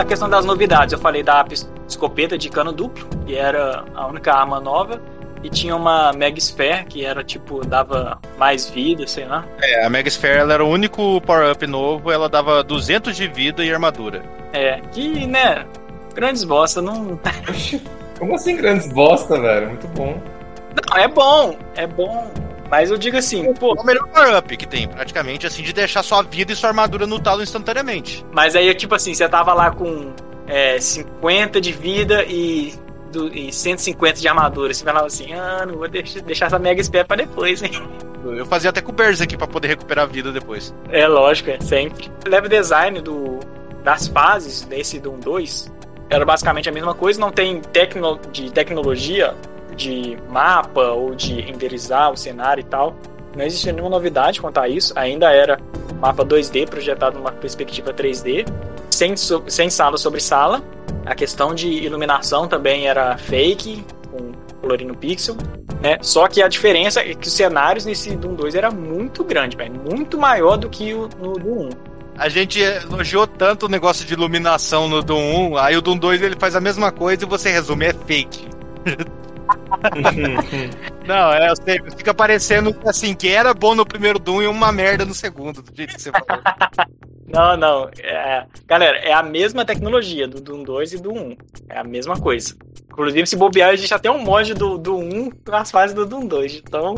A 0.00 0.04
questão 0.04 0.28
das 0.28 0.44
novidades, 0.44 0.92
eu 0.92 0.98
falei 0.98 1.22
da 1.22 1.44
escopeta 1.88 2.36
de 2.36 2.48
cano 2.48 2.72
duplo, 2.72 3.06
que 3.26 3.34
era 3.34 3.84
a 3.94 4.06
única 4.06 4.32
arma 4.32 4.60
nova, 4.60 5.00
e 5.42 5.50
tinha 5.50 5.76
uma 5.76 6.12
Mega 6.12 6.38
Sphere, 6.38 6.84
que 6.86 7.04
era 7.04 7.22
tipo, 7.22 7.64
dava 7.66 8.18
mais 8.38 8.68
vida, 8.70 9.06
sei 9.06 9.26
lá. 9.26 9.44
É, 9.60 9.84
a 9.84 9.90
Mega 9.90 10.08
Sphere 10.08 10.38
ela 10.38 10.54
era 10.54 10.64
o 10.64 10.68
único 10.68 11.20
power-up 11.20 11.66
novo, 11.66 12.10
ela 12.10 12.28
dava 12.28 12.62
200 12.64 13.14
de 13.14 13.28
vida 13.28 13.64
e 13.64 13.72
armadura. 13.72 14.22
É, 14.52 14.80
que, 14.92 15.26
né, 15.26 15.66
grandes 16.14 16.44
bosta, 16.44 16.80
não. 16.80 17.20
Como 18.18 18.34
assim 18.34 18.56
grandes 18.56 18.90
bosta, 18.92 19.38
velho? 19.38 19.68
Muito 19.68 19.88
bom. 19.88 20.20
Não, 20.74 20.96
é 20.96 21.08
bom, 21.08 21.56
é 21.76 21.86
bom, 21.86 22.30
Mas 22.74 22.90
eu 22.90 22.98
digo 22.98 23.16
assim, 23.16 23.54
pô, 23.54 23.72
É 23.78 23.80
o 23.80 23.84
melhor 23.84 24.08
power-up 24.08 24.56
que 24.56 24.66
tem, 24.66 24.88
praticamente, 24.88 25.46
assim, 25.46 25.62
de 25.62 25.72
deixar 25.72 26.02
sua 26.02 26.22
vida 26.22 26.52
e 26.52 26.56
sua 26.56 26.70
armadura 26.70 27.06
no 27.06 27.20
talo 27.20 27.40
instantaneamente. 27.40 28.26
mas 28.32 28.56
aí, 28.56 28.74
tipo 28.74 28.96
assim, 28.96 29.14
você 29.14 29.28
tava 29.28 29.54
lá 29.54 29.70
com 29.70 30.12
é, 30.48 30.80
50 30.80 31.60
de 31.60 31.70
vida 31.70 32.24
e, 32.24 32.74
do, 33.12 33.32
e 33.32 33.52
150 33.52 34.20
de 34.20 34.26
armadura. 34.26 34.74
Você 34.74 34.82
falava 34.82 35.06
assim, 35.06 35.32
ah, 35.32 35.64
não 35.64 35.76
vou 35.76 35.88
deixar, 35.88 36.20
deixar 36.22 36.46
essa 36.46 36.58
mega 36.58 36.82
spell 36.82 37.04
pra 37.04 37.16
depois, 37.16 37.62
hein? 37.62 37.70
Eu 38.24 38.44
fazia 38.44 38.70
até 38.70 38.80
com 38.80 38.90
o 38.90 39.22
aqui 39.22 39.36
pra 39.36 39.46
poder 39.46 39.68
recuperar 39.68 40.04
a 40.04 40.08
vida 40.08 40.32
depois. 40.32 40.74
É 40.90 41.06
lógico, 41.06 41.50
é 41.50 41.60
sempre. 41.60 42.10
O 42.26 42.28
level 42.28 42.48
design 42.48 43.00
do, 43.00 43.38
das 43.84 44.08
fases 44.08 44.62
desse 44.62 44.98
Doom 44.98 45.20
2 45.20 45.72
era 46.10 46.24
basicamente 46.24 46.68
a 46.68 46.72
mesma 46.72 46.94
coisa, 46.94 47.20
não 47.20 47.30
tem 47.30 47.60
tecno, 47.60 48.18
de 48.32 48.50
tecnologia 48.50 49.32
de 49.74 50.16
mapa 50.28 50.92
ou 50.92 51.14
de 51.14 51.40
renderizar 51.40 52.12
o 52.12 52.16
cenário 52.16 52.60
e 52.60 52.64
tal. 52.64 52.94
Não 53.36 53.44
existia 53.44 53.72
nenhuma 53.72 53.90
novidade 53.90 54.40
quanto 54.40 54.58
a 54.58 54.68
isso, 54.68 54.92
ainda 54.96 55.32
era 55.32 55.58
mapa 56.00 56.24
2D 56.24 56.68
projetado 56.68 57.18
numa 57.18 57.32
perspectiva 57.32 57.92
3D, 57.92 58.46
sem, 58.90 59.14
sem 59.16 59.70
sala 59.70 59.98
sobre 59.98 60.20
sala. 60.20 60.62
A 61.04 61.14
questão 61.14 61.54
de 61.54 61.68
iluminação 61.68 62.46
também 62.46 62.86
era 62.86 63.18
fake, 63.18 63.84
com 64.10 64.32
colorindo 64.60 64.94
pixel 64.94 65.36
né? 65.84 65.98
Só 66.00 66.26
que 66.26 66.40
a 66.40 66.48
diferença 66.48 67.00
é 67.00 67.12
que 67.12 67.28
os 67.28 67.34
cenários 67.34 67.84
nesse 67.84 68.16
Doom 68.16 68.34
2 68.34 68.54
era 68.54 68.70
muito 68.70 69.22
grande, 69.22 69.54
velho. 69.54 69.74
Muito 69.74 70.16
maior 70.16 70.56
do 70.56 70.70
que 70.70 70.94
o 70.94 71.10
no 71.20 71.34
Doom 71.34 71.66
1. 71.66 71.70
A 72.16 72.28
gente 72.30 72.58
elogiou 72.58 73.26
tanto 73.26 73.66
o 73.66 73.68
negócio 73.68 74.06
de 74.06 74.14
iluminação 74.14 74.88
no 74.88 75.02
Doom 75.02 75.52
1, 75.52 75.58
aí 75.58 75.76
o 75.76 75.82
Doom 75.82 75.98
2 75.98 76.22
ele 76.22 76.36
faz 76.38 76.56
a 76.56 76.60
mesma 76.60 76.90
coisa 76.90 77.24
e 77.24 77.28
você 77.28 77.50
resume, 77.50 77.84
é 77.84 77.92
fake. 77.92 78.48
Não, 81.06 81.32
é, 81.32 81.50
eu 81.50 81.56
sei, 81.56 81.78
fica 81.96 82.14
parecendo 82.14 82.74
assim, 82.86 83.14
que 83.14 83.28
era 83.28 83.52
bom 83.52 83.74
no 83.74 83.84
primeiro 83.84 84.18
Doom 84.18 84.42
e 84.42 84.46
uma 84.46 84.72
merda 84.72 85.04
no 85.04 85.14
segundo, 85.14 85.60
do 85.60 85.76
jeito 85.76 85.94
que 85.94 86.00
você 86.00 86.10
falou. 86.10 86.42
Não, 87.26 87.56
não. 87.56 87.90
É, 88.00 88.46
galera, 88.66 88.96
é 88.98 89.12
a 89.12 89.22
mesma 89.22 89.64
tecnologia 89.64 90.28
do 90.28 90.40
Doom 90.40 90.62
2 90.62 90.92
e 90.92 90.98
do 90.98 91.12
1. 91.12 91.36
É 91.68 91.78
a 91.78 91.84
mesma 91.84 92.18
coisa. 92.18 92.54
Inclusive, 92.88 93.26
se 93.26 93.36
bobear, 93.36 93.70
a 93.70 93.76
gente 93.76 93.88
já 93.88 93.98
tem 93.98 94.10
um 94.10 94.22
mod 94.22 94.54
do, 94.54 94.78
do 94.78 94.96
1 94.96 95.30
nas 95.48 95.70
fases 95.70 95.94
do 95.94 96.06
Doom 96.06 96.26
2. 96.26 96.62
Então, 96.64 96.94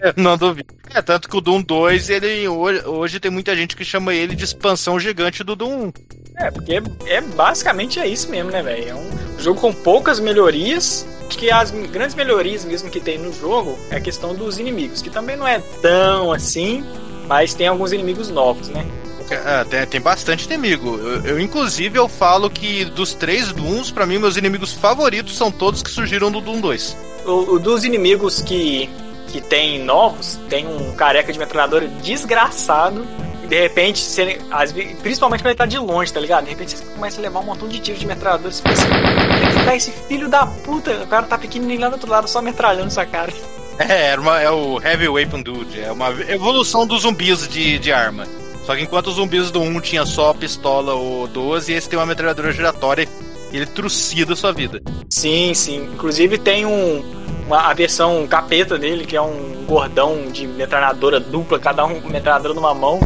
Eu 0.00 0.12
não 0.16 0.36
duvido. 0.36 0.74
É, 0.94 1.02
tanto 1.02 1.28
que 1.28 1.36
o 1.36 1.40
Doom 1.40 1.62
2, 1.62 2.10
ele 2.10 2.48
hoje, 2.48 3.20
tem 3.20 3.30
muita 3.30 3.56
gente 3.56 3.76
que 3.76 3.84
chama 3.84 4.14
ele 4.14 4.34
de 4.34 4.44
expansão 4.44 4.98
gigante 5.00 5.42
do 5.42 5.56
Doom 5.56 5.86
1. 5.86 5.92
é, 6.38 6.50
porque 6.50 6.82
é 7.06 7.20
basicamente 7.20 7.98
é 7.98 8.06
isso 8.06 8.30
mesmo, 8.30 8.50
né, 8.50 8.62
velho? 8.62 8.88
É 8.88 8.94
um 8.94 9.38
jogo 9.38 9.60
com 9.60 9.72
poucas 9.72 10.20
melhorias. 10.20 11.06
Acho 11.26 11.38
que 11.38 11.50
as 11.50 11.70
grandes 11.70 12.14
melhorias 12.14 12.64
mesmo 12.64 12.88
que 12.88 13.00
tem 13.00 13.18
no 13.18 13.32
jogo 13.32 13.76
é 13.90 13.96
a 13.96 14.00
questão 14.00 14.34
dos 14.34 14.58
inimigos, 14.58 15.02
que 15.02 15.10
também 15.10 15.36
não 15.36 15.46
é 15.46 15.58
tão 15.82 16.32
assim, 16.32 16.84
mas 17.26 17.52
tem 17.52 17.66
alguns 17.66 17.92
inimigos 17.92 18.30
novos, 18.30 18.68
né? 18.68 18.86
É, 19.30 19.64
tem, 19.64 19.86
tem 19.86 20.00
bastante 20.00 20.44
inimigo. 20.44 20.96
Eu, 20.98 21.24
eu, 21.24 21.40
inclusive, 21.40 21.98
eu 21.98 22.08
falo 22.08 22.48
que 22.48 22.84
dos 22.84 23.12
três 23.12 23.52
Dooms, 23.52 23.90
pra 23.90 24.06
mim, 24.06 24.18
meus 24.18 24.36
inimigos 24.36 24.72
favoritos 24.72 25.36
são 25.36 25.50
todos 25.50 25.82
que 25.82 25.90
surgiram 25.90 26.30
do 26.30 26.40
Doom 26.40 26.60
2. 26.60 26.96
O, 27.24 27.54
o 27.54 27.58
dos 27.58 27.84
inimigos 27.84 28.40
que, 28.40 28.88
que 29.36 29.40
tem 29.48 29.82
novos, 29.84 30.38
tem 30.48 30.66
um 30.66 30.92
careca 30.94 31.30
de 31.32 31.38
metralhadora 31.38 31.86
desgraçado. 31.86 33.06
E 33.44 33.46
de 33.46 33.60
repente, 33.60 34.00
você, 34.00 34.40
vezes, 34.72 34.96
principalmente 35.02 35.40
quando 35.42 35.50
ele 35.50 35.58
tá 35.58 35.66
de 35.66 35.78
longe, 35.78 36.12
tá 36.12 36.18
ligado? 36.18 36.44
De 36.44 36.50
repente 36.50 36.76
você 36.76 36.84
começa 36.84 37.20
a 37.20 37.22
levar 37.22 37.40
um 37.40 37.44
montão 37.44 37.68
de 37.68 37.78
tiros 37.78 38.00
de 38.00 38.06
metralhadora. 38.06 38.50
Você 38.50 38.62
pensa, 38.62 38.86
onde 38.86 39.44
é 39.44 39.58
que 39.58 39.64
tá 39.64 39.76
esse 39.76 39.90
filho 40.08 40.28
da 40.28 40.46
puta? 40.46 40.90
O 41.02 41.06
cara 41.06 41.26
tá 41.26 41.36
pequenininho 41.38 41.80
lá 41.80 41.88
do 41.90 41.92
outro 41.94 42.10
lado, 42.10 42.28
só 42.28 42.40
metralhando 42.40 42.90
sua 42.90 43.04
cara. 43.06 43.32
É, 43.78 44.06
era 44.12 44.18
uma- 44.22 44.40
é 44.40 44.50
o 44.50 44.80
Heavy 44.82 45.06
Weapon 45.06 45.42
Dude. 45.42 45.78
É 45.78 45.92
uma 45.92 46.08
evolução 46.30 46.86
dos 46.86 47.02
zumbis 47.02 47.46
de, 47.46 47.78
de 47.78 47.92
arma. 47.92 48.26
Só 48.64 48.74
que 48.74 48.80
enquanto 48.80 49.08
os 49.08 49.16
zumbis 49.16 49.50
do 49.50 49.60
1 49.60 49.80
tinha 49.82 50.06
só 50.06 50.32
pistola 50.32 50.94
ou 50.94 51.26
12, 51.28 51.74
esse 51.74 51.86
tem 51.86 51.98
uma 51.98 52.06
metralhadora 52.06 52.50
giratória 52.52 53.06
e 53.52 53.56
ele 53.58 53.66
trucida 53.66 54.32
a 54.32 54.36
sua 54.36 54.50
vida. 54.50 54.80
Sim, 55.10 55.52
sim. 55.52 55.90
Inclusive 55.92 56.38
tem 56.38 56.64
um, 56.64 57.04
uma, 57.46 57.70
a 57.70 57.74
versão 57.74 58.26
capeta 58.26 58.76
dele, 58.76 59.06
que 59.06 59.16
é 59.16 59.22
um 59.22 59.64
gordão 59.66 60.26
de 60.30 60.46
metralhadora 60.46 61.20
dupla, 61.20 61.58
cada 61.58 61.84
um 61.84 62.00
com 62.00 62.08
metralhadora 62.08 62.52
numa 62.52 62.74
mão. 62.74 63.00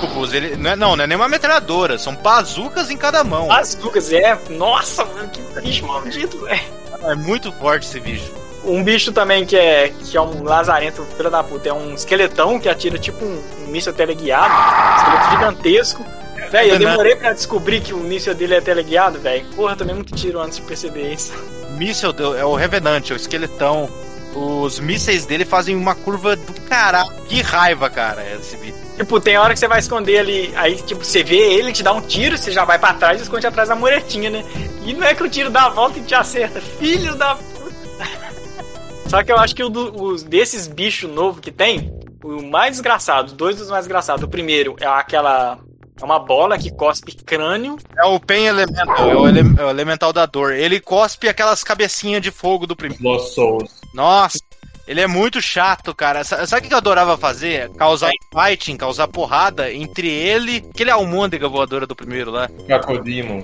Cubus, 0.00 0.32
ele, 0.32 0.56
não, 0.56 0.70
é, 0.70 0.76
não, 0.76 0.96
não 0.96 1.04
é 1.04 1.06
nem 1.06 1.16
uma 1.16 1.28
metralhadora, 1.28 1.98
são 1.98 2.14
bazucas 2.14 2.90
em 2.90 2.96
cada 2.96 3.24
mão. 3.24 3.50
As 3.50 3.74
duas, 3.74 4.12
é. 4.12 4.38
Nossa, 4.50 5.04
mano, 5.04 5.28
que 5.28 5.40
bicho 5.60 5.86
maldito, 5.86 6.38
velho. 6.44 6.60
É 7.02 7.14
muito 7.14 7.50
forte 7.52 7.86
esse 7.86 7.98
bicho. 7.98 8.30
Um 8.62 8.84
bicho 8.84 9.10
também 9.10 9.46
que 9.46 9.56
é, 9.56 9.88
que 9.88 10.16
é 10.16 10.20
um 10.20 10.42
lazarento, 10.42 11.02
filho 11.16 11.30
da 11.30 11.42
puta, 11.42 11.70
é 11.70 11.72
um 11.72 11.94
esqueletão 11.94 12.60
que 12.60 12.68
atira 12.68 12.98
tipo 12.98 13.24
um, 13.24 13.42
um 13.62 13.66
míssil 13.68 13.92
teleguiado, 13.94 14.52
um 14.52 14.96
esqueleto 14.96 15.30
gigantesco. 15.30 16.04
Véi, 16.50 16.70
eu 16.70 16.78
demorei 16.78 17.16
pra 17.16 17.32
descobrir 17.32 17.80
que 17.80 17.94
o 17.94 17.98
míssil 17.98 18.34
dele 18.34 18.54
é 18.56 18.60
teleguiado, 18.60 19.18
velho. 19.18 19.44
Porra, 19.56 19.76
tomei 19.76 19.94
muito 19.94 20.14
tiro 20.14 20.40
antes 20.40 20.58
de 20.58 20.62
perceber 20.62 21.12
isso. 21.12 21.32
Míssel 21.80 22.12
do- 22.12 22.36
é 22.36 22.44
o 22.44 22.54
Revenant, 22.54 23.08
é 23.10 23.14
o 23.14 23.16
esqueletão. 23.16 23.88
Os 24.34 24.78
mísseis 24.78 25.24
dele 25.24 25.46
fazem 25.46 25.74
uma 25.74 25.94
curva 25.94 26.36
do 26.36 26.52
caralho. 26.68 27.10
Que 27.26 27.40
raiva, 27.40 27.88
cara, 27.88 28.22
esse. 28.34 28.54
Tipo, 28.98 29.18
tem 29.18 29.38
hora 29.38 29.54
que 29.54 29.58
você 29.58 29.66
vai 29.66 29.78
esconder 29.78 30.18
ali, 30.18 30.52
aí, 30.56 30.76
tipo, 30.76 31.02
você 31.02 31.24
vê 31.24 31.36
ele, 31.54 31.72
te 31.72 31.82
dá 31.82 31.90
um 31.92 32.02
tiro, 32.02 32.36
você 32.36 32.52
já 32.52 32.66
vai 32.66 32.78
pra 32.78 32.92
trás 32.92 33.18
e 33.18 33.22
esconde 33.22 33.46
atrás 33.46 33.70
da 33.70 33.74
muretinha, 33.74 34.28
né? 34.28 34.44
E 34.84 34.92
não 34.92 35.04
é 35.06 35.14
que 35.14 35.22
o 35.22 35.28
tiro 35.28 35.48
dá 35.48 35.64
a 35.64 35.68
volta 35.70 35.98
e 35.98 36.02
te 36.02 36.14
acerta. 36.14 36.60
Filho 36.60 37.14
da 37.16 37.34
puta. 37.34 38.06
Só 39.08 39.22
que 39.24 39.32
eu 39.32 39.38
acho 39.38 39.54
que 39.56 39.64
o 39.64 39.70
do- 39.70 40.16
desses 40.18 40.66
bichos 40.68 41.10
novos 41.10 41.40
que 41.40 41.50
tem, 41.50 41.90
o 42.22 42.42
mais 42.42 42.72
desgraçado, 42.72 43.28
os 43.28 43.32
dois 43.32 43.56
dos 43.56 43.68
mais 43.70 43.84
desgraçados. 43.86 44.22
O 44.22 44.28
primeiro 44.28 44.76
é 44.78 44.86
aquela. 44.86 45.58
É 46.00 46.04
uma 46.04 46.18
bola 46.18 46.56
que 46.58 46.70
cospe 46.70 47.14
crânio. 47.14 47.76
É 47.96 48.04
o 48.04 48.18
Pen 48.18 48.46
Elemental, 48.46 49.10
é 49.10 49.14
o, 49.16 49.28
ele- 49.28 49.60
é 49.60 49.64
o 49.64 49.70
Elemental 49.70 50.12
da 50.12 50.24
Dor. 50.26 50.52
Ele 50.54 50.80
cospe 50.80 51.28
aquelas 51.28 51.62
cabecinhas 51.62 52.22
de 52.22 52.30
fogo 52.30 52.66
do 52.66 52.74
primeiro. 52.74 53.02
Lost 53.04 53.34
Souls. 53.34 53.70
Nossa, 53.92 54.38
ele 54.86 55.00
é 55.00 55.06
muito 55.06 55.42
chato, 55.42 55.94
cara. 55.94 56.24
Sa- 56.24 56.46
Sabe 56.46 56.64
o 56.64 56.68
que 56.68 56.74
eu 56.74 56.78
adorava 56.78 57.18
fazer? 57.18 57.68
Causar 57.74 58.10
fighting, 58.32 58.76
causar 58.76 59.08
porrada 59.08 59.72
entre 59.72 60.08
ele, 60.08 60.64
aquele 60.74 60.90
almôndega 60.90 61.46
voadora 61.48 61.86
do 61.86 61.94
primeiro 61.94 62.30
lá. 62.30 62.48
Cacodemon. 62.66 63.42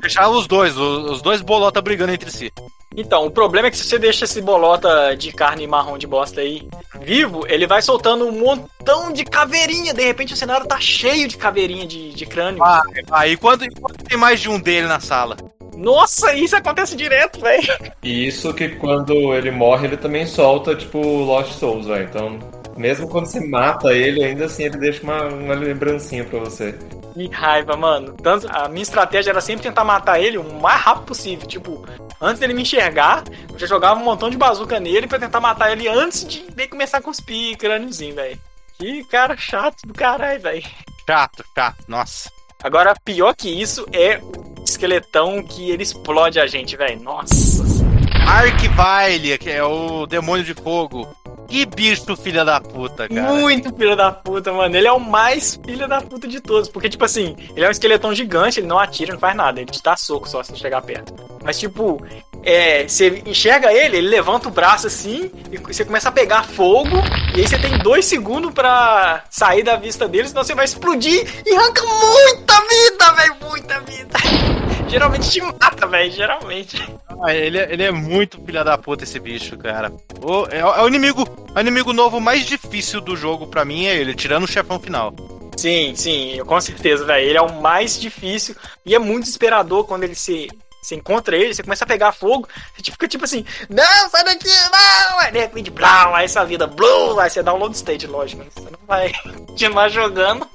Deixar 0.00 0.28
os 0.28 0.46
dois, 0.46 0.76
os, 0.76 1.10
os 1.10 1.22
dois 1.22 1.42
bolota 1.42 1.82
brigando 1.82 2.12
entre 2.12 2.30
si. 2.30 2.52
Então, 2.94 3.26
o 3.26 3.30
problema 3.30 3.68
é 3.68 3.70
que 3.70 3.76
se 3.76 3.84
você 3.84 3.98
deixa 3.98 4.24
esse 4.24 4.40
bolota 4.40 5.14
de 5.16 5.32
carne 5.32 5.66
marrom 5.66 5.98
de 5.98 6.06
bosta 6.06 6.40
aí 6.40 6.66
vivo, 7.00 7.44
ele 7.48 7.66
vai 7.66 7.82
soltando 7.82 8.26
um 8.26 8.32
montão 8.32 9.12
de 9.12 9.24
caveirinha. 9.24 9.92
De 9.92 10.04
repente 10.04 10.32
o 10.32 10.36
cenário 10.36 10.66
tá 10.66 10.80
cheio 10.80 11.28
de 11.28 11.36
caveirinha 11.36 11.86
de, 11.86 12.10
de 12.10 12.26
crânio. 12.26 12.62
Ah, 12.62 12.82
aí 13.10 13.36
quando, 13.36 13.66
quando 13.80 14.04
tem 14.04 14.18
mais 14.18 14.40
de 14.40 14.48
um 14.48 14.58
dele 14.58 14.86
na 14.86 15.00
sala? 15.00 15.36
Nossa, 15.76 16.32
isso 16.32 16.56
acontece 16.56 16.96
direto, 16.96 17.38
velho. 17.38 17.68
E 18.02 18.26
isso 18.26 18.52
que 18.54 18.70
quando 18.70 19.34
ele 19.34 19.50
morre, 19.50 19.86
ele 19.86 19.96
também 19.98 20.26
solta, 20.26 20.74
tipo, 20.74 20.98
Lost 20.98 21.52
Souls, 21.52 21.86
velho. 21.86 22.04
Então, 22.08 22.38
mesmo 22.76 23.08
quando 23.08 23.26
você 23.26 23.40
mata 23.40 23.92
ele, 23.92 24.22
ainda 24.22 24.46
assim 24.46 24.64
ele 24.64 24.78
deixa 24.78 25.02
uma, 25.02 25.24
uma 25.24 25.54
lembrancinha 25.54 26.24
pra 26.24 26.40
você. 26.40 26.74
Que 27.14 27.28
raiva, 27.28 27.76
mano. 27.76 28.14
Tanto, 28.22 28.46
a 28.50 28.68
minha 28.68 28.82
estratégia 28.82 29.30
era 29.30 29.40
sempre 29.40 29.62
tentar 29.62 29.84
matar 29.84 30.20
ele 30.20 30.36
o 30.36 30.60
mais 30.60 30.80
rápido 30.80 31.06
possível. 31.06 31.48
Tipo, 31.48 31.86
antes 32.20 32.40
dele 32.40 32.52
me 32.52 32.62
enxergar, 32.62 33.24
eu 33.50 33.58
já 33.58 33.66
jogava 33.66 33.98
um 33.98 34.04
montão 34.04 34.28
de 34.28 34.36
bazuca 34.36 34.78
nele 34.78 35.06
pra 35.06 35.18
tentar 35.18 35.40
matar 35.40 35.72
ele 35.72 35.88
antes 35.88 36.26
de 36.26 36.44
ele 36.56 36.68
começar 36.68 36.98
a 36.98 37.02
cuspir 37.02 37.56
crâniozinho, 37.56 38.14
velho. 38.14 38.38
Que 38.78 39.02
cara 39.04 39.34
chato 39.36 39.86
do 39.86 39.94
caralho, 39.94 40.40
velho. 40.40 40.62
Chato, 41.06 41.44
chato, 41.54 41.84
nossa. 41.88 42.30
Agora, 42.62 42.94
pior 43.02 43.34
que 43.34 43.48
isso 43.48 43.86
é 43.92 44.18
o 44.18 44.64
esqueletão 44.64 45.42
que 45.42 45.70
ele 45.70 45.82
explode 45.82 46.38
a 46.38 46.46
gente, 46.46 46.76
velho. 46.76 47.00
Nossa. 47.00 47.64
Arquivile, 48.26 49.38
que 49.38 49.48
é 49.48 49.62
o 49.62 50.04
demônio 50.06 50.44
de 50.44 50.52
fogo. 50.52 51.08
Que 51.48 51.64
bicho 51.64 52.16
filha 52.16 52.44
da 52.44 52.60
puta, 52.60 53.08
cara. 53.08 53.32
Muito 53.34 53.74
filho 53.74 53.96
da 53.96 54.10
puta, 54.10 54.52
mano. 54.52 54.76
Ele 54.76 54.86
é 54.86 54.92
o 54.92 55.00
mais 55.00 55.58
filho 55.64 55.86
da 55.86 56.00
puta 56.00 56.26
de 56.26 56.40
todos. 56.40 56.68
Porque, 56.68 56.88
tipo 56.88 57.04
assim, 57.04 57.36
ele 57.54 57.64
é 57.64 57.68
um 57.68 57.70
esqueletão 57.70 58.14
gigante, 58.14 58.60
ele 58.60 58.66
não 58.66 58.78
atira, 58.78 59.12
não 59.12 59.20
faz 59.20 59.36
nada. 59.36 59.60
Ele 59.60 59.70
te 59.70 59.82
dá 59.82 59.96
soco 59.96 60.28
só 60.28 60.42
se 60.42 60.52
você 60.52 60.56
chegar 60.58 60.82
perto. 60.82 61.14
Mas, 61.44 61.58
tipo, 61.58 62.04
é, 62.42 62.86
você 62.86 63.22
enxerga 63.26 63.72
ele, 63.72 63.98
ele 63.98 64.08
levanta 64.08 64.48
o 64.48 64.52
braço 64.52 64.86
assim, 64.86 65.30
e 65.50 65.58
você 65.58 65.84
começa 65.84 66.08
a 66.08 66.12
pegar 66.12 66.44
fogo, 66.44 66.96
e 67.34 67.40
aí 67.40 67.48
você 67.48 67.58
tem 67.58 67.78
dois 67.78 68.04
segundos 68.04 68.52
pra 68.52 69.24
sair 69.30 69.62
da 69.62 69.76
vista 69.76 70.08
dele, 70.08 70.28
senão 70.28 70.44
você 70.44 70.54
vai 70.54 70.64
explodir 70.64 71.26
e 71.44 71.54
arranca 71.56 71.82
muita 71.84 72.54
vida, 72.60 73.12
velho. 73.12 73.36
Muita 73.48 73.80
vida. 73.80 74.75
Geralmente 74.88 75.30
te 75.30 75.40
mata, 75.40 75.86
velho. 75.86 76.10
Geralmente. 76.12 76.82
Ah, 77.22 77.34
ele, 77.34 77.58
é- 77.58 77.72
ele 77.72 77.82
é 77.82 77.90
muito 77.90 78.40
filha 78.44 78.62
da 78.64 78.76
puta 78.78 79.04
esse 79.04 79.18
bicho, 79.18 79.56
cara. 79.58 79.92
O, 80.22 80.46
é, 80.50 80.58
é 80.58 80.82
o 80.82 80.88
inimigo, 80.88 81.24
é 81.54 81.58
o 81.58 81.60
inimigo 81.60 81.92
novo 81.92 82.20
mais 82.20 82.44
difícil 82.46 83.00
do 83.00 83.16
jogo 83.16 83.46
pra 83.46 83.64
mim 83.64 83.86
é 83.86 83.96
ele, 83.96 84.14
tirando 84.14 84.44
o 84.44 84.48
chefão 84.48 84.78
final. 84.78 85.12
Sim, 85.56 85.94
sim, 85.96 86.38
com 86.46 86.60
certeza, 86.60 87.04
velho. 87.04 87.26
Ele 87.28 87.38
é 87.38 87.42
o 87.42 87.60
mais 87.62 87.98
difícil 87.98 88.54
e 88.84 88.94
é 88.94 88.98
muito 88.98 89.22
desesperador 89.24 89.84
quando 89.84 90.04
ele 90.04 90.14
se, 90.14 90.48
Você 90.82 90.94
encontra 90.94 91.34
ele, 91.36 91.52
você 91.54 91.62
começa 91.64 91.82
a 91.84 91.86
pegar 91.86 92.12
fogo, 92.12 92.46
você 92.76 92.92
fica 92.92 93.08
tipo 93.08 93.24
assim, 93.24 93.44
não, 93.68 94.08
sai 94.10 94.22
daqui, 94.22 94.46
não! 94.46 95.18
Aí 95.20 95.32
de 95.32 95.38
repente, 95.40 95.70
blá, 95.70 96.14
aí 96.16 96.28
sua 96.28 96.44
vida, 96.44 96.66
blue, 96.66 97.18
aí 97.18 97.28
você 97.30 97.42
dá 97.42 97.52
um 97.54 97.56
load 97.56 97.74
state, 97.74 98.06
lógico. 98.06 98.44
né? 98.44 98.48
Você 98.54 98.70
não 98.70 98.78
vai 98.86 99.10
continuar 99.48 99.88
jogando 99.88 100.46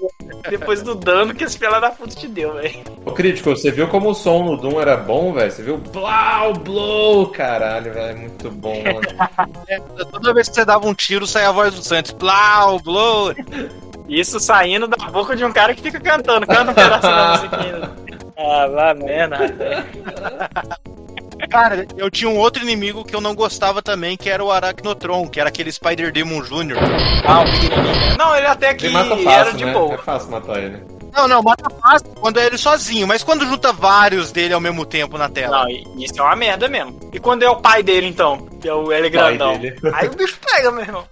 depois 0.49 0.81
do 0.81 0.95
dano 0.95 1.33
que 1.33 1.43
esse 1.43 1.57
filho 1.57 1.79
da 1.79 1.91
puta 1.91 2.15
te 2.15 2.27
deu, 2.27 2.53
velho. 2.53 2.83
Ô, 3.05 3.11
crítico, 3.11 3.49
você 3.49 3.71
viu 3.71 3.87
como 3.87 4.09
o 4.09 4.13
som 4.13 4.43
no 4.43 4.57
Doom 4.57 4.79
era 4.79 4.97
bom, 4.97 5.33
velho? 5.33 5.51
Você 5.51 5.63
viu? 5.63 5.77
Blau, 5.77 6.53
blow! 6.53 7.27
Caralho, 7.27 7.93
velho, 7.93 8.17
é 8.17 8.19
muito 8.19 8.49
bom, 8.51 8.75
mano. 8.83 9.55
É, 9.67 9.79
toda 10.05 10.33
vez 10.33 10.49
que 10.49 10.55
você 10.55 10.65
dava 10.65 10.87
um 10.87 10.93
tiro, 10.93 11.27
saia 11.27 11.49
a 11.49 11.51
voz 11.51 11.73
do 11.73 11.83
Santos. 11.83 12.11
Blau, 12.11 12.79
blow. 12.79 13.33
Isso 14.07 14.39
saindo 14.39 14.87
da 14.87 15.09
boca 15.09 15.35
de 15.35 15.45
um 15.45 15.51
cara 15.51 15.73
que 15.73 15.81
fica 15.81 15.99
cantando, 15.99 16.45
canta 16.45 16.71
um 16.71 16.73
pedacinho 16.73 17.15
da 17.15 17.37
musiquinha. 17.37 17.91
Ah, 18.37 18.65
lá 18.65 18.93
merda. 18.93 19.85
Cara, 21.49 21.85
eu 21.97 22.09
tinha 22.09 22.29
um 22.29 22.37
outro 22.37 22.63
inimigo 22.63 23.03
que 23.03 23.15
eu 23.15 23.21
não 23.21 23.35
gostava 23.35 23.81
também, 23.81 24.15
que 24.17 24.29
era 24.29 24.43
o 24.43 24.51
Arachnotron, 24.51 25.27
que 25.27 25.39
era 25.39 25.49
aquele 25.49 25.71
Spider 25.71 26.11
Demon 26.11 26.41
Jr. 26.41 26.77
Ah, 27.25 27.41
o 27.41 27.45
pequenininho. 27.45 28.17
Não, 28.17 28.35
ele 28.35 28.47
até 28.47 28.73
que 28.73 28.85
Ele 28.85 28.93
mata 28.93 29.13
era 29.13 29.23
fácil, 29.23 29.57
de 29.57 29.65
né? 29.65 29.73
boa. 29.73 29.93
É 29.93 29.97
fácil 29.97 30.31
matar 30.31 30.63
ele. 30.63 30.83
Não, 31.13 31.27
não, 31.27 31.43
mata 31.43 31.69
fácil 31.81 32.07
quando 32.19 32.39
é 32.39 32.45
ele 32.45 32.57
sozinho, 32.57 33.05
mas 33.05 33.21
quando 33.21 33.45
junta 33.45 33.73
vários 33.73 34.31
dele 34.31 34.53
ao 34.53 34.61
mesmo 34.61 34.85
tempo 34.85 35.17
na 35.17 35.27
tela. 35.27 35.63
Não, 35.63 35.69
isso 36.01 36.13
é 36.17 36.21
uma 36.21 36.35
merda 36.35 36.69
mesmo. 36.69 36.97
E 37.11 37.19
quando 37.19 37.43
é 37.43 37.49
o 37.49 37.57
pai 37.57 37.83
dele, 37.83 38.07
então? 38.07 38.47
Que 38.61 38.69
é 38.69 38.73
o 38.73 38.91
ele 38.91 39.09
Pai 39.09 39.35
grandão. 39.35 39.59
Aí 39.93 40.07
o 40.07 40.15
bicho 40.15 40.39
pega, 40.39 40.71
meu 40.71 40.81
irmão. 40.83 41.05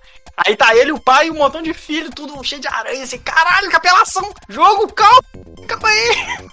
Aí 0.46 0.56
tá 0.56 0.76
ele, 0.76 0.92
o 0.92 1.00
pai 1.00 1.28
e 1.28 1.32
um 1.32 1.36
montão 1.36 1.62
de 1.62 1.74
filho, 1.74 2.10
tudo 2.12 2.44
cheio 2.44 2.62
de 2.62 2.68
aranha, 2.68 3.04
assim, 3.04 3.20
caralho, 3.20 3.70
que 3.70 3.76
apelação! 3.76 4.34
Jogo, 4.48 4.92
calma! 4.94 5.24
Calma 5.68 5.90
aí! 5.90 6.50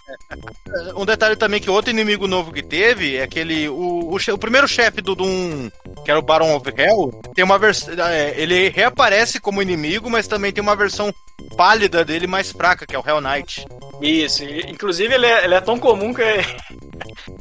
Um 0.97 1.07
detalhe 1.07 1.37
também 1.37 1.61
que 1.61 1.71
outro 1.71 1.91
inimigo 1.91 2.27
novo 2.27 2.53
que 2.53 2.63
teve 2.63 3.17
é 3.17 3.23
aquele. 3.23 3.69
O, 3.69 4.11
o, 4.11 4.17
o 4.17 4.39
primeiro 4.39 4.69
chefe 4.69 5.01
do 5.01 5.15
Doom, 5.15 5.71
que 6.05 6.11
era 6.11 6.19
o 6.19 6.23
Baron 6.23 6.55
of 6.57 6.69
Hell, 6.77 7.23
tem 7.35 7.45
uma 7.45 7.59
versão. 7.59 7.95
ele 8.35 8.69
reaparece 8.69 9.41
como 9.41 9.63
inimigo, 9.63 10.11
mas 10.11 10.27
também 10.27 10.53
tem 10.53 10.63
uma 10.63 10.77
versão 10.77 11.15
pálida 11.57 12.05
dele 12.05 12.27
mais 12.27 12.53
fraca, 12.53 12.87
que 12.87 12.95
é 12.95 12.99
o 12.99 13.07
Hell 13.07 13.21
Knight. 13.21 13.65
Isso, 14.01 14.45
inclusive 14.45 15.15
ele 15.15 15.27
é, 15.27 15.45
ele 15.45 15.55
é 15.55 15.61
tão 15.61 15.79
comum 15.79 16.13
que 16.13 16.23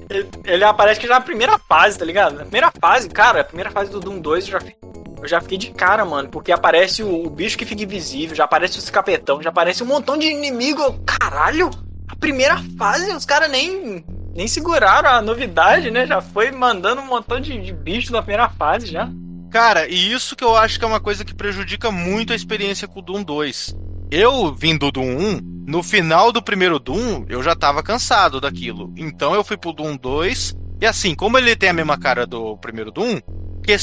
ele, 0.10 0.30
ele 0.44 0.64
aparece 0.64 0.99
que 0.99 1.07
já 1.07 1.15
na 1.15 1.22
primeira 1.22 1.57
fase, 1.57 1.98
tá 1.98 2.06
ligado? 2.06 2.36
Na 2.36 2.41
primeira 2.44 2.72
fase, 2.80 3.10
cara, 3.10 3.41
a 3.41 3.44
primeira 3.44 3.72
fase 3.72 3.91
do 3.91 3.99
Doom 3.99 4.19
2 4.19 4.45
eu 4.45 4.52
já, 4.52 4.60
eu 5.22 5.27
já 5.27 5.41
fiquei 5.41 5.57
de 5.57 5.72
cara, 5.72 6.06
mano, 6.06 6.30
porque 6.30 6.52
aparece 6.52 7.03
o, 7.03 7.26
o 7.26 7.30
bicho 7.30 7.57
que 7.57 7.65
fica 7.65 7.84
invisível, 7.84 8.36
já 8.36 8.45
aparece 8.45 8.77
os 8.77 8.90
capetão, 8.90 9.41
já 9.41 9.49
aparece 9.49 9.84
um 9.84 9.88
montão 9.88 10.18
de 10.18 10.27
inimigo. 10.27 10.99
Caralho! 11.06 11.69
A 12.07 12.15
primeira 12.15 12.61
fase, 12.77 13.11
os 13.11 13.26
caras 13.26 13.49
nem, 13.49 14.06
nem 14.34 14.48
seguraram 14.48 15.10
a 15.10 15.22
novidade, 15.22 15.90
né? 15.90 16.06
Já 16.06 16.22
foi 16.22 16.52
mandando 16.52 17.02
um 17.02 17.07
montão 17.07 17.40
de, 17.40 17.57
de 17.60 17.73
bicho 17.73 18.11
na 18.11 18.22
primeira 18.22 18.48
fase 18.49 18.88
já. 18.88 19.10
Cara, 19.49 19.88
e 19.88 20.11
isso 20.11 20.36
que 20.36 20.44
eu 20.44 20.56
acho 20.56 20.77
que 20.77 20.86
é 20.86 20.88
uma 20.88 20.99
coisa 20.99 21.26
que 21.26 21.34
prejudica 21.34 21.90
muito 21.90 22.34
a 22.34 22.36
experiência 22.36 22.88
com 22.88 22.99
o 22.99 23.02
Doom 23.02 23.23
2. 23.23 23.76
Eu 24.18 24.56
vim 24.56 24.78
do 24.78 24.94
Doom 24.94 25.18
1, 25.18 25.66
no 25.68 25.84
final 25.84 26.32
do 26.32 26.42
primeiro 26.42 26.80
Doom, 26.80 27.26
eu 27.28 27.44
já 27.44 27.54
tava 27.54 27.84
cansado 27.84 28.40
daquilo. 28.40 28.94
Então 28.96 29.36
eu 29.36 29.44
fui 29.44 29.58
pro 29.58 29.74
Doom 29.74 29.98
2, 29.98 30.56
e 30.80 30.86
assim, 30.86 31.14
como 31.14 31.38
ele 31.38 31.54
tem 31.54 31.68
a 31.68 31.74
mesma 31.74 31.98
cara 31.98 32.26
do 32.26 32.56
primeiro 32.60 32.92
Doom, 32.92 33.20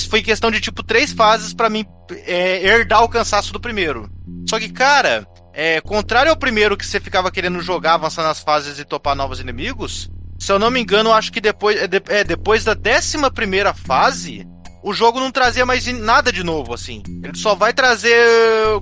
foi 0.08 0.22
questão 0.22 0.50
de 0.50 0.58
tipo 0.58 0.82
três 0.82 1.12
fases 1.12 1.52
pra 1.52 1.68
mim 1.68 1.84
é, 2.24 2.66
herdar 2.66 3.04
o 3.04 3.10
cansaço 3.10 3.52
do 3.52 3.60
primeiro. 3.60 4.10
Só 4.48 4.58
que, 4.58 4.70
cara, 4.70 5.26
é, 5.52 5.82
contrário 5.82 6.30
ao 6.30 6.36
primeiro 6.38 6.78
que 6.78 6.86
você 6.86 6.98
ficava 6.98 7.30
querendo 7.30 7.60
jogar, 7.60 7.94
avançar 7.94 8.22
nas 8.22 8.40
fases 8.40 8.78
e 8.78 8.86
topar 8.86 9.14
novos 9.14 9.38
inimigos, 9.38 10.10
se 10.38 10.50
eu 10.50 10.58
não 10.58 10.70
me 10.70 10.80
engano, 10.80 11.12
acho 11.12 11.30
que 11.30 11.42
depois, 11.42 11.76
é, 11.76 11.88
é, 12.08 12.24
depois 12.24 12.64
da 12.64 12.72
décima 12.72 13.30
primeira 13.30 13.74
fase, 13.74 14.48
o 14.82 14.92
jogo 14.92 15.20
não 15.20 15.30
trazia 15.30 15.64
mais 15.66 15.86
nada 15.86 16.32
de 16.32 16.42
novo, 16.42 16.74
assim. 16.74 17.02
Ele 17.22 17.36
só 17.36 17.54
vai 17.54 17.72
trazer 17.72 18.16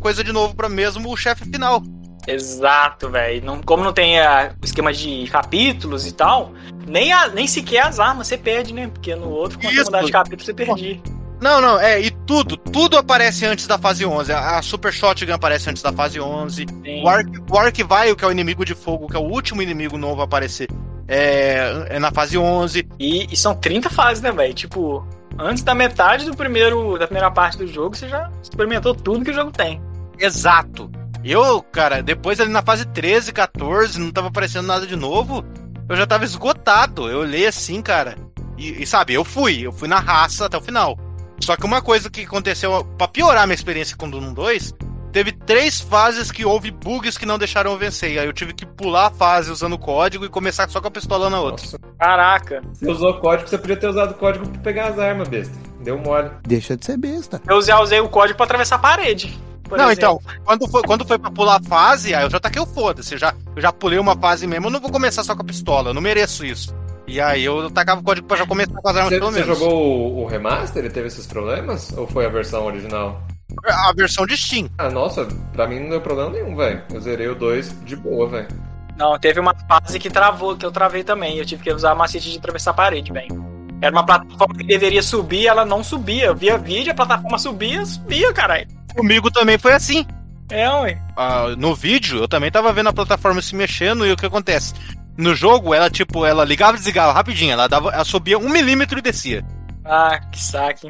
coisa 0.01 0.22
de 0.24 0.32
novo 0.32 0.55
pra 0.55 0.68
mesmo 0.68 1.10
o 1.12 1.16
chefe 1.16 1.44
final. 1.44 1.82
Exato, 2.27 3.09
velho. 3.10 3.44
Não, 3.44 3.60
como 3.62 3.82
não 3.82 3.93
tem 3.93 4.20
a- 4.20 4.52
o 4.60 4.64
esquema 4.64 4.93
de 4.93 5.27
capítulos 5.31 6.06
e 6.06 6.12
tal, 6.12 6.52
nem, 6.86 7.12
a, 7.12 7.28
nem 7.28 7.47
sequer 7.47 7.81
as 7.86 7.98
armas 7.98 8.27
você 8.28 8.36
perde, 8.39 8.72
né? 8.74 8.89
Porque 8.93 9.14
no 9.14 9.28
outro, 9.28 9.59
quando 9.59 9.74
você 9.74 9.85
mudar 9.85 10.02
de 10.05 10.12
capítulo, 10.12 10.44
você 10.44 10.55
perdi. 10.55 11.02
Não, 11.40 11.59
não, 11.60 11.81
é, 11.81 11.98
e 11.98 12.10
tudo, 12.10 12.55
tudo 12.59 12.98
aparece 12.98 13.47
antes 13.47 13.66
da 13.66 13.78
fase 13.78 14.05
11. 14.05 14.31
A 14.31 14.59
a 14.59 14.62
Super 14.62 14.93
Shotgun 14.93 15.32
aparece 15.32 15.70
antes 15.70 15.82
da 15.82 15.90
fase 15.90 16.20
11. 16.20 16.66
Sim. 16.85 17.02
O, 17.02 17.09
Arc, 17.09 17.27
o 17.51 17.59
Arquivaio, 17.59 18.14
que 18.14 18.22
é 18.24 18.28
o 18.28 18.31
inimigo 18.32 18.62
de 18.64 18.74
fogo, 18.74 19.06
que 19.09 19.16
é 19.16 19.18
o 19.18 19.22
último 19.22 19.62
inimigo 19.62 19.97
novo 19.97 20.20
a 20.20 20.24
aparecer, 20.24 20.68
é, 21.09 21.86
é 21.89 21.98
na 21.98 22.10
fase 22.12 22.36
11. 22.36 22.86
E, 22.98 23.27
e 23.32 23.36
são 23.36 23.55
30 23.55 23.89
fases, 23.89 24.22
né, 24.22 24.31
velho? 24.31 24.52
Tipo, 24.52 25.06
antes 25.39 25.62
da 25.62 25.74
metade 25.74 26.24
do 26.24 26.36
primeiro, 26.36 26.98
da 26.98 27.07
primeira 27.07 27.31
parte 27.31 27.59
do 27.59 27.66
jogo, 27.66 27.97
você 27.97 28.09
já 28.09 28.31
experimentou 28.43 28.94
tudo 28.94 29.24
que 29.24 29.31
o 29.31 29.35
jogo 29.35 29.51
tem. 29.51 29.81
Exato. 30.19 30.90
Eu, 31.24 31.62
cara, 31.62 32.02
depois 32.02 32.40
ali 32.40 32.51
na 32.51 32.62
fase 32.62 32.86
13, 32.86 33.32
14, 33.32 33.98
não 33.98 34.11
tava 34.11 34.28
aparecendo 34.28 34.66
nada 34.66 34.86
de 34.86 34.97
novo, 34.97 35.44
eu 35.89 35.97
já 35.97 36.07
tava 36.07 36.24
esgotado. 36.24 37.09
Eu 37.11 37.20
olhei 37.20 37.47
assim, 37.47 37.82
cara. 37.82 38.16
E, 38.57 38.82
e, 38.82 38.86
sabe, 38.86 39.15
eu 39.15 39.24
fui, 39.24 39.66
eu 39.66 39.73
fui 39.73 39.89
na 39.89 39.98
raça 39.98 40.47
até 40.47 40.57
o 40.57 40.62
final. 40.62 40.98
Só 41.40 41.57
que 41.57 41.65
uma 41.65 41.81
coisa 41.81 42.11
que 42.11 42.23
aconteceu, 42.23 42.85
pra 42.98 43.09
piorar 43.09 43.47
minha 43.47 43.55
experiência 43.55 43.97
com 43.97 44.07
o 44.07 44.11
Doom 44.11 44.35
2, 44.35 44.74
teve 45.12 45.32
três 45.32 45.81
fases 45.81 46.31
que 46.31 46.45
houve 46.45 46.70
bugs 46.70 47.16
que 47.19 47.27
não 47.27 47.39
deixaram 47.39 47.73
eu 47.73 47.78
vencer. 47.78 48.19
Aí 48.19 48.27
eu 48.27 48.32
tive 48.32 48.53
que 48.53 48.65
pular 48.66 49.07
a 49.07 49.11
fase 49.11 49.51
usando 49.51 49.74
o 49.74 49.78
código 49.78 50.24
e 50.24 50.28
começar 50.28 50.69
só 50.69 50.81
com 50.81 50.89
a 50.89 50.91
pistola 50.91 51.28
na 51.31 51.41
outra. 51.41 51.65
Nossa, 51.65 51.78
Caraca. 51.99 52.62
você 52.73 52.91
usou 52.91 53.15
código, 53.20 53.49
você 53.49 53.59
podia 53.59 53.77
ter 53.77 53.89
usado 53.89 54.15
código 54.15 54.49
pra 54.49 54.61
pegar 54.61 54.89
as 54.89 54.99
armas, 54.99 55.28
besta. 55.28 55.55
Deu 55.82 55.99
mole. 55.99 56.31
Deixa 56.43 56.77
de 56.77 56.85
ser 56.85 56.97
besta. 56.97 57.41
Eu 57.49 57.61
já 57.62 57.81
usei 57.81 58.01
o 58.01 58.09
código 58.09 58.37
pra 58.37 58.45
atravessar 58.47 58.77
a 58.77 58.78
parede. 58.81 59.39
por 59.65 59.78
não, 59.78 59.91
exemplo. 59.91 60.20
então, 60.23 60.41
quando 60.45 60.69
foi, 60.69 60.82
quando 60.82 61.05
foi 61.07 61.19
pra 61.19 61.31
pular 61.31 61.57
a 61.57 61.62
fase, 61.62 62.15
aí 62.15 62.23
eu 62.24 62.31
já 62.31 62.39
taquei 62.41 62.61
o 62.61 62.66
foda-se. 62.66 63.15
Eu 63.15 63.19
já, 63.19 63.35
eu 63.57 63.62
já 63.62 63.73
pulei 63.73 63.99
uma 63.99 64.16
fase 64.16 64.47
mesmo, 64.47 64.66
eu 64.66 64.70
não 64.70 64.81
vou 64.81 64.91
começar 64.93 65.23
só 65.24 65.35
com 65.35 65.43
a 65.43 65.45
pistola, 65.45 65.91
eu 65.91 65.95
não 65.95 66.03
mereço 66.03 66.45
isso. 66.45 66.74
E 67.07 67.20
aí 67.20 67.45
eu 67.45 67.69
tacava 67.70 68.01
o 68.01 68.05
código 68.05 68.27
pra 68.28 68.37
já 68.37 68.47
começar 68.47 68.73
com 68.74 68.89
as 68.89 68.97
armas 68.97 69.09
Você, 69.11 69.19
pelo 69.19 69.32
você 69.32 69.41
menos. 69.41 69.59
jogou 69.59 69.74
o, 69.74 70.23
o 70.23 70.27
remaster? 70.27 70.85
Ele 70.85 70.93
teve 70.93 71.09
esses 71.09 71.27
problemas? 71.27 71.91
Ou 71.97 72.07
foi 72.07 72.24
a 72.27 72.28
versão 72.28 72.66
original? 72.66 73.20
A 73.64 73.93
versão 73.93 74.27
de 74.27 74.36
Steam. 74.36 74.68
Ah, 74.78 74.90
nossa, 74.90 75.27
pra 75.52 75.66
mim 75.66 75.81
não 75.81 75.90
deu 75.90 76.01
problema 76.01 76.31
nenhum, 76.31 76.56
velho. 76.56 76.82
Eu 76.93 77.01
zerei 77.01 77.28
o 77.28 77.35
2 77.35 77.85
de 77.85 77.97
boa, 77.97 78.28
velho. 78.28 78.48
Não, 78.97 79.18
teve 79.18 79.40
uma 79.40 79.55
fase 79.66 79.98
que 79.98 80.10
travou, 80.10 80.56
que 80.56 80.66
eu 80.66 80.70
travei 80.70 81.02
também. 81.02 81.39
Eu 81.39 81.47
tive 81.47 81.62
que 81.62 81.72
usar 81.72 81.94
macete 81.94 82.31
de 82.31 82.39
atravessar 82.39 82.72
a 82.72 82.74
parede, 82.74 83.12
velho. 83.12 83.51
Era 83.81 83.93
uma 83.93 84.05
plataforma 84.05 84.55
que 84.55 84.64
deveria 84.64 85.02
subir, 85.02 85.47
ela 85.47 85.64
não 85.64 85.82
subia. 85.82 86.27
Eu 86.27 86.36
via 86.36 86.59
vídeo, 86.59 86.93
a 86.93 86.94
plataforma 86.94 87.39
subia, 87.39 87.85
subia, 87.86 88.32
caralho. 88.32 88.66
Comigo 88.94 89.31
também 89.31 89.56
foi 89.56 89.72
assim. 89.72 90.06
É, 90.51 90.68
ué. 90.68 91.01
Ah, 91.16 91.55
no 91.56 91.74
vídeo, 91.74 92.18
eu 92.18 92.28
também 92.28 92.51
tava 92.51 92.72
vendo 92.72 92.89
a 92.89 92.93
plataforma 92.93 93.40
se 93.40 93.55
mexendo 93.55 94.05
e 94.05 94.12
o 94.12 94.16
que 94.16 94.27
acontece? 94.27 94.74
No 95.16 95.35
jogo, 95.35 95.72
ela, 95.72 95.89
tipo, 95.89 96.27
ela 96.27 96.44
ligava 96.44 96.72
e 96.72 96.78
desligava 96.78 97.12
rapidinho. 97.12 97.52
Ela, 97.52 97.68
dava, 97.68 97.90
ela 97.90 98.05
subia 98.05 98.39
um 98.39 98.48
milímetro 98.48 98.98
e 98.98 99.02
descia. 99.02 99.44
Ah, 99.85 100.20
que 100.31 100.40
saque. 100.40 100.89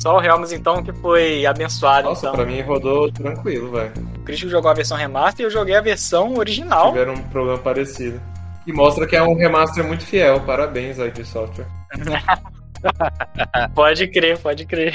Só 0.00 0.18
o 0.18 0.22
Helms, 0.22 0.52
então, 0.52 0.82
que 0.82 0.92
foi 0.92 1.46
abençoado. 1.46 2.08
Nossa, 2.08 2.26
então. 2.26 2.36
pra 2.36 2.44
mim 2.44 2.60
rodou 2.60 3.10
tranquilo, 3.10 3.70
velho. 3.72 3.92
O 4.18 4.24
Christian 4.24 4.48
jogou 4.48 4.70
a 4.70 4.74
versão 4.74 4.96
remaster 4.96 5.44
e 5.44 5.46
eu 5.46 5.50
joguei 5.50 5.74
a 5.74 5.80
versão 5.80 6.36
original. 6.36 6.92
Tiveram 6.92 7.14
um 7.14 7.22
problema 7.28 7.58
parecido. 7.58 8.20
E 8.66 8.72
mostra 8.72 9.06
que 9.06 9.14
é 9.14 9.22
um 9.22 9.34
remaster 9.34 9.84
muito 9.84 10.04
fiel. 10.04 10.40
Parabéns, 10.40 10.98
ID 10.98 11.24
Software. 11.24 11.66
Pode 13.74 14.06
crer, 14.08 14.38
pode 14.38 14.64
crer. 14.66 14.94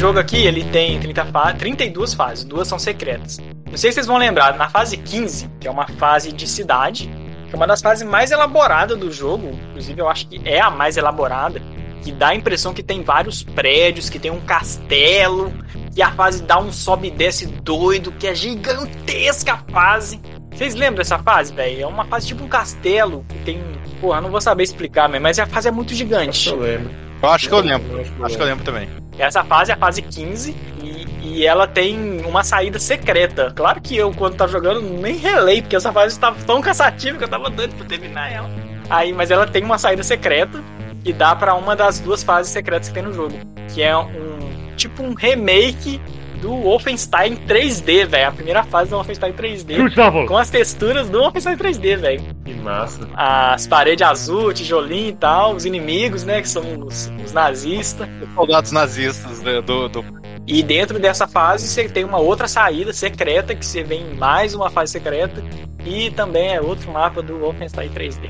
Jogo 0.00 0.18
aqui, 0.18 0.38
ele 0.38 0.64
tem 0.64 0.98
30 0.98 1.26
fa 1.26 1.52
32 1.52 2.14
fases, 2.14 2.42
duas 2.42 2.66
são 2.66 2.78
secretas. 2.78 3.38
Não 3.70 3.76
sei 3.76 3.90
se 3.90 3.96
vocês 3.96 4.06
vão 4.06 4.16
lembrar, 4.16 4.56
na 4.56 4.66
fase 4.66 4.96
15, 4.96 5.50
que 5.60 5.68
é 5.68 5.70
uma 5.70 5.86
fase 5.86 6.32
de 6.32 6.48
cidade, 6.48 7.06
que 7.46 7.54
é 7.54 7.56
uma 7.56 7.66
das 7.66 7.82
fases 7.82 8.08
mais 8.08 8.30
elaboradas 8.30 8.98
do 8.98 9.12
jogo, 9.12 9.50
inclusive 9.68 10.00
eu 10.00 10.08
acho 10.08 10.26
que 10.26 10.40
é 10.42 10.58
a 10.58 10.70
mais 10.70 10.96
elaborada, 10.96 11.60
que 12.02 12.12
dá 12.12 12.28
a 12.28 12.34
impressão 12.34 12.72
que 12.72 12.82
tem 12.82 13.02
vários 13.02 13.42
prédios, 13.42 14.08
que 14.08 14.18
tem 14.18 14.30
um 14.30 14.40
castelo, 14.40 15.52
e 15.94 16.00
a 16.00 16.10
fase 16.12 16.42
dá 16.44 16.58
um 16.58 16.72
sobe 16.72 17.08
e 17.08 17.10
desce 17.10 17.46
doido, 17.46 18.10
que 18.10 18.26
é 18.26 18.34
gigantesca 18.34 19.52
a 19.52 19.70
fase. 19.70 20.18
Vocês 20.50 20.74
lembram 20.74 20.96
dessa 20.96 21.18
fase, 21.18 21.52
velho? 21.52 21.82
É 21.82 21.86
uma 21.86 22.06
fase 22.06 22.26
tipo 22.26 22.42
um 22.42 22.48
castelo, 22.48 23.22
que 23.28 23.38
tem. 23.40 23.62
Porra, 24.00 24.22
não 24.22 24.30
vou 24.30 24.40
saber 24.40 24.62
explicar, 24.62 25.10
mas 25.10 25.38
a 25.38 25.44
fase 25.44 25.68
é 25.68 25.70
muito 25.70 25.94
gigante. 25.94 26.48
eu 26.48 26.58
lembro. 26.58 26.90
Eu 27.22 27.28
acho 27.28 27.48
que 27.48 27.54
eu 27.54 27.60
lembro. 27.60 28.00
Acho 28.24 28.36
que 28.36 28.42
eu 28.42 28.46
lembro 28.46 28.64
também. 28.64 28.88
Essa 29.20 29.44
fase 29.44 29.70
é 29.70 29.74
a 29.74 29.76
fase 29.76 30.00
15 30.00 30.56
e, 30.82 31.06
e 31.22 31.46
ela 31.46 31.66
tem 31.66 32.24
uma 32.24 32.42
saída 32.42 32.78
secreta. 32.78 33.52
Claro 33.54 33.80
que 33.80 33.96
eu, 33.96 34.12
quando 34.12 34.36
tava 34.36 34.50
jogando, 34.50 34.80
nem 34.80 35.16
relei, 35.16 35.60
porque 35.60 35.76
essa 35.76 35.92
fase 35.92 36.14
estava 36.14 36.42
tão 36.44 36.60
cansativa 36.60 37.18
que 37.18 37.24
eu 37.24 37.28
tava 37.28 37.50
doido 37.50 37.74
pra 37.76 37.86
terminar 37.86 38.32
ela. 38.32 38.50
Aí, 38.88 39.12
mas 39.12 39.30
ela 39.30 39.46
tem 39.46 39.62
uma 39.62 39.78
saída 39.78 40.02
secreta 40.02 40.62
que 41.04 41.12
dá 41.12 41.36
pra 41.36 41.54
uma 41.54 41.76
das 41.76 42.00
duas 42.00 42.22
fases 42.22 42.50
secretas 42.50 42.88
que 42.88 42.94
tem 42.94 43.02
no 43.02 43.12
jogo. 43.12 43.34
Que 43.72 43.82
é 43.82 43.96
um 43.96 44.74
tipo 44.76 45.02
um 45.02 45.12
remake 45.12 46.00
do 46.40 46.50
Wolfenstein 46.54 47.36
3D, 47.36 48.06
velho. 48.06 48.28
A 48.28 48.32
primeira 48.32 48.62
fase 48.64 48.90
do 48.90 48.96
Wolfenstein 48.96 49.32
3D. 49.32 50.26
Com 50.26 50.36
as 50.36 50.50
texturas 50.50 51.08
do 51.08 51.20
Wolfenstein 51.20 51.56
3D, 51.56 51.96
velho. 51.96 52.22
Que 52.44 52.54
massa. 52.54 53.08
As 53.14 53.66
paredes 53.66 54.06
azul, 54.06 54.52
tijolinho 54.52 55.10
e 55.10 55.14
tal, 55.14 55.54
os 55.54 55.64
inimigos, 55.64 56.24
né? 56.24 56.40
Que 56.40 56.48
são 56.48 56.62
os, 56.80 57.12
os 57.24 57.32
nazistas. 57.32 58.08
Soldados 58.34 58.72
nazistas 58.72 59.40
né, 59.42 59.60
do, 59.60 59.88
do. 59.88 60.04
E 60.50 60.64
dentro 60.64 60.98
dessa 60.98 61.28
fase 61.28 61.68
você 61.68 61.88
tem 61.88 62.02
uma 62.02 62.18
outra 62.18 62.48
saída 62.48 62.92
secreta, 62.92 63.54
que 63.54 63.64
você 63.64 63.84
vem 63.84 64.02
em 64.02 64.14
mais 64.16 64.52
uma 64.52 64.68
fase 64.68 64.90
secreta. 64.90 65.40
E 65.86 66.10
também 66.10 66.52
é 66.52 66.60
outro 66.60 66.90
mapa 66.90 67.22
do 67.22 67.38
Wolfenstein 67.38 67.88
3D. 67.88 68.28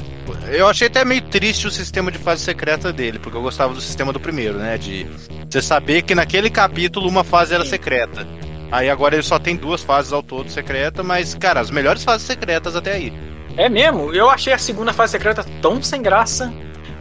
Eu 0.53 0.69
achei 0.69 0.89
até 0.89 1.03
meio 1.03 1.23
triste 1.23 1.67
o 1.67 1.71
sistema 1.71 2.13
de 2.13 2.19
fase 2.19 2.43
secreta 2.43 2.93
dele, 2.93 3.19
porque 3.19 3.39
eu 3.39 3.43
gostava 3.43 3.73
do 3.73 3.81
sistema 3.81 4.13
do 4.13 4.21
primeiro, 4.21 4.59
né? 4.59 4.77
De 4.77 5.07
você 5.49 5.63
saber 5.63 6.03
que 6.03 6.15
naquele 6.15 6.51
capítulo 6.51 7.09
uma 7.09 7.25
fase 7.25 7.55
era 7.55 7.65
Sim. 7.65 7.71
secreta. 7.71 8.29
Aí 8.71 8.91
agora 8.91 9.15
ele 9.15 9.23
só 9.23 9.39
tem 9.39 9.57
duas 9.57 9.83
fases 9.83 10.13
ao 10.13 10.23
todo 10.23 10.51
secreta, 10.51 11.03
mas, 11.03 11.35
cara, 11.35 11.59
as 11.59 11.71
melhores 11.71 12.05
fases 12.05 12.27
secretas 12.27 12.77
até 12.77 12.93
aí. 12.93 13.13
É 13.57 13.69
mesmo? 13.71 14.13
Eu 14.13 14.29
achei 14.29 14.53
a 14.53 14.59
segunda 14.59 14.93
fase 14.93 15.13
secreta 15.13 15.43
tão 15.63 15.83
sem 15.83 16.03
graça. 16.03 16.53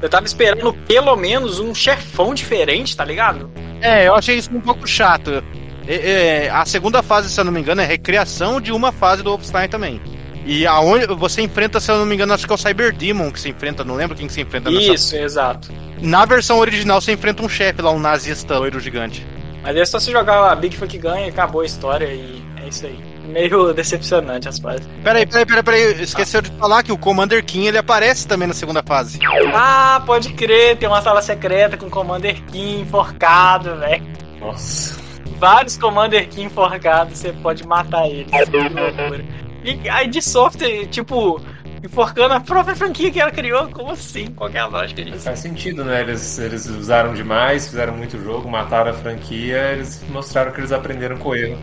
Eu 0.02 0.10
tava 0.10 0.26
esperando 0.26 0.74
pelo 0.88 1.16
menos 1.16 1.60
um 1.60 1.76
chefão 1.76 2.34
diferente, 2.34 2.96
tá 2.96 3.04
ligado? 3.04 3.52
É, 3.82 4.08
eu 4.08 4.16
achei 4.16 4.38
isso 4.38 4.50
um 4.54 4.62
pouco 4.62 4.88
chato. 4.88 5.44
É, 5.88 6.46
é, 6.46 6.50
a 6.50 6.66
segunda 6.66 7.02
fase, 7.02 7.30
se 7.30 7.40
eu 7.40 7.44
não 7.44 7.52
me 7.52 7.60
engano, 7.60 7.82
é 7.82 7.86
recriação 7.86 8.62
de 8.62 8.72
uma 8.72 8.92
fase 8.92 9.24
do 9.24 9.30
Wolfenstein 9.30 9.68
também. 9.68 10.02
E 10.46 10.66
aonde 10.66 11.06
você 11.08 11.42
enfrenta, 11.42 11.80
se 11.80 11.92
eu 11.92 11.98
não 11.98 12.06
me 12.06 12.16
engano, 12.16 12.34
acho 12.34 12.46
que 12.46 12.52
é 12.52 12.56
o 12.56 12.58
Cyber 12.58 12.96
Demon 12.96 13.32
que 13.32 13.40
se 13.40 13.50
enfrenta, 13.50 13.84
não 13.84 13.96
lembro 13.96 14.16
quem 14.16 14.28
que 14.28 14.34
se 14.34 14.42
enfrenta 14.42 14.72
nessa. 14.72 14.94
Isso, 14.94 15.16
exato. 15.16 15.70
Na 16.02 16.26
versão 16.26 16.60
original 16.60 17.02
você 17.02 17.12
enfrenta 17.12 17.44
um 17.44 17.50
chefe 17.50 17.82
lá, 17.82 17.92
um 17.92 18.00
nazista 18.00 18.58
loiro 18.58 18.80
gigante. 18.80 19.26
Mas 19.62 19.76
é 19.76 19.86
só 19.86 20.00
se 20.00 20.12
jogar 20.12 20.52
a 20.52 20.56
Big 20.56 20.78
Fuck 20.78 20.98
ganha 20.98 21.28
e 21.28 21.30
acabou 21.30 21.62
a 21.62 21.66
história 21.66 22.06
e 22.06 22.42
é 22.64 22.68
isso 22.68 22.86
aí. 22.86 23.09
Meio 23.30 23.74
decepcionante 23.74 24.50
as 24.50 24.60
fases. 24.60 24.88
Peraí, 25.04 25.26
peraí, 25.26 25.46
peraí, 25.46 25.64
peraí. 25.64 26.02
Esqueceu 26.02 26.42
de 26.42 26.52
falar 26.52 26.84
que 26.84 26.92
o 26.92 26.98
Commander 26.98 27.44
King 27.44 27.68
ele 27.68 27.78
aparece 27.78 28.28
também 28.28 28.48
na 28.48 28.54
segunda 28.54 28.82
fase. 28.82 29.20
Ah, 29.54 30.02
pode 30.06 30.34
crer, 30.34 30.78
tem 30.78 30.90
uma 30.90 31.02
sala 31.02 31.22
secreta 31.22 31.78
com 31.78 31.90
Commander 31.90 32.42
King 32.46 32.82
enforcado, 32.82 33.76
velho. 33.78 34.04
Nossa. 34.40 35.00
Vários 35.38 35.78
Commander 35.78 36.28
King 36.28 36.46
enforcados, 36.46 37.18
você 37.18 37.32
pode 37.32 37.66
matar 37.66 38.08
eles. 38.08 38.30
Que 38.30 38.58
loucura. 38.58 39.24
E 39.64 39.90
aí 39.90 40.08
de 40.08 40.22
software, 40.22 40.88
tipo, 40.88 41.42
enforcando 41.84 42.34
a 42.34 42.40
própria 42.40 42.76
franquia 42.76 43.12
que 43.12 43.20
ela 43.20 43.32
criou, 43.32 43.68
como 43.68 43.92
assim? 43.92 44.28
Qual 44.28 44.50
que 44.50 44.58
é 44.58 44.62
a 44.62 44.66
lógica 44.66 45.04
disso? 45.04 45.20
Faz 45.20 45.40
sentido, 45.40 45.84
né? 45.84 46.02
Eles, 46.02 46.40
eles 46.40 46.66
usaram 46.68 47.14
demais, 47.14 47.68
fizeram 47.68 47.94
muito 47.94 48.22
jogo, 48.22 48.50
mataram 48.50 48.92
a 48.92 48.94
franquia, 48.94 49.74
eles 49.74 50.04
mostraram 50.10 50.52
que 50.52 50.60
eles 50.60 50.72
aprenderam 50.72 51.18
com 51.18 51.30
o 51.30 51.36
erro. 51.36 51.58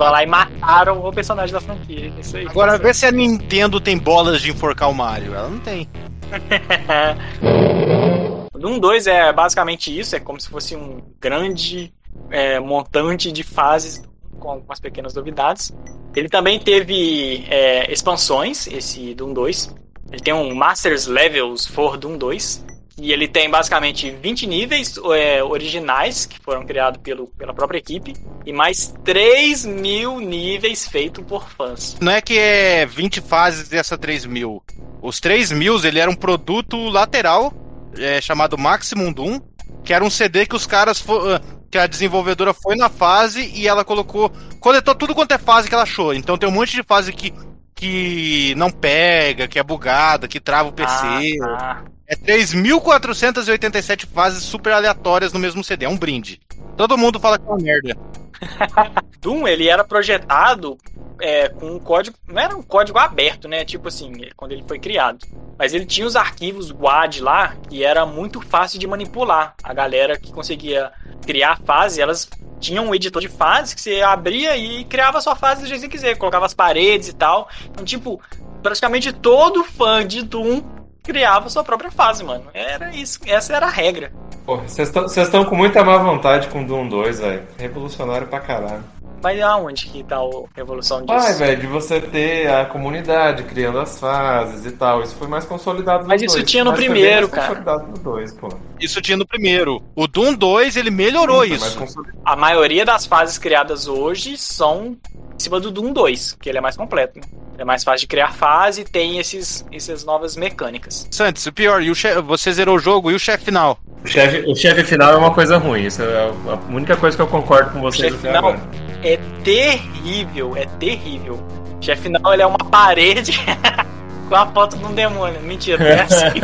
Vai 0.00 0.10
lá 0.10 0.22
e 0.22 0.26
mataram 0.26 1.06
o 1.06 1.12
personagem 1.12 1.52
da 1.52 1.60
franquia. 1.60 2.10
Isso 2.18 2.34
aí. 2.34 2.46
Agora 2.46 2.78
vê 2.78 2.94
se 2.94 3.04
a 3.04 3.12
Nintendo 3.12 3.78
tem 3.78 3.98
bolas 3.98 4.40
de 4.40 4.50
enforcar 4.50 4.88
o 4.88 4.94
Mario. 4.94 5.34
Ela 5.34 5.50
não 5.50 5.58
tem. 5.58 5.86
Doom 8.58 8.78
2 8.78 9.06
é 9.06 9.30
basicamente 9.30 9.96
isso, 9.96 10.16
é 10.16 10.20
como 10.20 10.40
se 10.40 10.48
fosse 10.48 10.74
um 10.74 11.02
grande 11.20 11.92
é, 12.30 12.58
montante 12.58 13.30
de 13.30 13.42
fases 13.42 14.02
com 14.38 14.52
algumas 14.52 14.80
pequenas 14.80 15.12
novidades. 15.12 15.70
Ele 16.16 16.30
também 16.30 16.58
teve 16.58 17.44
é, 17.50 17.92
expansões, 17.92 18.68
esse 18.68 19.14
Doom 19.14 19.34
2. 19.34 19.76
Ele 20.12 20.22
tem 20.22 20.32
um 20.32 20.54
Masters 20.54 21.08
Levels 21.08 21.66
for 21.66 21.98
Doom 21.98 22.16
2. 22.16 22.64
E 23.00 23.12
ele 23.12 23.26
tem 23.26 23.48
basicamente 23.48 24.10
20 24.10 24.46
níveis 24.46 24.94
é, 25.14 25.42
originais, 25.42 26.26
que 26.26 26.38
foram 26.38 26.66
criados 26.66 27.00
pelo, 27.02 27.28
pela 27.28 27.54
própria 27.54 27.78
equipe, 27.78 28.14
e 28.44 28.52
mais 28.52 28.94
3 29.02 29.64
mil 29.64 30.20
níveis 30.20 30.86
feitos 30.86 31.24
por 31.24 31.48
fãs. 31.48 31.96
Não 31.98 32.12
é 32.12 32.20
que 32.20 32.38
é 32.38 32.84
20 32.84 33.22
fases 33.22 33.70
dessa 33.70 33.96
3 33.96 34.26
mil. 34.26 34.62
Os 35.00 35.18
3 35.18 35.50
mil, 35.52 35.82
ele 35.82 35.98
era 35.98 36.10
um 36.10 36.14
produto 36.14 36.76
lateral, 36.90 37.54
é, 37.96 38.20
chamado 38.20 38.58
Maximum 38.58 39.12
Doom, 39.12 39.40
que 39.82 39.94
era 39.94 40.04
um 40.04 40.10
CD 40.10 40.44
que 40.44 40.54
os 40.54 40.66
caras... 40.66 41.02
ah, 41.08 41.40
que 41.70 41.78
a 41.78 41.86
desenvolvedora 41.86 42.52
foi 42.52 42.74
na 42.74 42.88
fase 42.88 43.48
e 43.54 43.68
ela 43.68 43.84
colocou... 43.84 44.30
Coletou 44.58 44.92
tudo 44.92 45.14
quanto 45.14 45.32
é 45.32 45.38
fase 45.38 45.68
que 45.68 45.74
ela 45.74 45.84
achou. 45.84 46.12
Então 46.12 46.36
tem 46.36 46.48
um 46.48 46.52
monte 46.52 46.72
de 46.72 46.82
fase 46.82 47.12
que, 47.12 47.32
que 47.80 48.54
não 48.56 48.70
pega, 48.70 49.48
que 49.48 49.58
é 49.58 49.62
bugada, 49.62 50.28
que 50.28 50.38
trava 50.38 50.68
o 50.68 50.72
PC. 50.72 51.38
Ah, 51.42 51.56
tá. 51.56 51.84
É 52.06 52.14
3.487 52.14 54.06
fases 54.06 54.42
super 54.42 54.74
aleatórias 54.74 55.32
no 55.32 55.38
mesmo 55.38 55.64
CD. 55.64 55.86
É 55.86 55.88
um 55.88 55.96
brinde. 55.96 56.38
Todo 56.76 56.98
mundo 56.98 57.18
fala 57.18 57.38
que 57.38 57.46
é 57.46 57.48
uma 57.48 57.56
merda. 57.56 57.96
Doom, 59.22 59.48
ele 59.48 59.68
era 59.68 59.82
projetado 59.82 60.76
é, 61.22 61.48
com 61.48 61.70
um 61.70 61.78
código. 61.78 62.18
Não 62.28 62.38
era 62.38 62.54
um 62.54 62.62
código 62.62 62.98
aberto, 62.98 63.48
né? 63.48 63.64
Tipo 63.64 63.88
assim, 63.88 64.12
quando 64.36 64.52
ele 64.52 64.64
foi 64.68 64.78
criado. 64.78 65.24
Mas 65.58 65.72
ele 65.72 65.86
tinha 65.86 66.06
os 66.06 66.16
arquivos 66.16 66.70
WAD 66.70 67.22
lá, 67.22 67.56
que 67.68 67.82
era 67.82 68.04
muito 68.04 68.42
fácil 68.42 68.78
de 68.78 68.86
manipular. 68.86 69.54
A 69.62 69.72
galera 69.72 70.18
que 70.18 70.32
conseguia 70.32 70.92
criar 71.24 71.60
fase, 71.64 72.02
elas 72.02 72.28
tinham 72.60 72.86
um 72.86 72.94
editor 72.94 73.20
de 73.20 73.28
fase 73.28 73.74
que 73.74 73.80
você 73.80 74.02
abria 74.02 74.56
e 74.56 74.84
criava 74.84 75.20
sua 75.20 75.34
fase 75.34 75.62
do 75.62 75.66
jeito 75.66 75.80
que 75.80 75.98
você 75.98 76.06
quiser, 76.06 76.18
colocava 76.18 76.46
as 76.46 76.54
paredes 76.54 77.08
e 77.08 77.14
tal. 77.14 77.48
Então, 77.70 77.84
tipo, 77.84 78.20
praticamente 78.62 79.12
todo 79.12 79.64
fã 79.64 80.06
de 80.06 80.22
Doom 80.22 80.62
criava 81.02 81.48
sua 81.48 81.64
própria 81.64 81.90
fase, 81.90 82.22
mano. 82.22 82.44
Era 82.52 82.94
isso, 82.94 83.18
essa 83.26 83.56
era 83.56 83.66
a 83.66 83.70
regra. 83.70 84.12
Pô, 84.44 84.58
vocês 84.58 85.16
estão 85.16 85.44
com 85.44 85.56
muita 85.56 85.82
má 85.82 85.98
vontade 85.98 86.48
com 86.48 86.64
Doom 86.64 86.88
2, 86.88 87.20
velho. 87.20 87.42
Revolucionário 87.58 88.26
pra 88.26 88.40
caralho. 88.40 88.84
Mas 89.22 89.40
aonde 89.42 89.86
que 89.86 90.02
tá 90.02 90.16
a 90.16 90.28
revolução 90.56 91.04
disso? 91.04 91.12
Ai, 91.12 91.34
velho, 91.34 91.60
de 91.60 91.66
você 91.66 92.00
ter 92.00 92.48
a 92.50 92.64
comunidade 92.64 93.42
criando 93.44 93.78
as 93.78 94.00
fases 94.00 94.64
e 94.64 94.72
tal. 94.72 95.02
Isso 95.02 95.14
foi 95.14 95.28
mais 95.28 95.44
consolidado 95.44 96.04
no 96.04 96.08
Mas 96.08 96.22
isso 96.22 96.36
2, 96.36 96.50
tinha 96.50 96.64
no 96.64 96.70
mas 96.70 96.80
primeiro, 96.80 97.28
mais 97.28 97.30
cara. 97.30 97.46
consolidado 97.48 97.86
no 97.88 97.98
2, 97.98 98.34
pô. 98.34 98.48
Isso 98.80 99.00
tinha 99.02 99.16
no 99.16 99.26
primeiro. 99.26 99.82
O 99.94 100.06
Doom 100.06 100.34
2, 100.34 100.76
ele 100.76 100.90
melhorou 100.90 101.38
mais 101.46 101.52
isso. 101.52 101.78
A 102.24 102.34
maioria 102.34 102.84
das 102.84 103.04
fases 103.06 103.36
criadas 103.36 103.86
hoje 103.86 104.36
são 104.38 104.96
em 105.40 105.42
cima 105.42 105.58
do 105.58 105.70
Doom 105.70 105.92
2, 105.92 106.36
que 106.40 106.48
ele 106.50 106.58
é 106.58 106.60
mais 106.60 106.76
completo. 106.76 107.18
Né? 107.18 107.22
É 107.58 107.64
mais 107.64 107.82
fácil 107.82 108.00
de 108.00 108.06
criar 108.06 108.32
fase 108.32 108.82
e 108.82 108.84
tem 108.84 109.18
esses, 109.18 109.64
essas 109.72 110.04
novas 110.04 110.36
mecânicas. 110.36 111.08
Santos, 111.10 111.46
o 111.46 111.52
pior, 111.52 111.82
e 111.82 111.90
o 111.90 111.94
chefe, 111.94 112.20
você 112.20 112.52
zerou 112.52 112.76
o 112.76 112.78
jogo 112.78 113.10
e 113.10 113.14
o 113.14 113.18
chefe 113.18 113.46
final? 113.46 113.78
O 114.04 114.08
chefe, 114.08 114.50
o 114.50 114.54
chefe 114.54 114.84
final 114.84 115.14
é 115.14 115.16
uma 115.16 115.32
coisa 115.32 115.56
ruim. 115.56 115.84
Isso 115.84 116.02
é 116.02 116.30
a 116.48 116.58
única 116.70 116.96
coisa 116.96 117.16
que 117.16 117.22
eu 117.22 117.26
concordo 117.26 117.70
com 117.70 117.78
O 117.78 117.82
vocês 117.82 118.12
chefe 118.12 118.26
final 118.26 118.50
agora. 118.50 118.60
é 119.02 119.18
terrível, 119.42 120.56
é 120.56 120.66
terrível. 120.78 121.34
O 121.78 121.82
chefe 121.82 122.02
final 122.02 122.32
ele 122.32 122.42
é 122.42 122.46
uma 122.46 122.58
parede 122.58 123.32
com 124.28 124.34
a 124.34 124.46
foto 124.46 124.76
de 124.76 124.84
um 124.84 124.92
demônio. 124.92 125.40
Mentira, 125.40 125.78
não 125.82 125.86
é 125.86 126.02
assim. 126.02 126.40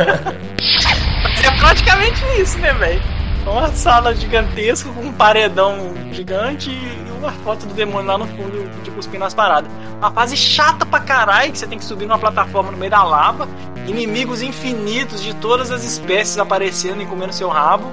Mas 1.23 1.43
é 1.45 1.59
praticamente 1.59 2.21
isso, 2.39 2.57
né, 2.59 2.73
velho? 2.73 3.01
Uma 3.45 3.71
sala 3.73 4.13
gigantesca 4.13 4.89
com 4.89 5.01
um 5.01 5.13
paredão 5.13 5.93
gigante 6.11 6.69
e 6.69 7.06
uma 7.23 7.31
foto 7.31 7.65
do 7.65 7.73
demônio 7.73 8.07
lá 8.07 8.17
no 8.17 8.27
fundo, 8.27 8.69
de 8.83 8.91
cuspindo 8.91 9.25
as 9.25 9.33
paradas. 9.33 9.71
Uma 9.97 10.11
fase 10.11 10.37
chata 10.37 10.85
pra 10.85 10.99
caralho, 10.99 11.51
que 11.51 11.57
você 11.57 11.67
tem 11.67 11.77
que 11.77 11.85
subir 11.85 12.05
numa 12.05 12.19
plataforma 12.19 12.71
no 12.71 12.77
meio 12.77 12.91
da 12.91 13.03
lava, 13.03 13.47
inimigos 13.87 14.41
infinitos 14.41 15.21
de 15.21 15.33
todas 15.35 15.71
as 15.71 15.83
espécies 15.83 16.37
aparecendo 16.37 17.01
e 17.01 17.05
comendo 17.05 17.33
seu 17.33 17.49
rabo. 17.49 17.85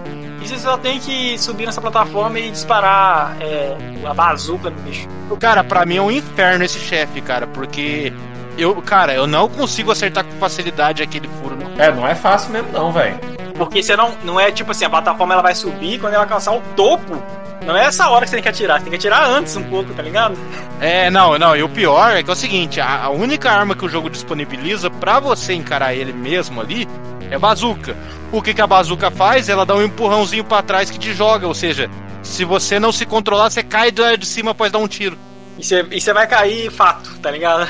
E 0.43 0.47
você 0.47 0.59
só 0.59 0.77
tem 0.77 1.01
que 1.01 1.39
subir 1.39 1.65
nessa 1.65 1.81
plataforma 1.81 2.39
e 2.39 2.51
disparar 2.51 3.37
é, 3.41 3.77
a 4.05 4.13
bazuca 4.13 4.69
no 4.69 4.77
bicho. 4.83 5.09
Cara, 5.41 5.65
pra 5.65 5.87
mim 5.87 5.97
é 5.97 6.03
um 6.03 6.11
inferno 6.11 6.65
esse 6.65 6.79
chefe, 6.79 7.23
cara, 7.23 7.47
porque 7.47 8.13
eu, 8.59 8.75
cara, 8.83 9.15
eu 9.15 9.27
não 9.27 9.49
consigo 9.49 9.91
acertar 9.91 10.25
com 10.25 10.33
facilidade 10.33 11.03
aquele 11.03 11.29
furo. 11.41 11.57
Não. 11.57 11.83
É, 11.83 11.91
não 11.91 12.07
é 12.07 12.15
fácil 12.15 12.53
mesmo 12.53 12.71
não, 12.73 12.93
velho. 12.93 13.19
Porque 13.57 13.83
você 13.83 13.97
não, 13.97 14.13
não 14.25 14.39
é 14.39 14.51
tipo 14.51 14.71
assim, 14.73 14.85
a 14.85 14.91
plataforma 14.91 15.33
ela 15.33 15.43
vai 15.43 15.55
subir 15.55 15.99
quando 15.99 16.15
ela 16.15 16.25
alcançar 16.25 16.53
o 16.53 16.61
topo. 16.77 17.23
Não 17.65 17.77
é 17.77 17.85
essa 17.85 18.09
hora 18.11 18.25
que 18.25 18.31
você 18.31 18.37
tem 18.37 18.43
que 18.43 18.49
atirar, 18.49 18.79
você 18.79 18.85
tem 18.85 18.91
que 18.91 18.97
atirar 18.97 19.29
antes 19.29 19.57
um 19.57 19.63
pouco, 19.65 19.93
tá 19.95 20.03
ligado? 20.03 20.37
É, 20.81 21.11
não, 21.11 21.39
não, 21.39 21.57
e 21.57 21.63
o 21.63 21.69
pior 21.69 22.17
é 22.17 22.23
que 22.23 22.29
é 22.29 22.33
o 22.33 22.37
seguinte, 22.37 22.81
a, 22.81 23.05
a 23.05 23.11
única 23.11 23.51
arma 23.51 23.75
que 23.75 23.85
o 23.85 23.89
jogo 23.89 24.11
disponibiliza 24.11 24.91
pra 24.91 25.19
você 25.19 25.55
encarar 25.55 25.95
ele 25.95 26.13
mesmo 26.13 26.61
ali 26.61 26.87
é 27.31 27.39
bazuca. 27.39 27.97
O 28.31 28.43
que, 28.43 28.53
que 28.53 28.61
a 28.61 28.67
bazuca 28.67 29.11
faz? 29.11 29.49
Ela 29.49 29.65
dá 29.65 29.75
um 29.75 29.83
empurrãozinho 29.83 30.45
pra 30.45 30.63
trás 30.63 30.91
que 30.91 30.99
te 30.99 31.13
joga, 31.15 31.47
ou 31.47 31.55
seja, 31.55 31.91
se 32.23 32.45
você 32.45 32.79
não 32.79 32.91
se 32.91 33.07
controlar, 33.07 33.51
você 33.51 33.63
cai 33.63 33.91
de 33.91 34.27
cima 34.27 34.51
após 34.51 34.73
dar 34.73 34.79
um 34.79 34.89
tiro. 34.89 35.17
E 35.59 35.65
você, 36.01 36.13
vai 36.13 36.27
cair 36.27 36.71
fato, 36.71 37.17
tá 37.21 37.31
ligado? 37.31 37.69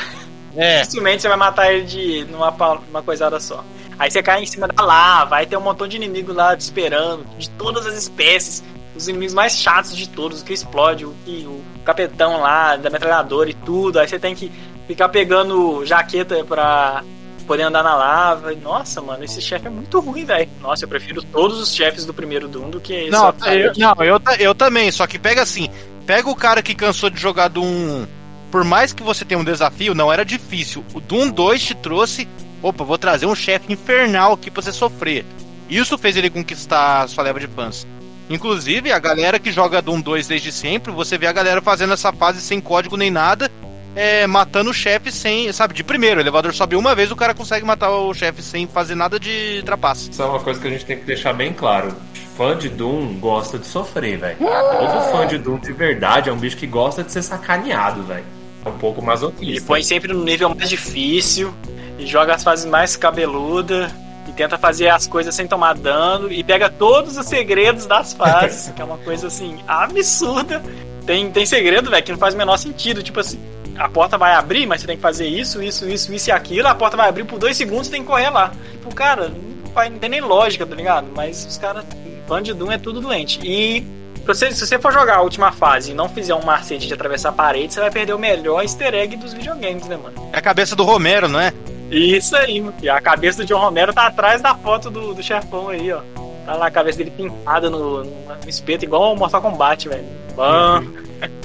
É. 0.56 0.81
Dificilmente 0.81 1.23
você 1.23 1.28
vai 1.28 1.36
matar 1.36 1.73
ele 1.73 1.85
de 1.85 2.27
numa, 2.31 2.51
numa 2.89 3.02
coisada 3.02 3.39
só. 3.40 3.62
Aí 3.98 4.11
você 4.11 4.23
cai 4.23 4.43
em 4.43 4.47
cima 4.47 4.66
da 4.66 4.82
lava, 4.82 5.36
aí 5.36 5.47
tem 5.47 5.59
um 5.59 5.62
montão 5.62 5.86
de 5.86 5.97
inimigo 5.97 6.32
lá 6.32 6.56
te 6.56 6.61
esperando, 6.61 7.24
de 7.39 7.48
todas 7.51 7.86
as 7.86 7.94
espécies. 7.94 8.62
Os 8.96 9.08
inimigos 9.08 9.34
mais 9.34 9.56
chatos 9.56 9.96
de 9.96 10.08
todos, 10.08 10.40
o 10.40 10.44
que 10.44 10.52
explode, 10.52 11.04
o, 11.04 11.10
o 11.26 11.64
capetão 11.84 12.40
lá, 12.40 12.76
da 12.76 12.90
metralhadora 12.90 13.50
e 13.50 13.54
tudo. 13.54 13.98
Aí 13.98 14.06
você 14.06 14.18
tem 14.18 14.34
que 14.34 14.50
ficar 14.86 15.08
pegando 15.08 15.84
jaqueta 15.84 16.44
pra 16.44 17.02
poder 17.46 17.62
andar 17.62 17.82
na 17.82 17.94
lava. 17.94 18.52
Nossa, 18.54 19.00
mano, 19.00 19.24
esse 19.24 19.40
chefe 19.40 19.66
é 19.66 19.70
muito 19.70 20.00
ruim, 20.00 20.24
velho. 20.24 20.48
Nossa, 20.60 20.84
eu 20.84 20.88
prefiro 20.88 21.22
todos 21.22 21.60
os 21.60 21.74
chefes 21.74 22.04
do 22.04 22.12
primeiro 22.12 22.48
Doom 22.48 22.70
do 22.70 22.80
que 22.80 22.92
esse. 22.92 23.10
Não, 23.10 23.34
eu, 23.46 23.72
não 23.76 24.04
eu, 24.04 24.20
eu 24.38 24.54
também, 24.54 24.90
só 24.90 25.06
que 25.06 25.18
pega 25.18 25.42
assim, 25.42 25.68
pega 26.06 26.28
o 26.28 26.36
cara 26.36 26.62
que 26.62 26.74
cansou 26.74 27.10
de 27.10 27.20
jogar 27.20 27.48
Doom. 27.48 28.06
Por 28.50 28.64
mais 28.64 28.92
que 28.92 29.02
você 29.02 29.24
tenha 29.24 29.40
um 29.40 29.44
desafio, 29.44 29.94
não 29.94 30.12
era 30.12 30.24
difícil. 30.24 30.84
O 30.94 31.00
Doom 31.00 31.30
2 31.30 31.62
te 31.62 31.74
trouxe, 31.74 32.28
opa, 32.62 32.84
vou 32.84 32.98
trazer 32.98 33.26
um 33.26 33.34
chefe 33.34 33.72
infernal 33.72 34.32
aqui 34.32 34.50
pra 34.50 34.62
você 34.62 34.72
sofrer. 34.72 35.24
Isso 35.68 35.98
fez 35.98 36.16
ele 36.16 36.30
conquistar 36.30 37.02
a 37.02 37.08
sua 37.08 37.24
leva 37.24 37.40
de 37.40 37.48
fãs. 37.48 37.86
Inclusive, 38.35 38.90
a 38.90 38.98
galera 38.98 39.39
que 39.39 39.52
joga 39.52 39.81
Doom 39.81 40.01
2 40.01 40.27
desde 40.27 40.51
sempre, 40.51 40.90
você 40.90 41.16
vê 41.16 41.28
a 41.28 41.32
galera 41.32 41.62
fazendo 41.62 41.93
essa 41.93 42.12
fase 42.12 42.40
sem 42.40 42.61
código 42.61 42.97
nem 42.97 43.09
nada, 43.09 43.48
é, 43.94 44.27
matando 44.27 44.70
o 44.70 44.74
chefe 44.74 45.12
sem, 45.12 45.52
sabe, 45.52 45.73
de 45.73 45.85
primeiro. 45.85 46.19
O 46.19 46.20
elevador 46.20 46.52
sobe 46.52 46.74
uma 46.74 46.97
vez, 46.97 47.12
o 47.12 47.16
cara 47.16 47.32
consegue 47.32 47.65
matar 47.65 47.90
o 47.93 48.12
chefe 48.12 48.43
sem 48.43 48.66
fazer 48.66 48.97
nada 48.97 49.20
de 49.20 49.62
trapaça. 49.65 50.11
Isso 50.11 50.20
é 50.20 50.27
uma 50.27 50.40
coisa 50.40 50.59
que 50.61 50.66
a 50.66 50.70
gente 50.70 50.85
tem 50.85 50.98
que 50.98 51.05
deixar 51.05 51.32
bem 51.32 51.52
claro. 51.52 51.94
Fã 52.36 52.59
de 52.59 52.69
Doom 52.69 53.20
gosta 53.20 53.56
de 53.56 53.69
sofrer, 53.69 54.19
velho. 54.19 54.36
Todo 54.39 55.12
fã 55.12 55.27
de 55.28 55.39
Doom 55.39 55.59
de 55.59 55.73
verdade 55.73 56.28
é 56.28 56.32
um 56.32 56.36
bicho 56.36 56.56
que 56.56 56.66
gosta 56.66 57.05
de 57.05 57.12
ser 57.12 57.23
sacaneado, 57.23 58.02
velho. 58.02 58.24
É 58.65 58.69
um 58.69 58.78
pouco 58.78 58.98
Ele 58.98 59.06
masoquista. 59.06 59.65
põe 59.65 59.85
sempre 59.85 60.12
no 60.12 60.24
nível 60.24 60.52
mais 60.52 60.69
difícil 60.69 61.55
e 62.01 62.05
joga 62.05 62.35
as 62.35 62.43
fases 62.43 62.65
mais 62.65 62.97
cabeludas 62.97 63.93
e 64.28 64.32
tenta 64.32 64.56
fazer 64.59 64.88
as 64.88 65.06
coisas 65.06 65.34
sem 65.34 65.46
tomar 65.46 65.74
dano 65.74 66.30
e 66.32 66.42
pega 66.42 66.68
todos 66.70 67.16
os 67.16 67.26
segredos 67.26 67.86
das 67.86 68.12
fases, 68.14 68.72
que 68.74 68.80
é 68.80 68.84
uma 68.84 68.98
coisa 68.98 69.26
assim 69.28 69.59
absurda. 69.66 70.62
Tem, 71.06 71.30
tem 71.30 71.44
segredo, 71.46 71.90
velho, 71.90 72.02
que 72.05 72.12
não 72.12 72.18
faz 72.18 72.34
o 72.34 72.38
menor 72.38 72.56
sentido. 72.56 73.02
Tipo 73.02 73.20
assim, 73.20 73.38
a 73.76 73.88
porta 73.88 74.16
vai 74.16 74.34
abrir, 74.34 74.66
mas 74.66 74.80
você 74.80 74.86
tem 74.86 74.96
que 74.96 75.02
fazer 75.02 75.26
isso, 75.26 75.62
isso, 75.62 75.88
isso, 75.88 76.12
isso 76.12 76.28
e 76.30 76.32
aquilo. 76.32 76.66
A 76.68 76.74
porta 76.74 76.96
vai 76.96 77.09
abrir 77.09 77.24
por 77.24 77.38
dois 77.38 77.56
segundos, 77.56 77.86
você 77.86 77.92
tem 77.92 78.01
que 78.02 78.06
correr 78.09 78.30
lá. 78.30 78.52
Tipo, 78.72 78.94
cara, 78.94 79.28
não, 79.28 79.72
vai- 79.72 79.90
não 79.90 79.98
tem 79.98 80.09
nem 80.09 80.20
lógica, 80.20 80.64
tá 80.64 80.74
ligado? 80.74 81.06
Mas 81.14 81.44
os 81.44 81.59
caras, 81.59 81.84
fã 82.26 82.42
de 82.42 82.55
Doom 82.55 82.72
é 82.72 82.78
tudo 82.78 83.01
doente. 83.02 83.38
E 83.44 83.86
se 84.16 84.26
você, 84.26 84.51
se 84.52 84.66
você 84.66 84.78
for 84.78 84.90
jogar 84.92 85.16
a 85.16 85.20
última 85.20 85.52
fase 85.52 85.90
e 85.90 85.94
não 85.94 86.09
fizer 86.09 86.34
um 86.34 86.42
macete 86.42 86.86
de 86.86 86.94
atravessar 86.94 87.28
a 87.28 87.32
parede, 87.32 87.74
você 87.74 87.80
vai 87.80 87.90
perder 87.90 88.14
o 88.14 88.18
melhor 88.18 88.62
easter 88.62 88.94
egg 88.94 89.16
dos 89.18 89.34
videogames, 89.34 89.86
né, 89.86 89.98
mano? 90.02 90.14
É 90.32 90.38
a 90.38 90.40
cabeça 90.40 90.74
do 90.74 90.82
Romero, 90.84 91.28
não 91.28 91.38
é? 91.38 91.52
Isso 91.90 92.36
aí, 92.36 92.61
mano. 92.61 92.74
E 92.82 92.89
a 92.89 93.01
cabeça 93.01 93.39
do 93.43 93.47
John 93.47 93.61
Romero 93.61 93.93
tá 93.93 94.06
atrás 94.06 94.40
da 94.40 94.55
foto 94.55 94.90
do, 94.90 95.15
do 95.15 95.23
chefão 95.23 95.69
aí, 95.69 95.93
ó. 95.93 96.01
Tá 96.44 96.55
lá 96.55 96.66
a 96.66 96.70
cabeça 96.70 96.98
dele 96.98 97.11
pintada 97.11 97.70
no, 97.70 98.05
no, 98.05 98.11
no 98.11 98.48
espeto, 98.48 98.85
igual 98.85 99.15
o 99.15 99.16
Mortal 99.16 99.40
Kombat, 99.40 99.89
velho. 99.89 100.05
Bom. 100.35 100.82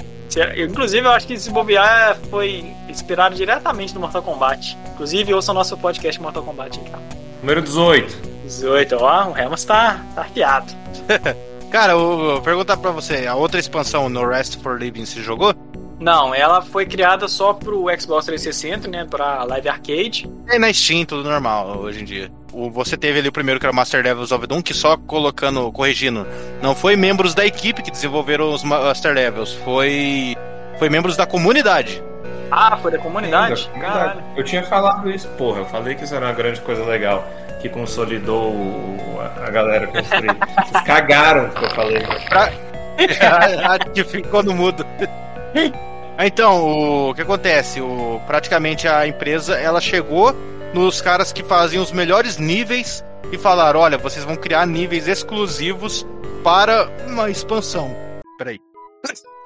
Inclusive, 0.56 1.06
eu 1.06 1.10
acho 1.10 1.26
que 1.26 1.32
esse 1.32 1.50
bobear 1.50 2.16
foi 2.30 2.72
inspirado 2.88 3.34
diretamente 3.34 3.94
no 3.94 4.00
Mortal 4.00 4.22
Kombat. 4.22 4.76
Inclusive, 4.94 5.34
ouça 5.34 5.50
o 5.52 5.54
nosso 5.54 5.76
podcast 5.76 6.20
Mortal 6.20 6.42
Kombat 6.42 6.78
aí, 6.78 6.90
cara. 6.90 7.02
Número 7.40 7.62
18. 7.62 8.30
18, 8.44 8.96
ó, 8.96 9.28
o 9.28 9.32
Remus 9.32 9.64
tá, 9.64 10.04
tá 10.14 10.22
arqueado. 10.22 10.72
Cara, 11.70 11.92
eu 11.92 12.18
vou 12.18 12.42
perguntar 12.42 12.76
pra 12.76 12.90
você, 12.90 13.28
a 13.28 13.36
outra 13.36 13.60
expansão 13.60 14.08
No 14.08 14.26
Rest 14.26 14.60
for 14.60 14.76
Living 14.76 15.06
se 15.06 15.22
jogou? 15.22 15.54
Não, 16.00 16.34
ela 16.34 16.62
foi 16.62 16.86
criada 16.86 17.28
só 17.28 17.52
pro 17.52 17.84
Xbox 17.98 18.24
360, 18.26 18.88
né? 18.88 19.06
Pra 19.08 19.44
Live 19.44 19.68
Arcade. 19.68 20.30
É 20.48 20.58
na 20.58 20.72
Steam, 20.72 21.04
tudo 21.04 21.28
normal 21.28 21.76
hoje 21.78 22.00
em 22.00 22.04
dia. 22.04 22.30
O, 22.52 22.70
você 22.70 22.96
teve 22.96 23.18
ali 23.20 23.28
o 23.28 23.32
primeiro 23.32 23.60
que 23.60 23.66
era 23.66 23.72
o 23.72 23.76
Master 23.76 24.02
Levels 24.02 24.32
of 24.32 24.46
Doom, 24.46 24.62
que 24.62 24.72
só 24.74 24.96
colocando, 24.96 25.70
corrigindo, 25.70 26.26
não 26.62 26.74
foi 26.74 26.96
membros 26.96 27.34
da 27.34 27.44
equipe 27.46 27.82
que 27.82 27.90
desenvolveram 27.90 28.52
os 28.52 28.64
Ma- 28.64 28.80
Master 28.80 29.12
Levels, 29.14 29.52
foi 29.64 30.36
foi 30.78 30.88
membros 30.88 31.16
da 31.16 31.26
comunidade. 31.26 32.02
Ah, 32.50 32.76
foi 32.78 32.90
da 32.90 32.98
comunidade? 32.98 33.66
Da 33.74 33.80
Caralho. 33.80 34.10
comunidade. 34.12 34.38
Eu 34.38 34.44
tinha 34.44 34.62
falado 34.64 35.08
isso, 35.10 35.28
porra. 35.38 35.60
Eu 35.60 35.66
falei 35.66 35.94
que 35.94 36.02
isso 36.04 36.14
era 36.14 36.26
uma 36.26 36.32
grande 36.32 36.60
coisa 36.62 36.82
legal. 36.84 37.24
Que 37.60 37.68
consolidou 37.68 38.50
o- 38.50 39.18
a 39.20 39.46
a 39.46 39.50
galera 39.50 39.86
construir. 39.86 40.34
Vocês 40.66 40.82
cagaram 40.84 41.50
que 41.50 41.64
eu 41.64 41.70
falei. 41.70 42.02
a 43.62 43.78
que 43.78 44.02
ficou 44.02 44.42
no 44.42 44.54
mudo. 44.54 44.84
Então, 46.22 47.08
o 47.08 47.14
que 47.14 47.22
acontece? 47.22 47.80
O, 47.80 48.20
praticamente 48.26 48.86
a 48.86 49.06
empresa 49.06 49.58
ela 49.58 49.80
chegou 49.80 50.34
nos 50.74 51.00
caras 51.00 51.32
que 51.32 51.42
faziam 51.42 51.82
os 51.82 51.92
melhores 51.92 52.36
níveis 52.36 53.02
e 53.32 53.38
falaram: 53.38 53.80
olha, 53.80 53.98
vocês 53.98 54.24
vão 54.24 54.36
criar 54.36 54.66
níveis 54.66 55.08
exclusivos 55.08 56.06
para 56.44 56.88
uma 57.06 57.30
expansão. 57.30 57.94
Peraí. 58.38 58.58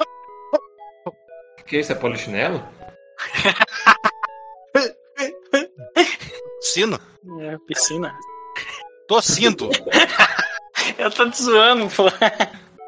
Que 1.66 1.78
isso 1.78 1.92
é 1.92 1.94
polichinelo? 1.94 2.62
Sino? 6.60 7.00
É, 7.40 7.56
piscina. 7.66 8.14
Tossindo. 9.08 9.70
Eu 10.98 11.10
tô 11.10 11.30
te 11.30 11.42
zoando, 11.42 11.88
pô. 11.88 12.04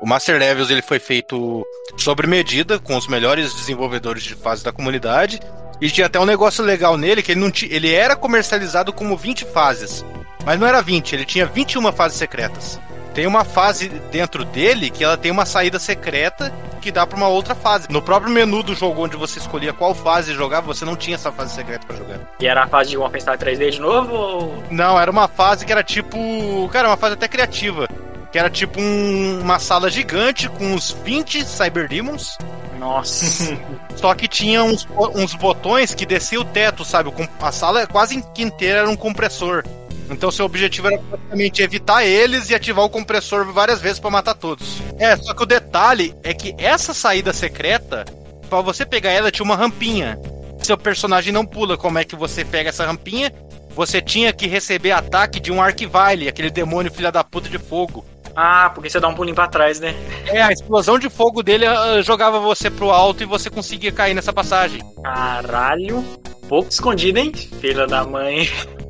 O 0.07 0.09
Master 0.09 0.39
Levels 0.39 0.71
ele 0.71 0.83
foi 0.83 1.01
feito 1.01 1.67
sobre 1.97 2.29
medida 2.29 2.79
com 2.79 2.97
os 2.97 3.09
melhores 3.09 3.53
desenvolvedores 3.53 4.23
de 4.23 4.37
fase 4.37 4.63
da 4.63 4.71
comunidade 4.71 5.41
e 5.81 5.91
tinha 5.91 6.07
até 6.07 6.21
um 6.21 6.25
negócio 6.25 6.63
legal 6.65 6.97
nele 6.97 7.25
que 7.25 7.33
ele 7.33 7.41
não 7.41 7.51
ti- 7.51 7.67
ele 7.73 7.93
era 7.93 8.15
comercializado 8.15 8.93
como 8.93 9.17
20 9.17 9.45
fases, 9.47 10.05
mas 10.45 10.61
não 10.61 10.67
era 10.69 10.81
20, 10.81 11.13
ele 11.13 11.25
tinha 11.25 11.45
21 11.45 11.91
fases 11.93 12.19
secretas. 12.19 12.79
Tem 13.15 13.27
uma 13.27 13.43
fase 13.45 13.89
dentro 14.13 14.45
dele 14.45 14.91
que 14.91 15.03
ela 15.03 15.17
tem 15.17 15.33
uma 15.33 15.45
saída 15.45 15.81
secreta 15.81 16.55
que 16.81 16.93
dá 16.93 17.05
pra 17.05 17.17
uma 17.17 17.27
outra 17.27 17.57
fase. 17.57 17.89
No 17.91 18.01
próprio 18.01 18.33
menu 18.33 18.63
do 18.63 18.77
jogo 18.77 19.03
onde 19.03 19.17
você 19.17 19.41
escolhia 19.41 19.73
qual 19.73 19.93
fase 19.93 20.33
jogar, 20.35 20.61
você 20.61 20.85
não 20.85 20.95
tinha 20.95 21.17
essa 21.17 21.33
fase 21.33 21.53
secreta 21.53 21.85
pra 21.85 21.97
jogar. 21.97 22.21
E 22.39 22.47
era 22.47 22.63
a 22.63 22.69
fase 22.69 22.91
de 22.91 22.97
Wolfenstein 22.97 23.37
3D 23.39 23.71
de 23.71 23.81
novo 23.81 24.15
ou... 24.15 24.63
Não, 24.71 25.01
era 25.01 25.11
uma 25.11 25.27
fase 25.27 25.67
que 25.67 25.73
era 25.73 25.83
tipo. 25.83 26.69
Cara, 26.73 26.87
uma 26.91 26.97
fase 26.97 27.15
até 27.15 27.27
criativa. 27.27 27.89
Que 28.37 28.41
era 28.41 28.51
tipo 28.51 28.79
um- 28.79 29.41
uma 29.41 29.59
sala 29.59 29.89
gigante 29.89 30.47
com 30.47 30.75
uns 30.75 30.95
20 31.03 31.43
Cyber 31.43 31.89
Demons. 31.89 32.37
Nossa. 32.79 33.59
Só 33.97 34.15
que 34.15 34.29
tinha 34.29 34.63
uns, 34.63 34.87
uns 35.15 35.33
botões 35.35 35.95
que 35.95 36.05
descia 36.05 36.39
o 36.39 36.45
teto, 36.45 36.85
sabe? 36.85 37.11
A 37.41 37.51
sala 37.51 37.87
quase 37.87 38.23
inteira 38.37 38.81
era 38.81 38.91
um 38.91 38.95
compressor. 38.95 39.65
Então 40.11 40.31
seu 40.31 40.45
objetivo 40.45 40.89
era 40.89 40.99
praticamente 40.99 41.63
evitar 41.63 42.05
eles 42.05 42.51
e 42.51 42.55
ativar 42.55 42.85
o 42.85 42.91
compressor 42.91 43.51
várias 43.55 43.81
vezes 43.81 43.99
pra 43.99 44.11
matar 44.11 44.35
todos. 44.35 44.83
É, 44.99 45.17
só 45.17 45.33
que 45.33 45.43
o 45.43 45.47
detalhe 45.47 46.15
é 46.23 46.35
que 46.35 46.55
essa 46.59 46.93
saída 46.93 47.33
secreta, 47.33 48.05
pra 48.51 48.61
você 48.61 48.85
pegar 48.85 49.13
ela, 49.13 49.31
tinha 49.31 49.45
uma 49.47 49.57
rampinha. 49.57 50.21
Seu 50.63 50.77
personagem 50.77 51.33
não 51.33 51.47
pula. 51.47 51.79
Como 51.79 51.99
é 51.99 52.05
que 52.05 52.15
você 52.15 52.45
pega 52.45 52.69
essa 52.69 52.85
rampinha? 52.85 53.33
Você 53.75 54.03
tinha 54.03 54.31
que 54.31 54.47
receber 54.47 54.91
ataque 54.91 55.41
de 55.41 55.51
um 55.51 55.61
Arquivile, 55.63 56.29
aquele 56.29 56.51
demônio 56.51 56.93
filha 56.93 57.11
da 57.11 57.25
puta 57.25 57.49
de 57.49 57.59
fogo. 57.59 58.05
Ah, 58.37 58.71
porque 58.75 58.91
você 58.91 59.01
dá 59.01 59.09
um 59.09 59.15
pulinho 59.15 59.35
pra 59.35 59.49
trás, 59.49 59.81
né? 59.81 59.95
É, 60.27 60.43
a 60.43 60.53
explosão 60.53 60.99
de 60.99 61.09
fogo 61.09 61.43
dele 61.43 61.65
ah, 61.65 62.03
jogava 62.03 62.39
você 62.39 62.71
pro 62.71 62.91
alto 62.91 63.23
e 63.23 63.27
você 63.27 63.49
conseguia 63.49 63.91
cair 63.91 64.13
nessa 64.13 64.33
passagem. 64.33 64.83
Caralho. 65.03 66.05
Pouco 66.47 66.69
escondido, 66.69 67.19
hein? 67.19 67.33
Filha 67.33 67.87
da 67.87 68.05
mãe. 68.05 68.49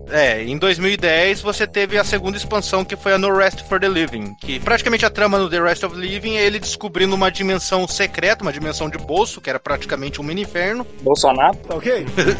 É, 0.09 0.43
em 0.43 0.57
2010 0.57 1.41
você 1.41 1.67
teve 1.67 1.99
a 1.99 2.05
segunda 2.05 2.37
expansão 2.37 2.85
que 2.85 2.97
foi 2.97 3.13
a 3.13 3.19
No 3.19 3.35
Rest 3.37 3.63
for 3.69 3.81
the 3.81 3.89
Living, 3.89 4.35
que 4.41 4.61
praticamente 4.61 5.05
a 5.05 5.11
trama 5.11 5.39
no 5.39 5.51
The 5.51 5.61
Rest 5.61 5.83
of 5.85 5.97
Living 5.97 6.37
é 6.37 6.45
ele 6.45 6.61
descobrindo 6.61 7.15
uma 7.15 7.31
dimensão 7.31 7.87
secreta, 7.89 8.43
uma 8.43 8.53
dimensão 8.53 8.89
de 8.89 8.99
bolso, 8.99 9.41
que 9.41 9.51
era 9.51 9.59
praticamente 9.59 10.21
um 10.21 10.25
mini 10.25 10.43
inferno. 10.43 10.87
Bolsonaro? 11.03 11.59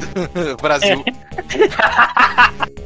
Brasil. 0.63 1.05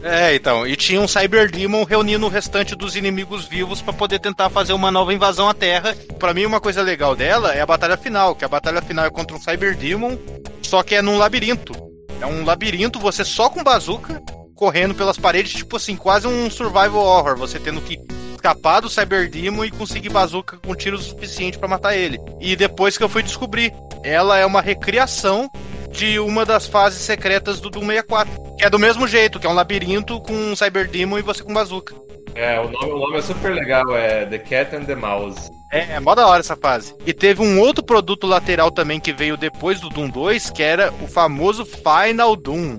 é, 0.02 0.34
então, 0.34 0.66
e 0.66 0.74
tinha 0.76 1.00
um 1.00 1.08
Cyber 1.08 1.50
Demon 1.50 1.84
reunindo 1.84 2.24
o 2.24 2.30
restante 2.30 2.74
dos 2.74 2.96
inimigos 2.96 3.46
vivos 3.46 3.82
pra 3.82 3.92
poder 3.92 4.18
tentar 4.18 4.48
fazer 4.48 4.72
uma 4.72 4.90
nova 4.90 5.12
invasão 5.12 5.48
à 5.48 5.54
Terra. 5.54 5.94
Pra 6.18 6.32
mim, 6.32 6.46
uma 6.46 6.60
coisa 6.60 6.82
legal 6.82 7.14
dela 7.14 7.54
é 7.54 7.60
a 7.60 7.66
batalha 7.66 7.96
final, 7.96 8.34
que 8.34 8.44
a 8.44 8.48
batalha 8.48 8.80
final 8.80 9.04
é 9.04 9.10
contra 9.10 9.36
um 9.36 9.40
Cyber 9.40 9.76
Demon, 9.76 10.16
só 10.62 10.82
que 10.82 10.94
é 10.94 11.02
num 11.02 11.18
labirinto. 11.18 11.74
É 12.20 12.26
um 12.26 12.44
labirinto, 12.44 12.98
você 12.98 13.24
só 13.24 13.48
com 13.48 13.62
bazuca, 13.62 14.22
correndo 14.60 14.94
pelas 14.94 15.16
paredes, 15.16 15.54
tipo 15.54 15.76
assim, 15.76 15.96
quase 15.96 16.28
um 16.28 16.50
survival 16.50 17.02
horror, 17.02 17.34
você 17.34 17.58
tendo 17.58 17.80
que 17.80 17.98
escapar 18.34 18.80
do 18.80 18.90
Cyber 18.90 19.30
Demon 19.30 19.64
e 19.64 19.70
conseguir 19.70 20.10
bazuca 20.10 20.58
com 20.58 20.74
tiro 20.74 20.98
suficiente 20.98 21.58
pra 21.58 21.66
matar 21.66 21.96
ele. 21.96 22.20
E 22.38 22.54
depois 22.54 22.98
que 22.98 23.02
eu 23.02 23.08
fui 23.08 23.22
descobrir, 23.22 23.72
ela 24.04 24.38
é 24.38 24.44
uma 24.44 24.60
recriação 24.60 25.50
de 25.90 26.18
uma 26.18 26.44
das 26.44 26.66
fases 26.66 27.00
secretas 27.00 27.58
do 27.58 27.70
Doom 27.70 27.86
64. 27.86 28.30
Que 28.58 28.66
é 28.66 28.70
do 28.70 28.78
mesmo 28.78 29.08
jeito, 29.08 29.40
que 29.40 29.46
é 29.46 29.50
um 29.50 29.54
labirinto 29.54 30.20
com 30.20 30.34
um 30.34 30.54
Cyber 30.54 30.86
Demon 30.86 31.18
e 31.18 31.22
você 31.22 31.42
com 31.42 31.54
bazuca. 31.54 31.94
É, 32.34 32.60
o 32.60 32.70
nome, 32.70 32.92
o 32.92 32.98
nome 32.98 33.16
é 33.16 33.22
super 33.22 33.54
legal, 33.54 33.96
é 33.96 34.26
The 34.26 34.38
Cat 34.38 34.76
and 34.76 34.84
the 34.84 34.94
Mouse. 34.94 35.50
É, 35.72 35.94
é 35.94 36.00
mó 36.00 36.14
da 36.14 36.26
hora 36.26 36.40
essa 36.40 36.56
fase. 36.56 36.94
E 37.06 37.14
teve 37.14 37.40
um 37.40 37.58
outro 37.60 37.82
produto 37.82 38.26
lateral 38.26 38.70
também 38.70 39.00
que 39.00 39.12
veio 39.12 39.38
depois 39.38 39.80
do 39.80 39.88
Doom 39.88 40.10
2, 40.10 40.50
que 40.50 40.62
era 40.62 40.92
o 41.02 41.08
famoso 41.08 41.64
Final 41.64 42.36
Doom. 42.36 42.78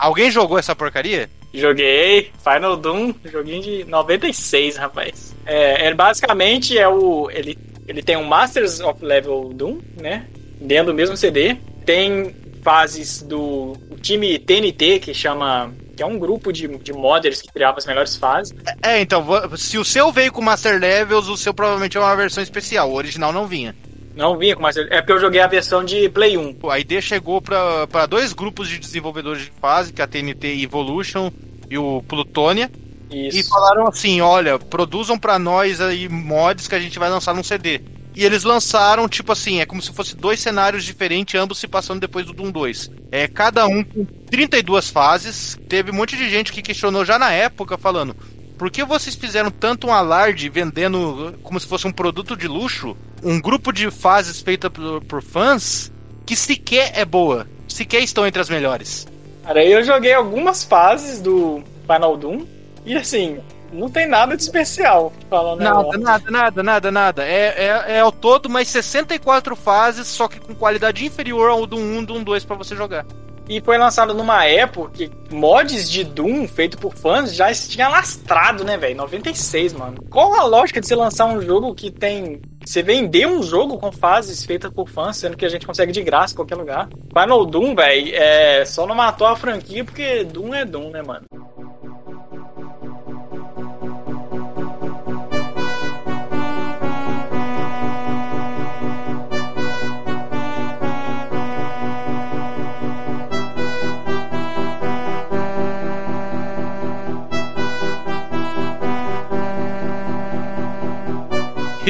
Alguém 0.00 0.30
jogou 0.30 0.58
essa 0.58 0.74
porcaria? 0.74 1.28
Joguei 1.52 2.30
Final 2.42 2.76
Doom, 2.76 3.12
joguinho 3.24 3.62
de 3.62 3.84
96, 3.84 4.76
rapaz. 4.76 5.34
É, 5.46 5.86
é 5.88 5.94
basicamente 5.94 6.78
é 6.78 6.88
o 6.88 7.30
ele 7.30 7.58
ele 7.88 8.02
tem 8.02 8.16
um 8.16 8.24
Masters 8.24 8.78
of 8.80 9.04
Level 9.04 9.50
Doom, 9.52 9.78
né? 10.00 10.26
Dentro 10.60 10.86
do 10.92 10.94
mesmo 10.94 11.16
CD. 11.16 11.56
Tem 11.84 12.34
fases 12.62 13.20
do 13.22 13.72
o 13.90 13.96
time 14.00 14.38
TNT 14.38 15.00
que 15.00 15.12
chama 15.12 15.72
que 15.96 16.02
é 16.02 16.06
um 16.06 16.18
grupo 16.18 16.52
de, 16.52 16.66
de 16.78 16.92
modders 16.92 17.42
que 17.42 17.48
criava 17.52 17.78
as 17.78 17.84
melhores 17.86 18.16
fases. 18.16 18.54
É, 18.82 19.00
então, 19.00 19.22
vo- 19.22 19.56
se 19.56 19.76
o 19.76 19.84
seu 19.84 20.10
veio 20.12 20.32
com 20.32 20.40
Master 20.40 20.78
Levels, 20.80 21.28
o 21.28 21.36
seu 21.36 21.52
provavelmente 21.52 21.96
é 21.96 22.00
uma 22.00 22.14
versão 22.16 22.42
especial. 22.42 22.90
O 22.90 22.94
original 22.94 23.32
não 23.32 23.46
vinha. 23.46 23.74
Não 24.14 24.36
vinha 24.36 24.56
com 24.56 24.62
Master 24.62 24.88
É 24.90 25.00
porque 25.00 25.12
eu 25.12 25.20
joguei 25.20 25.40
a 25.40 25.46
versão 25.46 25.84
de 25.84 26.08
Play 26.08 26.36
1. 26.36 26.56
A 26.68 26.78
ID 26.78 27.00
chegou 27.00 27.40
para 27.40 28.06
dois 28.06 28.32
grupos 28.32 28.68
de 28.68 28.78
desenvolvedores 28.78 29.44
de 29.44 29.52
fase, 29.60 29.92
que 29.92 30.00
é 30.00 30.04
a 30.04 30.08
TNT 30.08 30.62
Evolution 30.62 31.30
e 31.70 31.78
o 31.78 32.02
Plutônia, 32.06 32.70
e 33.10 33.28
Isso. 33.28 33.48
falaram 33.48 33.88
assim: 33.88 34.20
olha, 34.20 34.58
produzam 34.58 35.18
pra 35.18 35.38
nós 35.38 35.80
aí 35.80 36.08
mods 36.08 36.68
que 36.68 36.74
a 36.74 36.80
gente 36.80 36.98
vai 36.98 37.10
lançar 37.10 37.34
num 37.34 37.42
CD. 37.42 37.80
E 38.14 38.24
eles 38.24 38.42
lançaram, 38.42 39.08
tipo 39.08 39.30
assim, 39.30 39.60
é 39.60 39.66
como 39.66 39.80
se 39.80 39.92
fosse 39.92 40.16
dois 40.16 40.40
cenários 40.40 40.84
diferentes, 40.84 41.40
ambos 41.40 41.58
se 41.58 41.68
passando 41.68 42.00
depois 42.00 42.26
do 42.26 42.32
Doom 42.32 42.50
2. 42.50 42.90
É, 43.10 43.28
cada 43.28 43.66
um 43.66 43.84
com 43.84 44.04
32 44.04 44.90
fases. 44.90 45.58
Teve 45.68 45.92
um 45.92 45.94
monte 45.94 46.16
de 46.16 46.28
gente 46.28 46.52
que 46.52 46.60
questionou 46.60 47.04
já 47.04 47.18
na 47.18 47.32
época, 47.32 47.78
falando: 47.78 48.16
por 48.60 48.70
que 48.70 48.84
vocês 48.84 49.16
fizeram 49.16 49.50
tanto 49.50 49.86
um 49.86 49.90
alarde 49.90 50.50
vendendo 50.50 51.34
como 51.42 51.58
se 51.58 51.66
fosse 51.66 51.86
um 51.86 51.92
produto 51.92 52.36
de 52.36 52.46
luxo? 52.46 52.94
Um 53.22 53.40
grupo 53.40 53.72
de 53.72 53.90
fases 53.90 54.42
feita 54.42 54.68
por, 54.68 55.02
por 55.04 55.22
fãs 55.22 55.90
que 56.26 56.36
sequer 56.36 56.92
é 56.94 57.06
boa, 57.06 57.48
sequer 57.66 58.02
estão 58.02 58.26
entre 58.26 58.38
as 58.38 58.50
melhores. 58.50 59.08
Cara, 59.44 59.64
eu 59.64 59.82
joguei 59.82 60.12
algumas 60.12 60.62
fases 60.62 61.22
do 61.22 61.64
Final 61.86 62.18
Doom 62.18 62.44
e 62.84 62.94
assim, 62.94 63.40
não 63.72 63.88
tem 63.88 64.06
nada 64.06 64.36
de 64.36 64.42
especial. 64.42 65.10
Falando 65.30 65.60
Nada, 65.62 65.96
nada, 65.96 66.30
nada, 66.30 66.62
nada, 66.62 66.90
nada. 66.90 67.24
É, 67.26 67.64
é, 67.64 67.84
é 67.94 68.00
ao 68.00 68.12
todo 68.12 68.50
mais 68.50 68.68
64 68.68 69.56
fases, 69.56 70.06
só 70.06 70.28
que 70.28 70.38
com 70.38 70.54
qualidade 70.54 71.06
inferior 71.06 71.48
ao 71.48 71.66
do 71.66 71.78
1 71.78 72.04
do 72.04 72.12
1 72.12 72.24
2 72.24 72.44
pra 72.44 72.56
você 72.56 72.76
jogar. 72.76 73.06
E 73.50 73.60
foi 73.60 73.76
lançado 73.76 74.14
numa 74.14 74.44
época 74.44 74.92
que 74.92 75.10
mods 75.34 75.90
de 75.90 76.04
Doom 76.04 76.46
feito 76.46 76.78
por 76.78 76.94
fãs 76.94 77.34
já 77.34 77.52
tinha 77.52 77.88
lastrado, 77.88 78.62
né, 78.62 78.76
velho? 78.76 78.94
96, 78.94 79.72
mano. 79.72 79.96
Qual 80.08 80.32
a 80.34 80.44
lógica 80.44 80.80
de 80.80 80.86
você 80.86 80.94
lançar 80.94 81.26
um 81.26 81.42
jogo 81.42 81.74
que 81.74 81.90
tem. 81.90 82.40
Você 82.64 82.80
vender 82.80 83.26
um 83.26 83.42
jogo 83.42 83.76
com 83.76 83.90
fases 83.90 84.44
feitas 84.44 84.72
por 84.72 84.88
fãs, 84.88 85.16
sendo 85.16 85.36
que 85.36 85.44
a 85.44 85.48
gente 85.48 85.66
consegue 85.66 85.90
de 85.90 86.00
graça 86.00 86.32
em 86.32 86.36
qualquer 86.36 86.54
lugar? 86.54 86.88
Final 87.12 87.44
Doom, 87.44 87.74
velho, 87.74 88.14
é... 88.14 88.64
só 88.64 88.86
não 88.86 88.94
matou 88.94 89.26
a 89.26 89.34
franquia 89.34 89.84
porque 89.84 90.22
Doom 90.22 90.54
é 90.54 90.64
Doom, 90.64 90.90
né, 90.90 91.02
mano? 91.02 91.26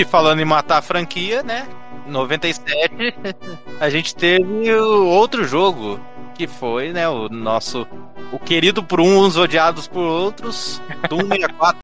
E 0.00 0.04
falando 0.06 0.40
em 0.40 0.46
matar 0.46 0.78
a 0.78 0.82
franquia, 0.82 1.42
né? 1.42 1.68
97, 2.06 2.64
a 3.78 3.90
gente 3.90 4.14
teve 4.14 4.72
outro 4.74 5.44
jogo, 5.44 6.00
que 6.34 6.46
foi, 6.46 6.90
né, 6.90 7.06
o 7.06 7.28
nosso. 7.28 7.86
O 8.32 8.38
querido 8.38 8.82
por 8.82 8.98
uns, 8.98 9.36
odiados 9.36 9.86
por 9.86 10.00
outros, 10.00 10.80
Doom 11.06 11.28
64. 11.28 11.82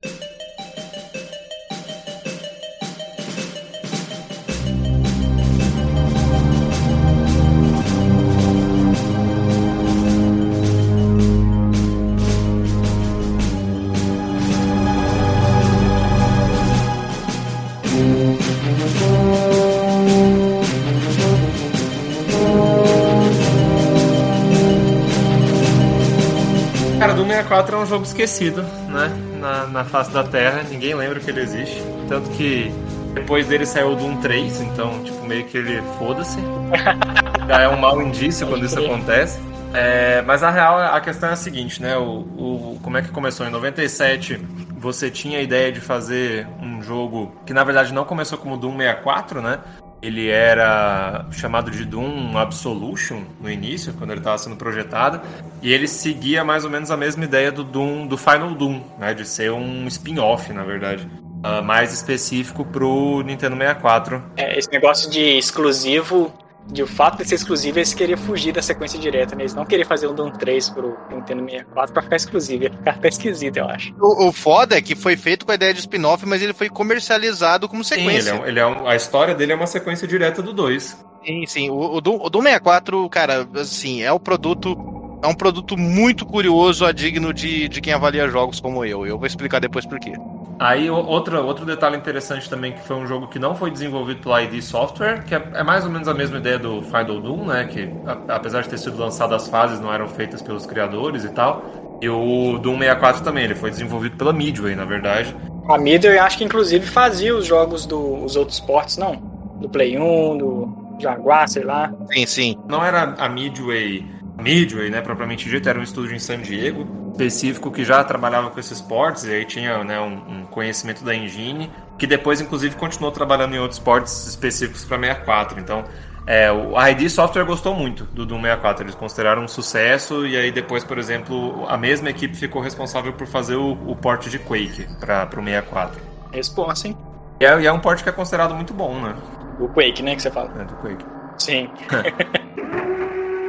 Cara, 27.49 27.63
Doom 27.63 27.71
64 27.71 27.77
é 27.77 27.79
um 27.81 27.87
jogo 27.87 28.05
esquecido, 28.05 28.63
né? 28.89 29.11
Na, 29.41 29.67
na 29.67 29.85
face 29.85 30.11
da 30.11 30.25
Terra, 30.25 30.63
ninguém 30.69 30.95
lembra 30.95 31.21
que 31.21 31.31
ele 31.31 31.41
existe. 31.41 31.83
Tanto 32.09 32.29
que 32.31 32.73
depois 33.15 33.47
dele 33.47 33.65
saiu 33.67 33.93
o 33.93 33.97
Doom 33.97 34.17
3, 34.21 34.61
então, 34.63 35.03
tipo, 35.03 35.25
meio 35.27 35.45
que 35.45 35.57
ele 35.59 35.83
foda-se. 35.99 36.39
Já 37.49 37.63
é 37.63 37.69
um 37.69 37.79
mau 37.79 38.01
indício 38.03 38.47
quando 38.47 38.65
isso 38.67 38.79
acontece. 38.79 39.39
É, 39.73 40.23
mas 40.23 40.43
a 40.43 40.51
real, 40.51 40.79
a 40.79 41.01
questão 41.01 41.29
é 41.29 41.33
a 41.33 41.37
seguinte, 41.37 41.83
né? 41.83 41.97
O, 41.97 42.21
o- 42.21 42.81
como 42.83 42.97
é 42.97 43.03
que 43.03 43.09
começou? 43.09 43.47
Em 43.47 43.51
97, 43.51 44.41
você 44.79 45.11
tinha 45.11 45.39
a 45.39 45.43
ideia 45.43 45.71
de 45.71 45.81
fazer 45.81 46.47
um 46.63 46.83
jogo 46.83 47.33
que 47.45 47.53
na 47.53 47.63
verdade 47.65 47.93
não 47.93 48.05
começou 48.05 48.39
como 48.39 48.57
Doom 48.57 48.77
64, 48.79 49.43
né? 49.43 49.59
Ele 50.03 50.29
era 50.29 51.27
chamado 51.33 51.71
de 51.71 51.85
Doom 51.85 52.37
Absolution 52.37 53.23
no 53.41 53.51
início, 53.51 53.93
quando 53.95 54.11
ele 54.11 54.21
estava 54.21 54.39
sendo 54.39 54.57
projetado, 54.57 55.21
e 55.63 55.73
ele 55.73 55.89
seguia 55.89 56.45
mais 56.45 56.65
ou 56.65 56.71
menos 56.71 56.91
a 56.91 56.97
mesma 56.97 57.25
ideia 57.25 57.51
do 57.51 57.65
Doom, 57.65 58.07
do 58.07 58.17
Final 58.17 58.55
Doom, 58.55 58.83
né? 58.99 59.15
De 59.15 59.25
ser 59.27 59.51
um 59.53 59.87
spin-off, 59.89 60.53
na 60.53 60.65
verdade. 60.65 61.09
ah, 61.43 61.63
mais 61.63 61.93
específico 61.93 62.65
pro 62.65 63.23
Nintendo 63.23 63.57
64. 63.57 64.23
É, 64.37 64.59
esse 64.59 64.71
negócio 64.71 65.11
de 65.11 65.39
exclusivo, 65.39 66.33
de 66.73 66.83
o 66.83 66.87
fato 66.87 67.19
de 67.19 67.25
ser 67.29 67.37
exclusivo, 67.37 67.79
eles 67.79 67.95
queriam 67.95 68.19
fugir 68.19 68.53
da 68.53 68.61
sequência 68.61 68.99
direta, 68.99 69.35
né? 69.37 69.43
Eles 69.43 69.55
não 69.55 69.65
queriam 69.65 69.87
fazer 69.89 70.07
um 70.09 70.15
Doom 70.15 70.31
3 70.33 70.71
pro 70.71 70.97
Nintendo 71.11 71.45
64 71.45 71.93
pra 71.93 72.03
ficar 72.03 72.17
exclusivo. 72.17 72.65
Ia 72.65 72.71
ficar 72.71 72.91
até 72.93 73.09
esquisito, 73.09 73.57
eu 73.59 73.67
acho. 73.69 73.95
O, 74.01 74.29
o 74.29 74.33
foda 74.33 74.77
é 74.77 74.83
que 74.83 74.95
foi 74.95 75.17
feito 75.17 75.47
com 75.47 75.53
a 75.53 75.55
ideia 75.55 75.73
de 75.73 75.81
spin-off, 75.81 76.27
mas 76.27 76.43
ele 76.43 76.53
foi 76.53 76.69
comercializado 76.69 77.69
como 77.69 77.85
Sim, 77.85 77.95
sequência. 77.97 78.31
ele 78.31 78.39
é, 78.39 78.41
um- 78.43 78.47
ele 78.47 78.61
é 78.61 78.67
um- 78.67 78.87
a 78.89 78.97
história 78.97 79.35
dele 79.35 79.53
é 79.53 79.57
uma 79.57 79.67
sequência 79.67 80.07
direta 80.09 80.43
do 80.43 80.53
2. 80.53 80.97
Sim, 81.25 81.47
sim. 81.47 81.71
O, 81.71 81.95
o, 81.97 82.01
Doom, 82.01 82.19
o 82.23 82.29
Doom 82.31 82.43
64, 82.43 83.09
cara, 83.11 83.49
assim, 83.55 84.03
é 84.03 84.13
um 84.13 84.19
produto. 84.19 84.77
É 85.25 85.29
um 85.29 85.35
produto 85.35 85.77
muito 85.79 86.27
curioso, 86.27 86.85
a 86.85 86.93
digno 86.93 87.33
de, 87.33 87.69
de 87.69 87.81
quem 87.81 87.93
avalia 87.93 88.29
jogos 88.29 88.61
como 88.61 88.85
eu. 88.85 89.07
Eu 89.07 89.17
vou 89.19 89.27
explicar 89.27 89.61
depois 89.61 89.87
por 89.87 89.99
quê. 89.99 90.13
Aí 90.59 90.89
outra, 90.89 91.43
outro 91.43 91.67
detalhe 91.67 91.97
interessante 91.97 92.49
também 92.49 92.73
que 92.73 92.81
foi 92.81 92.97
um 92.97 93.07
jogo 93.07 93.27
que 93.27 93.39
não 93.39 93.55
foi 93.55 93.71
desenvolvido 93.71 94.23
pela 94.23 94.43
ID 94.43 94.63
Software, 94.63 95.23
que 95.25 95.35
é, 95.35 95.43
é 95.55 95.63
mais 95.63 95.85
ou 95.85 95.91
menos 95.91 96.09
a 96.09 96.15
mesma 96.15 96.39
ideia 96.39 96.59
do 96.59 96.81
Final 96.83 97.21
Doom, 97.21 97.45
né? 97.47 97.65
Que 97.65 97.91
a- 98.07 98.37
apesar 98.37 98.63
de 98.63 98.69
ter 98.71 98.79
sido 98.79 98.99
lançado 98.99 99.35
as 99.35 99.49
fases, 99.49 99.79
não 99.81 99.93
eram 99.93 100.09
feitas 100.09 100.41
pelos 100.41 100.65
criadores 100.65 101.25
e 101.25 101.29
tal. 101.29 101.63
E 102.01 102.09
o 102.09 102.59
Doom 102.59 102.79
64 102.79 103.23
também, 103.23 103.45
ele 103.45 103.55
foi 103.55 103.71
desenvolvido 103.71 104.17
pela 104.17 104.33
Midway, 104.33 104.75
na 104.75 104.85
verdade. 104.85 105.35
A 105.69 105.77
Midway, 105.79 106.19
acho 106.19 106.39
que 106.39 106.45
inclusive 106.45 106.87
fazia 106.87 107.35
os 107.37 107.45
jogos 107.47 107.85
dos 107.87 108.37
outros 108.37 108.61
ports, 108.61 108.97
não? 108.97 109.17
Do 109.61 109.69
Play 109.69 109.99
1, 109.99 110.39
do 110.39 110.97
Jaguar, 110.99 111.49
sei 111.49 111.65
lá. 111.65 111.93
Sim, 112.13 112.27
sim. 112.27 112.57
Não 112.69 112.83
era 112.85 113.15
a 113.19 113.29
Midway, 113.29 114.05
Midway, 114.37 114.91
né, 114.91 115.01
propriamente 115.01 115.49
dito, 115.49 115.69
era 115.69 115.79
um 115.79 115.83
estúdio 115.83 116.15
em 116.15 116.19
San 116.19 116.41
Diego 116.41 117.07
específico 117.13 117.71
que 117.71 117.85
já 117.85 118.05
trabalhava 118.05 118.51
com 118.51 118.61
esses 118.61 118.81
ports 118.81 119.25
e 119.25 119.33
aí 119.33 119.45
tinha 119.45 119.83
né, 119.83 119.99
um, 119.99 120.41
um 120.41 120.47
conhecimento 120.47 121.03
da 121.03 121.15
engine 121.15 121.71
que 121.99 122.07
depois 122.07 122.41
inclusive 122.41 122.77
continuou 122.77 123.11
trabalhando 123.11 123.55
em 123.55 123.59
outros 123.59 123.79
ports 123.79 124.27
específicos 124.27 124.85
para 124.85 124.99
64. 124.99 125.59
Então, 125.59 125.85
é, 126.27 126.53
o 126.53 126.77
a 126.77 126.91
ID 126.91 127.09
Software 127.09 127.45
gostou 127.45 127.75
muito 127.75 128.05
do 128.05 128.27
Doom 128.27 128.43
64, 128.43 128.85
eles 128.85 128.95
consideraram 128.95 129.45
um 129.45 129.49
sucesso 129.49 130.27
e 130.27 130.37
aí 130.37 130.53
depois, 130.53 130.85
por 130.85 130.99
exemplo, 130.99 131.65
a 131.69 131.77
mesma 131.77 132.11
equipe 132.11 132.37
ficou 132.37 132.61
responsável 132.61 133.13
por 133.13 133.27
fazer 133.27 133.55
o, 133.57 133.73
o 133.91 133.97
port 133.97 134.29
de 134.29 134.39
Quake 134.39 134.87
para 135.01 135.29
o 135.41 135.43
64. 135.43 136.01
Responsa, 136.33 136.89
hein? 136.89 136.97
E 137.41 137.45
é, 137.47 137.61
e 137.61 137.67
é 137.67 137.73
um 137.73 137.81
port 137.81 138.03
que 138.03 138.09
é 138.09 138.13
considerado 138.13 138.55
muito 138.55 138.75
bom, 138.75 139.01
né, 139.01 139.15
O 139.59 139.69
Quake, 139.69 140.03
né, 140.03 140.17
que 140.17 140.23
você 140.23 140.31
fala. 140.31 140.51
né, 140.51 140.65
do 140.65 140.75
Quake. 140.77 141.05
Sim. 141.39 141.71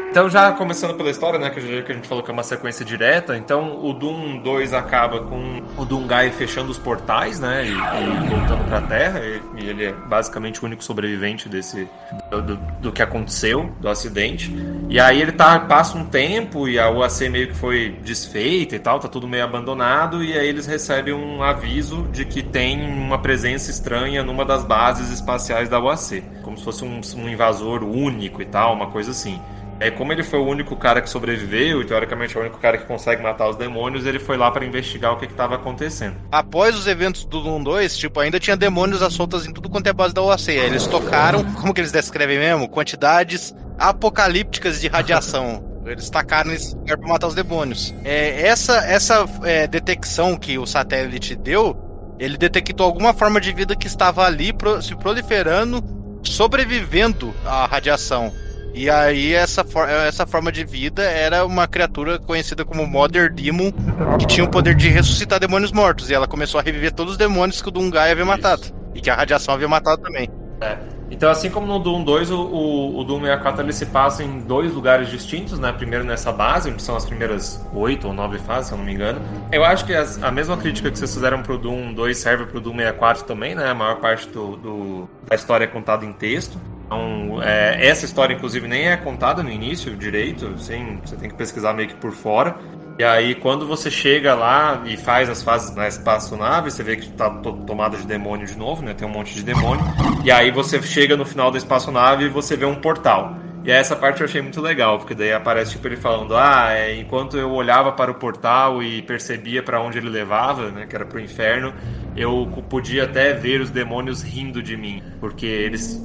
Então, 0.10 0.28
já 0.30 0.52
começando 0.54 0.96
pela 0.96 1.12
história, 1.12 1.38
né, 1.38 1.50
que 1.52 1.60
a 1.60 1.62
gente- 1.62 2.08
falou 2.08 2.24
que 2.24 2.32
é 2.32 2.34
uma 2.34 2.42
sequência 2.42 2.84
direta, 2.84 3.38
então 3.38 3.86
o 3.86 3.94
Doom 3.94 4.40
2 4.40 4.74
acaba 4.74 5.20
com 5.20 5.62
o 5.78 5.86
Doomguy 5.86 6.32
fechando 6.32 6.72
os 6.72 6.78
portais, 6.80 7.40
né, 7.40 7.66
e, 7.68 7.70
e 7.72 8.28
voltando 8.30 8.66
pra 8.68 8.82
Terra, 8.82 9.20
e, 9.20 9.42
e 9.64 9.70
ele 9.70 9.86
é 9.86 9.92
basicamente 9.92 10.64
o 10.64 10.66
único 10.66 10.84
sobrevivente 10.84 11.48
desse 11.48 11.88
do, 12.32 12.42
do- 12.42 12.56
do 12.82 12.92
que 12.92 13.04
aconteceu, 13.04 13.70
do 13.80 13.88
acidente. 13.90 14.52
E 14.90 15.00
aí 15.00 15.22
ele 15.22 15.34
tá, 15.34 15.60
passa 15.60 15.96
um 15.98 16.06
tempo 16.06 16.68
e 16.68 16.80
a 16.80 16.90
UAC 16.90 17.30
meio 17.30 17.50
que 17.50 17.56
foi 17.56 18.00
desfeita 18.04 18.76
e 18.76 18.80
tal, 18.80 19.00
tá 19.00 19.08
tudo 19.08 19.28
meio 19.28 19.44
abandonado, 19.44 20.24
e 20.24 20.34
aí 20.36 20.48
eles 20.48 20.66
recebem 20.66 21.14
um 21.14 21.44
aviso 21.44 22.08
de 22.12 22.26
que 22.26 22.42
tem 22.42 22.82
uma 22.90 23.20
presença 23.20 23.70
estranha 23.70 24.24
numa 24.24 24.44
das 24.46 24.64
bases 24.64 25.12
espaciais 25.12 25.70
da 25.70 25.80
UAC, 25.80 26.24
como 26.42 26.58
se 26.58 26.64
fosse 26.64 26.84
um, 26.84 27.02
um 27.18 27.30
invasor 27.30 27.84
único 27.84 28.42
e 28.42 28.46
tal, 28.46 28.74
uma 28.74 28.88
coisa 28.88 29.12
assim. 29.12 29.40
É 29.80 29.92
como 29.92 30.12
ele 30.12 30.24
foi 30.24 30.40
o 30.40 30.46
único 30.46 30.76
cara 30.76 31.02
que 31.02 31.10
sobreviveu 31.10 31.82
e 31.82 31.86
teoricamente 31.86 32.36
é 32.36 32.40
o 32.40 32.42
único 32.42 32.58
cara 32.58 32.78
que 32.78 32.86
consegue 32.86 33.22
matar 33.22 33.48
os 33.50 33.56
demônios, 33.56 34.06
ele 34.06 34.20
foi 34.20 34.36
lá 34.36 34.50
para 34.50 34.66
investigar 34.66 35.14
o 35.14 35.18
que 35.18 35.26
estava 35.26 35.56
acontecendo. 35.56 36.16
Após 36.32 36.76
os 36.76 36.88
eventos 36.88 37.26
do 37.26 37.42
Doom 37.42 37.64
2, 37.64 37.98
tipo, 37.98 38.20
ainda 38.20 38.40
tinha 38.40 38.58
demônios 38.58 39.04
à 39.04 39.10
soltas 39.10 39.46
em 39.46 39.54
tudo 39.54 39.70
quanto 39.70 39.88
é 39.88 39.94
base 39.94 40.14
da 40.14 40.22
OAC. 40.22 40.50
Eles 40.50 40.88
tocaram, 40.88 41.44
como 41.56 41.74
que 41.74 41.82
eles 41.82 41.92
descrevem 41.92 42.40
mesmo? 42.40 42.68
Quantidades 42.68 43.54
apocalípticas 43.78 44.82
de 44.82 44.88
radiação. 44.88 45.64
Eles 45.88 46.10
tacaram 46.10 46.52
nesse 46.52 46.76
lugar 46.76 46.98
pra 46.98 47.08
matar 47.08 47.28
os 47.28 47.34
demônios. 47.34 47.96
É, 48.04 48.46
essa 48.46 48.76
essa 48.80 49.26
é, 49.44 49.66
detecção 49.66 50.36
que 50.36 50.58
o 50.58 50.66
satélite 50.66 51.34
deu, 51.34 51.78
ele 52.20 52.38
detectou 52.38 52.86
alguma 52.86 53.14
forma 53.14 53.40
de 53.40 53.54
vida 53.54 53.74
que 53.74 53.88
estava 53.88 54.26
ali 54.26 54.52
pro, 54.52 54.82
se 54.82 54.94
proliferando, 54.98 55.82
sobrevivendo 56.24 57.34
à 57.46 57.66
radiação. 57.66 58.34
E 58.78 58.92
aí 58.92 59.34
essa, 59.34 59.64
for 59.64 59.90
essa 59.90 60.28
forma 60.28 60.52
de 60.52 60.64
vida 60.64 61.02
era 61.02 61.44
uma 61.44 61.68
criatura 61.68 62.20
conhecida 62.20 62.64
como 62.64 62.86
Mother 62.86 63.34
Demon, 63.34 63.72
que 64.20 64.28
tinha 64.28 64.46
o 64.46 64.52
poder 64.52 64.76
de 64.76 64.88
ressuscitar 64.88 65.40
demônios 65.40 65.72
mortos. 65.72 66.12
E 66.12 66.14
ela 66.14 66.28
começou 66.28 66.60
a 66.60 66.64
reviver 66.64 66.92
todos 66.92 67.14
os 67.14 67.18
demônios 67.18 67.60
que 67.60 67.70
o 67.70 67.72
Dungai 67.72 68.12
havia 68.12 68.24
matado. 68.24 68.68
E 68.94 69.02
que 69.02 69.10
a 69.10 69.16
radiação 69.16 69.56
havia 69.56 69.68
matado 69.68 70.04
também. 70.04 70.30
É. 70.62 70.78
Então, 71.10 71.32
assim 71.32 71.50
como 71.50 71.66
no 71.66 71.80
Doom 71.80 72.04
2, 72.04 72.30
o, 72.30 72.40
o, 72.40 73.00
o 73.00 73.04
Doom 73.04 73.22
64 73.22 73.64
ele 73.64 73.74
se 73.74 73.88
passa 73.88 74.24
em 74.24 74.42
dois 74.42 74.72
lugares 74.72 75.10
distintos, 75.10 75.58
né? 75.58 75.72
Primeiro 75.72 76.04
nessa 76.06 76.32
base, 76.32 76.70
onde 76.70 76.84
são 76.84 76.96
as 76.96 77.06
primeiras 77.06 77.66
oito 77.74 78.08
ou 78.08 78.14
nove 78.14 78.38
fases, 78.38 78.68
se 78.68 78.74
eu 78.74 78.78
não 78.78 78.86
me 78.86 78.94
engano. 78.94 79.20
Eu 79.52 79.66
acho 79.66 79.86
que 79.86 79.94
as, 79.96 80.22
a 80.22 80.30
mesma 80.30 80.56
crítica 80.56 80.92
que 80.92 81.00
vocês 81.00 81.12
fizeram 81.12 81.42
pro 81.42 81.58
Doom 81.58 81.94
2 81.94 82.16
serve 82.16 82.46
pro 82.46 82.62
Doom 82.62 82.76
64 82.76 83.24
também, 83.24 83.56
né? 83.56 83.72
A 83.72 83.74
maior 83.74 83.96
parte 83.96 84.28
do, 84.28 84.56
do 84.58 85.10
da 85.28 85.36
história 85.36 85.64
é 85.64 85.68
contada 85.68 86.06
em 86.06 86.14
texto. 86.14 86.60
Então, 86.88 87.44
é, 87.44 87.86
essa 87.86 88.06
história, 88.06 88.34
inclusive, 88.34 88.66
nem 88.66 88.88
é 88.88 88.96
contada 88.96 89.44
no 89.44 89.52
início 89.52 89.96
direito, 89.96 90.48
assim, 90.56 91.00
você 91.04 91.18
tem 91.18 91.30
que 91.30 91.36
pesquisar 91.36 91.74
meio 91.74 91.90
que 91.90 91.96
por 91.96 92.14
fora. 92.14 92.56
E 92.98 93.04
aí, 93.04 93.36
quando 93.36 93.68
você 93.68 93.92
chega 93.92 94.34
lá 94.34 94.82
e 94.86 94.98
faz 94.98 95.30
as 95.30 95.44
fases 95.44 95.76
na 95.76 95.88
espaçonave, 95.88 96.72
você 96.72 96.82
vê 96.82 96.96
que 96.96 97.10
tá 97.12 97.30
tomada 97.30 97.98
de 97.98 98.08
demônio 98.08 98.48
de 98.48 98.58
novo, 98.58 98.84
né? 98.84 98.94
Tem 98.94 99.08
um 99.08 99.12
monte 99.12 99.36
de 99.36 99.44
demônio. 99.44 99.86
E 100.24 100.32
aí 100.32 100.50
você 100.50 100.82
chega 100.82 101.16
no 101.16 101.26
final 101.26 101.52
da 101.52 101.58
espaçonave 101.58 102.26
e 102.26 102.30
você 102.30 102.56
vê 102.56 102.66
um 102.66 102.76
portal. 102.76 103.36
E 103.64 103.70
essa 103.70 103.96
parte 103.98 104.22
eu 104.22 104.26
achei 104.26 104.42
muito 104.42 104.62
legal, 104.62 104.98
porque 104.98 105.14
daí 105.14 105.34
aparece 105.34 105.74
tipo 105.74 105.88
ele 105.88 105.98
falando: 105.98 106.36
"Ah, 106.36 106.70
é, 106.72 106.96
enquanto 106.98 107.38
eu 107.38 107.52
olhava 107.52 107.92
para 107.92 108.10
o 108.10 108.16
portal 108.16 108.82
e 108.82 109.02
percebia 109.02 109.62
para 109.62 109.82
onde 109.82 109.98
ele 109.98 110.10
levava, 110.10 110.72
né, 110.72 110.88
que 110.88 110.96
era 110.96 111.06
pro 111.06 111.20
inferno, 111.20 111.74
eu 112.16 112.48
podia 112.70 113.04
até 113.04 113.34
ver 113.34 113.60
os 113.60 113.70
demônios 113.70 114.24
rindo 114.24 114.64
de 114.64 114.78
mim, 114.78 115.04
porque 115.20 115.46
eles 115.46 116.02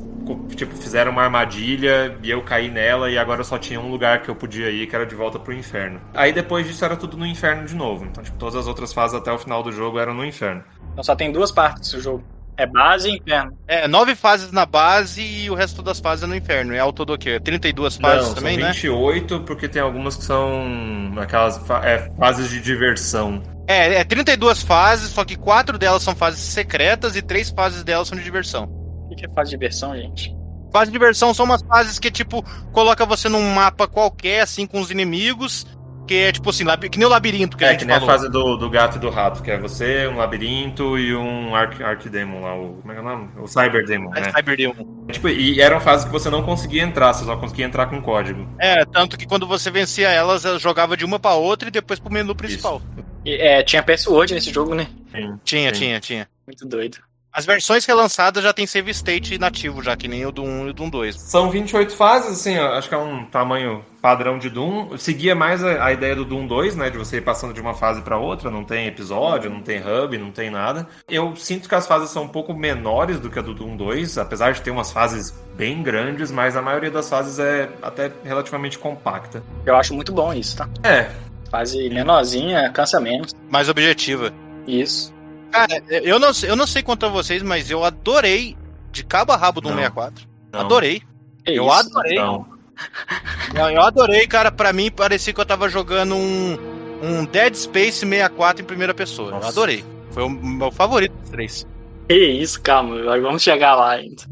tipo, 0.54 0.74
fizeram 0.76 1.12
uma 1.12 1.22
armadilha 1.22 2.16
e 2.22 2.30
eu 2.30 2.42
caí 2.42 2.70
nela 2.70 3.10
e 3.10 3.18
agora 3.18 3.44
só 3.44 3.58
tinha 3.58 3.80
um 3.80 3.90
lugar 3.90 4.22
que 4.22 4.28
eu 4.28 4.34
podia 4.34 4.70
ir, 4.70 4.86
que 4.86 4.94
era 4.94 5.06
de 5.06 5.14
volta 5.14 5.38
pro 5.38 5.52
inferno. 5.52 6.00
Aí 6.14 6.32
depois 6.32 6.66
disso 6.66 6.84
era 6.84 6.96
tudo 6.96 7.16
no 7.16 7.26
inferno 7.26 7.66
de 7.66 7.74
novo. 7.74 8.04
Então, 8.04 8.22
tipo, 8.22 8.36
todas 8.38 8.56
as 8.56 8.66
outras 8.66 8.92
fases 8.92 9.16
até 9.16 9.32
o 9.32 9.38
final 9.38 9.62
do 9.62 9.72
jogo 9.72 9.98
eram 9.98 10.14
no 10.14 10.24
inferno. 10.24 10.62
Então 10.92 11.02
só 11.02 11.14
tem 11.14 11.32
duas 11.32 11.50
partes 11.50 11.92
do 11.92 12.00
jogo. 12.00 12.24
É 12.56 12.66
base 12.66 13.08
e 13.08 13.16
inferno. 13.16 13.56
É, 13.66 13.88
nove 13.88 14.14
fases 14.14 14.52
na 14.52 14.66
base 14.66 15.22
e 15.22 15.50
o 15.50 15.54
resto 15.54 15.82
das 15.82 15.98
fases 16.00 16.24
é 16.24 16.26
no 16.26 16.36
inferno. 16.36 16.74
É 16.74 16.78
ao 16.78 16.92
todo 16.92 17.14
o 17.14 17.18
quê? 17.18 17.40
32 17.40 17.96
fases 17.96 18.28
Não, 18.28 18.34
também, 18.34 18.58
são 18.58 18.66
né? 18.66 18.72
28, 18.72 19.40
porque 19.40 19.68
tem 19.68 19.80
algumas 19.80 20.16
que 20.16 20.24
são 20.24 21.14
aquelas 21.16 21.56
fa 21.58 21.80
é, 21.84 22.10
fases 22.18 22.50
de 22.50 22.60
diversão. 22.60 23.42
É, 23.66 23.94
é 23.94 24.04
32 24.04 24.62
fases, 24.62 25.10
só 25.10 25.24
que 25.24 25.36
quatro 25.36 25.78
delas 25.78 26.02
são 26.02 26.14
fases 26.14 26.40
secretas 26.40 27.16
e 27.16 27.22
três 27.22 27.48
fases 27.48 27.82
delas 27.82 28.08
são 28.08 28.18
de 28.18 28.24
diversão. 28.24 28.81
O 29.12 29.16
que 29.16 29.26
é 29.26 29.28
fase 29.30 29.50
de 29.50 29.56
diversão, 29.56 29.96
gente? 29.96 30.34
Fase 30.72 30.86
de 30.90 30.92
diversão 30.92 31.34
são 31.34 31.44
umas 31.44 31.62
fases 31.62 31.98
que, 31.98 32.10
tipo, 32.10 32.42
coloca 32.72 33.04
você 33.04 33.28
num 33.28 33.42
mapa 33.54 33.86
qualquer, 33.86 34.40
assim, 34.40 34.66
com 34.66 34.80
os 34.80 34.90
inimigos, 34.90 35.66
que 36.06 36.14
é, 36.14 36.32
tipo 36.32 36.48
assim, 36.50 36.64
que 36.90 36.98
nem 36.98 37.06
o 37.06 37.10
labirinto 37.10 37.56
que 37.56 37.64
a 37.64 37.68
É, 37.68 37.70
gente 37.72 37.80
que 37.80 37.84
nem 37.84 37.94
falou. 37.94 38.08
a 38.08 38.12
fase 38.12 38.28
do, 38.30 38.56
do 38.56 38.70
gato 38.70 38.96
e 38.96 39.00
do 39.00 39.10
rato, 39.10 39.42
que 39.42 39.50
é 39.50 39.58
você, 39.58 40.06
um 40.08 40.16
labirinto 40.16 40.98
e 40.98 41.14
um 41.14 41.54
Arc, 41.54 41.80
Arcdemon 41.82 42.40
lá, 42.40 42.56
o, 42.56 42.78
como 42.80 42.90
é 42.90 42.94
que 42.94 43.00
é 43.00 43.04
o 43.04 43.06
nome? 43.06 43.28
O 43.38 43.46
Cyberdemon, 43.46 44.14
É 44.14 44.20
né? 44.22 44.32
Cyberdemon. 44.32 45.06
Tipo, 45.12 45.28
e 45.28 45.60
eram 45.60 45.78
fases 45.80 46.06
que 46.06 46.10
você 46.10 46.30
não 46.30 46.42
conseguia 46.42 46.82
entrar, 46.82 47.12
você 47.12 47.24
só 47.24 47.36
conseguia 47.36 47.66
entrar 47.66 47.86
com 47.86 48.00
código. 48.02 48.48
É, 48.58 48.84
tanto 48.86 49.16
que 49.18 49.26
quando 49.26 49.46
você 49.46 49.70
vencia 49.70 50.08
elas, 50.08 50.44
ela 50.44 50.58
jogava 50.58 50.96
de 50.96 51.04
uma 51.04 51.18
pra 51.20 51.34
outra 51.34 51.68
e 51.68 51.70
depois 51.70 52.00
pro 52.00 52.12
menu 52.12 52.34
principal. 52.34 52.80
E, 53.24 53.34
é, 53.34 53.62
tinha 53.62 53.82
password 53.82 54.34
nesse 54.34 54.52
jogo, 54.52 54.74
né? 54.74 54.88
Sim, 55.12 55.38
Tinha, 55.44 55.72
sim. 55.72 55.80
tinha, 55.80 56.00
tinha. 56.00 56.28
Muito 56.46 56.66
doido. 56.66 56.98
As 57.32 57.46
versões 57.46 57.86
relançadas 57.86 58.44
já 58.44 58.52
tem 58.52 58.66
save 58.66 58.90
state 58.90 59.38
nativo, 59.38 59.82
já 59.82 59.96
que 59.96 60.06
nem 60.06 60.26
o 60.26 60.30
do 60.30 60.42
1 60.42 60.66
e 60.66 60.70
o 60.70 60.72
do 60.74 60.90
2. 60.90 61.18
São 61.18 61.50
28 61.50 61.96
fases, 61.96 62.32
assim, 62.32 62.58
ó, 62.58 62.74
acho 62.74 62.90
que 62.90 62.94
é 62.94 62.98
um 62.98 63.24
tamanho 63.24 63.82
padrão 64.02 64.38
de 64.38 64.50
Doom. 64.50 64.98
Seguia 64.98 65.34
mais 65.34 65.64
a, 65.64 65.86
a 65.86 65.92
ideia 65.92 66.14
do 66.14 66.26
Doom 66.26 66.46
2, 66.46 66.76
né, 66.76 66.90
de 66.90 66.98
você 66.98 67.16
ir 67.16 67.20
passando 67.22 67.54
de 67.54 67.60
uma 67.60 67.72
fase 67.72 68.02
pra 68.02 68.18
outra, 68.18 68.50
não 68.50 68.64
tem 68.64 68.86
episódio, 68.86 69.48
não 69.48 69.62
tem 69.62 69.80
hub, 69.80 70.18
não 70.18 70.30
tem 70.30 70.50
nada. 70.50 70.86
Eu 71.08 71.34
sinto 71.34 71.70
que 71.70 71.74
as 71.74 71.86
fases 71.86 72.10
são 72.10 72.24
um 72.24 72.28
pouco 72.28 72.52
menores 72.52 73.18
do 73.18 73.30
que 73.30 73.38
a 73.38 73.42
do 73.42 73.54
Doom 73.54 73.76
2, 73.76 74.18
apesar 74.18 74.52
de 74.52 74.60
ter 74.60 74.70
umas 74.70 74.92
fases 74.92 75.32
bem 75.56 75.82
grandes, 75.82 76.30
mas 76.30 76.54
a 76.54 76.60
maioria 76.60 76.90
das 76.90 77.08
fases 77.08 77.38
é 77.38 77.70
até 77.80 78.12
relativamente 78.22 78.78
compacta. 78.78 79.42
Eu 79.64 79.74
acho 79.76 79.94
muito 79.94 80.12
bom 80.12 80.34
isso, 80.34 80.58
tá? 80.58 80.68
É, 80.82 81.10
Fase 81.52 81.90
menorzinha, 81.90 82.70
cansa 82.70 82.98
menos. 82.98 83.34
Mais 83.50 83.68
objetiva. 83.68 84.32
Isso. 84.66 85.12
Cara, 85.52 85.82
eu 85.90 86.18
não, 86.18 86.30
eu 86.44 86.56
não 86.56 86.66
sei 86.66 86.82
quanto 86.82 87.06
a 87.06 87.08
vocês, 87.10 87.42
mas 87.42 87.70
eu 87.70 87.84
adorei 87.84 88.56
de 88.90 89.04
cabo 89.04 89.32
a 89.32 89.36
rabo 89.36 89.60
do 89.60 89.68
Não. 89.68 89.76
164. 89.76 90.26
não, 90.52 90.60
Adorei. 90.60 91.02
Que 91.44 91.52
Eu 91.52 91.66
isso? 91.66 91.72
adorei. 91.72 92.14
Não. 92.16 92.46
Não, 93.54 93.70
eu 93.70 93.82
adorei, 93.82 94.26
cara. 94.26 94.50
Pra 94.50 94.72
mim, 94.72 94.90
parecia 94.90 95.32
que 95.32 95.38
eu 95.40 95.44
tava 95.46 95.68
jogando 95.68 96.16
um, 96.16 96.58
um 97.02 97.24
Dead 97.26 97.54
Space 97.54 97.98
64 97.98 98.62
em 98.62 98.66
primeira 98.66 98.92
pessoa. 98.94 99.28
Eu 99.28 99.34
Nossa. 99.34 99.48
adorei. 99.48 99.84
Foi 100.10 100.24
o 100.24 100.28
meu 100.30 100.70
favorito 100.72 101.12
dos 101.12 101.30
três. 101.30 101.66
Que 102.08 102.14
isso, 102.16 102.60
calma, 102.60 102.96
vamos 103.20 103.42
chegar 103.42 103.74
lá 103.76 103.92
ainda. 103.92 104.22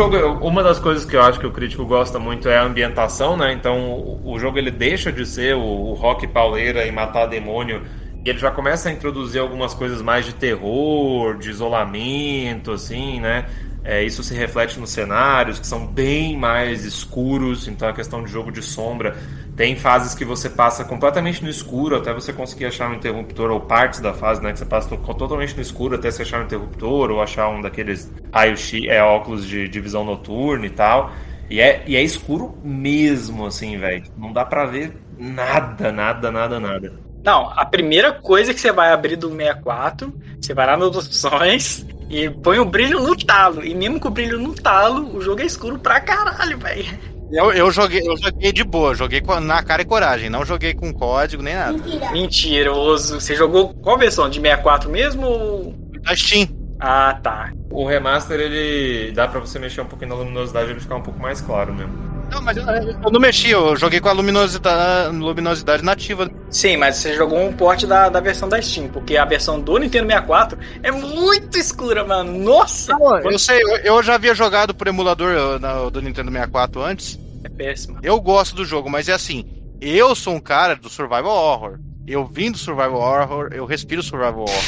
Jogo, 0.00 0.46
uma 0.46 0.62
das 0.62 0.78
coisas 0.78 1.04
que 1.04 1.14
eu 1.14 1.22
acho 1.22 1.38
que 1.38 1.46
o 1.46 1.50
crítico 1.50 1.84
gosta 1.84 2.18
muito 2.18 2.48
é 2.48 2.56
a 2.56 2.62
ambientação, 2.62 3.36
né? 3.36 3.52
Então 3.52 3.90
o, 3.90 4.32
o 4.32 4.38
jogo 4.38 4.58
ele 4.58 4.70
deixa 4.70 5.12
de 5.12 5.26
ser 5.26 5.54
o, 5.54 5.60
o 5.60 5.94
rock 5.94 6.26
pauleira 6.26 6.86
e 6.86 6.92
matar 6.92 7.26
demônio 7.26 7.82
e 8.24 8.30
ele 8.30 8.38
já 8.38 8.50
começa 8.50 8.88
a 8.88 8.92
introduzir 8.92 9.40
algumas 9.40 9.74
coisas 9.74 10.00
mais 10.00 10.24
de 10.24 10.34
terror, 10.34 11.36
de 11.36 11.50
isolamento, 11.50 12.72
assim, 12.72 13.20
né? 13.20 13.46
É, 13.82 14.02
isso 14.02 14.22
se 14.22 14.34
reflete 14.34 14.78
nos 14.78 14.90
cenários 14.90 15.58
que 15.58 15.66
são 15.66 15.86
bem 15.86 16.36
mais 16.36 16.84
escuros, 16.84 17.66
então 17.66 17.88
a 17.88 17.92
questão 17.92 18.22
de 18.22 18.30
jogo 18.30 18.50
de 18.50 18.62
sombra 18.62 19.16
tem 19.56 19.76
fases 19.76 20.14
que 20.14 20.24
você 20.24 20.48
passa 20.48 20.84
completamente 20.84 21.42
no 21.44 21.50
escuro 21.50 21.96
até 21.96 22.12
você 22.14 22.32
conseguir 22.32 22.66
achar 22.66 22.90
um 22.90 22.94
interruptor, 22.94 23.50
ou 23.50 23.60
partes 23.60 24.00
da 24.00 24.12
fase, 24.14 24.42
né? 24.42 24.52
Que 24.52 24.58
você 24.58 24.64
passa 24.64 24.88
to- 24.96 25.14
totalmente 25.14 25.54
no 25.54 25.60
escuro 25.62 25.96
até 25.96 26.10
você 26.10 26.22
achar 26.22 26.40
um 26.40 26.44
interruptor, 26.44 27.10
ou 27.10 27.20
achar 27.22 27.48
um 27.48 27.60
daqueles 27.60 28.10
raio-x, 28.32 28.84
é, 28.88 29.02
óculos 29.02 29.46
de, 29.46 29.68
de 29.68 29.80
visão 29.80 30.04
noturna 30.04 30.66
e 30.66 30.70
tal. 30.70 31.12
E 31.50 31.60
é, 31.60 31.82
e 31.86 31.96
é 31.96 32.02
escuro 32.02 32.56
mesmo, 32.62 33.44
assim, 33.44 33.76
velho. 33.76 34.04
Não 34.16 34.32
dá 34.32 34.44
pra 34.44 34.64
ver 34.66 34.96
nada, 35.18 35.90
nada, 35.92 36.30
nada, 36.30 36.60
nada. 36.60 36.92
Não, 37.22 37.50
a 37.50 37.66
primeira 37.66 38.12
coisa 38.12 38.54
que 38.54 38.60
você 38.60 38.72
vai 38.72 38.92
abrir 38.92 39.16
do 39.16 39.28
64, 39.28 40.14
você 40.40 40.54
vai 40.54 40.66
lá 40.66 40.76
nas 40.76 40.96
opções 40.96 41.84
e 42.08 42.30
põe 42.30 42.58
o 42.58 42.64
brilho 42.64 43.00
no 43.00 43.14
talo. 43.16 43.62
E 43.64 43.74
mesmo 43.74 44.00
com 44.00 44.08
o 44.08 44.10
brilho 44.12 44.38
no 44.38 44.54
talo, 44.54 45.14
o 45.14 45.20
jogo 45.20 45.42
é 45.42 45.44
escuro 45.44 45.78
pra 45.78 46.00
caralho, 46.00 46.56
velho. 46.58 46.86
Eu, 47.32 47.52
eu, 47.52 47.70
joguei, 47.70 48.00
eu 48.04 48.16
joguei 48.16 48.52
de 48.52 48.64
boa, 48.64 48.94
joguei 48.94 49.20
com- 49.20 49.38
na 49.40 49.62
cara 49.62 49.82
e 49.82 49.84
coragem, 49.84 50.28
não 50.28 50.44
joguei 50.44 50.74
com 50.74 50.92
código 50.92 51.42
nem 51.42 51.54
nada. 51.54 51.78
Mentiroso. 52.12 53.20
Você 53.20 53.34
jogou 53.36 53.72
qual 53.74 53.96
versão? 53.98 54.28
De 54.28 54.40
64 54.40 54.90
mesmo? 54.90 55.26
ou- 55.26 55.74
Na 56.04 56.16
Steam. 56.16 56.48
Ah, 56.80 57.18
tá. 57.22 57.52
O 57.70 57.86
remaster, 57.86 58.40
ele 58.40 59.12
dá 59.12 59.28
pra 59.28 59.38
você 59.38 59.58
mexer 59.58 59.80
um 59.82 59.86
pouquinho 59.86 60.10
na 60.10 60.16
luminosidade 60.16 60.68
e 60.68 60.72
ele 60.72 60.80
ficar 60.80 60.96
um 60.96 61.02
pouco 61.02 61.20
mais 61.20 61.40
claro 61.40 61.74
mesmo. 61.74 61.92
Não, 62.30 62.40
mas 62.42 62.56
eu, 62.56 62.64
eu 62.64 63.10
não 63.10 63.20
mexi, 63.20 63.50
eu 63.50 63.76
joguei 63.76 64.00
com 64.00 64.08
a 64.08 64.12
luminosidade, 64.12 65.16
luminosidade 65.16 65.82
nativa. 65.82 66.30
Sim, 66.50 66.76
mas 66.76 66.96
você 66.96 67.14
jogou 67.14 67.38
um 67.40 67.52
porte 67.52 67.86
da, 67.86 68.08
da 68.08 68.20
versão 68.20 68.48
da 68.48 68.60
Steam, 68.62 68.88
porque 68.88 69.16
a 69.16 69.24
versão 69.24 69.60
do 69.60 69.76
Nintendo 69.78 70.06
64 70.06 70.58
é 70.82 70.90
muito 70.90 71.58
escura, 71.58 72.04
mano. 72.04 72.38
Nossa! 72.38 72.92
Eu 73.24 73.38
sei, 73.38 73.60
eu, 73.62 73.76
eu 73.78 74.02
já 74.02 74.14
havia 74.14 74.34
jogado 74.34 74.74
por 74.74 74.86
emulador 74.86 75.58
na- 75.60 75.88
do 75.90 76.00
Nintendo 76.00 76.30
64 76.30 76.82
antes. 76.82 77.18
É 77.44 77.48
péssimo. 77.48 77.98
Eu 78.02 78.20
gosto 78.20 78.54
do 78.54 78.64
jogo, 78.64 78.88
mas 78.90 79.08
é 79.08 79.12
assim, 79.12 79.44
eu 79.80 80.14
sou 80.14 80.34
um 80.34 80.40
cara 80.40 80.76
do 80.76 80.88
survival 80.88 81.34
horror. 81.34 81.78
Eu 82.06 82.26
vim 82.26 82.50
do 82.50 82.58
survival 82.58 83.00
horror, 83.00 83.50
eu 83.52 83.64
respiro 83.64 84.02
survival 84.02 84.40
horror. 84.42 84.62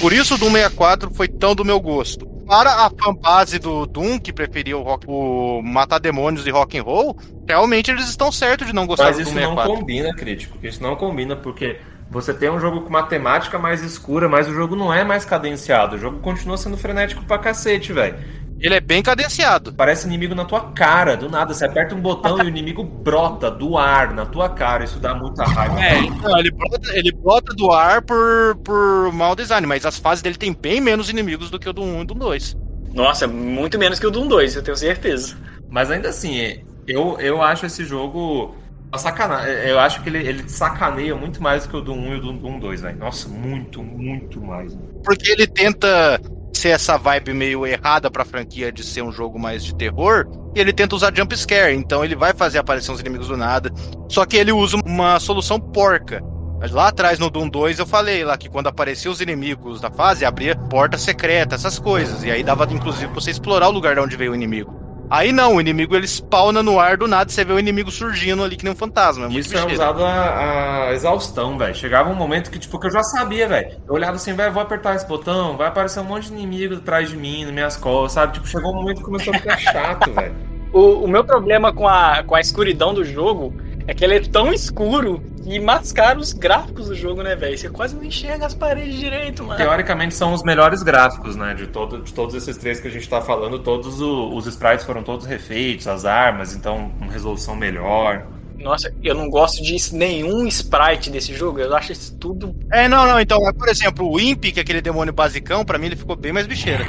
Por 0.00 0.12
isso 0.12 0.34
o 0.34 0.38
Doom 0.38 0.52
64 0.52 1.10
foi 1.12 1.28
tão 1.28 1.54
do 1.54 1.64
meu 1.64 1.80
gosto. 1.80 2.26
Para 2.48 2.86
a 2.86 2.90
fanbase 2.90 3.58
do 3.58 3.84
Doom, 3.84 4.18
que 4.18 4.32
preferia 4.32 4.76
o, 4.76 4.82
rock, 4.82 5.04
o 5.06 5.60
matar 5.62 5.98
demônios 6.00 6.46
e 6.46 6.50
rock 6.50 6.78
and 6.78 6.82
roll, 6.82 7.14
realmente 7.46 7.90
eles 7.90 8.08
estão 8.08 8.32
certos 8.32 8.66
de 8.66 8.72
não 8.72 8.86
gostar 8.86 9.04
Mas 9.04 9.16
do 9.16 9.22
isso 9.22 9.34
Doom 9.34 9.40
não 9.40 9.50
64. 9.50 9.76
combina, 9.76 10.14
crítico. 10.14 10.58
Isso 10.62 10.82
não 10.82 10.96
combina 10.96 11.36
porque 11.36 11.78
você 12.10 12.32
tem 12.32 12.48
um 12.48 12.58
jogo 12.58 12.80
com 12.80 12.88
uma 12.88 13.02
temática 13.02 13.58
mais 13.58 13.82
escura, 13.82 14.30
mas 14.30 14.48
o 14.48 14.54
jogo 14.54 14.74
não 14.74 14.92
é 14.92 15.04
mais 15.04 15.26
cadenciado. 15.26 15.96
O 15.96 15.98
jogo 15.98 16.20
continua 16.20 16.56
sendo 16.56 16.78
frenético 16.78 17.22
pra 17.24 17.38
cacete, 17.38 17.92
velho. 17.92 18.16
Ele 18.60 18.74
é 18.74 18.80
bem 18.80 19.02
cadenciado. 19.02 19.72
Parece 19.72 20.06
inimigo 20.06 20.34
na 20.34 20.44
tua 20.44 20.72
cara, 20.72 21.16
do 21.16 21.28
nada. 21.28 21.54
Você 21.54 21.64
aperta 21.64 21.94
um 21.94 22.00
botão 22.00 22.38
e 22.38 22.42
o 22.42 22.48
inimigo 22.48 22.82
brota 22.82 23.50
do 23.50 23.78
ar 23.78 24.12
na 24.12 24.26
tua 24.26 24.48
cara. 24.48 24.84
Isso 24.84 24.98
dá 24.98 25.14
muita 25.14 25.44
raiva. 25.44 25.80
É, 25.80 25.98
então, 25.98 26.38
ele 26.38 26.50
brota, 26.50 26.90
ele 26.92 27.12
brota 27.12 27.54
do 27.54 27.70
ar 27.70 28.02
por, 28.02 28.56
por 28.64 29.12
mau 29.12 29.36
design, 29.36 29.66
mas 29.66 29.86
as 29.86 29.98
fases 29.98 30.22
dele 30.22 30.36
tem 30.36 30.52
bem 30.52 30.80
menos 30.80 31.08
inimigos 31.08 31.50
do 31.50 31.58
que 31.58 31.68
o 31.68 31.72
do 31.72 31.82
1 31.82 32.02
e 32.02 32.06
do 32.06 32.14
2. 32.14 32.56
Nossa, 32.92 33.26
muito 33.26 33.78
menos 33.78 33.98
que 33.98 34.06
o 34.06 34.10
Doom 34.10 34.26
2, 34.26 34.56
eu 34.56 34.62
tenho 34.62 34.76
certeza. 34.76 35.36
Mas 35.68 35.90
ainda 35.90 36.08
assim, 36.08 36.62
eu, 36.86 37.18
eu 37.20 37.42
acho 37.42 37.66
esse 37.66 37.84
jogo 37.84 38.56
uma 38.88 38.98
sacanagem. 38.98 39.52
Eu 39.68 39.78
acho 39.78 40.02
que 40.02 40.08
ele, 40.08 40.26
ele 40.26 40.48
sacaneia 40.48 41.14
muito 41.14 41.42
mais 41.42 41.64
do 41.64 41.70
que 41.70 41.76
o 41.76 41.80
do 41.80 41.92
1 41.92 42.14
e 42.14 42.16
o 42.16 42.20
do 42.20 42.32
Doom 42.32 42.58
2, 42.58 42.80
velho. 42.80 42.98
Nossa, 42.98 43.28
muito, 43.28 43.82
muito 43.82 44.40
mais. 44.40 44.74
né? 44.74 44.80
Porque 45.04 45.30
ele 45.30 45.46
tenta 45.46 46.20
ser 46.52 46.70
essa 46.70 46.96
vibe 46.96 47.34
meio 47.34 47.66
errada 47.66 48.10
pra 48.10 48.24
franquia 48.24 48.72
de 48.72 48.82
ser 48.82 49.02
um 49.02 49.12
jogo 49.12 49.38
mais 49.38 49.64
de 49.64 49.74
terror, 49.74 50.26
e 50.54 50.60
ele 50.60 50.72
tenta 50.72 50.96
usar 50.96 51.14
jump 51.14 51.36
scare, 51.36 51.74
então 51.74 52.04
ele 52.04 52.16
vai 52.16 52.32
fazer 52.32 52.58
aparecer 52.58 52.90
uns 52.90 53.00
inimigos 53.00 53.28
do 53.28 53.36
nada. 53.36 53.72
Só 54.08 54.24
que 54.24 54.36
ele 54.36 54.52
usa 54.52 54.76
uma 54.84 55.20
solução 55.20 55.60
porca. 55.60 56.22
Mas 56.60 56.72
Lá 56.72 56.88
atrás 56.88 57.20
no 57.20 57.30
Doom 57.30 57.48
2 57.48 57.78
eu 57.78 57.86
falei 57.86 58.24
lá 58.24 58.36
que 58.36 58.48
quando 58.48 58.66
apareciam 58.66 59.12
os 59.12 59.20
inimigos 59.20 59.80
da 59.80 59.90
fase, 59.90 60.24
abria 60.24 60.56
porta 60.56 60.98
secreta, 60.98 61.54
essas 61.54 61.78
coisas. 61.78 62.24
E 62.24 62.30
aí 62.30 62.42
dava 62.42 62.66
inclusive 62.72 63.06
pra 63.06 63.20
você 63.20 63.30
explorar 63.30 63.68
o 63.68 63.72
lugar 63.72 63.94
de 63.94 64.00
onde 64.00 64.16
veio 64.16 64.32
o 64.32 64.34
inimigo. 64.34 64.87
Aí 65.10 65.32
não, 65.32 65.56
o 65.56 65.60
inimigo 65.60 65.96
ele 65.96 66.06
spawna 66.06 66.62
no 66.62 66.78
ar 66.78 66.96
do 66.96 67.08
nada, 67.08 67.30
você 67.30 67.44
vê 67.44 67.52
o 67.52 67.58
inimigo 67.58 67.90
surgindo 67.90 68.44
ali 68.44 68.56
que 68.56 68.64
nem 68.64 68.72
um 68.72 68.76
fantasma. 68.76 69.26
É 69.26 69.28
Isso 69.30 69.56
é 69.56 69.60
bicheiro. 69.60 69.72
usado 69.74 70.04
a, 70.04 70.88
a 70.88 70.92
exaustão, 70.92 71.56
velho. 71.56 71.74
Chegava 71.74 72.10
um 72.10 72.14
momento 72.14 72.50
que, 72.50 72.58
tipo, 72.58 72.78
que 72.78 72.86
eu 72.86 72.90
já 72.90 73.02
sabia, 73.02 73.48
velho. 73.48 73.78
Eu 73.86 73.94
olhava 73.94 74.16
assim, 74.16 74.34
velho, 74.34 74.52
vou 74.52 74.62
apertar 74.62 74.94
esse 74.96 75.06
botão, 75.06 75.56
vai 75.56 75.68
aparecer 75.68 76.00
um 76.00 76.04
monte 76.04 76.28
de 76.28 76.34
inimigo 76.34 76.74
atrás 76.74 77.08
de 77.08 77.16
mim, 77.16 77.44
nas 77.44 77.54
minhas 77.54 77.76
costas, 77.76 78.12
sabe? 78.12 78.34
Tipo, 78.34 78.46
chegou 78.46 78.72
um 78.72 78.76
momento 78.76 78.98
que 78.98 79.04
começou 79.04 79.32
a 79.34 79.38
ficar 79.38 79.56
chato, 79.58 80.12
velho. 80.12 80.34
O, 80.72 81.04
o 81.04 81.08
meu 81.08 81.24
problema 81.24 81.72
com 81.72 81.88
a, 81.88 82.22
com 82.22 82.34
a 82.34 82.40
escuridão 82.40 82.92
do 82.92 83.02
jogo 83.02 83.54
é 83.88 83.94
que 83.94 84.04
ele 84.04 84.14
é 84.16 84.20
tão 84.20 84.52
escuro 84.52 85.20
que 85.42 85.58
mascara 85.58 86.18
os 86.18 86.32
gráficos 86.32 86.86
do 86.88 86.94
jogo, 86.94 87.22
né, 87.22 87.34
velho? 87.34 87.56
Você 87.58 87.68
quase 87.70 87.96
não 87.96 88.04
enxerga 88.04 88.44
as 88.46 88.54
paredes 88.54 88.96
direito, 88.96 89.42
mano. 89.42 89.56
Teoricamente 89.56 90.14
são 90.14 90.32
os 90.34 90.42
melhores 90.42 90.82
gráficos, 90.82 91.34
né? 91.34 91.54
De, 91.54 91.66
todo, 91.66 92.02
de 92.02 92.12
todos 92.12 92.34
esses 92.34 92.56
três 92.58 92.78
que 92.78 92.86
a 92.86 92.90
gente 92.90 93.08
tá 93.08 93.20
falando, 93.22 93.58
todos 93.58 94.00
o- 94.00 94.34
os 94.34 94.46
sprites 94.46 94.84
foram 94.84 95.02
todos 95.02 95.24
refeitos, 95.26 95.88
as 95.88 96.04
armas, 96.04 96.54
então 96.54 96.92
uma 97.00 97.10
resolução 97.10 97.56
melhor. 97.56 98.26
Nossa, 98.58 98.92
eu 99.02 99.14
não 99.14 99.30
gosto 99.30 99.62
de 99.62 99.76
nenhum 99.94 100.46
sprite 100.48 101.10
desse 101.10 101.32
jogo. 101.32 101.60
Eu 101.60 101.74
acho 101.76 101.92
isso 101.92 102.16
tudo. 102.18 102.54
É, 102.72 102.88
não, 102.88 103.06
não, 103.06 103.20
então, 103.20 103.38
mas, 103.40 103.56
por 103.56 103.68
exemplo, 103.68 104.10
o 104.10 104.20
Imp, 104.20 104.42
que 104.52 104.58
é 104.58 104.62
aquele 104.62 104.80
demônio 104.82 105.12
basicão, 105.14 105.64
pra 105.64 105.78
mim 105.78 105.86
ele 105.86 105.96
ficou 105.96 106.16
bem 106.16 106.32
mais 106.32 106.46
bicheira. 106.46 106.84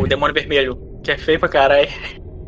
O 0.00 0.06
demônio 0.06 0.32
vermelho, 0.32 0.78
que 1.02 1.10
é 1.10 1.18
feio 1.18 1.38
pra 1.40 1.48
caralho. 1.48 1.88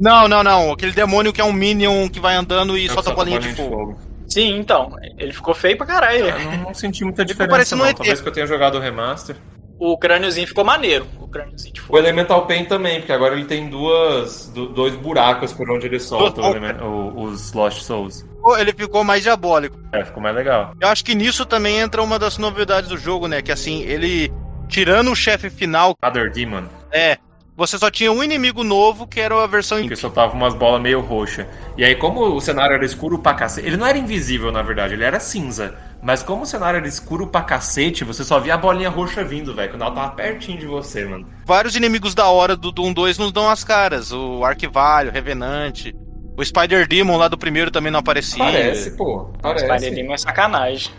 Não, 0.03 0.27
não, 0.27 0.43
não, 0.43 0.73
aquele 0.73 0.91
demônio 0.93 1.33
que 1.33 1.41
é 1.41 1.45
um 1.45 1.53
Minion 1.53 2.09
que 2.09 2.19
vai 2.19 2.35
andando 2.35 2.77
e 2.77 2.89
É 2.89 2.91
o 2.91 2.95
solta 2.95 3.13
bolinha 3.13 3.39
de 3.39 3.55
fogo. 3.55 3.97
Sim, 4.29 4.59
então. 4.59 4.97
Ele 5.17 5.33
ficou 5.33 5.55
feio 5.55 5.77
pra 5.77 5.87
caralho. 5.87 6.27
Eu 6.27 6.41
não, 6.41 6.57
não 6.65 6.75
senti 6.75 7.05
muita 7.05 7.25
diferença, 7.25 7.51
parecendo 7.51 7.85
não. 7.85 7.95
Talvez 7.95 8.21
que 8.21 8.29
eu 8.29 8.33
tenha 8.33 8.47
jogado 8.47 8.77
o 8.77 8.81
remaster. 8.81 9.37
O 9.79 9.97
crâniozinho 9.99 10.47
ficou 10.47 10.65
maneiro. 10.65 11.07
O 11.21 11.29
crâniozinho 11.29 11.75
de 11.75 11.81
O 11.81 11.85
fogo. 11.85 11.99
Elemental 11.99 12.47
Pain 12.47 12.65
também, 12.65 12.99
porque 13.01 13.13
agora 13.13 13.35
ele 13.35 13.45
tem 13.45 13.69
duas, 13.69 14.49
du- 14.49 14.69
dois 14.69 14.95
buracos 14.97 15.53
por 15.53 15.71
onde 15.71 15.87
ele 15.87 16.01
solta 16.01 16.41
o 16.41 16.85
o- 16.89 17.23
os 17.25 17.53
Lost 17.53 17.83
Souls. 17.83 18.25
Pô, 18.41 18.57
Ele 18.57 18.73
ficou 18.73 19.05
mais 19.05 19.23
diabólico. 19.23 19.79
É, 19.93 20.05
ficou 20.05 20.21
mais 20.23 20.35
legal. 20.35 20.73
Eu 20.81 20.89
acho 20.89 21.05
que 21.05 21.15
nisso 21.15 21.45
também 21.47 21.79
entra 21.79 22.03
uma 22.03 22.19
das 22.19 22.39
novidades 22.39 22.89
do 22.89 22.97
jogo, 22.97 23.29
né? 23.29 23.41
Que 23.43 23.53
assim, 23.53 23.83
ele, 23.83 24.33
tirando 24.69 25.13
o 25.13 25.17
chefe 25.17 25.49
final, 25.51 25.95
Other 26.05 26.31
Demon, 26.33 26.65
é. 26.91 27.19
Você 27.55 27.79
só 27.79 27.91
tinha 27.91 28.11
um 28.11 28.25
inimigo 28.25 28.65
novo, 28.65 29.07
que 29.07 29.21
era 29.21 29.43
a 29.43 29.47
versão 29.47 29.87
que 29.87 29.95
soltava 29.95 30.33
umas 30.33 30.55
bolas 30.55 30.81
meio 30.81 31.01
roxas. 31.01 31.47
E 31.77 31.85
aí, 31.85 31.95
como 31.95 32.23
o 32.35 32.41
cenário 32.41 32.75
era 32.75 32.85
escuro 32.85 33.19
pra 33.19 33.35
cacete. 33.35 33.67
Ele 33.67 33.77
não 33.77 33.87
era 33.87 33.99
invisível, 33.99 34.51
na 34.51 34.63
verdade, 34.63 34.95
ele 34.95 35.05
era 35.05 35.21
cinza. 35.21 35.75
Mas 36.03 36.23
como 36.23 36.43
o 36.43 36.47
cenário 36.47 36.79
era 36.79 36.89
escuro 36.89 37.27
pra 37.27 37.43
cacete, 37.43 38.05
você 38.05 38.25
só 38.25 38.41
via 38.41 38.55
a 38.55 38.57
bolinha 38.57 38.89
roxa 38.89 39.23
vindo, 39.23 39.55
velho. 39.55 39.71
Quando 39.71 39.83
ela 39.83 39.91
tava 39.95 40.11
pertinho 40.15 40.59
de 40.59 40.67
você, 40.67 41.05
mano. 41.05 41.27
vários 41.45 41.77
inimigos 41.77 42.15
da 42.15 42.27
hora 42.27 42.57
do 42.57 42.73
Doom 42.73 42.93
2 42.93 43.19
nos 43.19 43.33
dão 43.33 43.49
as 43.49 43.63
caras. 43.63 44.13
O 44.13 44.45
Arquivalho, 44.45 45.11
o 45.11 45.13
Revenante. 45.13 45.95
O 46.37 46.43
Spider 46.43 46.89
Demon 46.89 47.19
lá 47.19 47.29
do 47.29 47.37
primeiro 47.37 47.71
também 47.71 47.93
não 47.93 48.01
aparecia. 48.01 48.43
Parece, 48.43 48.97
pô. 48.97 49.31
Parece. 49.43 49.67
Paredinho 49.67 50.13
é 50.13 50.17
sacanagem. 50.17 50.91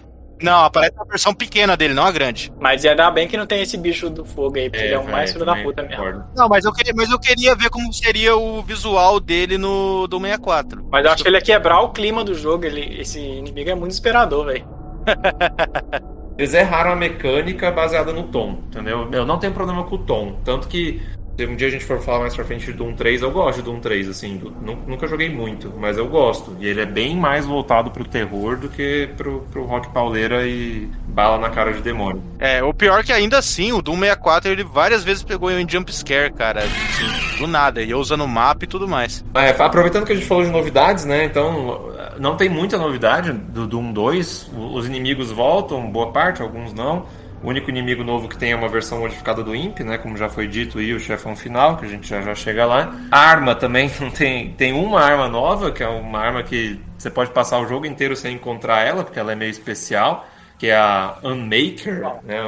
Não, 0.44 0.66
aparece 0.66 0.94
a 1.00 1.06
versão 1.06 1.34
pequena 1.34 1.78
dele, 1.78 1.94
não 1.94 2.04
a 2.04 2.12
grande. 2.12 2.52
Mas 2.60 2.84
ainda 2.84 3.10
bem 3.10 3.30
que 3.30 3.38
não 3.38 3.46
tem 3.46 3.62
esse 3.62 3.78
bicho 3.78 4.10
do 4.10 4.26
fogo 4.26 4.58
aí, 4.58 4.70
porque 4.70 4.84
ele 4.84 4.94
é 4.94 4.98
o 4.98 5.02
velho, 5.02 5.12
mais 5.14 5.32
filho 5.32 5.46
da 5.46 5.56
puta 5.56 5.84
mesmo. 5.84 6.24
Não, 6.36 6.50
mas 6.50 6.66
eu, 6.66 6.74
queria, 6.74 6.94
mas 6.94 7.10
eu 7.10 7.18
queria 7.18 7.56
ver 7.56 7.70
como 7.70 7.92
seria 7.94 8.36
o 8.36 8.62
visual 8.62 9.22
dele 9.22 9.58
no 9.58 10.06
do 10.06 10.20
64. 10.20 10.86
Mas 10.92 11.06
eu 11.06 11.12
acho 11.12 11.24
que 11.24 11.30
ele 11.30 11.38
ia 11.38 11.42
quebrar 11.42 11.80
o 11.80 11.92
clima 11.94 12.26
do 12.26 12.36
jogo. 12.36 12.66
Ele, 12.66 13.00
esse 13.00 13.20
inimigo 13.20 13.70
é 13.70 13.76
muito 13.76 13.94
inspirador, 13.94 14.48
velho. 14.48 14.68
Eles 16.38 16.54
erraram 16.54 16.92
a 16.92 16.96
mecânica 16.96 17.72
baseada 17.72 18.12
no 18.12 18.24
tom, 18.24 18.64
entendeu? 18.68 19.08
Eu 19.12 19.26
não 19.26 19.38
tenho 19.38 19.54
problema 19.54 19.84
com 19.84 19.96
o 19.96 20.00
tom. 20.00 20.40
Tanto 20.44 20.68
que 20.68 21.02
se 21.38 21.46
um 21.48 21.56
dia 21.56 21.68
a 21.68 21.72
gente 21.72 21.84
for 21.84 22.00
falar 22.00 22.20
mais 22.20 22.36
pra 22.36 22.46
frente 22.46 22.66
de 22.68 22.74
Doom 22.74 22.94
3, 22.94 23.22
eu 23.24 23.32
gosto 23.32 23.58
de 23.58 23.64
Doom 23.64 23.80
3, 23.80 24.08
assim. 24.08 24.38
do- 24.38 24.52
nu- 24.62 24.78
nunca 24.88 25.08
joguei 25.08 25.30
muito, 25.30 25.74
mas 25.80 25.98
eu 25.98 26.08
gosto. 26.08 26.56
E 26.60 26.68
ele 26.68 26.82
é 26.82 26.86
bem 26.86 27.16
mais 27.16 27.46
voltado 27.46 27.90
pro 27.92 28.04
terror 28.06 28.56
do 28.58 28.70
que 28.70 29.10
pro, 29.18 29.42
pro 29.52 29.64
rock 29.66 29.90
pauleira 29.90 30.46
e 30.48 30.88
bala 31.08 31.38
na 31.40 31.50
cara 31.50 31.74
de 31.74 31.82
demônio. 31.82 32.22
É, 32.40 32.64
o 32.64 32.74
pior 32.74 33.00
é 33.00 33.04
que 33.04 33.12
ainda 33.12 33.38
assim, 33.40 33.72
o 33.72 33.82
Doom 33.82 34.00
64 34.00 34.52
ele 34.52 34.64
várias 34.64 35.04
vezes 35.04 35.24
pegou 35.24 35.50
em 35.52 35.68
jump 35.68 35.92
scare, 35.94 36.32
cara. 36.32 36.62
Assim, 36.64 37.38
do 37.40 37.48
nada, 37.48 37.82
e 37.82 37.90
eu 37.90 38.00
usando 38.00 38.24
o 38.24 38.28
mapa 38.28 38.64
e 38.66 38.68
tudo 38.68 38.88
mais. 38.88 39.24
É, 39.34 39.50
aproveitando 39.50 40.06
que 40.06 40.12
a 40.12 40.16
gente 40.16 40.28
falou 40.28 40.44
de 40.46 40.52
novidades, 40.52 41.04
né? 41.06 41.26
Então, 41.26 41.92
não 42.20 42.36
tem 42.38 42.48
muita 42.48 42.78
novidade 42.78 43.32
do 43.32 43.66
Doom 43.66 43.92
2. 43.92 44.52
O- 44.56 44.74
Os 44.76 44.86
inimigos 44.86 45.32
voltam, 45.32 45.90
boa 45.92 46.12
parte, 46.12 46.42
alguns 46.44 46.74
não. 46.74 47.06
O 47.44 47.50
único 47.50 47.70
inimigo 47.70 48.06
novo 48.06 48.30
que 48.30 48.38
tem 48.38 48.54
é 48.54 48.56
uma 48.56 48.70
versão 48.70 49.00
modificada 49.00 49.44
do 49.44 49.54
Imp, 49.54 49.82
né? 49.82 49.98
Como 49.98 50.16
já 50.16 50.30
foi 50.30 50.48
dito, 50.48 50.82
e 50.82 50.94
o 50.94 51.00
chefão 51.00 51.36
final, 51.36 51.76
que 51.76 51.86
a 51.86 51.90
gente 51.90 52.08
já, 52.08 52.22
já 52.22 52.34
chega 52.34 52.66
lá. 52.66 52.96
A 53.12 53.20
arma 53.20 53.54
também 53.54 53.90
tem. 54.16 54.54
Tem 54.54 54.72
uma 54.72 55.02
arma 55.02 55.28
nova, 55.28 55.70
que 55.70 55.84
é 55.84 55.88
uma 55.88 56.20
arma 56.20 56.42
que 56.42 56.80
você 56.98 57.10
pode 57.10 57.32
passar 57.32 57.60
o 57.60 57.68
jogo 57.68 57.86
inteiro 57.86 58.16
sem 58.16 58.36
encontrar 58.36 58.88
ela, 58.88 59.04
porque 59.04 59.20
ela 59.20 59.34
é 59.34 59.36
meio 59.36 59.52
especial. 59.52 60.26
Que 60.58 60.68
é 60.68 60.78
a 60.78 61.18
Unmaker, 61.22 62.00
né? 62.24 62.40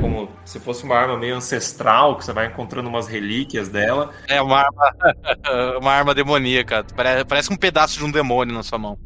Como 0.00 0.28
se 0.44 0.58
fosse 0.58 0.82
uma 0.82 0.96
arma 0.96 1.16
meio 1.16 1.36
ancestral, 1.36 2.16
que 2.16 2.24
você 2.24 2.32
vai 2.32 2.46
encontrando 2.46 2.88
umas 2.88 3.06
relíquias 3.06 3.68
dela. 3.68 4.10
É 4.26 4.42
uma 4.42 4.58
arma, 4.58 4.94
uma 5.78 5.92
arma 5.92 6.12
demoníaca. 6.12 6.84
Parece 7.28 7.52
um 7.52 7.56
pedaço 7.56 7.98
de 7.98 8.04
um 8.04 8.10
demônio 8.10 8.52
na 8.52 8.64
sua 8.64 8.78
mão. 8.78 8.98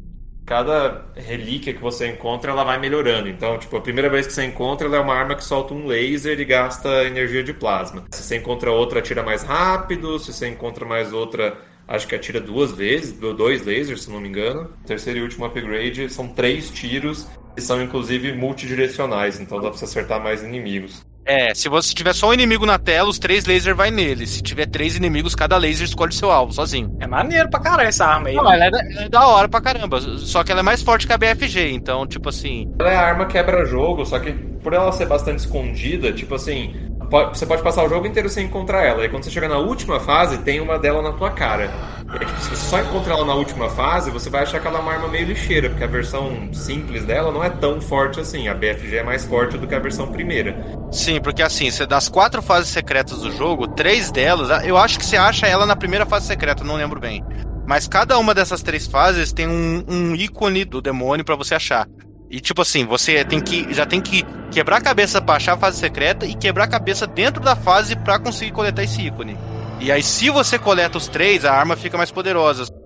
Cada 0.45 1.05
relíquia 1.15 1.73
que 1.73 1.81
você 1.81 2.07
encontra, 2.07 2.51
ela 2.51 2.63
vai 2.63 2.77
melhorando. 2.79 3.29
Então, 3.29 3.57
tipo, 3.57 3.75
a 3.77 3.81
primeira 3.81 4.09
vez 4.09 4.27
que 4.27 4.33
você 4.33 4.43
encontra, 4.45 4.87
ela 4.87 4.97
é 4.97 4.99
uma 4.99 5.13
arma 5.15 5.35
que 5.35 5.43
solta 5.43 5.73
um 5.73 5.85
laser 5.87 6.39
e 6.39 6.45
gasta 6.45 7.03
energia 7.05 7.43
de 7.43 7.53
plasma. 7.53 8.03
Se 8.11 8.21
você 8.23 8.37
encontra 8.37 8.71
outra, 8.71 8.99
atira 8.99 9.23
mais 9.23 9.43
rápido. 9.43 10.19
Se 10.19 10.33
você 10.33 10.47
encontra 10.49 10.85
mais 10.85 11.13
outra, 11.13 11.57
acho 11.87 12.07
que 12.07 12.15
atira 12.15 12.39
duas 12.39 12.71
vezes, 12.71 13.13
do- 13.13 13.33
dois 13.33 13.65
lasers, 13.65 14.03
se 14.03 14.09
não 14.11 14.19
me 14.19 14.27
engano. 14.27 14.69
Terceiro 14.85 15.19
e 15.19 15.23
último 15.23 15.45
upgrade 15.45 16.09
são 16.09 16.27
três 16.27 16.69
tiros 16.69 17.27
que 17.55 17.61
são 17.61 17.81
inclusive 17.81 18.31
multidirecionais, 18.31 19.39
então 19.39 19.59
dá 19.59 19.69
pra 19.69 19.77
você 19.77 19.83
acertar 19.85 20.21
mais 20.23 20.41
inimigos. 20.41 21.05
É, 21.25 21.53
se 21.53 21.69
você 21.69 21.93
tiver 21.93 22.13
só 22.13 22.29
um 22.29 22.33
inimigo 22.33 22.65
na 22.65 22.79
tela, 22.79 23.09
os 23.09 23.19
três 23.19 23.45
lasers 23.45 23.77
vai 23.77 23.91
nele. 23.91 24.25
Se 24.25 24.41
tiver 24.41 24.65
três 24.65 24.95
inimigos, 24.95 25.35
cada 25.35 25.57
laser 25.57 25.85
escolhe 25.85 26.13
seu 26.13 26.31
alvo, 26.31 26.51
sozinho. 26.51 26.95
É 26.99 27.07
maneiro 27.07 27.49
pra 27.49 27.59
caralho 27.59 27.89
essa 27.89 28.05
arma 28.05 28.29
aí. 28.29 28.35
Não, 28.35 28.51
ela 28.51 28.65
é, 28.65 28.71
da, 28.71 28.79
ela 28.79 29.01
é 29.03 29.09
da 29.09 29.27
hora 29.27 29.47
pra 29.47 29.61
caramba. 29.61 29.99
Só 30.01 30.43
que 30.43 30.51
ela 30.51 30.61
é 30.61 30.63
mais 30.63 30.81
forte 30.81 31.05
que 31.05 31.13
a 31.13 31.17
BFG, 31.17 31.71
então, 31.71 32.07
tipo 32.07 32.29
assim. 32.29 32.71
Ela 32.79 32.91
é 32.91 32.95
a 32.95 33.01
arma 33.01 33.25
quebra-jogo, 33.25 34.05
só 34.05 34.19
que 34.19 34.31
por 34.33 34.73
ela 34.73 34.91
ser 34.91 35.05
bastante 35.05 35.39
escondida, 35.39 36.11
tipo 36.11 36.35
assim, 36.35 36.90
você 37.11 37.45
pode 37.45 37.61
passar 37.61 37.83
o 37.83 37.89
jogo 37.89 38.07
inteiro 38.07 38.29
sem 38.29 38.45
encontrar 38.45 38.83
ela. 38.83 39.05
E 39.05 39.09
quando 39.09 39.23
você 39.23 39.29
chega 39.29 39.47
na 39.47 39.57
última 39.57 39.99
fase, 39.99 40.37
tem 40.39 40.61
uma 40.61 40.79
dela 40.79 41.01
na 41.01 41.11
tua 41.11 41.29
cara. 41.29 41.69
E 42.15 42.19
tipo, 42.19 42.41
se 42.41 42.49
você 42.49 42.69
só 42.69 42.79
encontra 42.79 43.13
ela 43.13 43.25
na 43.25 43.33
última 43.33 43.69
fase, 43.69 44.09
você 44.09 44.29
vai 44.29 44.43
achar 44.43 44.61
que 44.61 44.67
ela 44.67 44.79
é 44.79 44.81
uma 44.81 44.93
arma 44.93 45.09
meio 45.09 45.27
lixeira, 45.27 45.69
porque 45.69 45.83
a 45.83 45.87
versão 45.87 46.53
simples 46.53 47.03
dela 47.03 47.31
não 47.31 47.43
é 47.43 47.49
tão 47.49 47.81
forte 47.81 48.19
assim. 48.21 48.47
A 48.47 48.53
BFG 48.53 48.97
é 48.97 49.03
mais 49.03 49.25
forte 49.25 49.57
do 49.57 49.67
que 49.67 49.75
a 49.75 49.79
versão 49.79 50.07
primeira. 50.07 50.55
Sim, 50.91 51.19
porque 51.21 51.41
assim, 51.41 51.69
você 51.69 51.85
das 51.85 52.07
quatro 52.07 52.41
fases 52.41 52.69
secretas 52.69 53.19
do 53.19 53.31
jogo, 53.31 53.67
três 53.67 54.09
delas, 54.09 54.63
eu 54.65 54.77
acho 54.77 54.97
que 54.97 55.05
você 55.05 55.17
acha 55.17 55.47
ela 55.47 55.65
na 55.65 55.75
primeira 55.75 56.05
fase 56.05 56.27
secreta, 56.27 56.63
não 56.63 56.75
lembro 56.75 56.99
bem. 56.99 57.23
Mas 57.67 57.87
cada 57.87 58.17
uma 58.17 58.33
dessas 58.33 58.61
três 58.61 58.87
fases 58.87 59.31
tem 59.31 59.47
um, 59.47 59.83
um 59.87 60.15
ícone 60.15 60.65
do 60.65 60.81
demônio 60.81 61.25
pra 61.25 61.35
você 61.35 61.55
achar. 61.55 61.87
E 62.31 62.39
tipo 62.39 62.61
assim, 62.61 62.85
você 62.85 63.25
tem 63.25 63.41
que 63.41 63.73
já 63.73 63.85
tem 63.85 63.99
que 63.99 64.23
quebrar 64.49 64.77
a 64.77 64.81
cabeça 64.81 65.21
pra 65.21 65.35
achar 65.35 65.55
a 65.55 65.57
fase 65.57 65.77
secreta 65.77 66.25
e 66.25 66.33
quebrar 66.33 66.63
a 66.63 66.67
cabeça 66.67 67.05
dentro 67.05 67.43
da 67.43 67.57
fase 67.57 67.93
pra 67.93 68.17
conseguir 68.17 68.53
coletar 68.53 68.83
esse 68.83 69.01
ícone. 69.01 69.37
E 69.81 69.91
aí, 69.91 70.01
se 70.01 70.29
você 70.29 70.57
coleta 70.57 70.97
os 70.97 71.09
três, 71.09 71.43
a 71.43 71.51
arma 71.51 71.75
fica 71.75 71.97
mais 71.97 72.09
poderosa. 72.09 72.80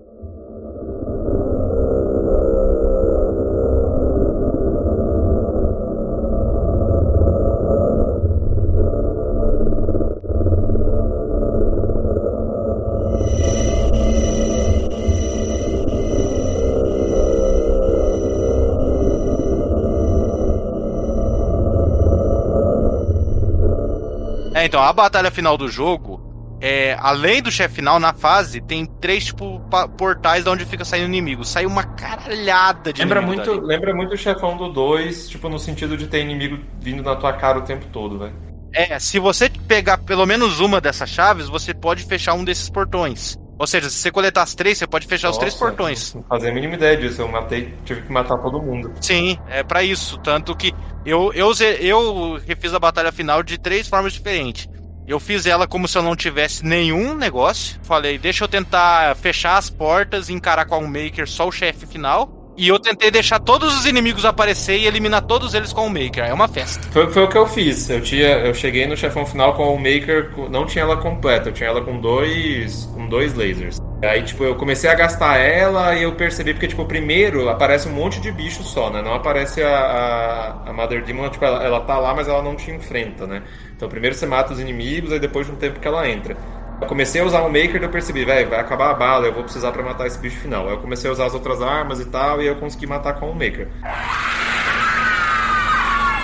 Então, 24.76 24.86
a 24.86 24.92
batalha 24.92 25.30
final 25.30 25.56
do 25.56 25.68
jogo, 25.68 26.20
é, 26.60 26.94
além 27.00 27.40
do 27.40 27.50
chefe 27.50 27.76
final, 27.76 27.98
na 27.98 28.12
fase, 28.12 28.60
tem 28.60 28.84
três, 28.84 29.24
tipo, 29.24 29.58
portais 29.96 30.44
de 30.44 30.50
onde 30.50 30.66
fica 30.66 30.84
saindo 30.84 31.06
inimigo. 31.06 31.46
Sai 31.46 31.64
uma 31.64 31.82
caralhada 31.82 32.92
de 32.92 33.00
Lembra 33.00 33.22
muito, 33.22 33.54
dali. 33.54 33.66
lembra 33.66 33.94
muito 33.94 34.12
o 34.12 34.18
chefão 34.18 34.54
do 34.54 34.70
2, 34.70 35.30
tipo, 35.30 35.48
no 35.48 35.58
sentido 35.58 35.96
de 35.96 36.08
ter 36.08 36.20
inimigo 36.20 36.58
vindo 36.78 37.02
na 37.02 37.16
tua 37.16 37.32
cara 37.32 37.58
o 37.58 37.62
tempo 37.62 37.86
todo, 37.90 38.18
velho. 38.18 38.34
É, 38.74 38.98
se 38.98 39.18
você 39.18 39.48
pegar 39.48 39.96
pelo 39.96 40.26
menos 40.26 40.60
uma 40.60 40.78
dessas 40.78 41.08
chaves, 41.08 41.48
você 41.48 41.72
pode 41.72 42.04
fechar 42.04 42.34
um 42.34 42.44
desses 42.44 42.68
portões. 42.68 43.38
Ou 43.58 43.66
seja, 43.66 43.88
se 43.88 43.96
você 43.96 44.10
coletar 44.10 44.42
as 44.42 44.54
três, 44.54 44.76
você 44.76 44.86
pode 44.86 45.06
fechar 45.06 45.30
os 45.30 45.38
três 45.38 45.54
Nossa, 45.54 45.64
portões. 45.64 46.14
Não 46.14 46.22
fazia 46.24 46.50
a 46.50 46.54
mínima 46.54 46.74
ideia 46.74 46.96
disso. 46.96 47.22
Eu 47.22 47.28
matei, 47.28 47.74
tive 47.84 48.02
que 48.02 48.12
matar 48.12 48.36
todo 48.38 48.60
mundo. 48.60 48.92
Sim, 49.00 49.38
é 49.48 49.62
pra 49.62 49.82
isso. 49.82 50.18
Tanto 50.18 50.54
que 50.54 50.74
eu, 51.04 51.32
eu, 51.32 51.52
eu 51.80 52.40
refiz 52.46 52.74
a 52.74 52.78
batalha 52.78 53.10
final 53.10 53.42
de 53.42 53.56
três 53.56 53.88
formas 53.88 54.12
diferentes. 54.12 54.68
Eu 55.06 55.20
fiz 55.20 55.46
ela 55.46 55.66
como 55.66 55.86
se 55.86 55.96
eu 55.96 56.02
não 56.02 56.16
tivesse 56.16 56.64
nenhum 56.64 57.14
negócio. 57.14 57.78
Falei, 57.82 58.18
deixa 58.18 58.44
eu 58.44 58.48
tentar 58.48 59.14
fechar 59.16 59.56
as 59.56 59.70
portas 59.70 60.28
e 60.28 60.32
encarar 60.32 60.66
com 60.66 60.74
a 60.74 60.80
Maker 60.80 61.28
só 61.28 61.46
o 61.46 61.52
chefe 61.52 61.86
final. 61.86 62.45
E 62.56 62.68
eu 62.68 62.78
tentei 62.78 63.10
deixar 63.10 63.38
todos 63.38 63.78
os 63.78 63.84
inimigos 63.84 64.24
aparecer 64.24 64.78
e 64.78 64.86
eliminar 64.86 65.22
todos 65.22 65.52
eles 65.52 65.72
com 65.72 65.86
o 65.86 65.90
Maker. 65.90 66.24
É 66.24 66.32
uma 66.32 66.48
festa. 66.48 66.88
Foi, 66.90 67.10
foi 67.10 67.24
o 67.24 67.28
que 67.28 67.36
eu 67.36 67.46
fiz. 67.46 67.90
Eu, 67.90 68.00
tinha, 68.00 68.28
eu 68.38 68.54
cheguei 68.54 68.86
no 68.86 68.96
chefão 68.96 69.26
final 69.26 69.54
com 69.54 69.74
o 69.74 69.76
Maker, 69.76 70.32
não 70.50 70.64
tinha 70.64 70.82
ela 70.84 70.96
completa, 70.96 71.50
eu 71.50 71.52
tinha 71.52 71.68
ela 71.68 71.82
com 71.82 72.00
dois, 72.00 72.86
com 72.94 73.06
dois 73.08 73.34
lasers. 73.34 73.78
Aí, 74.02 74.22
tipo, 74.22 74.44
eu 74.44 74.54
comecei 74.54 74.88
a 74.88 74.94
gastar 74.94 75.36
ela 75.38 75.94
e 75.94 76.02
eu 76.02 76.12
percebi, 76.12 76.52
porque, 76.52 76.68
tipo, 76.68 76.84
primeiro 76.84 77.48
aparece 77.48 77.88
um 77.88 77.92
monte 77.92 78.20
de 78.20 78.30
bicho 78.30 78.62
só, 78.62 78.90
né? 78.90 79.02
Não 79.02 79.14
aparece 79.14 79.62
a, 79.62 79.68
a, 79.70 80.70
a 80.70 80.72
Mother 80.72 81.02
Demon, 81.02 81.28
tipo, 81.30 81.44
ela, 81.44 81.62
ela 81.64 81.80
tá 81.80 81.98
lá, 81.98 82.14
mas 82.14 82.28
ela 82.28 82.42
não 82.42 82.56
te 82.56 82.70
enfrenta, 82.70 83.26
né? 83.26 83.42
Então, 83.74 83.88
primeiro 83.88 84.14
você 84.14 84.26
mata 84.26 84.52
os 84.52 84.60
inimigos, 84.60 85.12
aí 85.12 85.18
depois 85.18 85.46
de 85.46 85.52
um 85.52 85.56
tempo 85.56 85.80
que 85.80 85.88
ela 85.88 86.08
entra. 86.08 86.36
Eu 86.80 86.86
comecei 86.86 87.20
a 87.20 87.24
usar 87.24 87.40
o 87.40 87.48
Maker 87.48 87.80
e 87.80 87.84
eu 87.84 87.88
percebi, 87.88 88.24
velho, 88.24 88.50
vai 88.50 88.60
acabar 88.60 88.90
a 88.90 88.94
bala, 88.94 89.26
eu 89.26 89.32
vou 89.32 89.42
precisar 89.42 89.72
pra 89.72 89.82
matar 89.82 90.06
esse 90.06 90.18
bicho 90.18 90.38
final. 90.38 90.66
Aí 90.66 90.74
eu 90.74 90.78
comecei 90.78 91.08
a 91.08 91.12
usar 91.12 91.26
as 91.26 91.34
outras 91.34 91.62
armas 91.62 92.00
e 92.00 92.04
tal, 92.04 92.42
e 92.42 92.46
eu 92.46 92.56
consegui 92.56 92.86
matar 92.86 93.14
com 93.14 93.30
o 93.30 93.34
Maker. 93.34 93.68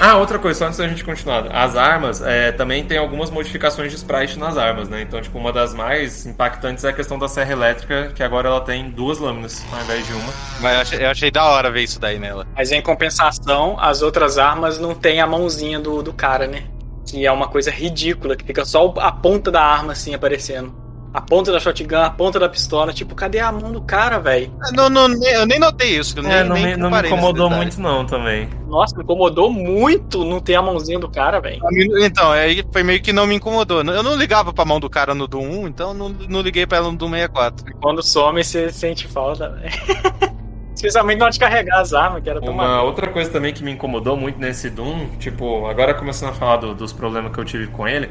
Ah, 0.05 0.17
outra 0.17 0.37
coisa, 0.37 0.59
só 0.59 0.67
antes 0.67 0.79
da 0.79 0.89
gente 0.89 1.05
continuar. 1.05 1.47
As 1.55 1.77
armas 1.77 2.21
é, 2.21 2.51
também 2.51 2.85
tem 2.85 2.99
algumas 2.99 3.31
modificações 3.31 3.89
de 3.93 3.97
sprite 3.97 4.37
nas 4.37 4.59
armas, 4.59 4.89
né? 4.89 5.01
Então, 5.01 5.23
tipo, 5.23 5.39
uma 5.39 5.53
das 5.53 5.73
mais 5.73 6.27
impactantes 6.27 6.85
é 6.85 6.89
a 6.89 6.93
questão 6.93 7.17
da 7.17 7.29
serra 7.29 7.53
elétrica, 7.53 8.11
que 8.13 8.21
agora 8.21 8.49
ela 8.49 8.61
tem 8.61 8.91
duas 8.91 9.21
lâminas 9.21 9.65
ao 9.73 9.81
invés 9.81 10.05
de 10.05 10.13
uma. 10.13 10.33
Mas 10.61 10.75
eu 10.75 10.81
achei, 10.81 11.05
eu 11.05 11.09
achei 11.11 11.31
da 11.31 11.45
hora 11.45 11.71
ver 11.71 11.83
isso 11.83 12.01
daí 12.01 12.19
nela. 12.19 12.45
Mas 12.53 12.73
em 12.73 12.83
compensação, 12.83 13.79
as 13.79 14.03
outras 14.03 14.39
armas 14.39 14.77
não 14.77 14.93
tem 14.93 15.21
a 15.21 15.27
mãozinha 15.27 15.79
do, 15.79 16.03
do 16.03 16.13
cara, 16.13 16.49
né? 16.49 16.65
Que 17.13 17.27
é 17.27 17.31
uma 17.31 17.47
coisa 17.47 17.71
ridícula, 17.71 18.35
que 18.35 18.43
fica 18.43 18.65
só 18.65 18.95
a 18.97 19.13
ponta 19.13 19.51
da 19.51 19.63
arma 19.63 19.93
assim 19.93 20.15
aparecendo. 20.15 20.75
A 21.13 21.21
ponta 21.21 21.53
da 21.53 21.61
shotgun, 21.61 21.99
a 21.99 22.09
ponta 22.09 22.41
da 22.41 22.49
pistola. 22.49 22.91
Tipo, 22.91 23.15
cadê 23.15 23.39
a 23.39 23.53
mão 23.53 23.71
do 23.71 23.83
cara, 23.83 24.19
velho? 24.19 24.51
Não, 24.73 24.89
não, 24.89 25.09
eu 25.27 25.45
nem 25.45 25.59
notei 25.59 25.99
isso. 25.99 26.19
Eu 26.19 26.23
nem, 26.23 26.33
é, 26.33 26.43
não, 26.43 26.55
nem 26.55 26.69
me, 26.69 26.77
não 26.79 26.91
me 26.91 27.07
incomodou 27.07 27.51
muito 27.51 27.79
não 27.79 28.07
também. 28.07 28.49
Nossa, 28.67 28.97
me 28.97 29.03
incomodou 29.03 29.53
muito 29.53 30.25
não 30.25 30.41
ter 30.41 30.55
a 30.55 30.63
mãozinha 30.63 30.99
do 30.99 31.11
cara, 31.11 31.39
velho. 31.39 31.61
Então, 32.03 32.33
aí 32.33 32.65
foi 32.73 32.83
meio 32.83 33.03
que 33.03 33.13
não 33.13 33.27
me 33.27 33.35
incomodou. 33.35 33.83
Eu 33.83 34.03
não 34.03 34.17
ligava 34.17 34.55
pra 34.55 34.65
mão 34.65 34.81
do 34.81 34.89
cara 34.89 35.15
no 35.15 35.29
Doom 35.29 35.65
1, 35.65 35.69
então 35.69 35.93
não, 35.93 36.09
não 36.09 36.41
liguei 36.41 36.67
pra 36.67 36.79
ela 36.79 36.91
no 36.91 36.97
Doom 36.97 37.11
64. 37.11 37.75
Quando 37.79 38.03
some, 38.03 38.43
você 38.43 38.73
sente 38.73 39.07
falta, 39.07 39.51
velho. 39.51 40.33
Especialmente 40.75 41.19
na 41.19 41.27
hora 41.27 41.33
de 41.33 41.39
carregar 41.39 41.81
as 41.81 41.93
armas, 41.93 42.23
que 42.23 42.31
era 42.31 42.41
Uma 42.41 42.83
outra 42.83 43.07
coisa 43.09 43.31
também 43.31 43.53
que 43.53 43.63
me 43.63 43.71
incomodou 43.71 44.17
muito 44.17 44.39
nesse 44.41 44.69
Doom, 44.71 45.07
tipo, 45.19 45.67
agora 45.67 45.95
começando 45.95 46.31
a 46.31 46.33
falar 46.33 46.57
do- 46.57 46.75
dos 46.75 46.93
problemas 46.93 47.31
que 47.33 47.39
eu 47.39 47.45
tive 47.45 47.67
com 47.69 47.87
ele, 47.87 48.09